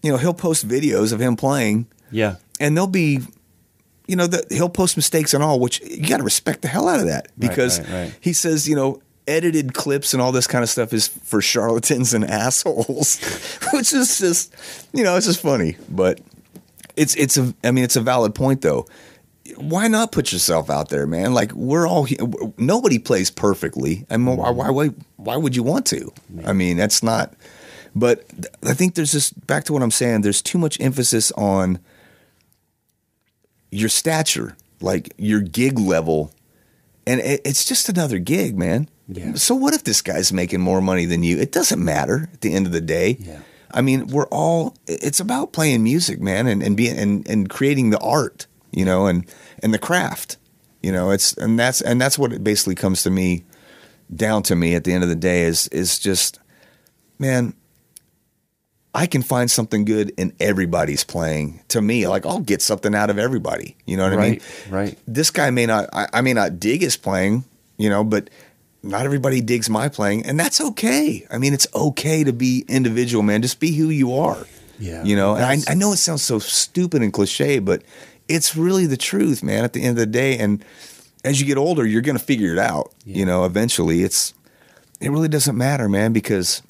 you 0.04 0.12
know 0.12 0.18
he'll 0.18 0.34
post 0.34 0.68
videos 0.68 1.12
of 1.14 1.20
him 1.22 1.36
playing 1.36 1.88
Yeah. 2.12 2.36
and 2.60 2.76
they'll 2.78 2.88
be 2.88 3.20
you 4.08 4.16
know 4.16 4.28
that 4.28 4.52
he'll 4.52 4.70
post 4.70 4.96
mistakes 4.98 5.34
and 5.34 5.44
all 5.44 5.60
which 5.60 5.82
you 5.82 6.08
got 6.08 6.18
to 6.18 6.24
respect 6.24 6.62
the 6.62 6.68
hell 6.68 6.88
out 6.88 7.00
of 7.00 7.06
that 7.08 7.28
because 7.38 7.80
right, 7.82 7.90
right. 7.90 8.18
he 8.22 8.34
says 8.34 8.68
you 8.68 8.76
know 8.76 9.02
edited 9.28 9.74
clips 9.76 10.14
and 10.14 10.22
all 10.22 10.32
this 10.32 10.48
kind 10.48 10.64
of 10.64 10.70
stuff 10.70 10.92
is 10.94 11.08
for 11.08 11.42
charlatans 11.42 12.14
and 12.14 12.24
assholes 12.30 13.20
which 13.74 13.94
is 13.94 14.18
just 14.18 14.56
you 14.94 15.04
know 15.04 15.16
it's 15.16 15.28
just 15.28 15.42
funny 15.42 15.76
but 15.90 16.20
it's 16.96 17.16
it's 17.16 17.38
a 17.38 17.54
I 17.64 17.72
mean 17.72 17.84
it's 17.84 17.96
a 17.96 18.02
valid 18.02 18.36
point 18.36 18.62
though. 18.62 18.86
Why 19.60 19.88
not 19.90 20.12
put 20.12 20.32
yourself 20.32 20.70
out 20.70 20.90
there, 20.90 21.06
man? 21.06 21.34
Like 21.34 21.52
we're 21.54 21.88
all 21.88 22.08
nobody 22.58 22.98
plays 22.98 23.30
perfectly. 23.30 24.06
I 24.10 24.18
mean, 24.18 24.38
why 24.38 24.50
why 24.52 24.70
why, 24.70 24.88
why 25.18 25.36
would 25.36 25.56
you 25.56 25.64
want 25.64 25.86
to? 25.88 26.12
I 26.46 26.54
mean, 26.54 26.78
that's 26.78 27.04
not. 27.04 27.34
But 27.96 28.26
I 28.64 28.74
think 28.74 28.96
there's 28.96 29.12
just 29.12 29.46
back 29.48 29.66
to 29.66 29.74
what 29.74 29.82
I'm 29.82 29.92
saying. 29.92 30.22
There's 30.22 30.42
too 30.42 30.58
much 30.58 30.80
emphasis 30.80 31.32
on 31.34 31.80
your 33.72 33.90
stature, 33.90 34.56
like 34.80 35.14
your 35.18 35.42
gig 35.42 35.78
level, 35.78 36.32
and 37.06 37.20
it, 37.20 37.42
it's 37.44 37.66
just 37.66 37.90
another 37.90 38.20
gig, 38.20 38.58
man. 38.58 38.88
Yeah. 39.08 39.34
So 39.34 39.56
what 39.56 39.74
if 39.74 39.84
this 39.84 40.02
guy's 40.02 40.32
making 40.32 40.62
more 40.62 40.82
money 40.82 41.06
than 41.06 41.24
you? 41.24 41.38
It 41.40 41.52
doesn't 41.52 41.84
matter 41.84 42.30
at 42.32 42.42
the 42.42 42.54
end 42.54 42.68
of 42.68 42.72
the 42.72 42.82
day. 42.82 43.18
Yeah. 43.20 43.40
I 43.72 43.82
mean, 43.82 44.08
we're 44.08 44.28
all. 44.28 44.76
It's 44.88 45.20
about 45.20 45.52
playing 45.52 45.84
music, 45.84 46.20
man, 46.22 46.48
and 46.48 46.64
and 46.64 46.78
being 46.78 46.98
and 46.98 47.28
and 47.28 47.50
creating 47.50 47.90
the 47.90 48.00
art, 48.00 48.48
you 48.72 48.86
know, 48.86 49.08
and 49.08 49.26
and 49.64 49.74
the 49.74 49.80
craft, 49.80 50.38
you 50.82 50.92
know. 50.92 51.12
It's 51.12 51.34
and 51.34 51.60
that's 51.60 51.82
and 51.82 52.00
that's 52.00 52.18
what 52.18 52.34
it 52.34 52.44
basically 52.44 52.76
comes 52.76 53.04
to 53.04 53.10
me, 53.10 53.44
down 54.14 54.44
to 54.44 54.56
me 54.56 54.76
at 54.76 54.84
the 54.84 54.94
end 54.94 55.04
of 55.04 55.10
the 55.10 55.16
day 55.16 55.44
is 55.44 55.68
is 55.70 56.00
just, 56.00 56.40
man. 57.18 57.54
I 58.92 59.06
can 59.06 59.22
find 59.22 59.52
something 59.52 59.86
good 59.86 60.10
in 60.18 60.34
everybody's 60.40 61.04
playing. 61.04 61.62
To 61.70 61.80
me, 61.80 62.08
like 62.08 62.26
I'll 62.26 62.40
get 62.40 62.60
something 62.60 62.96
out 62.96 63.12
of 63.12 63.20
everybody. 63.20 63.78
You 63.86 63.98
know 63.98 64.04
what 64.04 64.14
I 64.14 64.16
mean? 64.16 64.42
Right, 64.68 64.72
right. 64.72 65.00
This 65.06 65.30
guy 65.30 65.52
may 65.52 65.68
not. 65.68 65.90
I, 65.94 66.08
I 66.12 66.22
may 66.22 66.34
not 66.34 66.60
dig 66.60 66.82
his 66.82 66.98
playing. 66.98 67.44
You 67.78 67.90
know, 67.90 68.04
but 68.04 68.32
not 68.82 69.06
everybody 69.06 69.42
digs 69.42 69.70
my 69.70 69.90
playing, 69.90 70.26
and 70.26 70.40
that's 70.40 70.62
okay. 70.62 71.26
I 71.30 71.38
mean, 71.38 71.54
it's 71.54 71.68
okay 71.76 72.24
to 72.24 72.34
be 72.34 72.66
individual, 72.68 73.24
man. 73.24 73.42
Just 73.42 73.60
be 73.60 73.74
who 73.74 73.90
you 73.90 74.14
are. 74.16 74.46
Yeah, 74.80 75.04
You 75.04 75.18
know, 75.18 75.36
and 75.36 75.44
I, 75.44 75.72
I 75.72 75.74
know 75.74 75.92
it 75.92 75.98
sounds 75.98 76.22
so 76.22 76.40
stupid 76.40 77.02
and 77.02 77.12
cliche, 77.12 77.60
but 77.60 77.84
it's 78.30 78.56
really 78.56 78.86
the 78.86 78.98
truth, 78.98 79.44
man. 79.44 79.64
At 79.66 79.74
the 79.74 79.82
end 79.82 79.92
of 79.92 79.98
the 79.98 80.06
day, 80.06 80.38
and 80.38 80.64
as 81.26 81.42
you 81.42 81.46
get 81.48 81.58
older, 81.58 81.86
you're 81.86 82.02
going 82.02 82.18
to 82.18 82.24
figure 82.24 82.54
it 82.54 82.60
out. 82.60 82.94
You 83.06 83.26
know, 83.26 83.44
eventually, 83.44 84.04
it's 84.04 84.34
it 85.02 85.10
really 85.12 85.28
doesn't 85.28 85.58
matter, 85.58 85.90
man, 85.90 86.14
because 86.14 86.62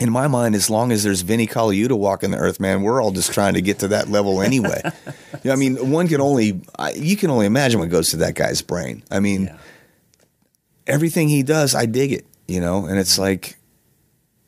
in 0.00 0.10
my 0.10 0.26
mind, 0.26 0.54
as 0.54 0.68
long 0.70 0.90
as 0.92 1.02
there's 1.04 1.20
Vinny 1.20 1.46
Colaiuta 1.46 1.96
walking 1.96 2.30
the 2.32 2.38
earth, 2.38 2.58
man, 2.60 2.82
we're 2.82 3.02
all 3.02 3.10
just 3.12 3.32
trying 3.32 3.54
to 3.54 3.60
get 3.62 3.78
to 3.80 3.88
that 3.88 4.08
level 4.08 4.40
anyway. 4.42 4.80
you 5.06 5.12
know, 5.44 5.52
I 5.52 5.56
mean, 5.56 5.90
one 5.90 6.08
can 6.08 6.20
only 6.20 6.60
you 6.94 7.16
can 7.16 7.30
only 7.30 7.46
imagine 7.46 7.80
what 7.80 7.90
goes 7.90 8.10
to 8.10 8.16
that 8.18 8.34
guy's 8.34 8.62
brain. 8.62 9.02
I 9.10 9.20
mean, 9.20 9.44
Yeah. 9.46 9.56
everything 10.86 11.28
he 11.28 11.42
does, 11.42 11.74
I 11.74 11.86
dig 11.86 12.12
it. 12.12 12.26
You 12.46 12.60
know, 12.60 12.84
and 12.86 12.98
it's 12.98 13.18
like 13.18 13.56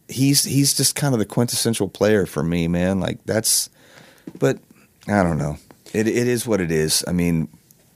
he's 0.08 0.44
he's 0.44 0.76
just 0.76 0.94
kind 0.94 1.14
of 1.14 1.18
the 1.18 1.24
quintessential 1.24 1.88
player 1.88 2.26
for 2.26 2.42
me, 2.42 2.68
man. 2.68 3.00
Like 3.00 3.24
that's, 3.24 3.70
but 4.38 4.58
I 5.08 5.22
don't 5.22 5.38
know. 5.38 5.56
It 5.96 6.06
it 6.06 6.28
is 6.28 6.46
what 6.46 6.60
it 6.60 6.70
is. 6.70 7.02
I 7.08 7.12
mean, 7.12 7.48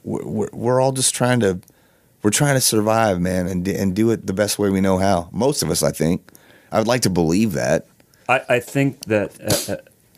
we're 0.05 0.49
we're, 0.53 0.81
all 0.81 0.93
just 0.93 1.15
trying 1.15 1.41
to 1.41 1.61
we're 2.23 2.31
trying 2.31 2.55
to 2.55 2.61
survive, 2.61 3.21
man, 3.21 3.47
and 3.47 3.69
and 3.69 3.95
do 3.95 4.11
it 4.11 4.27
the 4.27 4.33
best 4.33 4.59
way 4.59 4.71
we 4.71 4.81
know 4.81 4.97
how. 4.97 5.29
Most 5.33 5.63
of 5.63 5.71
us, 5.71 5.83
I 5.83 5.93
think. 5.93 6.33
I 6.73 6.79
would 6.79 6.87
like 6.87 7.03
to 7.03 7.11
believe 7.11 7.53
that. 7.53 7.87
I, 8.29 8.43
I 8.49 8.61
think 8.61 9.05
that 9.07 9.39
uh, 9.41 9.73
uh, 9.75 9.77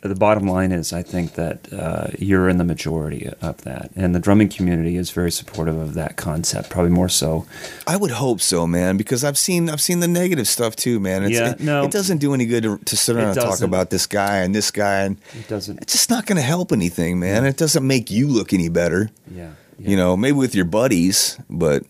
the 0.08 0.16
bottom 0.16 0.48
line 0.48 0.72
is 0.72 0.92
I 0.92 1.02
think 1.02 1.34
that 1.34 1.72
uh, 1.72 2.08
you're 2.18 2.48
in 2.48 2.58
the 2.58 2.64
majority 2.64 3.28
of 3.40 3.62
that, 3.62 3.90
and 3.94 4.14
the 4.14 4.18
drumming 4.18 4.48
community 4.48 4.96
is 4.96 5.10
very 5.10 5.30
supportive 5.30 5.76
of 5.76 5.94
that 5.94 6.16
concept. 6.16 6.70
Probably 6.70 6.90
more 6.90 7.08
so. 7.08 7.46
I 7.86 7.96
would 7.96 8.10
hope 8.10 8.40
so, 8.40 8.66
man, 8.66 8.96
because 8.96 9.22
I've 9.22 9.38
seen 9.38 9.70
I've 9.70 9.80
seen 9.80 10.00
the 10.00 10.08
negative 10.08 10.48
stuff 10.48 10.74
too, 10.74 10.98
man. 10.98 11.22
It's, 11.22 11.34
Yeah, 11.34 11.52
it, 11.52 11.60
no. 11.60 11.84
it 11.84 11.92
doesn't 11.92 12.18
do 12.18 12.34
any 12.34 12.46
good 12.46 12.64
to, 12.64 12.78
to 12.78 12.96
sit 12.96 13.14
around 13.14 13.38
and 13.38 13.40
talk 13.40 13.60
about 13.60 13.90
this 13.90 14.06
guy 14.06 14.38
and 14.38 14.52
this 14.54 14.70
guy, 14.72 15.02
and 15.02 15.18
It 15.38 15.48
doesn't. 15.48 15.80
it's 15.80 15.92
just 15.92 16.10
not 16.10 16.26
going 16.26 16.36
to 16.36 16.42
help 16.42 16.72
anything, 16.72 17.20
man. 17.20 17.44
It 17.44 17.56
doesn't 17.56 17.86
make 17.86 18.10
you 18.10 18.26
look 18.26 18.52
any 18.52 18.68
better. 18.68 19.10
Yeah. 19.30 19.52
yeah. 19.78 19.90
You 19.90 19.96
know, 19.96 20.16
maybe 20.16 20.36
with 20.36 20.54
your 20.54 20.64
buddies, 20.64 21.38
but 21.48 21.84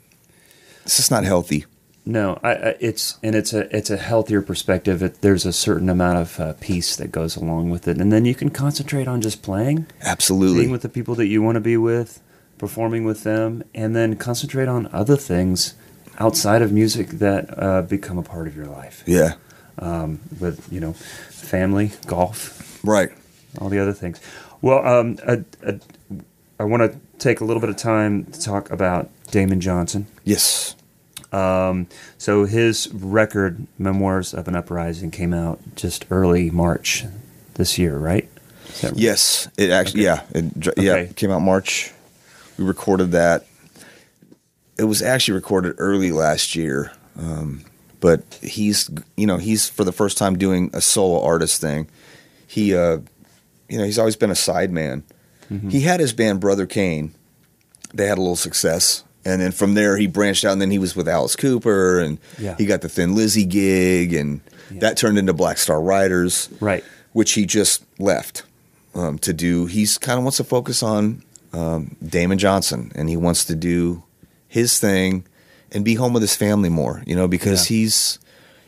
it's 0.85 0.97
just 0.97 1.11
not 1.11 1.25
healthy. 1.25 1.65
No, 2.05 2.39
I, 2.43 2.51
I, 2.55 2.77
it's 2.81 3.19
and 3.23 3.37
it's 3.37 3.53
a 3.53 3.75
it's 3.77 3.89
a 3.91 3.97
healthier 3.97 4.43
perspective. 4.43 5.03
It, 5.03 5.21
there's 5.21 5.47
a 5.47 5.53
certain 5.53 5.89
amount 5.89 6.19
of 6.19 6.41
uh, 6.41 6.53
peace 6.61 6.97
that 6.97 7.13
goes 7.13 7.37
along 7.37 7.71
with 7.71 7.87
it, 7.87 7.99
and 7.99 8.13
then 8.13 8.25
you 8.25 8.35
can 8.35 8.51
concentrate 8.51 9.07
on 9.07 9.21
just 9.21 9.41
playing, 9.43 9.87
Absolutely. 10.03 10.61
being 10.63 10.73
with 10.73 10.83
the 10.83 10.89
people 10.89 11.15
that 11.15 11.27
you 11.29 11.43
want 11.43 11.55
to 11.55 11.61
be 11.61 11.77
with, 11.77 12.21
performing 12.59 13.05
with 13.05 13.23
them, 13.23 13.63
and 13.73 13.95
then 13.95 14.17
concentrate 14.17 14.67
on 14.67 14.89
other 14.93 15.17
things 15.17 15.75
outside 16.19 16.61
of 16.61 16.73
music 16.73 17.09
that 17.09 17.57
uh, 17.57 17.83
become 17.83 18.19
a 18.19 18.23
part 18.23 18.49
of 18.49 18.57
your 18.57 18.67
life. 18.67 19.05
yeah. 19.07 19.35
Um, 19.79 20.21
with 20.41 20.71
you 20.73 20.81
know, 20.81 20.93
family, 20.93 21.93
golf, 22.07 22.81
Right. 22.85 23.11
all 23.61 23.69
the 23.71 23.79
other 23.79 23.93
things. 23.95 24.21
Well, 24.61 24.85
um, 24.87 25.19
I, 25.27 25.45
I, 25.67 25.81
I 26.61 26.65
want 26.65 26.83
to 26.93 26.99
take 27.19 27.41
a 27.41 27.45
little 27.45 27.61
bit 27.61 27.71
of 27.71 27.77
time 27.77 28.25
to 28.27 28.41
talk 28.41 28.71
about 28.71 29.09
Damon 29.31 29.61
Johnson. 29.61 30.09
Yes. 30.25 30.77
Um, 31.33 31.87
so 32.19 32.45
his 32.45 32.93
record, 32.93 33.67
Memoirs 33.79 34.35
of 34.35 34.49
an 34.49 34.55
Uprising, 34.55 35.11
came 35.11 35.33
out 35.33 35.61
just 35.75 36.05
early 36.11 36.51
March 36.51 37.05
this 37.55 37.79
year, 37.79 37.97
right? 37.97 38.29
Right? 38.83 38.93
Yes. 38.95 39.49
It 39.57 39.71
actually. 39.71 40.07
Okay. 40.09 40.21
Yeah. 40.35 40.39
It, 40.39 40.77
Yeah. 40.79 40.93
Okay. 40.93 41.03
It 41.11 41.17
came 41.17 41.31
out 41.31 41.41
March. 41.41 41.93
We 42.59 42.65
recorded 42.65 43.13
that. 43.13 43.47
It 44.79 44.85
was 44.85 45.03
actually 45.03 45.35
recorded 45.35 45.75
early 45.79 46.13
last 46.13 46.57
year, 46.57 46.93
um, 47.19 47.65
but 48.01 48.23
he's 48.43 48.91
you 49.17 49.27
know 49.27 49.37
he's 49.37 49.69
for 49.69 49.85
the 49.85 49.93
first 49.93 50.19
time 50.19 50.37
doing 50.39 50.71
a 50.73 50.81
solo 50.81 51.23
artist 51.23 51.61
thing. 51.61 51.89
He 52.47 52.75
uh, 52.75 52.99
you 53.69 53.79
know 53.79 53.85
he's 53.85 53.99
always 53.99 54.17
been 54.17 54.31
a 54.31 54.35
sideman. 54.35 55.03
Mm-hmm. 55.51 55.69
He 55.69 55.83
had 55.83 56.01
his 56.01 56.13
band 56.13 56.41
Brother 56.41 56.67
Kane. 56.67 57.15
They 57.95 58.07
had 58.07 58.17
a 58.17 58.23
little 58.23 58.37
success, 58.37 59.05
and 59.25 59.41
then 59.41 59.53
from 59.53 59.75
there 59.75 59.97
he 59.97 60.07
branched 60.07 60.45
out. 60.45 60.53
And 60.53 60.61
then 60.61 60.71
he 60.71 60.79
was 60.79 60.95
with 60.97 61.09
Alice 61.09 61.37
Cooper, 61.37 62.01
and 62.01 62.19
Yeah. 62.39 62.55
he 62.59 62.67
got 62.67 62.81
the 62.81 62.89
Thin 62.89 63.15
Lizzy 63.15 63.45
gig, 63.45 64.13
and 64.15 64.41
Yeah. 64.71 64.81
that 64.81 64.97
turned 64.97 65.19
into 65.19 65.33
Black 65.33 65.59
Star 65.59 65.81
Riders 65.81 66.49
Right. 66.61 66.85
which 67.13 67.33
he 67.33 67.47
just 67.47 67.83
left 67.99 68.43
um, 68.95 69.19
to 69.21 69.33
do. 69.33 69.67
He's 69.67 69.97
kind 69.99 70.19
of 70.19 70.25
wants 70.25 70.37
to 70.39 70.45
focus 70.45 70.83
on 70.83 71.23
um, 71.55 71.97
Damon 72.07 72.39
Johnson, 72.39 72.91
and 72.95 73.09
he 73.11 73.17
wants 73.17 73.45
to 73.47 73.55
do 73.55 74.03
his 74.49 74.79
thing 74.79 75.25
and 75.71 75.85
be 75.85 75.95
home 75.95 76.13
with 76.15 76.23
his 76.23 76.35
family 76.37 76.69
more. 76.71 77.03
You 77.07 77.15
know, 77.17 77.29
because 77.29 77.71
Yeah. 77.71 77.77
he's 77.77 78.19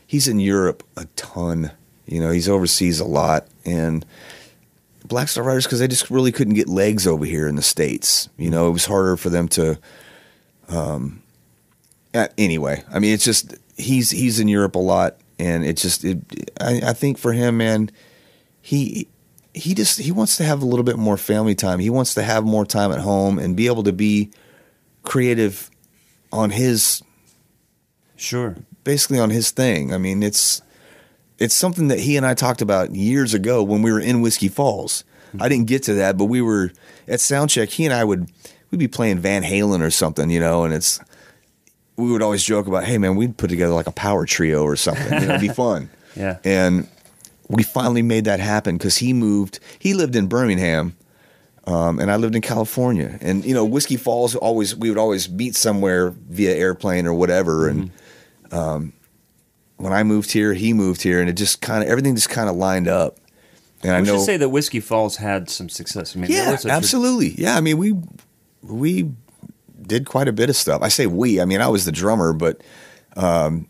he's 0.07 0.27
in 0.27 0.39
Europe 0.39 0.83
a 0.95 1.05
ton. 1.15 1.71
You 2.07 2.19
know, 2.19 2.29
he's 2.29 2.47
overseas 2.47 2.99
a 2.99 3.05
lot, 3.05 3.47
and 3.65 4.05
Black 5.07 5.27
Star 5.29 5.43
Riders 5.43 5.65
because 5.65 5.79
they 5.79 5.87
just 5.87 6.09
really 6.11 6.31
couldn't 6.31 6.53
get 6.55 6.69
legs 6.69 7.05
over 7.07 7.25
here 7.25 7.47
in 7.47 7.55
the 7.55 7.61
states. 7.61 8.29
You 8.37 8.49
know, 8.49 8.67
it 8.67 8.71
was 8.71 8.85
harder 8.85 9.17
for 9.17 9.29
them 9.29 9.47
to. 9.49 9.77
Um, 10.69 11.21
anyway, 12.37 12.83
I 12.91 12.99
mean, 12.99 13.13
it's 13.13 13.25
just 13.25 13.55
he's 13.77 14.11
he's 14.11 14.39
in 14.39 14.47
Europe 14.47 14.75
a 14.75 14.79
lot, 14.79 15.17
and 15.39 15.65
it 15.65 15.77
just 15.77 16.03
it, 16.03 16.19
I, 16.59 16.81
I 16.87 16.93
think 16.93 17.17
for 17.17 17.33
him, 17.33 17.57
man, 17.57 17.91
he 18.61 19.07
he 19.53 19.73
just 19.73 19.99
he 19.99 20.11
wants 20.11 20.37
to 20.37 20.43
have 20.43 20.61
a 20.61 20.65
little 20.65 20.83
bit 20.83 20.97
more 20.97 21.17
family 21.17 21.55
time. 21.55 21.79
He 21.79 21.89
wants 21.89 22.13
to 22.15 22.23
have 22.23 22.43
more 22.43 22.65
time 22.65 22.91
at 22.91 22.99
home 22.99 23.39
and 23.39 23.55
be 23.55 23.67
able 23.67 23.83
to 23.83 23.93
be 23.93 24.31
creative 25.03 25.69
on 26.31 26.49
his 26.49 27.01
Sure. 28.17 28.55
basically 28.83 29.19
on 29.19 29.29
his 29.29 29.51
thing. 29.51 29.93
I 29.93 29.97
mean, 29.97 30.23
it's 30.23 30.61
it's 31.37 31.53
something 31.53 31.89
that 31.89 31.99
he 31.99 32.17
and 32.17 32.25
I 32.25 32.33
talked 32.33 32.61
about 32.61 32.95
years 32.95 33.33
ago 33.33 33.61
when 33.61 33.81
we 33.81 33.91
were 33.91 33.99
in 33.99 34.21
Whiskey 34.21 34.47
Falls. 34.47 35.03
I 35.37 35.49
didn't 35.49 35.67
get 35.67 35.83
to 35.83 35.95
that, 35.95 36.17
but 36.17 36.25
we 36.25 36.41
were 36.41 36.71
at 37.09 37.19
soundcheck. 37.19 37.69
He 37.69 37.83
and 37.83 37.93
I 37.93 38.05
would 38.05 38.31
we'd 38.75 38.79
be 38.79 38.87
playing 38.89 39.19
Van 39.19 39.41
Halen 39.41 39.81
or 39.81 39.89
something, 39.89 40.29
you 40.29 40.39
know, 40.39 40.65
and 40.65 40.73
it's 40.73 40.99
we 41.95 42.11
would 42.11 42.21
always 42.21 42.43
joke 42.43 42.67
about, 42.67 42.83
hey 42.83 42.97
man, 42.97 43.15
we'd 43.15 43.37
put 43.37 43.49
together 43.49 43.73
like 43.73 43.87
a 43.87 43.91
power 43.91 44.25
trio 44.25 44.63
or 44.63 44.75
something. 44.75 45.05
You 45.05 45.27
know, 45.27 45.35
it'd 45.35 45.41
be 45.41 45.47
fun. 45.53 45.89
Yeah. 46.13 46.39
And 46.43 46.89
we 47.47 47.63
finally 47.63 48.01
made 48.01 48.25
that 48.25 48.41
happen 48.41 48.77
because 48.77 48.97
he 48.97 49.13
moved. 49.13 49.59
He 49.79 49.93
lived 49.93 50.15
in 50.15 50.27
Birmingham, 50.27 50.97
um, 51.65 51.99
and 51.99 52.11
I 52.11 52.17
lived 52.17 52.35
in 52.35 52.41
California. 52.41 53.17
And 53.21 53.45
you 53.45 53.53
know, 53.53 53.63
Whiskey 53.63 53.95
Falls 53.95 54.35
always 54.35 54.75
we 54.75 54.89
would 54.89 54.97
always 54.97 55.29
meet 55.29 55.55
somewhere 55.55 56.09
via 56.09 56.53
airplane 56.53 57.05
or 57.07 57.13
whatever. 57.13 57.69
And 57.69 57.91
um, 58.51 58.91
when 59.77 59.93
I 59.93 60.03
moved 60.03 60.33
here, 60.33 60.53
he 60.53 60.73
moved 60.73 61.01
here, 61.01 61.21
and 61.21 61.29
it 61.29 61.33
just 61.37 61.61
kind 61.61 61.81
of 61.81 61.89
everything 61.89 62.15
just 62.15 62.29
kind 62.29 62.49
of 62.49 62.57
lined 62.57 62.89
up. 62.89 63.19
And 63.83 63.93
I 63.93 64.01
know, 64.01 64.17
should 64.17 64.25
say 64.25 64.37
that 64.37 64.49
Whiskey 64.49 64.81
Falls 64.81 65.15
had 65.15 65.49
some 65.49 65.69
success. 65.69 66.15
I 66.15 66.19
mean, 66.19 66.31
yeah, 66.31 66.51
was 66.51 66.65
a 66.65 66.67
tr- 66.67 66.73
absolutely, 66.73 67.35
yeah. 67.37 67.55
I 67.55 67.61
mean, 67.61 67.77
we 67.77 67.93
we 68.65 69.11
did 69.81 70.05
quite 70.05 70.27
a 70.27 70.33
bit 70.33 70.49
of 70.49 70.55
stuff. 70.55 70.81
I 70.81 70.89
say 70.89 71.07
we. 71.07 71.41
I 71.41 71.45
mean, 71.45 71.61
I 71.61 71.67
was 71.67 71.85
the 71.85 71.91
drummer, 71.91 72.33
but 72.33 72.61
um, 73.15 73.67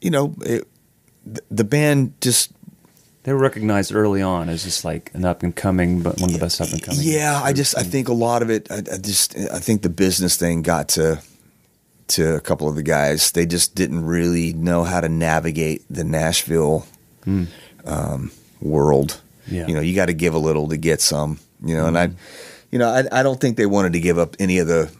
you 0.00 0.10
know, 0.10 0.34
it, 0.40 0.66
the, 1.50 1.64
band 1.64 2.20
just 2.20 2.52
they 3.24 3.32
were 3.32 3.38
recognized 3.38 3.94
early 3.94 4.22
on 4.22 4.48
as 4.48 4.62
just 4.62 4.84
like 4.84 5.10
an 5.14 5.24
up 5.24 5.42
and 5.42 5.54
coming, 5.54 6.02
but 6.02 6.20
one 6.20 6.30
of 6.30 6.34
the 6.34 6.40
best 6.40 6.60
up 6.60 6.70
and 6.70 6.82
coming. 6.82 7.00
Yeah, 7.02 7.40
I 7.42 7.52
just 7.52 7.76
I 7.76 7.82
think 7.82 8.08
a 8.08 8.12
lot 8.12 8.42
of 8.42 8.50
it. 8.50 8.70
I, 8.70 8.78
I 8.78 8.98
just 8.98 9.36
I 9.36 9.58
think 9.58 9.82
the 9.82 9.88
business 9.88 10.36
thing 10.36 10.62
got 10.62 10.88
to 10.90 11.20
to 12.08 12.36
a 12.36 12.40
couple 12.40 12.68
of 12.68 12.76
the 12.76 12.82
guys. 12.82 13.32
They 13.32 13.46
just 13.46 13.74
didn't 13.74 14.04
really 14.04 14.52
know 14.52 14.84
how 14.84 15.00
to 15.00 15.08
navigate 15.08 15.84
the 15.90 16.04
Nashville 16.04 16.86
um, 17.84 18.30
world. 18.60 19.20
Yeah. 19.48 19.66
You 19.66 19.74
know, 19.74 19.80
you 19.80 19.94
got 19.94 20.06
to 20.06 20.14
give 20.14 20.34
a 20.34 20.38
little 20.38 20.68
to 20.68 20.76
get 20.76 21.00
some. 21.00 21.38
You 21.64 21.76
know, 21.76 21.86
and 21.86 21.98
I, 21.98 22.10
you 22.76 22.80
know, 22.80 22.90
I 22.90 23.20
I 23.20 23.22
don't 23.22 23.40
think 23.40 23.56
they 23.56 23.64
wanted 23.64 23.94
to 23.94 24.00
give 24.00 24.18
up 24.18 24.36
any 24.38 24.58
of 24.58 24.66
the 24.68 24.90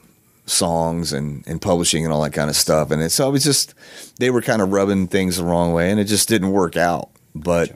songs 0.47 1.13
and, 1.13 1.45
and 1.47 1.61
publishing 1.61 2.05
and 2.05 2.13
all 2.15 2.23
that 2.23 2.33
kind 2.33 2.49
of 2.49 2.57
stuff. 2.57 2.91
And 2.91 3.03
it, 3.03 3.11
so 3.11 3.29
it 3.29 3.33
was 3.33 3.45
just 3.45 3.75
they 4.19 4.31
were 4.31 4.41
kind 4.41 4.63
of 4.63 4.73
rubbing 4.73 5.09
things 5.09 5.37
the 5.37 5.45
wrong 5.45 5.75
way, 5.75 5.91
and 5.91 6.01
it 6.01 6.05
just 6.05 6.27
didn't 6.29 6.53
work 6.53 6.77
out. 6.77 7.11
But 7.35 7.73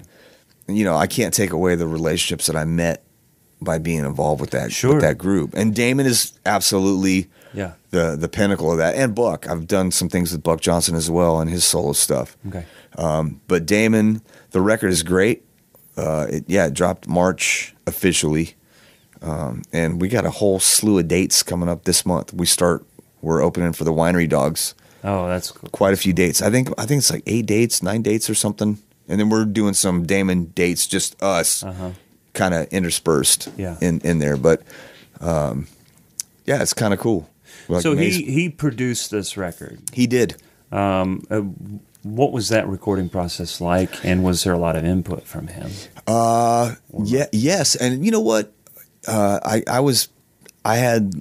you 0.69 0.85
know, 0.85 0.97
I 0.97 1.07
can't 1.07 1.35
take 1.35 1.51
away 1.53 1.75
the 1.75 1.87
relationships 1.87 2.47
that 2.47 2.57
I 2.57 2.65
met 2.65 3.03
by 3.61 3.79
being 3.79 4.05
involved 4.07 4.41
with 4.41 4.51
that 4.53 4.73
Sure. 4.73 4.95
with 4.95 5.03
that 5.03 5.19
group. 5.19 5.53
And 5.55 5.75
Damon 5.75 6.07
is 6.07 6.33
absolutely 6.47 7.29
Yeah. 7.53 7.73
the 7.91 8.17
the 8.19 8.29
pinnacle 8.29 8.73
of 8.73 8.79
that. 8.79 8.95
And 8.95 9.15
Buck, 9.15 9.47
I've 9.49 9.67
done 9.67 9.91
some 9.91 10.09
things 10.09 10.33
with 10.33 10.43
Buck 10.43 10.61
Johnson 10.63 10.95
as 10.95 11.11
well 11.11 11.41
and 11.41 11.51
his 11.51 11.63
solo 11.65 11.93
stuff. 11.93 12.39
Okay. 12.49 12.65
Um, 12.97 13.41
but 13.49 13.67
Damon, 13.67 14.23
the 14.53 14.63
record 14.63 14.91
is 14.93 15.03
great. 15.03 15.45
Uh, 15.97 16.27
it, 16.31 16.45
yeah, 16.47 16.67
it 16.67 16.73
dropped 16.75 17.07
March 17.09 17.75
officially, 17.87 18.55
um, 19.23 19.63
and 19.73 20.01
we 20.01 20.09
got 20.09 20.25
a 20.25 20.31
whole 20.31 20.61
slew 20.61 20.99
of 20.99 21.09
dates 21.09 21.43
coming 21.43 21.69
up 21.69 21.85
this 21.85 22.05
month. 22.07 22.33
We 22.33 22.47
start. 22.47 22.85
We're 23.23 23.43
opening 23.43 23.73
for 23.73 23.85
the 23.85 23.93
Winery 23.93 24.29
Dogs. 24.29 24.75
Oh, 25.05 25.29
that's 25.29 25.51
cool. 25.51 25.69
Quite 25.71 25.93
a 25.95 25.97
few 25.97 26.13
dates. 26.13 26.41
I 26.43 26.51
think. 26.51 26.69
I 26.79 26.87
think 26.87 26.99
it's 27.01 27.11
like 27.11 27.23
eight 27.27 27.47
dates, 27.47 27.83
nine 27.83 28.03
dates, 28.03 28.29
or 28.31 28.35
something 28.35 28.79
and 29.09 29.19
then 29.19 29.29
we're 29.29 29.45
doing 29.45 29.75
some 29.75 30.07
Damon 30.07 30.45
dates, 30.55 30.87
just 30.87 31.21
us, 31.21 31.65
kind 32.33 32.55
of 32.55 32.69
interspersed 32.69 33.49
Uh-huh. 33.49 33.57
Yeah. 33.59 33.77
in 33.81 34.01
in 34.03 34.21
there. 34.21 34.37
But 34.37 34.63
um, 35.21 35.67
yeah, 36.47 36.63
it's 36.63 36.73
kind 36.75 36.95
of 36.95 37.01
cool. 37.01 37.29
Like, 37.69 37.83
so 37.83 37.91
he 37.93 37.99
amazing- 38.07 38.27
he 38.27 38.49
produced 38.49 39.11
this 39.11 39.37
record. 39.37 39.81
he 39.93 40.07
did. 40.07 40.37
Um, 40.71 41.25
uh, 41.31 41.41
what 42.05 42.31
was 42.33 42.49
that 42.51 42.69
recording 42.69 43.09
process 43.09 43.61
like, 43.61 44.05
and 44.05 44.23
was 44.23 44.45
there 44.45 44.53
a 44.53 44.59
lot 44.59 44.77
of 44.77 44.85
input 44.85 45.25
from 45.27 45.49
him? 45.49 45.71
Uh, 46.07 46.77
yeah, 47.05 47.27
yes, 47.33 47.75
and 47.75 48.05
you 48.05 48.11
know 48.13 48.21
what? 48.21 48.53
Uh, 49.07 49.41
I 49.45 49.63
I 49.67 49.81
was 49.81 50.09
I 50.65 50.77
had 50.77 51.15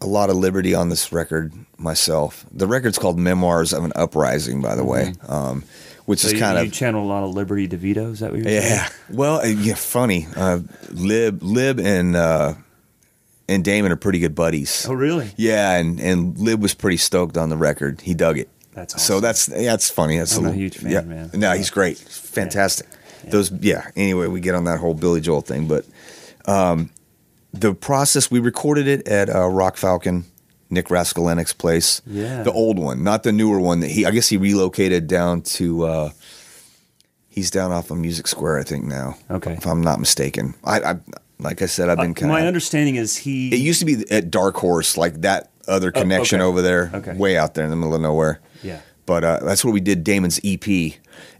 a 0.00 0.06
lot 0.06 0.30
of 0.30 0.36
liberty 0.36 0.74
on 0.74 0.88
this 0.88 1.12
record 1.12 1.52
myself. 1.76 2.44
The 2.52 2.66
record's 2.66 2.98
called 2.98 3.18
Memoirs 3.18 3.72
of 3.72 3.84
an 3.84 3.92
Uprising, 3.96 4.60
by 4.62 4.74
the 4.76 4.84
way, 4.84 5.14
um, 5.28 5.64
which 6.06 6.20
Mm-hmm. 6.20 6.22
So 6.22 6.26
is 6.28 6.32
you, 6.34 6.38
kind 6.40 6.58
you 6.58 6.64
of 6.66 6.72
channel 6.72 7.04
a 7.04 7.08
lot 7.08 7.24
of 7.24 7.34
Liberty 7.34 7.66
DeVito. 7.68 8.12
Is 8.12 8.20
that 8.20 8.30
what 8.30 8.38
you're 8.40 8.48
saying? 8.48 8.62
yeah. 8.62 8.88
Well, 9.10 9.40
uh, 9.40 9.46
yeah, 9.46 9.74
funny. 9.74 10.26
Uh, 10.36 10.60
Lib 10.90 11.42
Lib 11.42 11.80
and 11.80 12.14
uh, 12.16 12.54
and 13.48 13.64
Damon 13.64 13.90
are 13.92 13.96
pretty 13.96 14.18
good 14.20 14.34
buddies. 14.34 14.86
Oh, 14.88 14.94
really? 14.94 15.30
Yeah, 15.36 15.72
and 15.76 15.98
and 16.00 16.38
Lib 16.38 16.62
was 16.62 16.74
pretty 16.74 16.98
stoked 16.98 17.36
on 17.36 17.48
the 17.48 17.56
record. 17.56 18.00
He 18.00 18.14
dug 18.14 18.38
it. 18.38 18.48
That's 18.74 18.94
awesome. 18.94 19.04
so 19.16 19.20
that's 19.20 19.48
yeah, 19.48 19.74
it's 19.74 19.90
funny. 19.90 20.18
That's 20.18 20.36
I'm 20.36 20.44
a 20.44 20.48
little- 20.48 20.60
huge 20.60 20.76
fan, 20.78 20.90
yeah. 20.92 21.00
man. 21.00 21.30
No, 21.34 21.52
he's 21.52 21.70
great. 21.70 21.98
Fantastic. 21.98 22.86
Those 23.24 23.50
yeah. 23.50 23.90
Anyway, 23.96 24.28
we 24.28 24.40
get 24.40 24.54
on 24.54 24.64
that 24.64 24.78
whole 24.78 24.94
Billy 24.94 25.20
Joel 25.20 25.40
thing, 25.40 25.66
but 25.66 25.84
um, 26.46 26.90
the 27.52 27.74
process 27.74 28.30
we 28.30 28.40
recorded 28.40 28.86
it 28.86 29.06
at 29.08 29.28
uh, 29.34 29.46
Rock 29.48 29.76
Falcon, 29.76 30.24
Nick 30.70 30.86
Raskulinecz's 30.88 31.52
place. 31.52 32.02
Yeah. 32.06 32.42
the 32.42 32.52
old 32.52 32.78
one, 32.78 33.02
not 33.02 33.22
the 33.22 33.32
newer 33.32 33.58
one. 33.60 33.80
That 33.80 33.90
he 33.90 34.04
I 34.06 34.10
guess 34.10 34.28
he 34.28 34.36
relocated 34.36 35.06
down 35.06 35.42
to. 35.42 35.84
Uh, 35.86 36.10
he's 37.28 37.50
down 37.50 37.72
off 37.72 37.90
of 37.90 37.98
Music 37.98 38.26
Square, 38.26 38.58
I 38.58 38.62
think 38.64 38.84
now. 38.84 39.16
Okay. 39.30 39.52
if 39.54 39.66
I'm 39.66 39.80
not 39.80 40.00
mistaken. 40.00 40.54
I, 40.64 40.80
I 40.80 40.96
like 41.38 41.62
I 41.62 41.66
said, 41.66 41.88
I've 41.88 41.98
been 41.98 42.10
Uh, 42.10 42.14
kind 42.14 42.32
my 42.32 42.46
understanding 42.46 42.96
is 42.96 43.16
he. 43.16 43.48
It 43.52 43.60
used 43.60 43.78
to 43.80 43.86
be 43.86 44.04
at 44.10 44.30
Dark 44.30 44.56
Horse, 44.56 44.96
like 44.96 45.20
that 45.22 45.50
other 45.68 45.90
connection 45.92 46.40
Oh, 46.40 46.44
okay. 46.44 46.48
over 46.50 46.62
there, 46.62 46.90
Okay. 46.94 47.14
way 47.14 47.36
out 47.36 47.54
there 47.54 47.64
in 47.64 47.70
the 47.70 47.76
middle 47.76 47.94
of 47.94 48.00
nowhere. 48.00 48.40
Yeah. 48.62 48.80
But 49.06 49.24
uh, 49.24 49.38
that's 49.42 49.64
where 49.64 49.72
we 49.72 49.80
did 49.80 50.02
Damon's 50.04 50.38
EP, 50.44 50.94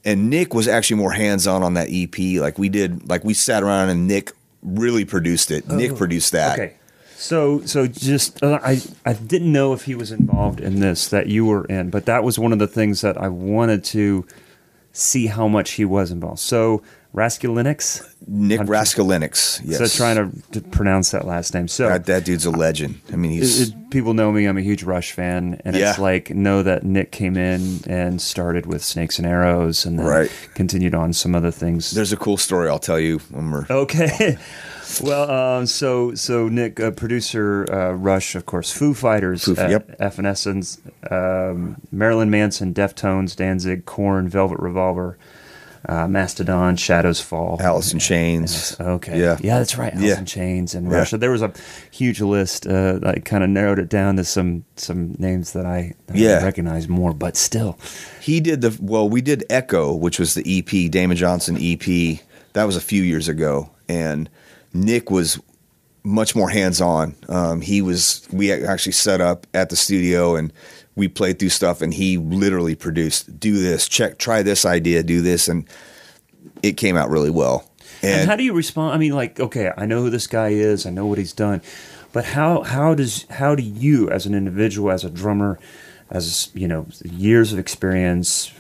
and 0.05 0.31
Nick 0.31 0.55
was 0.55 0.69
actually 0.69 0.97
more 0.99 1.13
hands 1.13 1.47
on 1.47 1.63
on 1.63 1.75
that 1.75 1.89
EP. 1.91 2.17
Like 2.41 2.59
we 2.59 2.69
did, 2.71 3.09
like 3.09 3.25
we 3.25 3.35
sat 3.35 3.63
around 3.63 3.89
and 3.91 4.07
Nick 4.07 4.33
really 4.69 5.05
produced 5.05 5.51
it. 5.51 5.69
Nick 5.69 5.97
produced 5.97 6.33
that. 6.33 6.59
Oh, 6.59 6.63
Okay. 6.63 6.75
So 7.17 7.63
so 7.67 7.89
just 7.89 8.41
uh, 8.45 8.61
I 8.63 8.81
I 9.05 9.13
didn't 9.13 9.51
know 9.53 9.73
if 9.73 9.85
he 9.87 9.97
was 9.97 10.13
involved 10.13 10.61
in 10.61 10.79
this 10.79 11.09
that 11.09 11.27
you 11.27 11.45
were 11.47 11.65
in, 11.65 11.91
but 11.91 12.07
that 12.07 12.23
was 12.23 12.39
one 12.39 12.53
of 12.53 12.61
the 12.61 12.69
things 12.69 13.01
that 13.01 13.19
I 13.19 13.29
wanted 13.29 13.83
to 13.87 14.25
see 14.93 15.27
how 15.27 15.49
much 15.49 15.73
he 15.73 15.85
was 15.85 16.13
involved. 16.13 16.39
So 16.39 16.83
Raskulinecz. 17.15 18.05
Nick 18.27 18.61
Raskulinecz. 18.61 19.63
Yes. 19.65 19.79
So 19.79 19.97
trying 19.97 20.17
to, 20.33 20.51
to 20.53 20.61
pronounce 20.61 21.11
that 21.13 21.27
last 21.27 21.55
name. 21.55 21.67
So 21.67 21.89
that, 21.89 22.05
that 22.07 22.25
dude's 22.25 22.45
a 22.45 22.51
legend. 22.51 23.01
I 23.13 23.17
mean, 23.17 23.31
he's 23.33 23.61
it- 23.61 23.69
it- 23.71 23.91
people 23.91 24.13
know 24.13 24.31
me. 24.31 24.45
I'm 24.45 24.59
a 24.59 24.63
huge 24.63 24.83
Rush 24.83 25.13
fan, 25.13 25.59
and 25.65 25.75
it's 25.75 25.99
like 25.99 26.29
know 26.31 26.63
that 26.63 26.85
Nick 26.85 27.11
came 27.11 27.39
in 27.39 27.81
and 27.87 28.21
started 28.21 28.67
with 28.67 28.85
Snakes 28.85 29.19
and 29.19 29.27
Arrows, 29.27 29.87
and 29.87 29.99
then 29.99 30.05
Right. 30.07 30.31
continued 30.55 30.95
on 30.95 31.15
some 31.15 31.35
other 31.35 31.51
things. 31.51 31.93
there's 31.93 32.13
a 32.13 32.17
cool 32.19 32.37
story 32.37 32.69
I'll 32.69 32.79
tell 32.79 33.01
you 33.01 33.19
when 33.31 33.51
we're. 33.51 33.67
Okay. 33.71 34.37
well, 35.03 35.31
um, 35.31 35.67
so 35.67 36.15
so 36.15 36.49
Nick, 36.49 36.79
uh, 36.79 36.91
producer 36.91 37.67
uh, 37.73 37.93
Rush, 37.93 38.35
of 38.35 38.45
course, 38.45 38.71
Foo 38.71 38.93
Fighters, 38.93 39.45
Foo- 39.45 39.57
uh, 39.57 39.69
yep. 39.69 39.97
Evanescence, 39.99 40.79
um, 41.11 41.77
Marilyn 41.91 42.29
Manson, 42.31 42.75
Deftones, 42.75 43.35
Danzig, 43.35 43.87
Korn, 43.87 44.29
Velvet 44.29 44.59
Revolver, 44.61 45.17
uh, 45.87 46.09
Mastodon, 46.09 46.77
Shadows 46.77 47.21
Fall, 47.21 47.57
Alice 47.61 47.93
in 47.93 47.99
Chains. 47.99 48.77
Okay. 48.81 49.21
Yeah. 49.21 49.37
Yeah, 49.41 49.59
that's 49.59 49.77
right. 49.77 49.93
Alice 49.93 50.05
Yeah. 50.07 50.19
in 50.19 50.25
Chains 50.27 50.75
and 50.75 50.91
Yeah. 50.91 50.97
Russia. 50.99 51.19
There 51.19 51.31
was 51.31 51.43
a 51.43 51.53
huge 51.91 52.21
list. 52.21 52.67
Uh, 52.67 52.99
I 53.05 53.19
kind 53.21 53.45
of 53.45 53.51
narrowed 53.51 53.79
it 53.79 53.89
down 53.89 54.17
to 54.17 54.25
some 54.25 54.65
some 54.77 55.15
names 55.19 55.53
that 55.53 55.67
I, 55.67 55.95
that 56.07 56.17
I 56.17 56.19
Yeah. 56.19 56.45
recognize 56.45 56.89
more, 56.89 57.13
but 57.13 57.37
still. 57.37 57.79
He 58.21 58.41
did 58.41 58.61
the 58.61 58.77
well. 58.81 59.09
We 59.09 59.21
did 59.21 59.45
Echo, 59.51 59.95
which 59.95 60.19
was 60.19 60.35
the 60.35 60.43
EP, 60.47 60.89
Damon 60.91 61.17
Johnson 61.17 61.57
EP. 61.61 62.21
That 62.55 62.65
was 62.65 62.77
a 62.77 62.81
few 62.81 63.03
years 63.03 63.29
ago, 63.29 63.71
and 63.89 64.29
Nick 64.75 65.11
was 65.11 65.39
much 66.05 66.35
more 66.35 66.49
hands 66.49 66.81
on. 66.81 67.15
Um, 67.29 67.61
he 67.61 67.83
was. 67.83 68.27
We 68.33 68.53
actually 68.53 68.93
set 68.93 69.21
up 69.21 69.47
at 69.55 69.69
the 69.69 69.77
studio 69.77 70.37
and 70.37 70.53
we 70.99 71.09
played 71.09 71.39
through 71.39 71.51
stuff, 71.51 71.81
and 71.81 71.95
he 71.95 72.19
literally 72.19 72.75
produced. 72.75 73.39
Do 73.39 73.59
this, 73.59 73.89
check, 73.89 74.19
try 74.19 74.43
this 74.43 74.67
idea, 74.67 75.03
do 75.03 75.23
this, 75.23 75.49
and 75.49 75.67
it 76.63 76.73
came 76.73 76.97
out 76.97 77.09
really 77.09 77.31
well. 77.31 77.71
And, 78.03 78.21
And, 78.21 78.31
how 78.31 78.37
do 78.37 78.43
you 78.43 78.53
respond? 78.53 78.95
I 78.95 78.99
mean, 78.99 79.13
like, 79.15 79.41
okay, 79.41 79.73
I 79.77 79.87
know 79.87 80.03
who 80.03 80.11
this 80.11 80.27
guy 80.27 80.49
is, 80.49 80.85
I 80.85 80.91
know 80.91 81.07
what 81.07 81.19
he's 81.19 81.33
done, 81.33 81.63
but 82.13 82.25
how 82.25 82.63
how 82.63 82.95
does 82.95 83.27
how 83.31 83.55
do 83.55 83.63
you, 83.63 84.11
as 84.11 84.27
an 84.27 84.35
individual, 84.35 84.91
as 84.91 85.05
a 85.05 85.11
drummer, 85.11 85.59
as 86.11 86.51
you 86.53 86.67
know, 86.67 86.87
years 87.05 87.53
of 87.53 87.59
experience, 87.59 88.53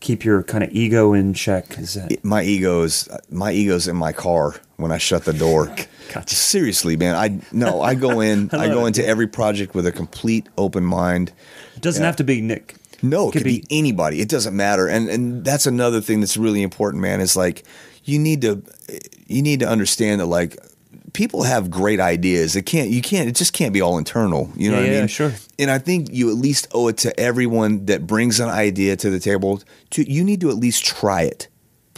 keep 0.00 0.24
your 0.24 0.44
kind 0.44 0.62
of 0.62 0.70
ego 0.70 1.12
in 1.12 1.34
check? 1.34 1.78
Is 1.78 1.94
that 1.94 2.24
my 2.24 2.42
ego's 2.42 3.08
my 3.28 3.52
ego's 3.52 3.88
in 3.88 3.96
my 3.96 4.12
car 4.12 4.54
when 4.78 4.90
I 4.90 4.98
shut 4.98 5.24
the 5.24 5.32
door. 5.34 5.66
Gotcha. 6.12 6.34
Seriously, 6.34 6.96
man. 6.96 7.14
I 7.14 7.40
no, 7.52 7.82
I 7.82 7.94
go 7.94 8.20
in. 8.30 8.48
I, 8.52 8.66
love 8.66 8.72
go 8.74 8.84
it. 8.84 8.88
into 8.88 9.06
every 9.06 9.26
project 9.26 9.74
with 9.74 9.86
a 9.86 9.92
complete 9.92 10.48
open 10.56 10.84
mind. 10.84 11.32
it 11.76 11.82
doesn't 11.82 12.02
have 12.02 12.16
to 12.16 12.24
be 12.24 12.40
Nick? 12.40 12.76
No, 13.02 13.28
it 13.28 13.32
could, 13.32 13.44
be, 13.44 13.62
anybody. 13.70 14.20
It 14.20 14.28
doesn't 14.28 14.56
matter. 14.56 14.88
And 14.88 15.08
and 15.10 15.44
that's 15.44 15.66
another 15.66 16.00
thing 16.00 16.20
that's 16.20 16.36
really 16.36 16.62
important, 16.62 17.02
man. 17.02 17.20
Is 17.20 17.36
like 17.36 17.64
you 18.04 18.18
need 18.18 18.40
to 18.42 18.62
you 19.26 19.42
need 19.42 19.60
to 19.60 19.68
understand 19.68 20.20
that 20.20 20.26
like 20.26 20.56
people 21.12 21.42
have 21.44 21.70
great 21.70 22.00
ideas. 22.00 22.56
It 22.56 22.62
can't 22.66 22.88
you 22.90 23.02
can't 23.02 23.28
it 23.28 23.36
just 23.36 23.52
can't 23.52 23.72
be 23.72 23.80
all 23.80 23.98
internal. 23.98 24.50
You 24.56 24.70
know 24.70 24.76
Yeah, 24.78 24.82
what 24.82 24.90
I 24.90 24.92
yeah, 24.94 24.98
mean? 25.00 25.08
sure. 25.08 25.32
And 25.60 25.70
I 25.70 25.78
think 25.78 26.08
you 26.12 26.30
at 26.30 26.36
least 26.36 26.66
owe 26.72 26.88
it 26.88 26.96
to 26.98 27.20
everyone 27.20 27.86
that 27.86 28.06
brings 28.06 28.40
an 28.40 28.48
idea 28.48 28.96
to 28.96 29.10
the 29.10 29.20
table. 29.20 29.60
To 29.90 30.10
you 30.10 30.24
need 30.24 30.40
to 30.40 30.48
at 30.50 30.56
least 30.56 30.84
try 30.84 31.22
it. 31.22 31.48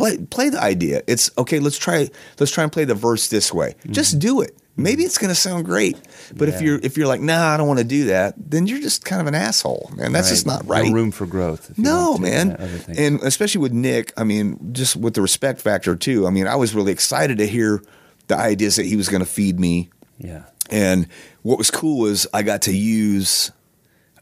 Play 0.01 0.17
play 0.19 0.49
the 0.49 0.61
idea. 0.63 1.03
It's 1.07 1.31
okay. 1.37 1.59
Let's 1.61 1.79
try. 1.79 2.09
Let's 2.39 2.51
try 2.53 2.65
and 2.65 2.73
play 2.73 2.85
the 2.85 2.95
verse 2.95 3.29
this 3.29 3.53
way. 3.53 3.75
Just 3.91 4.19
do 4.19 4.41
it. 4.41 4.57
Maybe 4.77 5.03
it's 5.03 5.19
going 5.19 5.29
to 5.29 5.35
sound 5.35 5.67
great. 5.67 5.99
But 6.35 6.49
if 6.49 6.55
Mm-hmm. 6.55 6.65
You're 6.65 6.81
if 6.83 6.97
you're 6.97 7.07
like, 7.07 7.21
nah, 7.21 7.49
I 7.53 7.57
don't 7.59 7.69
want 7.69 7.81
to 7.81 7.85
do 7.85 8.05
that, 8.07 8.35
then 8.39 8.67
you're 8.67 8.81
just 8.81 9.05
kind 9.05 9.21
of 9.21 9.27
an 9.27 9.35
asshole, 9.35 9.91
man. 9.95 10.13
That's 10.13 10.31
just 10.31 10.47
not 10.47 10.67
right. 10.67 10.87
No 10.87 10.93
room 10.95 11.11
for 11.11 11.27
growth. 11.27 11.77
No, 11.77 12.17
man. 12.17 12.53
And 12.97 13.21
especially 13.21 13.61
with 13.61 13.73
Nick, 13.73 14.13
I 14.17 14.25
mean, 14.25 14.73
just 14.73 14.97
with 14.97 15.13
the 15.15 15.21
respect 15.23 15.61
factor 15.61 15.97
too. 15.97 16.27
I 16.27 16.31
mean, 16.31 16.47
I 16.47 16.57
was 16.57 16.75
really 16.75 16.93
excited 16.93 17.37
to 17.39 17.47
hear 17.47 17.83
the 18.29 18.39
ideas 18.39 18.77
that 18.77 18.87
he 18.87 18.97
was 18.97 19.09
going 19.09 19.23
to 19.23 19.29
feed 19.31 19.61
me. 19.61 19.91
yeah. 20.19 20.45
And 20.71 21.09
what 21.43 21.59
was 21.59 21.71
cool 21.71 21.99
was 21.99 22.27
I 22.33 22.43
got 22.43 22.63
to 22.63 22.73
use, 22.75 23.51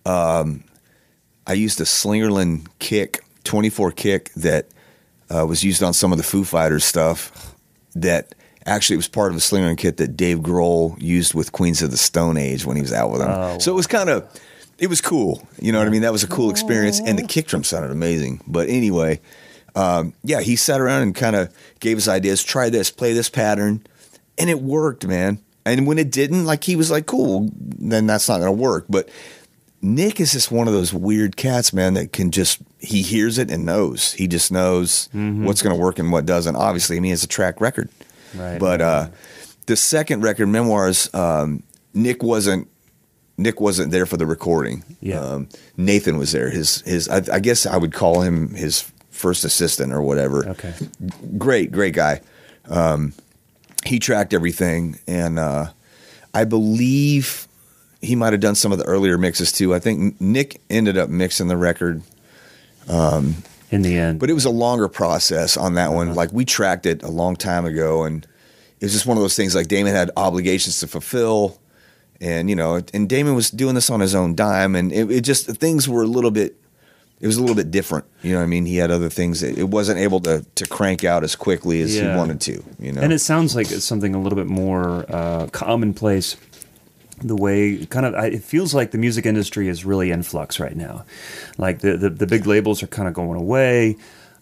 um, 0.06 0.64
I 1.46 1.52
used 1.52 1.78
a 1.80 1.84
Slingerland 1.84 2.66
kick, 2.78 3.20
24 3.44 3.92
kick 3.92 4.32
that 4.34 4.66
uh, 5.34 5.46
was 5.46 5.64
used 5.64 5.82
on 5.82 5.92
some 5.92 6.12
of 6.12 6.18
the 6.18 6.24
Foo 6.24 6.44
Fighters 6.44 6.84
stuff. 6.84 7.54
That 7.94 8.34
actually 8.66 8.94
it 8.94 8.98
was 8.98 9.08
part 9.08 9.30
of 9.32 9.36
a 9.36 9.40
Slingerland 9.40 9.78
kit 9.78 9.96
that 9.96 10.16
Dave 10.16 10.38
Grohl 10.38 11.00
used 11.00 11.34
with 11.34 11.52
Queens 11.52 11.82
of 11.82 11.90
the 11.90 11.96
Stone 11.96 12.36
Age 12.36 12.64
when 12.64 12.76
he 12.76 12.82
was 12.82 12.92
out 12.92 13.10
with 13.10 13.20
them. 13.20 13.30
Oh, 13.30 13.58
so 13.58 13.72
it 13.72 13.74
was 13.74 13.86
kind 13.86 14.08
of, 14.10 14.28
it 14.78 14.88
was 14.88 15.00
cool. 15.00 15.46
You 15.60 15.72
know 15.72 15.78
what 15.78 15.88
I 15.88 15.90
mean? 15.90 16.02
That 16.02 16.12
was 16.12 16.22
a 16.22 16.28
cool 16.28 16.50
experience, 16.50 17.00
and 17.00 17.18
the 17.18 17.26
kick 17.26 17.46
drum 17.46 17.64
sounded 17.64 17.90
amazing. 17.90 18.42
But 18.46 18.68
anyway, 18.68 19.20
um, 19.74 20.12
yeah, 20.22 20.40
he 20.40 20.54
sat 20.54 20.80
around 20.80 21.02
and 21.02 21.14
kind 21.14 21.34
of 21.34 21.52
gave 21.80 21.96
us 21.96 22.08
ideas. 22.08 22.44
Try 22.44 22.70
this, 22.70 22.90
play 22.90 23.12
this 23.12 23.28
pattern, 23.28 23.84
and 24.38 24.48
it 24.50 24.60
worked, 24.60 25.06
man. 25.06 25.40
And 25.64 25.86
when 25.86 25.98
it 25.98 26.10
didn't, 26.10 26.44
like 26.44 26.64
he 26.64 26.76
was 26.76 26.90
like, 26.90 27.06
"Cool," 27.06 27.50
then 27.52 28.06
that's 28.06 28.28
not 28.28 28.38
going 28.38 28.46
to 28.56 28.62
work. 28.62 28.86
But 28.88 29.08
Nick 29.80 30.18
is 30.20 30.32
just 30.32 30.50
one 30.50 30.66
of 30.66 30.74
those 30.74 30.92
weird 30.92 31.36
cats, 31.36 31.72
man, 31.72 31.94
that 31.94 32.12
can 32.12 32.30
just 32.30 32.58
he 32.80 33.02
hears 33.02 33.38
it 33.38 33.50
and 33.50 33.64
knows. 33.64 34.12
He 34.12 34.26
just 34.26 34.50
knows 34.52 35.08
Mm-hmm. 35.14 35.44
what's 35.44 35.62
going 35.62 35.74
to 35.74 35.80
work 35.80 35.98
and 35.98 36.10
what 36.12 36.26
doesn't. 36.26 36.56
Obviously, 36.56 36.96
I 36.96 37.00
mean, 37.00 37.12
it's 37.12 37.22
a 37.24 37.28
track 37.28 37.60
record. 37.60 37.88
Right. 38.34 38.58
But 38.58 38.80
uh, 38.80 39.08
the 39.66 39.76
second 39.76 40.22
record, 40.22 40.46
Memoirs, 40.48 41.12
um, 41.14 41.62
Nick 41.94 42.22
wasn't 42.22 42.68
Nick 43.36 43.60
wasn't 43.60 43.90
there 43.92 44.04
for 44.06 44.16
the 44.16 44.26
recording. 44.26 44.84
Yeah. 45.00 45.20
Um, 45.20 45.48
Nathan 45.76 46.18
was 46.18 46.32
there. 46.32 46.50
His 46.50 46.80
his 46.82 47.08
I, 47.08 47.22
I 47.32 47.40
guess 47.40 47.64
I 47.66 47.76
would 47.76 47.92
call 47.92 48.20
him 48.22 48.54
his 48.54 48.90
first 49.10 49.44
assistant 49.44 49.92
or 49.92 50.02
whatever. 50.02 50.48
Okay. 50.50 50.74
Great, 51.38 51.72
great 51.72 51.94
guy. 51.94 52.20
Um, 52.68 53.14
he 53.86 53.98
tracked 53.98 54.34
everything, 54.34 54.98
and 55.06 55.38
uh, 55.38 55.70
I 56.34 56.44
believe 56.44 57.47
he 58.00 58.14
might 58.14 58.32
have 58.32 58.40
done 58.40 58.54
some 58.54 58.72
of 58.72 58.78
the 58.78 58.84
earlier 58.84 59.18
mixes 59.18 59.50
too. 59.52 59.74
I 59.74 59.78
think 59.78 60.20
Nick 60.20 60.60
ended 60.70 60.96
up 60.98 61.08
mixing 61.10 61.48
the 61.48 61.56
record, 61.56 62.02
In 62.88 63.82
the 63.82 63.98
end. 63.98 64.18
but 64.20 64.30
it 64.30 64.34
was 64.34 64.44
a 64.44 64.50
longer 64.50 64.88
process 64.88 65.56
on 65.56 65.74
that 65.74 65.86
Uh-huh. 65.88 65.96
one. 65.96 66.14
Like 66.14 66.32
we 66.32 66.44
tracked 66.44 66.86
it 66.86 67.02
a 67.02 67.08
long 67.10 67.36
time 67.36 67.64
ago, 67.66 68.04
and 68.04 68.26
it 68.80 68.84
was 68.86 68.92
just 68.92 69.06
one 69.06 69.16
of 69.16 69.22
those 69.22 69.36
things. 69.36 69.54
Like 69.54 69.68
Damon 69.68 69.92
had 69.94 70.10
obligations 70.16 70.80
to 70.80 70.86
fulfill, 70.86 71.58
and 72.20 72.48
you 72.48 72.56
know, 72.56 72.80
and 72.94 73.08
Damon 73.08 73.34
was 73.34 73.50
doing 73.50 73.74
this 73.74 73.90
on 73.90 74.00
his 74.00 74.14
own 74.14 74.34
dime, 74.34 74.74
and 74.74 74.92
it, 74.92 75.10
it 75.10 75.20
just 75.22 75.46
things 75.46 75.88
were 75.88 76.02
a 76.02 76.06
little 76.06 76.30
bit 76.30 76.56
it 77.20 77.26
was 77.26 77.36
a 77.36 77.40
little 77.40 77.56
bit 77.56 77.72
different. 77.72 78.04
You 78.22 78.30
know 78.34 78.38
what 78.38 78.44
I 78.44 78.46
mean? 78.46 78.64
He 78.64 78.76
had 78.76 78.92
other 78.92 79.08
things 79.08 79.40
that 79.40 79.58
it 79.58 79.68
wasn't 79.68 79.98
able 79.98 80.20
to 80.20 80.46
to 80.54 80.66
crank 80.68 81.02
out 81.02 81.24
as 81.24 81.34
quickly 81.34 81.82
as 81.82 81.96
Yeah. 81.96 82.12
he 82.12 82.16
wanted 82.16 82.40
to. 82.42 82.62
You 82.78 82.92
know, 82.92 83.00
And 83.02 83.12
it 83.12 83.18
sounds 83.18 83.56
like 83.56 83.72
it's 83.72 83.84
something 83.84 84.14
a 84.14 84.20
little 84.22 84.36
bit 84.36 84.46
more 84.46 85.04
uh, 85.08 85.48
commonplace. 85.48 86.36
The 87.22 87.36
way, 87.36 87.84
kind 87.86 88.06
of, 88.06 88.14
I- 88.14 88.26
it 88.28 88.42
feels 88.44 88.74
like 88.74 88.90
the 88.92 88.98
music 88.98 89.26
industry 89.26 89.68
is 89.68 89.84
really 89.84 90.10
in 90.10 90.22
flux 90.22 90.58
right 90.60 90.76
now. 90.76 91.04
Like 91.56 91.80
the 91.80 91.96
the, 91.96 92.10
the 92.10 92.26
big 92.26 92.46
labels 92.46 92.82
are 92.82 92.86
kind 92.88 93.08
of 93.08 93.14
going 93.14 93.38
away. 93.40 93.96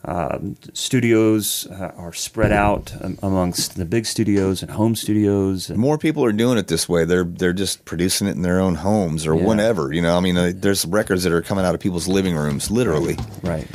Um, 0.05 0.57
studios 0.73 1.67
uh, 1.67 1.91
are 1.97 2.13
spread 2.13 2.53
out 2.53 2.93
um, 3.03 3.19
amongst 3.23 3.77
the 3.77 3.85
big 3.85 4.07
studios 4.07 4.63
and 4.63 4.71
home 4.71 4.95
studios. 4.95 5.69
And, 5.69 5.79
more 5.81 5.99
people 5.99 6.25
are 6.25 6.31
doing 6.33 6.59
it 6.59 6.69
this 6.69 6.89
way. 6.89 7.05
They're 7.05 7.25
they're 7.25 7.53
just 7.53 7.85
producing 7.85 8.29
it 8.29 8.37
in 8.37 8.43
their 8.43 8.61
own 8.61 8.77
homes 8.77 9.27
or 9.27 9.35
Yeah. 9.35 9.43
whenever. 9.45 9.93
You 9.93 10.03
know, 10.03 10.17
I 10.17 10.21
mean, 10.21 10.37
uh, 10.37 10.53
there's 10.55 10.85
records 10.87 11.25
that 11.25 11.33
are 11.33 11.43
coming 11.43 11.65
out 11.65 11.75
of 11.75 11.81
people's 11.81 12.07
living 12.07 12.37
rooms, 12.37 12.71
literally. 12.71 13.17
Right. 13.43 13.67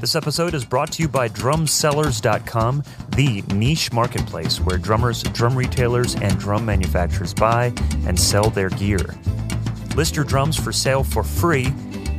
This 0.00 0.14
episode 0.14 0.54
is 0.54 0.64
brought 0.64 0.92
to 0.92 1.02
you 1.02 1.08
by 1.08 1.28
drumsellers.com, 1.28 2.84
the 3.16 3.42
niche 3.52 3.92
marketplace 3.92 4.60
where 4.60 4.78
drummers, 4.78 5.24
drum 5.24 5.56
retailers, 5.56 6.14
and 6.14 6.38
drum 6.38 6.64
manufacturers 6.64 7.34
buy 7.34 7.72
and 8.06 8.16
sell 8.18 8.48
their 8.48 8.70
gear. 8.70 9.00
List 9.96 10.14
your 10.14 10.24
drums 10.24 10.56
for 10.56 10.70
sale 10.70 11.02
for 11.02 11.24
free, 11.24 11.66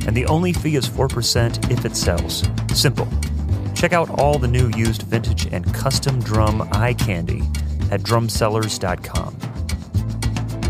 and 0.06 0.14
the 0.14 0.26
only 0.26 0.52
fee 0.52 0.76
is 0.76 0.86
4% 0.86 1.70
if 1.70 1.86
it 1.86 1.96
sells. 1.96 2.46
Simple. 2.74 3.08
Check 3.74 3.94
out 3.94 4.10
all 4.20 4.38
the 4.38 4.46
new 4.46 4.68
used 4.76 5.04
vintage 5.04 5.46
and 5.46 5.72
custom 5.72 6.20
drum 6.20 6.68
eye 6.72 6.92
candy 6.92 7.40
at 7.90 8.02
drumsellers.com. 8.02 9.38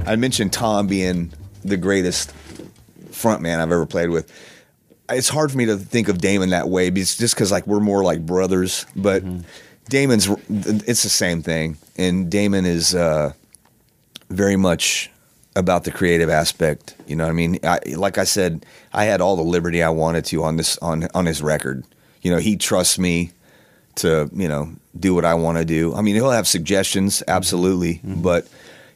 I 0.07 0.15
mentioned 0.15 0.53
Tom 0.53 0.87
being 0.87 1.32
the 1.65 1.77
greatest 1.77 2.32
frontman 3.11 3.59
I've 3.59 3.73
ever 3.73 3.85
played 3.85 4.11
with. 4.11 4.32
It's 5.11 5.28
hard 5.28 5.51
for 5.53 5.59
me 5.59 5.66
to 5.66 5.77
think 5.77 6.09
of 6.09 6.19
Damon 6.19 6.51
that 6.51 6.69
way, 6.69 6.91
because 6.91 7.16
just 7.16 7.35
because 7.35 7.51
like 7.53 7.66
we're 7.66 7.81
more 7.81 8.03
like 8.03 8.24
brothers. 8.24 8.87
But 8.97 9.24
mm-hmm. 9.24 9.41
Damon's 9.89 10.28
it's 10.49 11.03
the 11.03 11.09
same 11.09 11.43
thing, 11.43 11.77
and 11.97 12.31
Damon 12.31 12.65
is 12.65 12.95
uh, 12.95 13.32
very 14.28 14.57
much 14.57 15.11
about 15.57 15.85
the 15.85 15.91
creative 15.91 16.31
aspect. 16.31 16.95
You 17.07 17.16
know 17.16 17.24
what 17.24 17.31
I 17.31 17.35
mean? 17.35 17.59
I, 17.65 17.81
like 17.97 18.19
I 18.19 18.24
said, 18.24 18.65
I 18.93 19.05
had 19.05 19.20
all 19.20 19.37
the 19.37 19.43
liberty 19.43 19.82
I 19.82 19.91
wanted 19.91 20.24
to 20.27 20.45
on 20.45 20.57
this 20.57 20.78
on 20.78 21.09
on 21.15 21.27
his 21.27 21.43
record. 21.43 21.85
You 22.23 22.31
know, 22.31 22.39
he 22.39 22.57
trusts 22.57 22.99
me 22.99 23.32
to 23.97 24.31
you 24.32 24.49
know 24.49 24.73
do 24.99 25.15
what 25.15 25.24
I 25.24 25.35
want 25.35 25.59
to 25.59 25.65
do. 25.65 25.95
I 25.95 26.03
mean, 26.03 26.15
he'll 26.15 26.31
have 26.31 26.49
suggestions, 26.49 27.19
mm-hmm. 27.19 27.31
absolutely, 27.31 27.95
mm-hmm. 27.95 28.23
but 28.23 28.47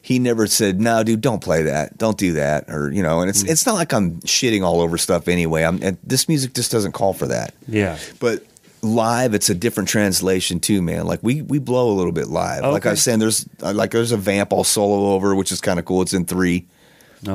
he 0.05 0.19
never 0.19 0.45
said, 0.45 0.79
"No, 0.79 1.03
dude, 1.03 1.21
don't 1.21 1.41
play 1.41 1.63
that, 1.63 1.97
don't 1.97 2.15
do 2.15 2.33
that," 2.33 2.69
or 2.69 2.91
you 2.91 3.01
know. 3.01 3.21
And 3.21 3.29
it's 3.31 3.41
it's 3.41 3.65
not 3.65 3.73
like 3.73 3.91
I'm 3.91 4.19
shitting 4.21 4.63
all 4.63 4.79
over 4.81 4.99
stuff 4.99 5.27
anyway. 5.27 5.63
I'm 5.63 5.81
and 5.81 5.97
this 6.03 6.29
music 6.29 6.53
just 6.53 6.71
doesn't 6.71 6.91
call 6.91 7.13
for 7.13 7.25
that. 7.25 7.55
Yeah. 7.67 7.97
But 8.19 8.43
live, 8.83 9.33
it's 9.33 9.49
a 9.49 9.55
different 9.55 9.89
translation 9.89 10.59
too, 10.59 10.83
man. 10.83 11.07
Like 11.07 11.23
we 11.23 11.41
we 11.41 11.57
blow 11.57 11.89
a 11.89 11.95
little 11.95 12.11
bit 12.11 12.27
live. 12.27 12.61
Like 12.61 12.85
I 12.85 12.91
was 12.91 13.01
saying, 13.01 13.17
there's 13.17 13.47
uh, 13.63 13.73
like 13.73 13.89
there's 13.89 14.11
a 14.11 14.17
vamp 14.17 14.53
all 14.53 14.63
solo 14.63 15.13
over, 15.15 15.33
which 15.33 15.51
is 15.51 15.59
kind 15.59 15.79
of 15.79 15.85
cool. 15.85 16.03
It's 16.03 16.13
in 16.13 16.25
three 16.25 16.67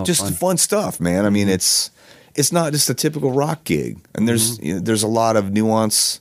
just 0.04 0.22
fun. 0.22 0.32
fun. 0.34 0.56
stuff, 0.56 1.00
man. 1.00 1.26
I 1.26 1.30
mean, 1.30 1.48
it's 1.48 1.90
it's 2.36 2.52
not 2.52 2.70
just 2.70 2.88
a 2.88 2.94
typical 2.94 3.32
rock 3.32 3.64
gig, 3.64 3.98
and 4.14 4.28
there's 4.28 4.58
Mm-hmm. 4.58 4.66
you 4.66 4.74
know, 4.74 4.80
there's 4.80 5.02
a 5.02 5.08
lot 5.08 5.34
of 5.34 5.50
nuance 5.50 6.20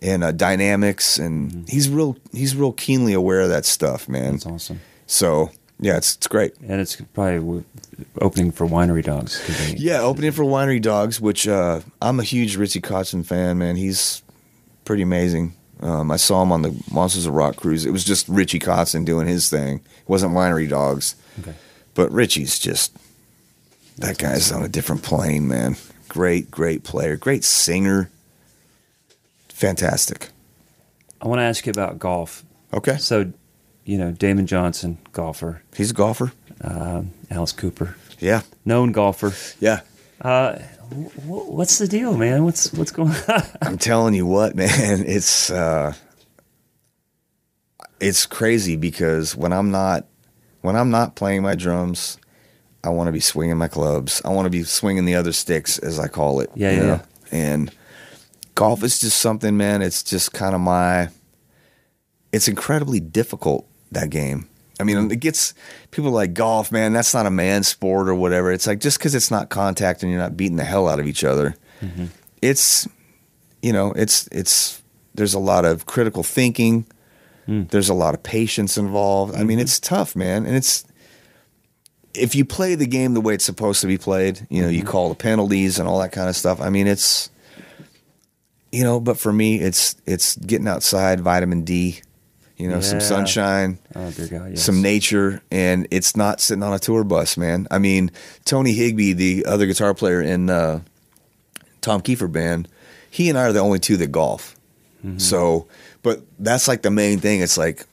and 0.00 0.22
uh, 0.22 0.30
dynamics, 0.30 1.18
and 1.18 1.68
he's 1.68 1.88
real 1.88 2.16
he's 2.32 2.54
real 2.54 2.70
keenly 2.70 3.12
aware 3.12 3.40
of 3.40 3.48
that 3.48 3.64
stuff, 3.64 4.08
man. 4.08 4.22
Mm-hmm. 4.22 4.32
That's 4.34 4.46
awesome. 4.46 4.80
So 5.08 5.50
yeah, 5.80 5.96
it's 5.96 6.16
it's 6.16 6.26
great. 6.26 6.54
And 6.60 6.80
it's 6.80 6.96
probably 7.14 7.64
opening 8.20 8.52
for 8.52 8.66
winery 8.66 9.02
Dogs. 9.02 9.40
Yeah, 9.76 10.00
opening 10.00 10.32
for 10.32 10.44
Winery 10.44 10.80
Dogs, 10.80 11.20
which 11.20 11.48
uh, 11.48 11.80
I'm 12.02 12.20
a 12.20 12.22
huge 12.22 12.56
Richie 12.56 12.80
Kotzen 12.80 13.24
fan, 13.24 13.58
man. 13.58 13.76
He's 13.76 14.22
pretty 14.84 15.02
amazing. 15.02 15.54
Um, 15.80 16.10
I 16.10 16.16
saw 16.16 16.42
him 16.42 16.52
on 16.52 16.62
the 16.62 16.78
Monsters 16.92 17.24
of 17.24 17.32
Rock 17.32 17.56
cruise. 17.56 17.86
It 17.86 17.90
was 17.90 18.04
just 18.04 18.28
Richie 18.28 18.58
Kotzen 18.58 19.06
doing 19.06 19.26
his 19.26 19.48
thing. 19.48 19.76
It 19.78 20.08
wasn't 20.08 20.34
Winery 20.34 20.68
Dogs. 20.68 21.14
Okay. 21.40 21.54
But 21.94 22.12
Richie's 22.12 22.58
just 22.58 22.94
that 23.96 24.18
guy's 24.18 24.52
on 24.52 24.62
a 24.62 24.68
different 24.68 25.02
plane, 25.02 25.48
man. 25.48 25.76
Great, 26.08 26.50
great 26.50 26.84
player, 26.84 27.16
great 27.16 27.44
singer. 27.44 28.10
Fantastic. 29.48 30.30
I 31.22 31.28
want 31.28 31.38
to 31.38 31.44
ask 31.44 31.66
you 31.66 31.70
about 31.70 31.98
golf. 31.98 32.44
Okay. 32.72 32.96
So, 32.96 33.32
you 33.84 33.98
know, 33.98 34.12
Damon 34.12 34.46
Johnson, 34.46 34.98
golfer. 35.12 35.62
He's 35.76 35.90
a 35.90 35.94
golfer. 35.94 36.32
Um, 36.62 37.12
Alice 37.30 37.52
Cooper, 37.52 37.96
Yeah. 38.18 38.42
known 38.64 38.92
golfer. 38.92 39.32
Yeah. 39.60 39.80
Uh, 40.20 40.58
w- 40.90 41.08
w- 41.10 41.50
what's 41.52 41.78
the 41.78 41.88
deal, 41.88 42.16
man? 42.16 42.44
What's 42.44 42.70
what's 42.74 42.90
going 42.92 43.14
on? 43.28 43.42
I'm 43.62 43.78
telling 43.78 44.12
you 44.14 44.26
what, 44.26 44.54
man, 44.56 45.04
it's 45.06 45.50
uh 45.50 45.94
it's 48.00 48.26
crazy 48.26 48.76
because 48.76 49.36
when 49.36 49.52
I'm 49.52 49.70
not 49.70 50.06
when 50.62 50.76
I'm 50.76 50.90
not 50.90 51.16
playing 51.16 51.42
my 51.42 51.54
drums, 51.54 52.18
I 52.84 52.90
want 52.90 53.08
to 53.08 53.12
be 53.12 53.20
swinging 53.20 53.56
my 53.56 53.68
clubs. 53.68 54.20
I 54.24 54.28
want 54.30 54.46
to 54.46 54.50
be 54.50 54.62
swinging 54.64 55.04
the 55.06 55.14
other 55.14 55.32
sticks 55.32 55.78
as 55.78 55.98
I 55.98 56.08
call 56.08 56.40
it. 56.40 56.50
Yeah, 56.54 56.70
yeah, 56.72 56.80
know? 56.80 56.86
yeah. 56.86 57.02
And 57.32 57.72
golf 58.54 58.82
is 58.82 59.00
just 59.00 59.18
something, 59.18 59.56
man, 59.56 59.80
it's 59.82 60.02
just 60.02 60.32
kind 60.34 60.54
of 60.54 60.60
my 60.60 61.08
it's 62.32 62.46
incredibly 62.48 63.00
difficult 63.00 63.66
that 63.92 64.10
game. 64.10 64.48
I 64.78 64.82
mean, 64.82 65.10
it 65.10 65.20
gets 65.20 65.52
people 65.90 66.10
like 66.10 66.32
golf, 66.32 66.72
man. 66.72 66.92
That's 66.94 67.12
not 67.12 67.26
a 67.26 67.30
man 67.30 67.62
sport 67.64 68.08
or 68.08 68.14
whatever. 68.14 68.50
It's 68.50 68.66
like 68.66 68.80
just 68.80 68.98
because 68.98 69.14
it's 69.14 69.30
not 69.30 69.50
contact 69.50 70.02
and 70.02 70.10
you're 70.10 70.20
not 70.20 70.36
beating 70.36 70.56
the 70.56 70.64
hell 70.64 70.88
out 70.88 70.98
of 70.98 71.06
each 71.06 71.22
other, 71.22 71.54
mm-hmm. 71.82 72.06
it's 72.40 72.88
you 73.62 73.72
know, 73.72 73.92
it's 73.92 74.26
it's 74.28 74.82
there's 75.14 75.34
a 75.34 75.38
lot 75.38 75.64
of 75.64 75.86
critical 75.86 76.22
thinking. 76.22 76.86
Mm. 77.46 77.68
There's 77.68 77.88
a 77.88 77.94
lot 77.94 78.14
of 78.14 78.22
patience 78.22 78.78
involved. 78.78 79.34
I 79.34 79.38
mean, 79.38 79.58
mm-hmm. 79.58 79.60
it's 79.60 79.80
tough, 79.80 80.16
man, 80.16 80.46
and 80.46 80.56
it's 80.56 80.84
if 82.14 82.34
you 82.34 82.44
play 82.44 82.74
the 82.74 82.86
game 82.86 83.14
the 83.14 83.20
way 83.20 83.34
it's 83.34 83.44
supposed 83.44 83.80
to 83.82 83.86
be 83.86 83.98
played, 83.98 84.46
you 84.50 84.62
know, 84.62 84.68
you 84.68 84.80
mm-hmm. 84.80 84.88
call 84.88 85.08
the 85.10 85.14
penalties 85.14 85.78
and 85.78 85.88
all 85.88 86.00
that 86.00 86.12
kind 86.12 86.28
of 86.28 86.36
stuff. 86.36 86.60
I 86.60 86.70
mean, 86.70 86.86
it's 86.86 87.30
you 88.72 88.84
know, 88.84 89.00
but 89.00 89.18
for 89.18 89.32
me, 89.32 89.60
it's 89.60 89.96
it's 90.06 90.36
getting 90.36 90.68
outside, 90.68 91.20
vitamin 91.20 91.64
D, 91.64 92.00
you 92.60 92.68
know, 92.68 92.80
some 92.80 93.00
sunshine, 93.00 93.78
oh, 93.94 94.10
dear 94.10 94.26
God, 94.28 94.50
yes. 94.50 94.62
some 94.62 94.82
nature, 94.82 95.42
and 95.50 95.88
it's 95.90 96.16
not 96.16 96.40
sitting 96.40 96.62
on 96.62 96.72
a 96.72 96.78
tour 96.78 97.04
bus, 97.04 97.36
man. 97.36 97.66
I 97.70 97.78
mean, 97.78 98.10
Tony 98.44 98.72
Higbee, 98.72 99.14
the 99.14 99.46
other 99.46 99.66
guitar 99.66 99.94
player 99.94 100.20
in 100.20 100.50
uh, 100.50 100.80
Tom 101.80 102.02
Keifer 102.02 102.30
band, 102.30 102.68
he 103.10 103.28
and 103.30 103.38
I 103.38 103.44
are 103.44 103.52
the 103.52 103.60
only 103.60 103.78
two 103.78 103.96
that 103.96 104.12
golf. 104.12 104.56
So, 105.16 105.66
but 106.02 106.20
that's 106.38 106.68
like 106.68 106.82
the 106.82 106.90
main 106.90 107.20
thing. 107.20 107.40
It's 107.40 107.56
like 107.56 107.86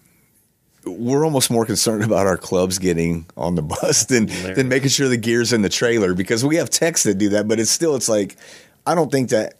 we're 0.85 1.23
almost 1.23 1.49
more 1.49 1.65
concerned 1.65 2.03
about 2.09 2.27
our 2.27 2.35
clubs 2.35 2.79
getting 2.79 3.25
on 3.37 3.55
the 3.55 3.61
bus 3.61 4.05
than 4.05 4.25
than 4.25 4.67
making 4.67 4.89
sure 4.89 5.07
the 5.07 5.15
gear's 5.15 5.53
in 5.53 5.61
the 5.61 5.69
trailer 5.69 6.13
because 6.13 6.43
we 6.43 6.57
have 6.57 6.69
techs 6.69 7.03
that 7.03 7.17
do 7.17 7.29
that. 7.29 7.47
But 7.47 7.61
it's 7.61 7.71
still, 7.71 7.95
it's 7.95 8.09
like 8.09 8.35
I 8.85 8.93
don't 8.93 9.09
think 9.09 9.29
that 9.29 9.55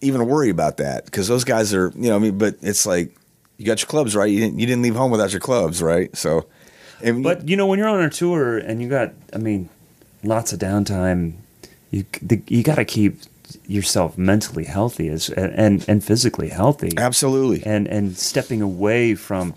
even 0.00 0.26
worry 0.26 0.50
about 0.50 0.76
that 0.76 1.06
because 1.06 1.26
those 1.26 1.42
guys 1.42 1.74
are, 1.74 1.92
you 1.96 2.10
know, 2.10 2.16
I 2.16 2.18
mean, 2.20 2.38
but 2.38 2.54
it's 2.62 2.86
like 2.86 3.12
you 3.58 3.64
got 3.66 3.80
your 3.80 3.88
clubs 3.88 4.14
right. 4.14 4.30
You 4.30 4.40
didn't, 4.40 4.58
you 4.58 4.66
didn't 4.66 4.82
leave 4.82 4.96
home 4.96 5.10
without 5.10 5.32
your 5.32 5.40
clubs, 5.40 5.82
right? 5.82 6.14
So, 6.16 6.46
But 7.00 7.48
you 7.48 7.56
know, 7.56 7.66
when 7.66 7.78
you're 7.78 7.88
on 7.88 8.02
a 8.02 8.10
tour 8.10 8.58
and 8.58 8.82
you 8.82 8.88
got, 8.88 9.12
I 9.32 9.38
mean, 9.38 9.68
lots 10.22 10.52
of 10.52 10.58
downtime, 10.58 11.34
you 11.90 12.04
the, 12.22 12.42
you 12.48 12.62
got 12.62 12.76
to 12.76 12.84
keep 12.84 13.20
yourself 13.66 14.18
mentally 14.18 14.64
healthy 14.64 15.08
as 15.08 15.30
and 15.30 15.84
and 15.88 16.02
physically 16.04 16.48
healthy. 16.48 16.90
absolutely, 16.96 17.62
and 17.64 17.86
and 17.86 18.16
stepping 18.16 18.60
away 18.60 19.14
from 19.14 19.54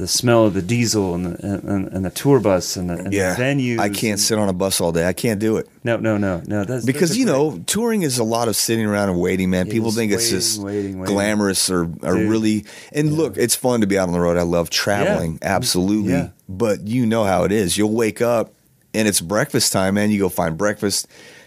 the 0.00 0.08
smell 0.08 0.46
of 0.46 0.54
the 0.54 0.62
diesel 0.62 1.14
and 1.14 1.26
the 1.26 1.46
and, 1.46 1.88
and 1.88 2.04
the 2.04 2.10
tour 2.10 2.40
bus 2.40 2.76
and 2.76 2.88
the, 2.90 2.94
and 2.94 3.12
yeah. 3.12 3.34
the 3.34 3.42
venues. 3.42 3.78
I 3.78 3.90
can't 3.90 4.18
sit 4.18 4.38
on 4.38 4.48
a 4.48 4.52
bus 4.52 4.80
all 4.80 4.92
day. 4.92 5.06
I 5.06 5.12
can't 5.12 5.38
do 5.38 5.58
it 5.58 5.68
No, 5.84 5.98
no, 5.98 6.16
no, 6.16 6.42
no. 6.46 6.64
That's 6.64 6.84
because 6.84 7.12
are 7.12 7.14
you 7.14 7.26
great. 7.26 7.32
know 7.32 7.58
touring 7.66 8.02
is 8.02 8.18
a 8.18 8.24
lot 8.24 8.48
of 8.48 8.56
sitting 8.56 8.86
around 8.86 9.10
and 9.10 9.20
waiting. 9.20 9.50
Man, 9.50 9.66
Yeah, 9.66 9.72
people 9.72 9.92
think 9.92 10.10
it's 10.12 10.30
just 10.30 10.60
waiting, 10.60 10.98
waiting. 10.98 11.14
glamorous 11.14 11.70
or, 11.70 11.82
or 12.02 12.16
Dude. 12.16 12.30
really. 12.30 12.64
And 12.92 13.12
look, 13.12 13.36
it's 13.36 13.54
fun 13.54 13.82
to 13.82 13.86
be 13.86 13.98
out 13.98 14.08
on 14.08 14.12
the 14.12 14.20
road. 14.20 14.36
I 14.36 14.42
love 14.42 14.70
traveling, 14.70 15.38
absolutely. 15.42 16.12
Yeah. 16.12 16.28
But 16.48 16.86
you 16.88 17.06
know 17.06 17.24
how 17.24 17.44
it 17.44 17.52
is. 17.52 17.76
You'll 17.76 17.94
wake 17.94 18.20
up 18.22 18.54
and 18.94 19.06
it's 19.06 19.20
breakfast 19.20 19.72
time, 19.72 19.94
man. 19.94 20.10
You 20.10 20.18
go 20.18 20.28
find 20.28 20.56
breakfast. 20.56 21.06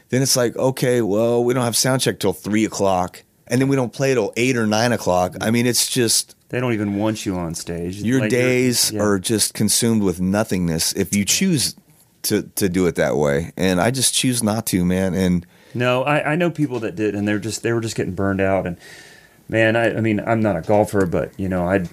Then 0.10 0.22
it's 0.22 0.36
like, 0.36 0.56
okay, 0.56 1.02
well, 1.02 1.44
we 1.44 1.54
don't 1.54 1.64
have 1.64 1.76
sound 1.76 2.02
check 2.02 2.20
till 2.20 2.34
three 2.34 2.66
o'clock, 2.66 3.24
and 3.48 3.62
then 3.62 3.68
we 3.68 3.76
don't 3.76 3.94
play 3.94 4.14
till 4.14 4.34
eight 4.38 4.58
or 4.58 4.66
nine 4.68 4.92
o'clock. 4.92 5.36
I 5.42 5.52
mean, 5.52 5.66
it's 5.66 5.90
just 5.90 6.36
they 6.50 6.60
don't 6.60 6.74
even 6.74 6.98
want 6.98 7.26
you 7.26 7.36
on 7.36 7.56
stage. 7.56 8.02
your 8.02 8.22
Like, 8.22 8.30
days 8.30 8.92
yeah. 8.92 9.02
are 9.02 9.20
just 9.20 9.54
consumed 9.54 10.04
with 10.04 10.22
nothingness 10.22 10.94
if 10.94 11.16
you 11.16 11.26
choose 11.26 11.76
to 12.24 12.44
to 12.56 12.70
do 12.70 12.86
it 12.88 12.96
that 12.96 13.18
way. 13.18 13.52
And 13.58 13.82
I 13.82 13.92
just 13.92 14.14
choose 14.14 14.44
not 14.44 14.66
to, 14.68 14.86
man. 14.86 15.14
And 15.14 15.46
No, 15.74 16.04
I, 16.04 16.34
I 16.34 16.36
know 16.36 16.52
people 16.52 16.80
that 16.82 16.96
did, 16.96 17.16
and 17.16 17.28
they're 17.28 17.40
just 17.40 17.64
they 17.64 17.74
were 17.74 17.82
just 17.82 17.96
getting 17.96 18.16
burned 18.16 18.42
out. 18.42 18.66
And 18.66 18.78
man, 19.50 19.76
I, 19.76 19.98
I 19.98 20.02
mean, 20.02 20.20
I'm 20.20 20.42
not 20.42 20.56
a 20.56 20.62
golfer, 20.62 21.06
but 21.06 21.38
you 21.40 21.50
know, 21.50 21.68
I'd 21.68 21.90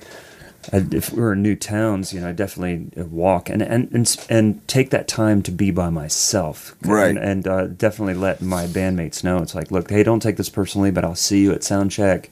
if 0.73 1.13
we 1.13 1.21
were 1.21 1.33
in 1.33 1.43
new 1.43 1.57
towns, 1.57 2.13
you 2.13 2.21
know, 2.21 2.29
I 2.29 2.33
definitely 2.33 3.03
walk 3.03 3.49
and 3.51 3.61
and 3.63 3.91
and, 3.93 4.27
and 4.29 4.69
take 4.69 4.91
that 4.91 5.09
time 5.09 5.43
to 5.43 5.51
be 5.51 5.71
by 5.71 5.91
myself, 5.91 6.75
Right. 6.83 7.09
And, 7.11 7.19
and 7.19 7.49
uh, 7.49 7.67
definitely 7.67 8.15
let 8.15 8.41
my 8.41 8.67
bandmates 8.67 9.25
know. 9.25 9.39
It's 9.39 9.55
like, 9.55 9.71
look, 9.71 9.91
hey, 9.91 10.03
don't 10.03 10.21
take 10.21 10.37
this 10.37 10.49
personally, 10.49 10.91
but 10.91 11.05
I'll 11.05 11.15
see 11.15 11.41
you 11.43 11.53
at 11.53 11.65
sound 11.65 11.91
check. 11.91 12.31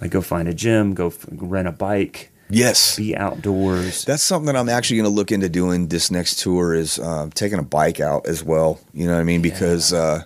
I 0.00 0.08
go 0.08 0.20
find 0.20 0.48
a 0.48 0.54
gym, 0.54 0.94
go 0.94 1.06
f- 1.08 1.26
rent 1.30 1.68
a 1.68 1.72
bike, 1.72 2.30
Yes. 2.50 2.96
be 2.96 3.16
outdoors. 3.16 4.04
That's 4.04 4.22
something 4.22 4.46
that 4.46 4.56
I'm 4.56 4.68
actually 4.68 4.96
going 4.98 5.08
to 5.10 5.14
look 5.14 5.30
into 5.32 5.48
doing 5.48 5.88
this 5.88 6.10
next 6.10 6.40
tour 6.40 6.74
is 6.74 6.98
um, 6.98 7.30
taking 7.30 7.58
a 7.58 7.62
bike 7.62 8.00
out 8.00 8.26
as 8.26 8.42
well. 8.44 8.80
You 8.92 9.06
know 9.06 9.14
what 9.14 9.20
I 9.20 9.24
mean? 9.24 9.40
Because 9.42 9.92
uh, 9.92 10.24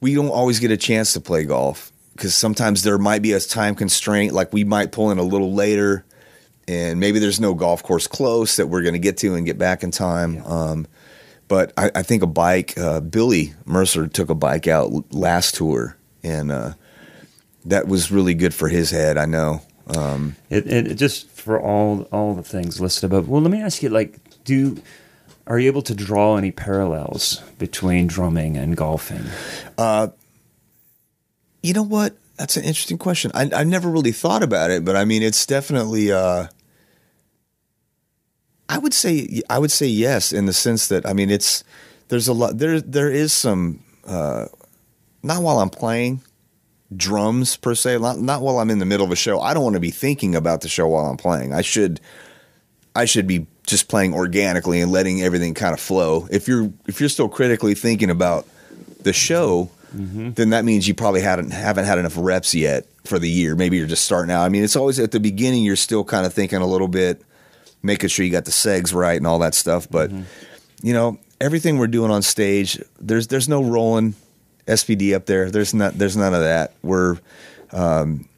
we 0.00 0.14
don't 0.14 0.28
always 0.28 0.60
get 0.60 0.70
a 0.70 0.76
chance 0.76 1.14
to 1.14 1.20
play 1.20 1.44
golf 1.44 1.90
because 2.14 2.34
sometimes 2.34 2.82
there 2.82 2.98
might 2.98 3.22
be 3.22 3.32
a 3.32 3.40
time 3.40 3.74
constraint. 3.74 4.32
Like 4.34 4.52
we 4.52 4.62
might 4.64 4.92
pull 4.92 5.10
in 5.10 5.18
a 5.18 5.22
little 5.22 5.52
later, 5.54 6.04
and 6.70 7.00
maybe 7.00 7.18
there's 7.18 7.40
no 7.40 7.52
golf 7.52 7.82
course 7.82 8.06
close 8.06 8.54
that 8.56 8.68
we're 8.68 8.82
going 8.82 8.92
to 8.92 9.00
get 9.00 9.16
to 9.18 9.34
and 9.34 9.44
get 9.44 9.58
back 9.58 9.82
in 9.82 9.90
time. 9.90 10.40
Um, 10.46 10.86
but 11.48 11.72
I, 11.76 11.90
I 11.96 12.02
think 12.02 12.22
a 12.22 12.28
bike. 12.28 12.78
Uh, 12.78 13.00
Billy 13.00 13.54
Mercer 13.64 14.06
took 14.06 14.30
a 14.30 14.36
bike 14.36 14.68
out 14.68 15.12
last 15.12 15.56
tour, 15.56 15.96
and 16.22 16.52
uh, 16.52 16.74
that 17.64 17.88
was 17.88 18.12
really 18.12 18.34
good 18.34 18.54
for 18.54 18.68
his 18.68 18.92
head. 18.92 19.18
I 19.18 19.24
know. 19.24 19.62
Um, 19.88 20.36
It, 20.48 20.68
it, 20.68 20.94
just 20.94 21.28
for 21.30 21.60
all 21.60 22.02
all 22.12 22.34
the 22.34 22.44
things 22.44 22.80
listed 22.80 23.04
above. 23.04 23.28
Well, 23.28 23.42
let 23.42 23.50
me 23.50 23.60
ask 23.60 23.82
you, 23.82 23.88
like, 23.88 24.20
do 24.44 24.80
are 25.48 25.58
you 25.58 25.66
able 25.66 25.82
to 25.82 25.94
draw 25.94 26.36
any 26.36 26.52
parallels 26.52 27.42
between 27.58 28.06
drumming 28.06 28.56
and 28.56 28.76
golfing? 28.76 29.24
You 31.62 31.74
know 31.74 31.82
what? 31.82 32.14
That's 32.36 32.56
an 32.56 32.62
interesting 32.62 32.96
question. 32.98 33.32
I 33.34 33.50
I 33.52 33.64
never 33.64 33.90
really 33.90 34.12
thought 34.12 34.44
about 34.44 34.70
it, 34.70 34.84
but 34.84 34.94
I 34.94 35.04
mean, 35.04 35.24
it's 35.24 35.44
definitely. 35.46 36.12
Uh, 36.12 36.46
I 38.70 38.78
would 38.78 38.94
say 38.94 39.42
I 39.50 39.58
would 39.58 39.72
say 39.72 39.86
yes 39.86 40.32
in 40.32 40.46
the 40.46 40.52
sense 40.52 40.86
that 40.88 41.04
I 41.04 41.12
mean 41.12 41.28
it's 41.28 41.64
there's 42.06 42.28
a 42.28 42.32
lot 42.32 42.56
there 42.56 42.80
there 42.80 43.10
is 43.10 43.32
some 43.32 43.82
uh, 44.06 44.46
not 45.24 45.42
while 45.42 45.58
I'm 45.58 45.70
playing 45.70 46.22
drums 46.96 47.56
per 47.56 47.74
se 47.74 47.98
not, 47.98 48.20
not 48.20 48.42
while 48.42 48.60
I'm 48.60 48.70
in 48.70 48.78
the 48.78 48.86
middle 48.86 49.04
of 49.04 49.10
a 49.10 49.16
show. 49.16 49.40
I 49.40 49.54
don't 49.54 49.64
want 49.64 49.74
to 49.74 49.80
be 49.80 49.90
thinking 49.90 50.36
about 50.36 50.60
the 50.60 50.68
show 50.68 50.86
while 50.86 51.06
I'm 51.06 51.16
playing. 51.16 51.52
I 51.52 51.62
should 51.62 52.00
I 52.94 53.06
should 53.06 53.26
be 53.26 53.48
just 53.66 53.88
playing 53.88 54.14
organically 54.14 54.80
and 54.80 54.92
letting 54.92 55.20
everything 55.20 55.52
kind 55.52 55.74
of 55.74 55.80
flow. 55.80 56.28
If 56.30 56.46
you're 56.46 56.72
if 56.86 57.00
you're 57.00 57.08
still 57.08 57.28
critically 57.28 57.74
thinking 57.74 58.08
about 58.08 58.46
the 59.02 59.12
show 59.12 59.68
then 60.36 60.50
that 60.50 60.64
means 60.64 60.86
you 60.86 60.94
probably 60.94 61.22
hadn't 61.22 61.50
haven't 61.50 61.86
had 61.86 61.98
enough 61.98 62.14
reps 62.16 62.54
yet 62.54 62.86
for 63.02 63.18
the 63.18 63.28
year. 63.28 63.56
Maybe 63.56 63.78
you're 63.78 63.88
just 63.88 64.04
starting 64.04 64.32
out. 64.32 64.44
I 64.44 64.48
mean 64.48 64.62
it's 64.62 64.76
always 64.76 65.00
at 65.00 65.10
the 65.10 65.18
beginning 65.18 65.64
you're 65.64 65.74
still 65.74 66.04
kind 66.04 66.24
of 66.24 66.32
thinking 66.32 66.60
a 66.60 66.66
little 66.66 66.86
bit 66.86 67.20
making 67.82 68.08
sure 68.08 68.24
you 68.24 68.32
got 68.32 68.44
the 68.44 68.50
segs 68.50 68.94
right 68.94 69.16
and 69.16 69.26
all 69.26 69.38
that 69.40 69.54
stuff. 69.54 69.88
But 69.90 70.10
you 70.82 70.92
know, 70.92 71.18
everything 71.40 71.78
we're 71.78 71.86
doing 71.86 72.10
on 72.10 72.22
stage, 72.22 72.80
there's 72.98 73.26
there's 73.28 73.48
no 73.48 73.62
Roland 73.62 74.14
SPD 74.66 75.14
up 75.14 75.26
there. 75.26 75.50
There's 75.50 75.74
not 75.74 75.94
there's 75.94 76.16
none 76.16 76.34
of 76.34 76.40
that. 76.40 76.72
We're 76.82 77.18
um 77.72 78.28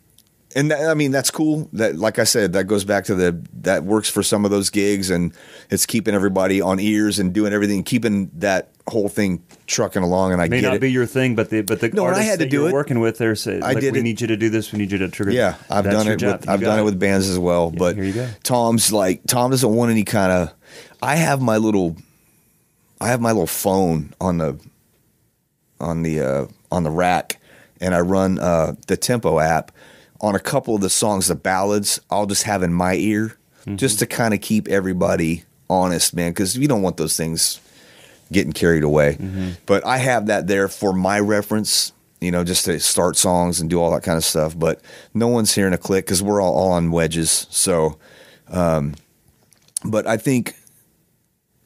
and 0.54 0.70
that, 0.70 0.88
I 0.88 0.94
mean 0.94 1.10
that's 1.10 1.30
cool. 1.30 1.68
That 1.72 1.96
like 1.96 2.18
I 2.18 2.24
said, 2.24 2.52
that 2.54 2.64
goes 2.64 2.84
back 2.84 3.04
to 3.04 3.14
the 3.14 3.40
that 3.62 3.84
works 3.84 4.08
for 4.08 4.22
some 4.22 4.44
of 4.44 4.50
those 4.50 4.70
gigs, 4.70 5.10
and 5.10 5.32
it's 5.70 5.86
keeping 5.86 6.14
everybody 6.14 6.60
on 6.60 6.78
ears 6.80 7.18
and 7.18 7.32
doing 7.32 7.52
everything, 7.52 7.82
keeping 7.84 8.30
that 8.34 8.70
whole 8.88 9.08
thing 9.08 9.42
trucking 9.66 10.02
along. 10.02 10.32
And 10.32 10.42
I 10.42 10.48
May 10.48 10.60
not 10.60 10.74
it. 10.74 10.80
be 10.80 10.90
your 10.90 11.06
thing, 11.06 11.34
but 11.34 11.50
the 11.50 11.62
but 11.62 11.80
the 11.80 11.88
No, 11.90 12.04
I 12.06 12.22
had 12.22 12.40
to 12.40 12.48
do 12.48 12.66
it. 12.66 12.72
working 12.72 13.00
with, 13.00 13.18
they're 13.18 13.36
I 13.46 13.58
like, 13.58 13.80
did 13.80 13.92
we 13.94 14.00
it. 14.00 14.02
need 14.02 14.20
you 14.20 14.26
to 14.26 14.36
do 14.36 14.50
this. 14.50 14.72
We 14.72 14.78
need 14.78 14.92
you 14.92 14.98
to 14.98 15.08
trigger. 15.08 15.30
Yeah, 15.32 15.56
I've 15.70 15.84
That's 15.84 15.96
done 15.96 16.08
it. 16.08 16.16
job. 16.18 16.40
With, 16.40 16.48
I've 16.48 16.60
done 16.60 16.78
it 16.78 16.82
with 16.82 16.98
bands 16.98 17.28
as 17.28 17.38
well. 17.38 17.70
Yeah, 17.72 17.78
but 17.78 17.94
here 17.96 18.04
you 18.04 18.12
go. 18.12 18.28
Tom's 18.42 18.92
like 18.92 19.22
Tom 19.26 19.50
doesn't 19.50 19.74
want 19.74 19.90
any 19.90 20.04
kind 20.04 20.32
of. 20.32 20.52
I 21.02 21.16
have 21.16 21.40
my 21.40 21.56
little, 21.56 21.96
I 23.00 23.08
have 23.08 23.20
my 23.20 23.30
little 23.32 23.46
phone 23.46 24.14
on 24.20 24.38
the, 24.38 24.58
on 25.80 26.02
the 26.02 26.20
uh, 26.20 26.46
on 26.70 26.84
the 26.84 26.90
rack, 26.90 27.40
and 27.80 27.94
I 27.94 28.00
run 28.00 28.38
uh, 28.38 28.74
the 28.86 28.96
tempo 28.96 29.38
app 29.40 29.72
on 30.22 30.34
a 30.34 30.40
couple 30.40 30.74
of 30.74 30.80
the 30.80 30.88
songs, 30.90 31.26
the 31.26 31.34
ballads. 31.34 32.00
I'll 32.10 32.26
just 32.26 32.44
have 32.44 32.62
in 32.62 32.72
my 32.72 32.94
ear, 32.94 33.36
Mm-hmm. 33.62 33.76
just 33.76 34.00
to 34.00 34.06
kind 34.06 34.34
of 34.34 34.40
keep 34.40 34.66
everybody 34.66 35.44
honest, 35.70 36.14
man, 36.16 36.32
because 36.32 36.58
you 36.58 36.66
don't 36.66 36.82
want 36.82 36.96
those 36.96 37.16
things 37.16 37.60
getting 38.32 38.52
carried 38.52 38.82
away. 38.82 39.12
Mm-hmm. 39.20 39.50
But 39.66 39.86
I 39.86 39.98
have 39.98 40.26
that 40.26 40.48
there 40.48 40.66
for 40.66 40.92
my 40.92 41.20
reference, 41.20 41.92
you 42.20 42.32
know, 42.32 42.42
just 42.42 42.64
to 42.64 42.80
start 42.80 43.16
songs 43.16 43.60
and 43.60 43.70
do 43.70 43.80
all 43.80 43.92
that 43.92 44.02
kind 44.02 44.16
of 44.16 44.24
stuff. 44.24 44.58
But 44.58 44.80
no 45.14 45.28
one's 45.28 45.54
hearing 45.54 45.72
a 45.74 45.78
click 45.78 46.06
because 46.06 46.24
we're 46.24 46.42
all, 46.42 46.52
all 46.54 46.72
on 46.72 46.90
wedges. 46.90 47.46
So, 47.50 47.98
um, 48.48 48.96
but 49.84 50.08
I 50.08 50.16
think 50.16 50.56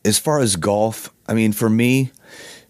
as 0.04 0.18
far 0.18 0.40
as 0.40 0.56
golf, 0.56 1.10
I 1.26 1.32
mean, 1.32 1.52
for 1.52 1.70
me, 1.70 2.12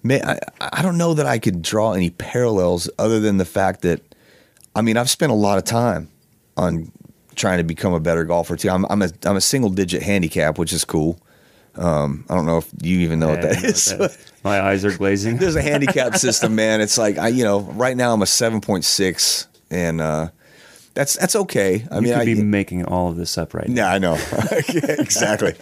man, 0.04 0.24
I, 0.24 0.38
I 0.60 0.82
don't 0.82 0.98
know 0.98 1.14
that 1.14 1.26
I 1.26 1.40
could 1.40 1.62
draw 1.62 1.94
any 1.94 2.10
parallels 2.10 2.88
other 2.96 3.18
than 3.18 3.38
the 3.38 3.44
fact 3.44 3.82
that, 3.82 4.02
I 4.76 4.82
mean, 4.82 4.96
I've 4.96 5.10
spent 5.10 5.32
a 5.32 5.34
lot 5.34 5.58
of 5.58 5.64
time 5.64 6.08
on 6.56 6.92
trying 7.34 7.58
to 7.58 7.64
become 7.64 7.92
a 7.92 8.00
better 8.00 8.24
golfer 8.24 8.56
too. 8.56 8.68
I'm, 8.70 8.84
I'm 8.86 9.02
a 9.02 9.08
I'm 9.24 9.36
a 9.36 9.40
single 9.40 9.70
digit 9.70 10.02
handicap, 10.02 10.58
which 10.58 10.72
is 10.72 10.84
cool. 10.84 11.18
Um, 11.74 12.24
I 12.30 12.34
don't 12.34 12.46
know 12.46 12.58
if 12.58 12.70
you 12.82 12.98
even 13.00 13.18
know 13.18 13.28
what 13.28 13.42
Yeah, 13.42 13.50
I 13.50 13.54
that 13.54 13.64
is. 13.64 13.88
what 13.90 13.98
that 13.98 14.10
is. 14.12 14.32
My 14.44 14.60
eyes 14.60 14.84
are 14.84 14.96
glazing. 14.96 15.36
There's 15.40 15.56
a 15.56 15.62
handicap 15.62 16.16
system, 16.16 16.54
man. 16.54 16.80
It's 16.80 16.96
like 16.96 17.18
I, 17.18 17.28
you 17.28 17.44
know, 17.44 17.60
right 17.60 17.96
now 17.96 18.12
I'm 18.14 18.22
a 18.22 18.26
seven 18.26 18.60
point 18.60 18.84
six, 18.84 19.48
and 19.70 20.00
uh, 20.00 20.28
that's 20.94 21.16
that's 21.16 21.36
okay. 21.36 21.84
I 21.90 21.96
you 21.96 22.02
mean, 22.02 22.12
could 22.12 22.20
I, 22.20 22.24
be 22.24 22.42
making 22.42 22.84
all 22.84 23.08
of 23.10 23.16
this 23.16 23.36
up 23.36 23.52
right 23.54 23.68
now. 23.68 23.74
yeah, 23.88 23.92
I 23.92 23.98
know 23.98 24.14
exactly. 24.68 25.54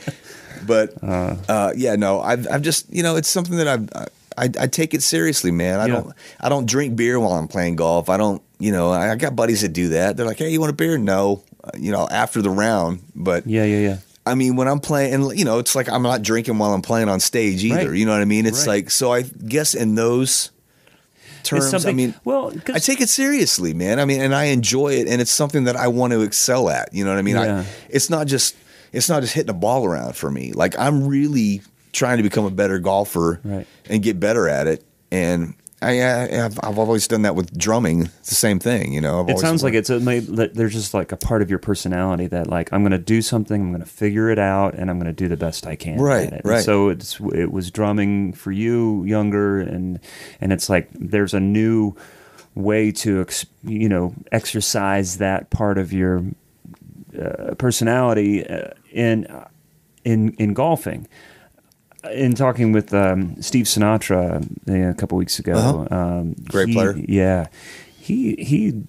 But 0.66 0.94
uh, 1.02 1.72
yeah, 1.76 1.96
no, 1.96 2.20
I've 2.20 2.46
I've 2.50 2.62
just 2.62 2.92
you 2.92 3.02
know, 3.02 3.16
it's 3.16 3.28
something 3.28 3.56
that 3.56 3.68
I've. 3.68 3.88
I, 4.36 4.50
I 4.58 4.66
take 4.66 4.94
it 4.94 5.02
seriously, 5.04 5.52
man. 5.52 5.78
I 5.78 5.86
Yeah. 5.86 5.92
don't. 5.94 6.14
I 6.40 6.48
don't 6.48 6.66
drink 6.66 6.96
beer 6.96 7.20
while 7.20 7.32
I'm 7.32 7.46
playing 7.48 7.76
golf. 7.76 8.08
I 8.08 8.16
don't. 8.16 8.42
You 8.64 8.72
know, 8.72 8.90
I, 8.90 9.12
I 9.12 9.16
got 9.16 9.36
buddies 9.36 9.60
that 9.62 9.70
do 9.74 9.90
that. 9.90 10.16
They're 10.16 10.26
like, 10.26 10.38
"Hey, 10.38 10.50
you 10.50 10.60
want 10.60 10.70
a 10.70 10.74
beer?" 10.76 10.96
No. 10.98 11.42
Uh, 11.62 11.70
you 11.78 11.92
know, 11.92 12.08
after 12.10 12.40
the 12.42 12.50
round. 12.50 13.02
But 13.14 13.46
Yeah, 13.46 13.64
yeah, 13.64 13.78
yeah. 13.80 13.96
I 14.26 14.34
mean, 14.34 14.56
when 14.56 14.68
I'm 14.68 14.80
playing, 14.80 15.12
and 15.14 15.38
you 15.38 15.44
know, 15.44 15.58
it's 15.58 15.74
like 15.74 15.88
I'm 15.88 16.02
not 16.02 16.22
drinking 16.22 16.56
while 16.58 16.72
I'm 16.72 16.80
playing 16.82 17.08
on 17.10 17.20
stage 17.20 17.62
either. 17.64 17.90
Right. 17.90 17.98
You 17.98 18.06
know 18.06 18.12
what 18.12 18.22
I 18.22 18.24
mean? 18.26 18.46
It's 18.46 18.66
Right. 18.66 18.84
like 18.84 18.90
so. 18.90 19.12
I 19.12 19.22
guess 19.22 19.74
in 19.74 19.94
those 19.96 20.50
terms, 21.42 21.84
I 21.84 21.92
mean, 21.92 22.14
well, 22.24 22.52
I 22.72 22.78
take 22.78 23.00
it 23.00 23.08
seriously, 23.10 23.74
man. 23.74 24.00
I 24.00 24.04
mean, 24.06 24.20
and 24.22 24.34
I 24.34 24.44
enjoy 24.44 24.94
it, 24.94 25.08
and 25.08 25.20
it's 25.20 25.30
something 25.30 25.64
that 25.64 25.76
I 25.76 25.88
want 25.88 26.12
to 26.14 26.22
excel 26.22 26.70
at. 26.70 26.92
You 26.94 27.04
know 27.04 27.10
what 27.10 27.18
I 27.18 27.22
mean? 27.22 27.36
Yeah. 27.36 27.60
I, 27.60 27.66
it's 27.90 28.08
not 28.08 28.26
just 28.26 28.56
it's 28.92 29.08
not 29.08 29.20
just 29.22 29.34
hitting 29.34 29.50
a 29.50 29.54
ball 29.58 29.84
around 29.84 30.16
for 30.16 30.30
me. 30.30 30.52
Like 30.52 30.78
I'm 30.78 31.06
really 31.06 31.60
trying 31.92 32.16
to 32.16 32.22
become 32.22 32.44
a 32.44 32.50
better 32.50 32.78
golfer 32.78 33.40
Right. 33.44 33.66
and 33.90 34.02
get 34.02 34.18
better 34.18 34.48
at 34.48 34.66
it. 34.66 34.84
And 35.12 35.54
I, 35.84 36.36
have 36.36 36.58
I've 36.62 36.78
always 36.78 37.06
done 37.06 37.22
that 37.22 37.34
with 37.34 37.56
drumming. 37.56 38.02
It's 38.02 38.30
the 38.30 38.34
same 38.34 38.58
thing, 38.58 38.92
you 38.92 39.00
know. 39.00 39.20
I've 39.20 39.28
It 39.28 39.38
sounds 39.38 39.62
like 39.62 39.74
it's 39.74 39.90
a, 39.90 39.98
there's 39.98 40.72
just 40.72 40.94
like 40.94 41.12
a 41.12 41.16
part 41.16 41.42
of 41.42 41.50
your 41.50 41.58
personality 41.58 42.26
that 42.28 42.48
like 42.48 42.72
I'm 42.72 42.82
going 42.82 42.92
to 42.92 42.98
do 42.98 43.22
something, 43.22 43.60
I'm 43.60 43.70
going 43.70 43.82
to 43.82 43.88
figure 43.88 44.30
it 44.30 44.38
out, 44.38 44.74
and 44.74 44.90
I'm 44.90 44.98
going 44.98 45.06
to 45.06 45.12
do 45.12 45.28
the 45.28 45.36
best 45.36 45.66
I 45.66 45.76
can. 45.76 46.00
Right, 46.00 46.26
at 46.26 46.32
it. 46.32 46.40
And 46.44 46.50
right. 46.50 46.64
so 46.64 46.88
it's 46.88 47.20
it 47.32 47.52
was 47.52 47.70
drumming 47.70 48.32
for 48.32 48.52
you 48.52 49.04
younger, 49.04 49.60
and 49.60 50.00
and 50.40 50.52
it's 50.52 50.68
like 50.68 50.88
there's 50.92 51.34
a 51.34 51.40
new 51.40 51.94
way 52.54 52.92
to 52.92 53.20
ex, 53.20 53.46
you 53.64 53.88
know 53.88 54.14
exercise 54.32 55.18
that 55.18 55.50
part 55.50 55.78
of 55.78 55.92
your 55.92 56.24
uh, 57.20 57.54
personality 57.56 58.46
uh, 58.46 58.70
in 58.90 59.26
in 60.04 60.32
in 60.34 60.54
golfing. 60.54 61.08
In 62.12 62.34
talking 62.34 62.72
with 62.72 62.92
um, 62.92 63.40
Steve 63.40 63.64
Sinatra 63.66 64.42
uh, 64.68 64.90
a 64.90 64.94
couple 64.94 65.16
weeks 65.18 65.38
ago, 65.38 65.54
Uh-huh. 65.54 65.94
um, 65.96 66.34
Great 66.48 66.68
he- 66.68 66.74
player. 66.74 66.96
Yeah, 66.96 67.46
he 67.98 68.34
he 68.36 68.82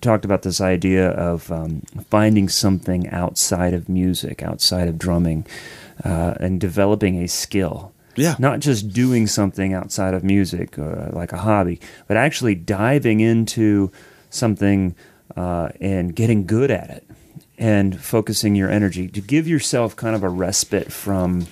talked 0.00 0.24
about 0.24 0.42
this 0.42 0.60
idea 0.60 1.10
of 1.10 1.50
um, 1.50 1.82
finding 2.10 2.48
something 2.48 3.08
outside 3.08 3.74
of 3.74 3.88
music, 3.88 4.42
outside 4.42 4.86
of 4.88 4.98
drumming, 4.98 5.44
uh, 6.04 6.34
and 6.40 6.60
developing 6.60 7.22
a 7.22 7.26
skill. 7.28 7.92
Yeah. 8.16 8.34
not 8.40 8.58
just 8.58 8.92
doing 8.92 9.28
something 9.28 9.72
outside 9.74 10.12
of 10.12 10.24
music, 10.24 10.76
uh, 10.76 11.10
like 11.12 11.32
a 11.32 11.36
hobby, 11.38 11.78
but 12.08 12.16
actually 12.16 12.56
diving 12.56 13.20
into 13.20 13.92
something 14.28 14.96
uh, 15.36 15.68
and 15.80 16.16
getting 16.16 16.44
good 16.44 16.70
at 16.72 16.90
it, 16.90 17.04
and 17.58 18.00
focusing 18.00 18.56
your 18.56 18.68
energy 18.70 19.06
to 19.08 19.20
give 19.20 19.46
yourself 19.46 19.94
kind 19.94 20.16
of 20.16 20.24
a 20.24 20.28
respite 20.28 20.90
from 20.92 21.46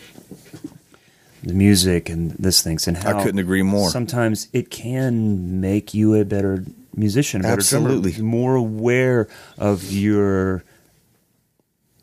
the 1.46 1.54
music 1.54 2.08
and 2.10 2.32
this 2.32 2.60
things 2.62 2.86
and 2.88 2.96
how 2.98 3.18
I 3.18 3.22
couldn't 3.22 3.38
agree 3.38 3.62
more. 3.62 3.88
Sometimes 3.90 4.48
it 4.52 4.70
can 4.70 5.60
make 5.60 5.94
you 5.94 6.14
a 6.14 6.24
better 6.24 6.64
musician, 6.94 7.40
a 7.40 7.44
better 7.44 7.62
drummer, 7.62 7.88
Absolutely. 7.90 8.20
more 8.22 8.56
aware 8.56 9.28
of 9.56 9.90
your 9.92 10.64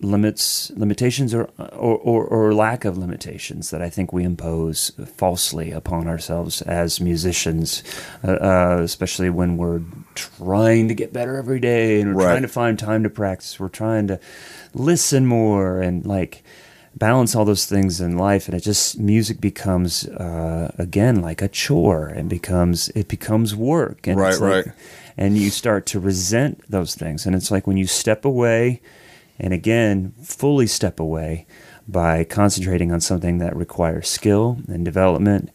limits 0.02 0.70
limitations 0.76 1.34
or, 1.34 1.44
or 1.57 1.98
or 1.98 2.26
or 2.26 2.53
lack 2.53 2.84
of 2.84 2.98
limitations 2.98 3.70
that 3.70 3.82
I 3.82 3.90
think 3.90 4.11
we 4.11 4.26
impose 4.26 4.91
falsely 5.15 5.72
upon 5.72 6.07
ourselves 6.10 6.61
as 6.64 6.99
musicians, 6.99 7.84
uh, 8.24 8.32
uh, 8.32 8.80
especially 8.84 9.30
when 9.30 9.56
we're 9.56 9.82
trying 10.15 10.90
to 10.90 10.94
get 10.94 11.14
better 11.14 11.38
every 11.38 11.60
day 11.61 12.02
and 12.02 12.15
we're 12.15 12.24
Right. 12.24 12.32
trying 12.32 12.41
to 12.41 12.48
find 12.49 12.78
time 12.78 13.03
to 13.03 13.10
practice. 13.10 13.60
We're 13.60 13.70
trying 13.70 14.07
to 14.07 14.20
listen 14.74 15.26
more 15.26 15.80
and 15.82 16.06
like 16.06 16.44
balance 17.07 17.35
all 17.35 17.45
those 17.45 17.65
things 17.65 17.99
in 17.99 18.11
life 18.30 18.43
and 18.47 18.55
it 18.57 18.63
just 18.71 18.97
music 18.99 19.38
becomes 19.49 19.91
uh, 20.27 20.65
again 20.77 21.15
like 21.30 21.41
a 21.41 21.47
chore 21.61 22.07
and 22.17 22.25
becomes 22.38 22.89
it 23.01 23.07
becomes 23.07 23.49
work 23.55 24.07
and 24.09 24.17
Right, 24.19 24.39
like- 24.39 24.65
right. 24.65 24.75
and 25.17 25.38
you 25.38 25.49
start 25.49 25.81
to 25.91 25.99
resent 25.99 26.55
those 26.75 26.91
things 27.01 27.25
and 27.25 27.35
it's 27.38 27.51
like 27.51 27.65
when 27.67 27.77
you 27.77 27.88
step 27.88 28.25
away 28.25 28.80
and 29.43 29.51
again 29.53 30.13
fully 30.23 30.67
step 30.67 30.99
away 30.99 31.45
by 31.88 32.23
concentrating 32.23 32.89
on 32.93 33.01
something 33.01 33.39
that 33.39 33.53
requires 33.65 34.07
skill 34.07 34.45
and 34.73 34.85
development 34.85 35.49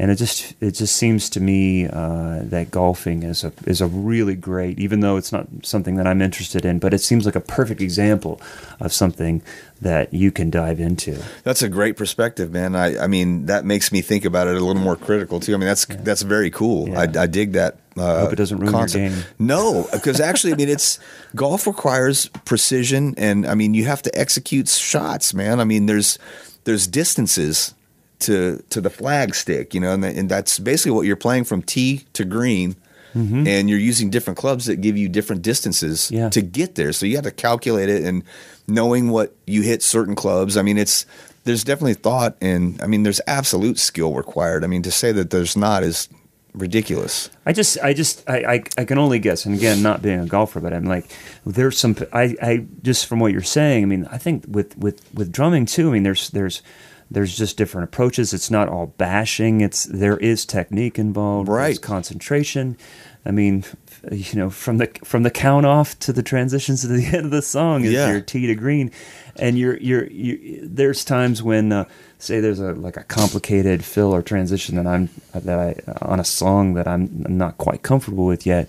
and 0.00 0.10
it 0.10 0.16
just 0.16 0.54
it 0.62 0.70
just 0.70 0.96
seems 0.96 1.28
to 1.28 1.40
me 1.40 1.86
uh, 1.86 2.40
that 2.44 2.70
golfing 2.70 3.22
is 3.22 3.44
a 3.44 3.52
is 3.66 3.82
a 3.82 3.86
really 3.86 4.34
great 4.34 4.78
even 4.78 5.00
though 5.00 5.18
it's 5.18 5.30
not 5.30 5.46
something 5.62 5.96
that 5.96 6.06
I'm 6.06 6.22
interested 6.22 6.64
in 6.64 6.78
but 6.78 6.94
it 6.94 7.00
seems 7.00 7.26
like 7.26 7.36
a 7.36 7.40
perfect 7.40 7.82
example 7.82 8.40
of 8.80 8.94
something 8.94 9.42
that 9.82 10.12
you 10.14 10.32
can 10.32 10.48
dive 10.48 10.80
into 10.80 11.22
That's 11.42 11.62
a 11.62 11.68
great 11.68 11.96
perspective, 11.96 12.52
man. 12.52 12.76
I, 12.76 13.04
I 13.04 13.06
mean, 13.06 13.46
that 13.46 13.64
makes 13.64 13.92
me 13.92 14.02
think 14.02 14.24
about 14.24 14.46
it 14.46 14.56
a 14.56 14.64
little 14.64 14.82
more 14.82 14.96
critical 14.96 15.40
too. 15.40 15.54
I 15.54 15.56
mean, 15.56 15.66
that's 15.66 15.84
that's 15.86 16.22
very 16.22 16.50
cool. 16.50 16.88
Yeah. 16.88 17.00
I, 17.00 17.22
I 17.22 17.26
dig 17.26 17.52
that. 17.52 17.76
Uh, 17.96 18.20
hope 18.20 18.32
it 18.32 18.36
doesn't 18.36 18.58
ruin 18.58 18.72
your 18.72 18.86
game. 18.86 19.24
No, 19.38 19.86
because 19.92 20.20
actually, 20.20 20.52
I 20.52 20.56
mean, 20.56 20.68
it's 20.68 20.98
golf 21.34 21.66
requires 21.66 22.28
precision, 22.44 23.14
and 23.16 23.46
I 23.46 23.54
mean, 23.54 23.74
you 23.74 23.84
have 23.86 24.02
to 24.02 24.18
execute 24.18 24.68
shots, 24.68 25.34
man. 25.34 25.60
I 25.60 25.64
mean, 25.64 25.86
there's 25.86 26.18
there's 26.64 26.86
distances 26.86 27.74
to 28.20 28.62
to 28.70 28.80
the 28.80 28.90
flag 28.90 29.34
stick, 29.34 29.74
you 29.74 29.80
know, 29.80 29.92
and, 29.92 30.04
and 30.04 30.28
that's 30.28 30.58
basically 30.58 30.92
what 30.92 31.06
you're 31.06 31.16
playing 31.16 31.44
from 31.44 31.62
tee 31.62 32.04
to 32.14 32.24
green. 32.24 32.76
Mm-hmm. 33.14 33.44
And 33.44 33.68
you're 33.68 33.76
using 33.80 34.08
different 34.08 34.38
clubs 34.38 34.66
that 34.66 34.80
give 34.80 34.96
you 34.96 35.08
different 35.08 35.42
distances 35.42 36.12
Yeah. 36.12 36.28
to 36.28 36.40
get 36.40 36.76
there. 36.76 36.92
So 36.92 37.06
you 37.06 37.16
have 37.16 37.24
to 37.24 37.32
calculate 37.32 37.88
it 37.88 38.04
and 38.04 38.22
knowing 38.68 39.10
what 39.10 39.34
you 39.48 39.62
hit 39.62 39.82
certain 39.82 40.14
clubs. 40.14 40.56
I 40.56 40.62
mean, 40.62 40.78
it's 40.78 41.06
there's 41.42 41.64
definitely 41.64 41.94
thought 41.94 42.36
and 42.40 42.80
I 42.80 42.86
mean, 42.86 43.02
there's 43.02 43.20
absolute 43.26 43.80
skill 43.80 44.14
required. 44.14 44.62
I 44.62 44.68
mean, 44.68 44.82
to 44.82 44.92
say 44.92 45.10
that 45.10 45.30
there's 45.30 45.56
not 45.56 45.82
is 45.82 46.08
ridiculous. 46.54 47.30
I 47.46 47.52
just, 47.52 47.78
I 47.82 47.94
just, 47.94 48.28
I, 48.28 48.36
I, 48.54 48.62
I 48.78 48.84
can 48.84 48.98
only 48.98 49.18
guess. 49.18 49.44
And 49.44 49.54
again, 49.56 49.82
not 49.82 50.02
being 50.02 50.20
a 50.20 50.26
golfer, 50.26 50.60
but 50.60 50.72
I'm 50.72 50.84
like, 50.84 51.10
there's 51.44 51.78
some. 51.78 51.96
I, 52.12 52.36
I 52.42 52.66
just 52.82 53.06
from 53.06 53.18
what 53.20 53.32
you're 53.32 53.42
saying. 53.42 53.82
I 53.82 53.86
mean, 53.86 54.06
I 54.10 54.18
think 54.18 54.44
with 54.48 54.76
with 54.78 55.02
with 55.14 55.32
drumming 55.32 55.66
too. 55.66 55.88
I 55.88 55.92
mean, 55.94 56.02
there's 56.02 56.30
there's 56.30 56.62
there's 57.10 57.36
just 57.36 57.56
different 57.56 57.84
approaches. 57.84 58.32
It's 58.32 58.50
not 58.50 58.68
all 58.68 58.86
bashing. 58.98 59.60
It's 59.60 59.84
there 59.84 60.16
is 60.18 60.44
technique 60.46 60.98
involved. 60.98 61.48
There's 61.48 61.56
Right. 61.56 61.80
concentration. 61.80 62.76
I 63.26 63.30
mean, 63.32 63.64
you 64.12 64.38
know, 64.38 64.48
from 64.50 64.78
the 64.78 64.86
from 65.04 65.22
the 65.24 65.30
count 65.30 65.66
off 65.66 65.98
to 66.00 66.12
the 66.12 66.22
transitions 66.22 66.82
to 66.82 66.88
the 66.88 67.04
end 67.16 67.26
of 67.26 67.30
the 67.30 67.42
song 67.42 67.84
is 67.84 67.92
Yeah. 67.92 68.10
your 68.10 68.20
tee 68.20 68.46
to 68.46 68.54
green, 68.54 68.90
and 69.36 69.58
you're 69.58 69.76
you're 69.78 70.06
you. 70.06 70.60
There's 70.62 71.04
times 71.04 71.42
when. 71.42 71.72
Uh, 71.72 71.84
Say 72.22 72.40
there's 72.40 72.60
a 72.60 72.72
like 72.74 72.98
a 72.98 73.02
complicated 73.04 73.82
fill 73.82 74.14
or 74.14 74.20
transition 74.20 74.76
that 74.76 74.86
I'm 74.86 75.08
that 75.34 75.58
I 75.58 76.04
on 76.04 76.20
a 76.20 76.24
song 76.24 76.74
that 76.74 76.86
I'm 76.86 77.24
not 77.30 77.56
quite 77.56 77.80
comfortable 77.82 78.26
with 78.26 78.44
yet. 78.44 78.68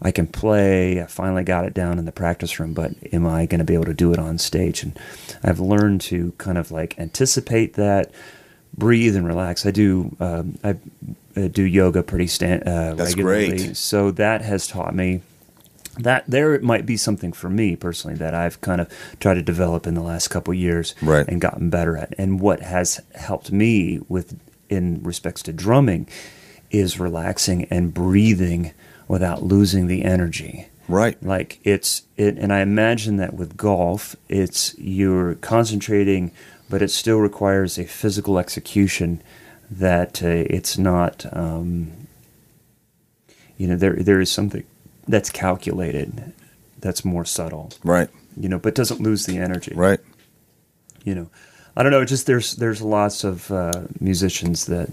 I 0.00 0.10
can 0.12 0.26
play. 0.26 1.02
I 1.02 1.06
finally 1.06 1.42
got 1.44 1.64
it 1.64 1.74
down 1.74 1.98
in 1.98 2.04
the 2.04 2.12
practice 2.12 2.60
room, 2.60 2.72
but 2.74 2.92
am 3.12 3.26
I 3.26 3.46
going 3.46 3.58
to 3.58 3.64
be 3.64 3.74
able 3.74 3.86
to 3.86 3.94
do 3.94 4.12
it 4.12 4.18
on 4.18 4.38
stage? 4.38 4.82
And 4.82 4.98
I've 5.42 5.60
learned 5.60 6.00
to 6.02 6.32
kind 6.38 6.56
of 6.58 6.70
like 6.70 6.98
anticipate 6.98 7.74
that, 7.74 8.10
breathe 8.76 9.16
and 9.16 9.26
relax. 9.26 9.66
I 9.66 9.70
do. 9.72 10.16
Um, 10.20 10.58
I 10.62 10.76
do 11.48 11.62
yoga 11.62 12.02
pretty 12.02 12.26
stand. 12.26 12.62
Uh, 12.64 12.94
That's 12.94 13.10
regularly, 13.10 13.48
great. 13.58 13.76
So 13.76 14.10
that 14.12 14.42
has 14.42 14.66
taught 14.66 14.94
me 14.94 15.20
that 15.98 16.24
there 16.28 16.54
it 16.54 16.62
might 16.62 16.86
be 16.86 16.96
something 16.96 17.32
for 17.32 17.50
me 17.50 17.74
personally 17.74 18.16
that 18.18 18.34
I've 18.34 18.60
kind 18.60 18.80
of 18.80 18.88
tried 19.18 19.34
to 19.34 19.42
develop 19.42 19.84
in 19.86 19.94
the 19.94 20.00
last 20.02 20.28
couple 20.28 20.54
years 20.54 20.94
Right. 21.02 21.26
and 21.28 21.40
gotten 21.40 21.70
better 21.70 21.96
at. 21.96 22.14
And 22.18 22.38
what 22.40 22.60
has 22.60 23.00
helped 23.16 23.50
me 23.50 24.00
with 24.08 24.38
in 24.68 25.02
respects 25.02 25.42
to 25.44 25.52
drumming 25.52 26.08
is 26.70 27.00
relaxing 27.00 27.64
and 27.64 27.92
breathing 27.94 28.72
without 29.08 29.42
losing 29.42 29.86
the 29.88 30.04
energy. 30.04 30.68
Right. 30.86 31.20
Like 31.22 31.58
it's 31.64 32.02
it 32.16 32.38
and 32.38 32.52
I 32.52 32.60
imagine 32.60 33.16
that 33.16 33.34
with 33.34 33.56
golf, 33.56 34.14
it's 34.28 34.76
you're 34.78 35.34
concentrating 35.36 36.30
but 36.70 36.82
it 36.82 36.90
still 36.90 37.18
requires 37.18 37.78
a 37.78 37.84
physical 37.86 38.38
execution 38.38 39.22
that 39.70 40.22
uh, 40.22 40.26
it's 40.28 40.76
not 40.78 41.24
um, 41.34 41.92
you 43.56 43.66
know 43.66 43.76
there 43.76 43.96
there 43.96 44.20
is 44.20 44.30
something 44.30 44.64
that's 45.06 45.30
calculated 45.30 46.32
that's 46.78 47.04
more 47.04 47.24
subtle 47.24 47.70
Right. 47.84 48.08
you 48.36 48.48
know 48.48 48.58
but 48.58 48.74
doesn't 48.74 49.00
lose 49.00 49.26
the 49.26 49.38
energy 49.38 49.72
Right. 49.74 50.00
you 51.04 51.14
know 51.14 51.28
i 51.76 51.82
don't 51.82 51.92
know 51.92 52.04
just 52.04 52.26
there's 52.26 52.56
there's 52.56 52.80
lots 52.82 53.24
of 53.24 53.50
uh, 53.50 53.82
musicians 54.00 54.66
that 54.66 54.88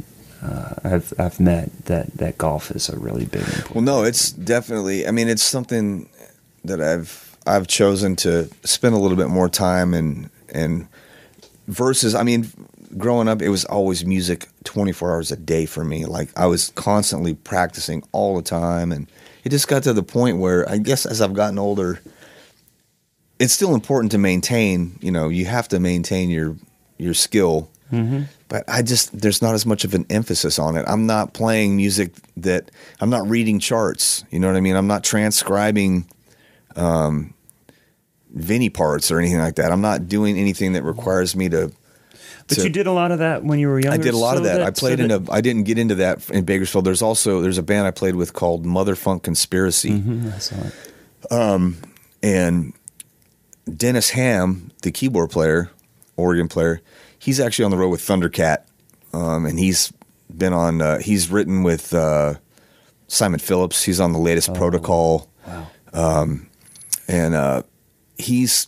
uh, 0.46 0.76
I've 0.84 1.14
I've 1.18 1.40
met 1.40 1.86
that 1.86 2.14
that 2.18 2.38
golf 2.38 2.72
is 2.72 2.90
a 2.90 2.98
really 2.98 3.26
big 3.26 3.44
Well, 3.74 3.84
no, 3.84 4.04
it's 4.04 4.32
definitely. 4.32 5.08
I 5.08 5.12
mean, 5.12 5.28
it's 5.28 5.44
something 5.44 6.10
that 6.64 6.82
I've 6.82 7.38
I've 7.48 7.68
chosen 7.68 8.16
to 8.18 8.50
spend 8.64 8.96
a 8.96 8.98
little 8.98 9.18
bit 9.18 9.30
more 9.30 9.50
time 9.50 9.94
and 9.94 10.30
and 10.54 10.88
versus. 11.68 12.14
I 12.16 12.24
mean, 12.24 12.48
growing 12.98 13.28
up, 13.28 13.42
it 13.42 13.50
was 13.50 13.66
always 13.66 14.06
music 14.06 14.48
twenty 14.64 14.92
four 14.92 15.12
hours 15.12 15.32
a 15.32 15.38
day 15.38 15.66
for 15.66 15.84
me. 15.84 16.06
Like 16.06 16.30
I 16.38 16.46
was 16.46 16.70
constantly 16.76 17.34
practicing 17.34 18.04
all 18.12 18.36
the 18.36 18.44
time, 18.44 18.92
and 18.92 19.08
it 19.44 19.50
just 19.50 19.68
got 19.68 19.84
to 19.84 19.94
the 19.94 20.04
point 20.04 20.38
where 20.38 20.70
I 20.70 20.78
guess 20.78 21.06
as 21.06 21.22
I've 21.22 21.34
gotten 21.34 21.58
older, 21.58 22.00
it's 23.40 23.54
still 23.54 23.74
important 23.74 24.12
to 24.12 24.18
maintain. 24.18 24.98
You 25.02 25.12
know, 25.12 25.30
you 25.30 25.46
have 25.46 25.68
to 25.70 25.80
maintain 25.80 26.30
your 26.30 26.56
your 26.98 27.14
skill. 27.14 27.70
But 28.56 28.64
I 28.70 28.84
just 28.84 29.20
there's 29.20 29.42
not 29.42 29.54
as 29.54 29.66
much 29.66 29.84
of 29.84 29.94
an 29.94 30.06
emphasis 30.10 30.60
on 30.60 30.78
it. 30.78 30.86
I'm 30.88 31.06
not 31.06 31.34
playing 31.34 31.76
music 31.76 32.14
that 32.38 32.72
I'm 33.02 33.10
not 33.10 33.28
reading 33.28 33.60
charts. 33.60 34.24
You 34.32 34.40
know 34.40 34.48
what 34.48 34.56
I 34.56 34.62
mean? 34.62 34.78
I'm 34.78 34.88
not 34.88 35.04
transcribing 35.04 36.06
um, 36.78 37.34
Vinny 38.34 38.70
parts 38.70 39.12
or 39.12 39.20
anything 39.20 39.40
like 39.40 39.56
that. 39.56 39.74
I'm 39.74 39.82
not 39.82 40.08
doing 40.08 40.38
anything 40.38 40.72
that 40.72 40.84
requires 40.84 41.36
me 41.36 41.50
to. 41.50 41.70
but 42.48 42.56
to- 42.56 42.64
you 42.64 42.70
did 42.70 42.88
a 42.88 42.94
lot 42.94 43.12
of 43.12 43.20
that 43.20 43.44
when 43.44 43.60
you 43.60 43.68
were 43.68 43.78
younger 43.78 44.00
I 44.00 44.02
did 44.02 44.14
a 44.14 44.18
lot 44.18 44.36
so 44.36 44.38
of 44.38 44.44
that. 44.46 44.62
I 44.62 44.68
so 44.68 44.72
played 44.72 45.02
in 45.02 45.12
a. 45.12 45.30
I 45.30 45.42
didn't 45.42 45.64
get 45.64 45.78
into 45.78 45.96
that 45.96 46.30
in 46.30 46.46
Bakersfield. 46.46 46.86
There's 46.86 47.02
also 47.02 47.42
there's 47.42 47.58
a 47.58 47.64
band 47.64 47.86
I 47.88 47.92
played 47.92 48.16
with 48.16 48.32
called 48.32 48.66
Mother 48.66 48.96
Funk 48.96 49.24
Conspiracy. 49.24 50.00
Mhm, 50.00 50.34
I 50.34 50.38
saw 50.40 50.56
it. 51.30 51.76
and 52.24 52.72
Dennis 53.76 54.12
Hamm, 54.12 54.72
the 54.82 54.92
keyboard 54.92 55.30
player, 55.30 55.72
organ 56.16 56.48
player, 56.48 56.82
he's 57.26 57.40
actually 57.40 57.66
on 57.66 57.72
the 57.72 57.78
road 57.78 57.90
with 57.90 58.02
Thundercat, 58.02 58.66
um, 59.12 59.48
and 59.48 59.58
he's 59.58 59.92
been 60.36 60.54
on. 60.54 60.82
Uh, 60.82 61.00
he's 61.00 61.32
written 61.32 61.64
with 61.64 61.92
uh, 61.94 62.36
Simon 63.08 63.40
Phillips. 63.40 63.84
He's 63.84 64.00
on 64.00 64.14
the 64.14 64.20
latest 64.20 64.54
Protocol, 64.54 65.30
wow 65.48 65.68
and 67.08 67.36
uh, 67.36 67.64
he's 68.18 68.68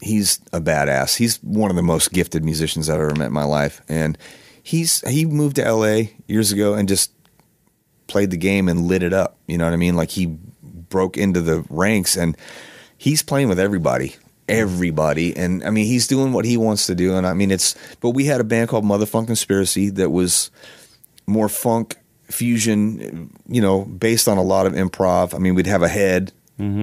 he's 0.00 0.40
a 0.52 0.60
badass. 0.60 1.16
He's 1.16 1.42
one 1.42 1.70
of 1.70 1.76
the 1.76 1.82
most 1.82 2.12
gifted 2.12 2.44
musicians 2.44 2.90
I've 2.90 3.00
ever 3.00 3.14
met 3.14 3.26
in 3.26 3.32
my 3.32 3.44
life, 3.44 3.80
and 3.88 4.18
he's 4.62 5.06
he 5.08 5.24
moved 5.24 5.56
to 5.56 5.64
L.A. 5.64 6.14
years 6.26 6.52
ago 6.52 6.74
and 6.74 6.88
just 6.88 7.12
played 8.06 8.30
the 8.30 8.36
game 8.36 8.68
and 8.68 8.86
lit 8.86 9.02
it 9.02 9.12
up. 9.12 9.38
You 9.46 9.58
know 9.58 9.64
what 9.64 9.72
I 9.72 9.76
mean? 9.76 9.96
Like 9.96 10.10
he 10.10 10.26
broke 10.62 11.16
into 11.16 11.40
the 11.40 11.64
ranks 11.68 12.16
and 12.16 12.36
he's 12.96 13.22
playing 13.22 13.48
with 13.48 13.58
everybody. 13.58 14.16
Everybody. 14.48 15.36
And 15.36 15.64
I 15.64 15.70
mean 15.70 15.86
he's 15.86 16.06
doing 16.06 16.32
what 16.32 16.44
he 16.44 16.56
wants 16.56 16.86
to 16.86 16.94
do. 16.94 17.16
And 17.16 17.26
I 17.26 17.34
mean 17.34 17.50
it's 17.50 17.74
but 18.00 18.10
we 18.10 18.26
had 18.26 18.40
a 18.40 18.44
band 18.44 18.68
called 18.68 18.84
Mother 18.84 19.06
Funk 19.06 19.26
Conspiracy 19.26 19.90
that 19.90 20.10
was 20.10 20.50
more 21.26 21.48
funk 21.48 21.96
fusion, 22.30 23.30
you 23.48 23.60
know, 23.60 23.84
based 23.84 24.28
on 24.28 24.38
a 24.38 24.42
lot 24.42 24.66
of 24.66 24.72
improv. 24.72 25.34
I 25.34 25.38
mean, 25.38 25.54
we'd 25.54 25.66
have 25.66 25.82
a 25.82 25.88
head 25.88 26.32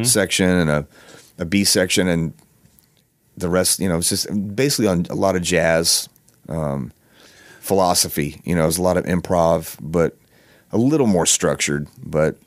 section 0.04 0.50
and 0.50 0.70
a 0.70 0.88
a 1.40 1.46
B 1.46 1.64
section 1.64 2.08
and 2.08 2.34
the 3.38 3.50
rest, 3.50 3.80
you 3.80 3.90
know, 3.90 3.98
it's 3.98 4.10
just 4.10 4.28
basically 4.56 4.88
on 4.88 5.06
a 5.10 5.16
lot 5.16 5.36
of 5.36 5.42
jazz 5.42 6.08
um, 6.50 6.92
philosophy. 7.60 8.42
You 8.44 8.56
know, 8.56 8.64
it 8.64 8.68
was 8.68 8.78
a 8.78 8.84
lot 8.84 8.98
of 8.98 9.06
improv, 9.06 9.78
but 9.82 10.16
a 10.72 10.78
little 10.78 11.08
more 11.08 11.26
structured. 11.26 11.88
But 11.98 12.38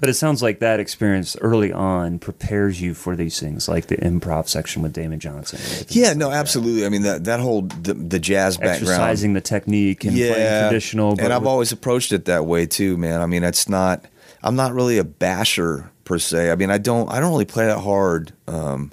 But 0.00 0.08
it 0.08 0.14
sounds 0.14 0.42
like 0.42 0.60
that 0.60 0.80
experience 0.80 1.36
early 1.42 1.72
on 1.72 2.18
prepares 2.18 2.80
you 2.80 2.94
for 2.94 3.14
these 3.14 3.38
things, 3.38 3.68
like 3.68 3.88
the 3.88 3.96
improv 3.98 4.48
section 4.48 4.80
with 4.80 4.94
Damon 4.94 5.20
Johnson. 5.20 5.60
yeah, 5.90 6.14
no, 6.14 6.30
absolutely. 6.30 6.86
I 6.86 6.88
mean, 6.88 7.02
that 7.02 7.24
that 7.24 7.38
whole 7.40 7.62
the, 7.62 7.92
the 7.92 8.18
jazz 8.18 8.56
background, 8.56 8.82
Exercising 8.82 9.34
the 9.34 9.42
technique 9.42 10.04
and 10.04 10.14
playing 10.16 10.62
traditional. 10.68 11.16
but 11.16 11.24
and 11.24 11.32
I've 11.34 11.42
with- 11.42 11.48
always 11.48 11.72
approached 11.72 12.12
it 12.12 12.24
that 12.24 12.46
way 12.46 12.64
too, 12.64 12.96
man. 12.96 13.20
I 13.20 13.26
mean, 13.26 13.44
it's 13.44 13.68
not. 13.68 14.06
I'm 14.42 14.56
not 14.56 14.72
really 14.72 14.96
a 14.96 15.04
basher 15.04 15.90
per 16.04 16.18
se. 16.18 16.50
I 16.50 16.54
mean, 16.56 16.70
I 16.70 16.78
don't. 16.78 17.10
I 17.12 17.20
don't 17.20 17.30
really 17.32 17.44
play 17.44 17.66
that 17.66 17.80
hard. 17.80 18.32
Um, 18.48 18.90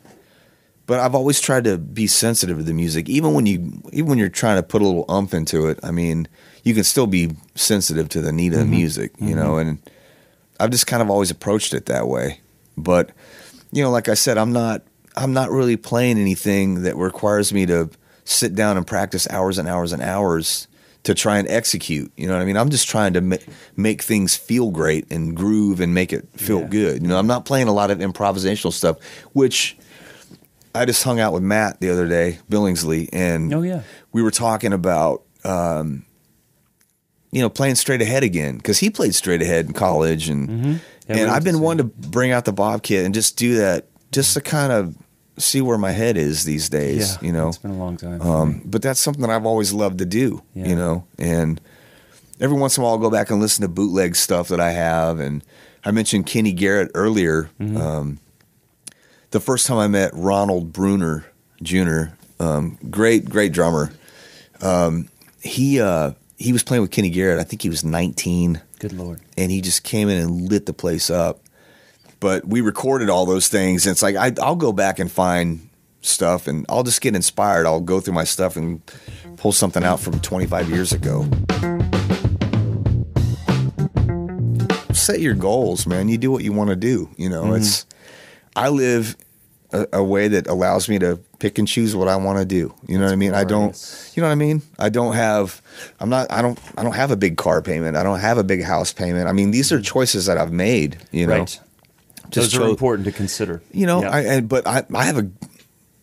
but 0.87 0.99
I've 0.99 1.15
always 1.15 1.39
tried 1.39 1.65
to 1.65 1.77
be 1.77 2.07
sensitive 2.07 2.57
to 2.57 2.63
the 2.63 2.73
music, 2.73 3.07
even 3.09 3.33
when 3.33 3.45
you 3.45 3.81
even 3.93 4.07
when 4.09 4.17
you're 4.17 4.27
trying 4.29 4.57
to 4.57 4.63
put 4.63 4.81
a 4.81 4.85
little 4.85 5.05
umph 5.07 5.33
into 5.33 5.67
it. 5.67 5.79
I 5.83 5.91
mean, 5.91 6.27
you 6.63 6.73
can 6.73 6.83
still 6.83 7.07
be 7.07 7.31
sensitive 7.55 8.09
to 8.09 8.21
the 8.21 8.31
need 8.33 8.51
of 8.53 8.59
the 8.59 8.65
music, 8.65 9.13
you 9.19 9.35
know. 9.35 9.57
And 9.57 9.79
I've 10.59 10.71
just 10.71 10.87
kind 10.87 11.01
of 11.01 11.09
always 11.09 11.31
approached 11.31 11.73
it 11.73 11.85
that 11.87 12.07
way. 12.07 12.39
But 12.77 13.11
you 13.71 13.83
know, 13.83 13.91
like 13.91 14.07
I 14.09 14.13
said, 14.13 14.37
I'm 14.37 14.53
not 14.53 14.83
I'm 15.15 15.33
not 15.33 15.49
really 15.51 15.77
playing 15.77 16.17
anything 16.19 16.83
that 16.83 16.95
requires 16.95 17.51
me 17.53 17.65
to 17.67 17.89
sit 18.25 18.55
down 18.55 18.77
and 18.77 18.85
practice 18.85 19.27
hours 19.29 19.57
and 19.57 19.67
hours 19.67 19.93
and 19.93 20.01
hours 20.01 20.67
to 21.03 21.13
try 21.13 21.37
and 21.37 21.47
execute. 21.47 22.11
You 22.17 22.27
know 22.27 22.33
what 22.33 22.41
I 22.41 22.45
mean? 22.45 22.57
I'm 22.57 22.69
just 22.69 22.89
trying 22.89 23.13
to 23.13 23.21
ma- 23.21 23.37
make 23.77 24.01
things 24.01 24.35
feel 24.35 24.71
great 24.71 25.09
and 25.11 25.35
groove 25.35 25.79
and 25.79 25.93
make 25.93 26.11
it 26.11 26.27
feel 26.35 26.59
Yeah. 26.61 26.67
good. 26.67 27.01
You 27.01 27.07
know, 27.07 27.17
I'm 27.17 27.27
not 27.27 27.45
playing 27.45 27.67
a 27.69 27.73
lot 27.73 27.91
of 27.91 27.99
improvisational 27.99 28.73
stuff, 28.73 28.97
which 29.33 29.77
I 30.75 30.85
just 30.85 31.01
hung 31.03 31.19
out 31.19 31.33
with 31.33 31.43
Matt 31.43 31.79
the 31.79 31.89
other 31.89 32.07
day, 32.07 32.39
Billingsley, 32.51 33.07
and 33.13 33.53
Oh, 33.53 33.61
yeah. 33.61 33.81
we 34.11 34.21
were 34.21 34.31
talking 34.31 34.73
about 34.73 35.23
um, 35.45 36.03
you 37.31 37.41
know 37.41 37.49
playing 37.49 37.75
straight 37.75 38.01
ahead 38.01 38.23
again 38.23 38.57
because 38.57 38.79
he 38.79 38.89
played 38.89 39.13
straight 39.15 39.41
ahead 39.41 39.65
in 39.67 39.73
college, 39.73 40.29
and 40.29 40.49
Mm-hmm. 40.49 40.73
Yeah, 41.09 41.17
and 41.19 41.31
I've 41.31 41.43
been 41.45 41.61
wanting 41.61 41.89
to 41.89 42.09
bring 42.09 42.31
out 42.33 42.43
the 42.43 42.51
bop 42.51 42.83
kit 42.83 43.05
and 43.05 43.13
just 43.13 43.37
do 43.37 43.55
that, 43.59 43.85
just 44.11 44.33
to 44.33 44.41
kind 44.41 44.73
of 44.73 44.93
see 45.37 45.61
where 45.61 45.77
my 45.77 45.91
head 45.91 46.17
is 46.17 46.43
these 46.43 46.67
days. 46.67 47.13
Yeah, 47.21 47.27
you 47.27 47.31
know, 47.31 47.47
it's 47.47 47.57
been 47.57 47.71
a 47.71 47.77
long 47.77 47.95
time. 47.95 48.21
um, 48.21 48.61
but 48.65 48.81
that's 48.81 48.99
something 48.99 49.21
that 49.21 49.29
I've 49.29 49.45
always 49.45 49.71
loved 49.71 49.99
to 49.99 50.05
do, 50.05 50.41
Yeah. 50.53 50.65
you 50.67 50.75
know. 50.75 51.05
And 51.17 51.61
every 52.41 52.57
once 52.57 52.75
in 52.77 52.81
a 52.81 52.83
while, 52.83 52.95
I'll 52.95 52.99
go 52.99 53.09
back 53.09 53.29
and 53.29 53.39
listen 53.39 53.61
to 53.61 53.69
bootleg 53.69 54.17
stuff 54.17 54.49
that 54.49 54.59
I 54.59 54.71
have. 54.71 55.21
And 55.21 55.45
I 55.85 55.91
mentioned 55.91 56.25
Kenny 56.25 56.51
Garrett 56.51 56.91
earlier. 56.93 57.49
Mm-hmm. 57.57 57.77
Um, 57.77 58.19
the 59.31 59.39
first 59.39 59.65
time 59.65 59.77
I 59.77 59.87
met 59.87 60.11
Ronald 60.13 60.73
Bruner 60.73 61.25
Jr., 61.63 62.05
um, 62.41 62.77
great, 62.89 63.29
great 63.29 63.53
drummer. 63.53 63.93
Um, 64.61 65.07
he 65.41 65.79
uh, 65.79 66.11
he 66.37 66.53
was 66.53 66.63
playing 66.63 66.81
with 66.81 66.91
Kenny 66.91 67.09
Garrett. 67.09 67.39
I 67.39 67.43
think 67.43 67.61
he 67.61 67.69
was 67.69 67.83
19 67.83 68.61
Good 68.79 68.93
lord. 68.93 69.21
and 69.35 69.51
he 69.51 69.61
just 69.61 69.83
came 69.83 70.07
in 70.07 70.21
and 70.21 70.49
lit 70.49 70.65
the 70.65 70.73
place 70.73 71.09
up. 71.09 71.41
But 72.19 72.47
we 72.47 72.61
recorded 72.61 73.09
all 73.09 73.25
those 73.25 73.47
things, 73.47 73.85
and 73.85 73.91
it's 73.91 74.01
like 74.01 74.15
I, 74.15 74.31
I'll 74.41 74.55
go 74.55 74.71
back 74.71 74.97
and 74.97 75.11
find 75.11 75.69
stuff, 76.01 76.47
and 76.47 76.65
I'll 76.67 76.83
just 76.83 77.01
get 77.01 77.15
inspired. 77.15 77.67
I'll 77.67 77.81
go 77.81 77.99
through 77.99 78.15
my 78.15 78.23
stuff 78.23 78.55
and 78.55 78.81
pull 79.37 79.51
something 79.51 79.83
out 79.83 79.99
from 79.99 80.19
25 80.19 80.69
years 80.69 80.93
ago. 80.93 81.27
Set 84.93 85.19
your 85.19 85.35
goals, 85.35 85.85
man. 85.85 86.09
You 86.09 86.17
do 86.17 86.31
what 86.31 86.43
you 86.43 86.53
want 86.53 86.71
to 86.71 86.75
do. 86.75 87.09
You 87.17 87.29
know, 87.29 87.43
mm-hmm. 87.43 87.57
it's. 87.57 87.85
I 88.55 88.69
live 88.69 89.15
a, 89.71 89.87
a 89.93 90.03
way 90.03 90.27
that 90.27 90.47
allows 90.47 90.87
me 90.87 90.99
to 90.99 91.19
pick 91.39 91.57
and 91.57 91.67
choose 91.67 91.95
what 91.95 92.07
I 92.07 92.15
want 92.15 92.39
to 92.39 92.45
do. 92.45 92.73
You 92.87 92.97
know 92.97 93.05
what 93.05 93.13
I 93.13 93.17
mean? 93.17 93.33
I 93.33 93.43
don't. 93.43 94.11
You 94.15 94.21
know 94.21 94.27
what 94.27 94.31
I 94.31 94.35
mean? 94.35 94.61
I 94.79 94.89
don't 94.89 95.13
have. 95.13 95.61
I'm 95.99 96.09
not. 96.09 96.31
I 96.31 96.41
don't. 96.41 96.59
I 96.77 96.83
don't 96.83 96.95
have 96.95 97.11
a 97.11 97.17
big 97.17 97.37
car 97.37 97.61
payment. 97.61 97.97
I 97.97 98.03
don't 98.03 98.19
have 98.19 98.37
a 98.37 98.43
big 98.43 98.63
house 98.63 98.93
payment. 98.93 99.27
I 99.27 99.33
mean, 99.33 99.51
these 99.51 99.71
are 99.71 99.79
mm. 99.79 99.85
choices 99.85 100.25
that 100.27 100.37
I've 100.37 100.51
made. 100.51 100.97
You 101.11 101.27
know, 101.27 101.39
Right. 101.39 101.59
Those 102.31 102.53
are 102.55 102.59
cho- 102.59 102.69
important 102.69 103.05
to 103.05 103.11
consider. 103.11 103.61
You 103.71 103.85
know, 103.85 104.01
Yeah. 104.01 104.09
I, 104.09 104.21
and 104.21 104.49
but 104.49 104.67
I, 104.67 104.83
I 104.93 105.05
have 105.05 105.17
a. 105.17 105.29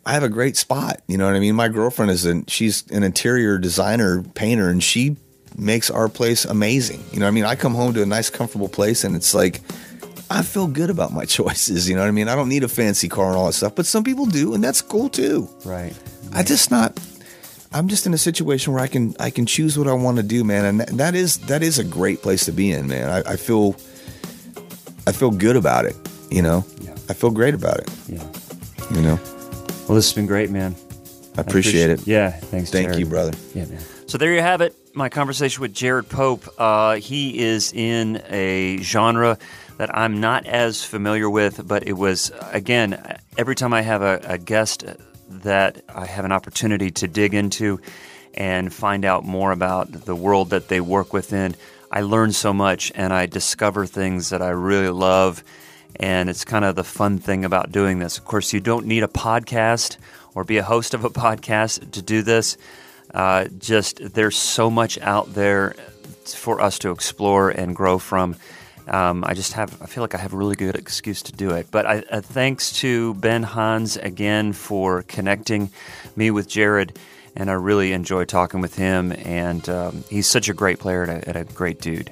I 0.07 0.13
have 0.13 0.23
a 0.23 0.29
great 0.29 0.59
spot. 0.59 1.01
You 1.07 1.17
know 1.17 1.25
what 1.25 1.35
I 1.35 1.41
mean? 1.41 1.55
My 1.55 1.69
girlfriend 1.69 2.11
is 2.11 2.27
an 2.27 2.45
she's 2.47 2.87
an 2.91 3.03
interior 3.03 3.57
designer 3.57 4.23
painter, 4.23 4.69
and 4.69 4.83
she 4.83 5.17
makes 5.57 5.91
our 5.91 6.09
place 6.09 6.45
amazing. 6.45 7.03
You 7.13 7.21
know 7.21 7.27
what 7.27 7.29
I 7.29 7.33
mean? 7.33 7.45
I 7.45 7.55
come 7.55 7.75
home 7.75 7.95
to 7.95 8.03
a 8.03 8.07
nice, 8.07 8.29
comfortable 8.29 8.69
place, 8.69 9.05
and 9.05 9.17
it's 9.17 9.33
like 9.35 9.63
I 10.31 10.43
feel 10.43 10.67
good 10.67 10.91
about 10.91 11.13
my 11.13 11.25
choices. 11.39 11.89
You 11.89 11.95
know 11.97 12.03
what 12.03 12.09
I 12.09 12.13
mean? 12.13 12.29
I 12.29 12.35
don't 12.35 12.49
need 12.49 12.65
a 12.65 12.69
fancy 12.69 13.09
car 13.09 13.29
and 13.29 13.37
all 13.37 13.47
that 13.47 13.53
stuff, 13.53 13.75
but 13.75 13.87
some 13.87 14.05
people 14.05 14.27
do, 14.27 14.55
and 14.55 14.63
that's 14.65 14.81
cool 14.83 15.09
too. 15.09 15.49
right. 15.65 15.93
I 16.33 16.43
just 16.43 16.71
not. 16.71 16.99
I'm 17.73 17.89
just 17.89 18.07
in 18.07 18.15
a 18.15 18.19
situation 18.19 18.73
where 18.73 18.83
I 18.83 18.87
can 18.87 19.15
I 19.21 19.31
can 19.31 19.47
choose 19.47 19.77
what 19.79 19.89
I 19.89 19.93
want 19.93 20.17
to 20.19 20.23
do, 20.23 20.43
man, 20.45 20.65
and 20.65 20.81
that, 20.81 20.89
that 20.97 21.15
is 21.15 21.39
that 21.47 21.63
is 21.63 21.79
a 21.79 21.85
great 21.85 22.23
place 22.23 22.45
to 22.47 22.53
be 22.53 22.71
in, 22.73 22.87
man. 22.89 23.09
I, 23.11 23.33
I 23.33 23.37
feel 23.37 23.77
I 25.07 25.13
feel 25.13 25.31
good 25.31 25.57
about 25.57 25.85
it. 25.85 25.97
You 26.31 26.43
know, 26.43 26.65
Yeah. 26.81 26.93
I 27.09 27.13
feel 27.15 27.31
great 27.31 27.55
about 27.55 27.79
it. 27.79 27.91
Yeah. 28.09 28.25
You 28.93 29.03
know, 29.03 29.19
Well, 29.89 29.95
this 29.97 30.07
has 30.07 30.13
been 30.13 30.27
great, 30.27 30.51
man. 30.51 30.75
I 31.37 31.41
appreciate 31.43 31.91
it. 31.91 32.07
Yeah. 32.07 32.31
Thanks. 32.31 32.71
Thank 32.71 32.87
Jared. 32.87 33.01
you, 33.01 33.07
brother. 33.07 33.33
Yeah, 33.55 33.67
man. 33.67 33.81
So 34.07 34.19
there 34.19 34.33
you 34.35 34.41
have 34.41 34.61
it. 34.61 34.75
My 34.95 35.09
conversation 35.09 35.61
with 35.61 35.75
Jared 35.75 36.09
Pope. 36.09 36.49
Uh, 36.59 36.97
he 36.97 37.39
is 37.41 37.73
in 37.73 38.23
a 38.31 38.79
genre 38.83 39.37
that 39.77 39.97
I'm 39.97 40.21
not 40.21 40.47
as 40.47 40.85
familiar 40.85 41.29
with, 41.29 41.67
but 41.67 41.87
it 41.87 41.95
was 41.95 42.31
again 42.53 43.19
every 43.37 43.55
time 43.55 43.73
I 43.73 43.83
have 43.83 44.03
a, 44.03 44.21
a 44.25 44.39
guest 44.39 44.85
that 45.29 45.83
I 45.89 46.07
have 46.07 46.25
an 46.25 46.33
opportunity 46.33 46.91
to 46.93 47.09
dig 47.09 47.35
into 47.35 47.81
and 48.35 48.73
find 48.73 49.05
out 49.05 49.25
more 49.25 49.53
about 49.53 49.91
the 49.93 50.15
world 50.15 50.51
that 50.51 50.69
they 50.69 50.81
work 50.81 51.13
within. 51.13 51.55
I 51.91 52.01
learn 52.01 52.33
so 52.33 52.53
much 52.53 52.93
and 52.95 53.13
I 53.13 53.27
discover 53.27 53.87
things 53.87 54.31
that 54.31 54.43
I 54.43 54.51
really 54.51 54.89
love. 54.89 55.45
And 55.97 56.29
it's 56.29 56.45
kind 56.45 56.65
of 56.65 56.75
the 56.75 56.85
fun 56.85 57.19
thing 57.19 57.45
about 57.45 57.71
doing 57.71 58.01
this. 58.01 58.19
Of 58.19 58.25
course, 58.25 58.53
you 58.53 58.59
don't 58.59 58.87
need 58.87 59.05
a 59.05 59.09
podcast 59.09 59.97
or 60.35 60.43
be 60.43 60.59
a 60.59 60.65
host 60.65 60.95
of 60.95 61.05
a 61.05 61.11
podcast 61.25 61.93
to 61.93 62.03
do 62.03 62.23
this. 62.23 62.57
Uh, 63.13 63.45
just 63.59 64.15
there's 64.15 64.37
so 64.37 64.71
much 64.71 64.99
out 64.99 65.35
there 65.35 65.77
for 66.27 66.61
us 66.61 66.81
to 66.81 66.91
explore 66.91 67.51
and 67.51 67.77
grow 67.77 67.99
from. 67.99 68.35
Um, 68.87 69.25
I 69.27 69.35
just 69.35 69.55
have, 69.55 69.81
I 69.81 69.87
feel 69.87 70.03
like 70.03 70.15
I 70.15 70.19
have 70.19 70.35
a 70.35 70.37
really 70.37 70.57
good 70.57 70.77
excuse 70.77 71.23
to 71.23 71.33
do 71.33 71.51
it. 71.51 71.69
But 71.71 71.87
I, 71.87 72.05
uh, 72.11 72.21
thanks 72.21 72.73
to 72.81 73.15
Ben 73.15 73.43
Hans 73.43 73.97
again 73.97 74.53
for 74.53 75.03
connecting 75.03 75.71
me 76.17 76.31
with 76.31 76.49
Jared. 76.49 76.99
And 77.37 77.51
I 77.51 77.55
really 77.55 77.93
enjoy 77.93 78.25
talking 78.27 78.61
with 78.61 78.77
him. 78.77 79.13
And 79.13 79.67
um, 79.69 80.05
he's 80.11 80.27
such 80.27 80.49
a 80.49 80.55
great 80.55 80.79
player 80.79 81.03
and 81.03 81.13
a, 81.13 81.29
and 81.29 81.37
a 81.37 81.45
great 81.45 81.81
dude. 81.81 82.11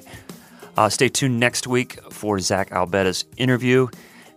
Uh, 0.75 0.89
stay 0.89 1.09
tuned 1.09 1.39
next 1.39 1.67
week 1.67 1.99
for 2.11 2.39
Zach 2.39 2.71
Albetta's 2.71 3.25
interview. 3.37 3.87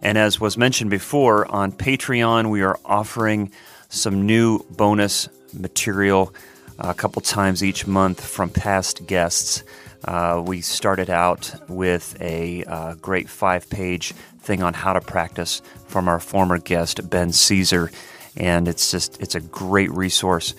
And 0.02 0.18
as 0.18 0.38
was 0.38 0.58
mentioned 0.58 0.90
before, 0.90 1.50
on 1.50 1.72
Patreon, 1.72 2.50
we 2.50 2.62
are 2.62 2.78
offering 2.84 3.50
some 3.88 4.26
new 4.26 4.60
bonus 4.70 5.28
material 5.52 6.34
a 6.78 6.92
couple 6.92 7.22
times 7.22 7.64
each 7.64 7.86
month 7.86 8.24
from 8.24 8.50
past 8.50 9.06
guests. 9.06 9.62
Uh, 10.06 10.42
we 10.44 10.60
started 10.60 11.10
out 11.10 11.52
with 11.68 12.16
a 12.20 12.64
uh, 12.64 12.94
great 12.94 13.28
five 13.28 13.68
page 13.68 14.12
thing 14.40 14.62
on 14.62 14.72
how 14.72 14.92
to 14.92 15.00
practice 15.00 15.60
from 15.86 16.08
our 16.08 16.20
former 16.20 16.58
guest, 16.58 17.10
Ben 17.10 17.32
Sesar. 17.32 17.90
And 18.36 18.68
it's 18.68 18.90
just, 18.90 19.20
it's 19.20 19.34
a 19.34 19.40
great 19.40 19.90
resource. 19.90 20.54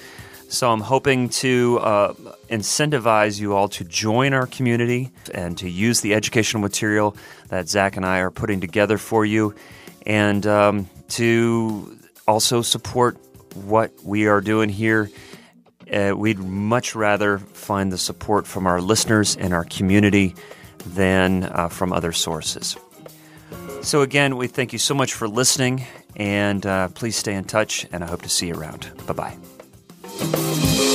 So 0.49 0.71
I'm 0.71 0.79
hoping 0.79 1.29
to 1.29 1.79
uh, 1.79 2.13
incentivize 2.49 3.39
you 3.39 3.53
all 3.53 3.67
to 3.69 3.83
join 3.83 4.33
our 4.33 4.47
community 4.47 5.11
and 5.33 5.57
to 5.57 5.69
use 5.69 5.99
the 5.99 6.13
educational 6.13 6.61
material 6.61 7.17
that 7.49 7.67
Zach 7.67 7.97
and 7.97 8.05
I 8.05 8.19
are 8.19 8.31
putting 8.31 8.61
together 8.61 8.97
for 8.97 9.25
you, 9.25 9.55
and 10.05 10.47
um, 10.47 10.89
to 11.09 11.97
also 12.27 12.61
support 12.61 13.17
what 13.55 13.91
we 14.05 14.27
are 14.27 14.39
doing 14.39 14.69
here. 14.69 15.09
Uh, 15.91 16.13
we'd 16.15 16.39
much 16.39 16.95
rather 16.95 17.39
find 17.39 17.91
the 17.91 17.97
support 17.97 18.45
from 18.47 18.67
our 18.67 18.81
listeners 18.81 19.35
and 19.35 19.53
our 19.53 19.63
community 19.63 20.35
than 20.85 21.43
uh, 21.43 21.69
from 21.69 21.93
other 21.93 22.11
sources. 22.11 22.77
So, 23.81 24.01
again, 24.01 24.37
we 24.37 24.47
thank 24.47 24.73
you 24.73 24.79
so 24.79 24.93
much 24.93 25.13
for 25.13 25.27
listening, 25.27 25.85
and 26.15 26.65
uh, 26.65 26.89
please 26.89 27.15
stay 27.15 27.33
in 27.33 27.45
touch, 27.45 27.85
and 27.91 28.03
I 28.03 28.07
hope 28.07 28.21
to 28.23 28.29
see 28.29 28.47
you 28.47 28.55
around. 28.55 28.91
Bye 29.05 29.13
bye. 29.13 30.93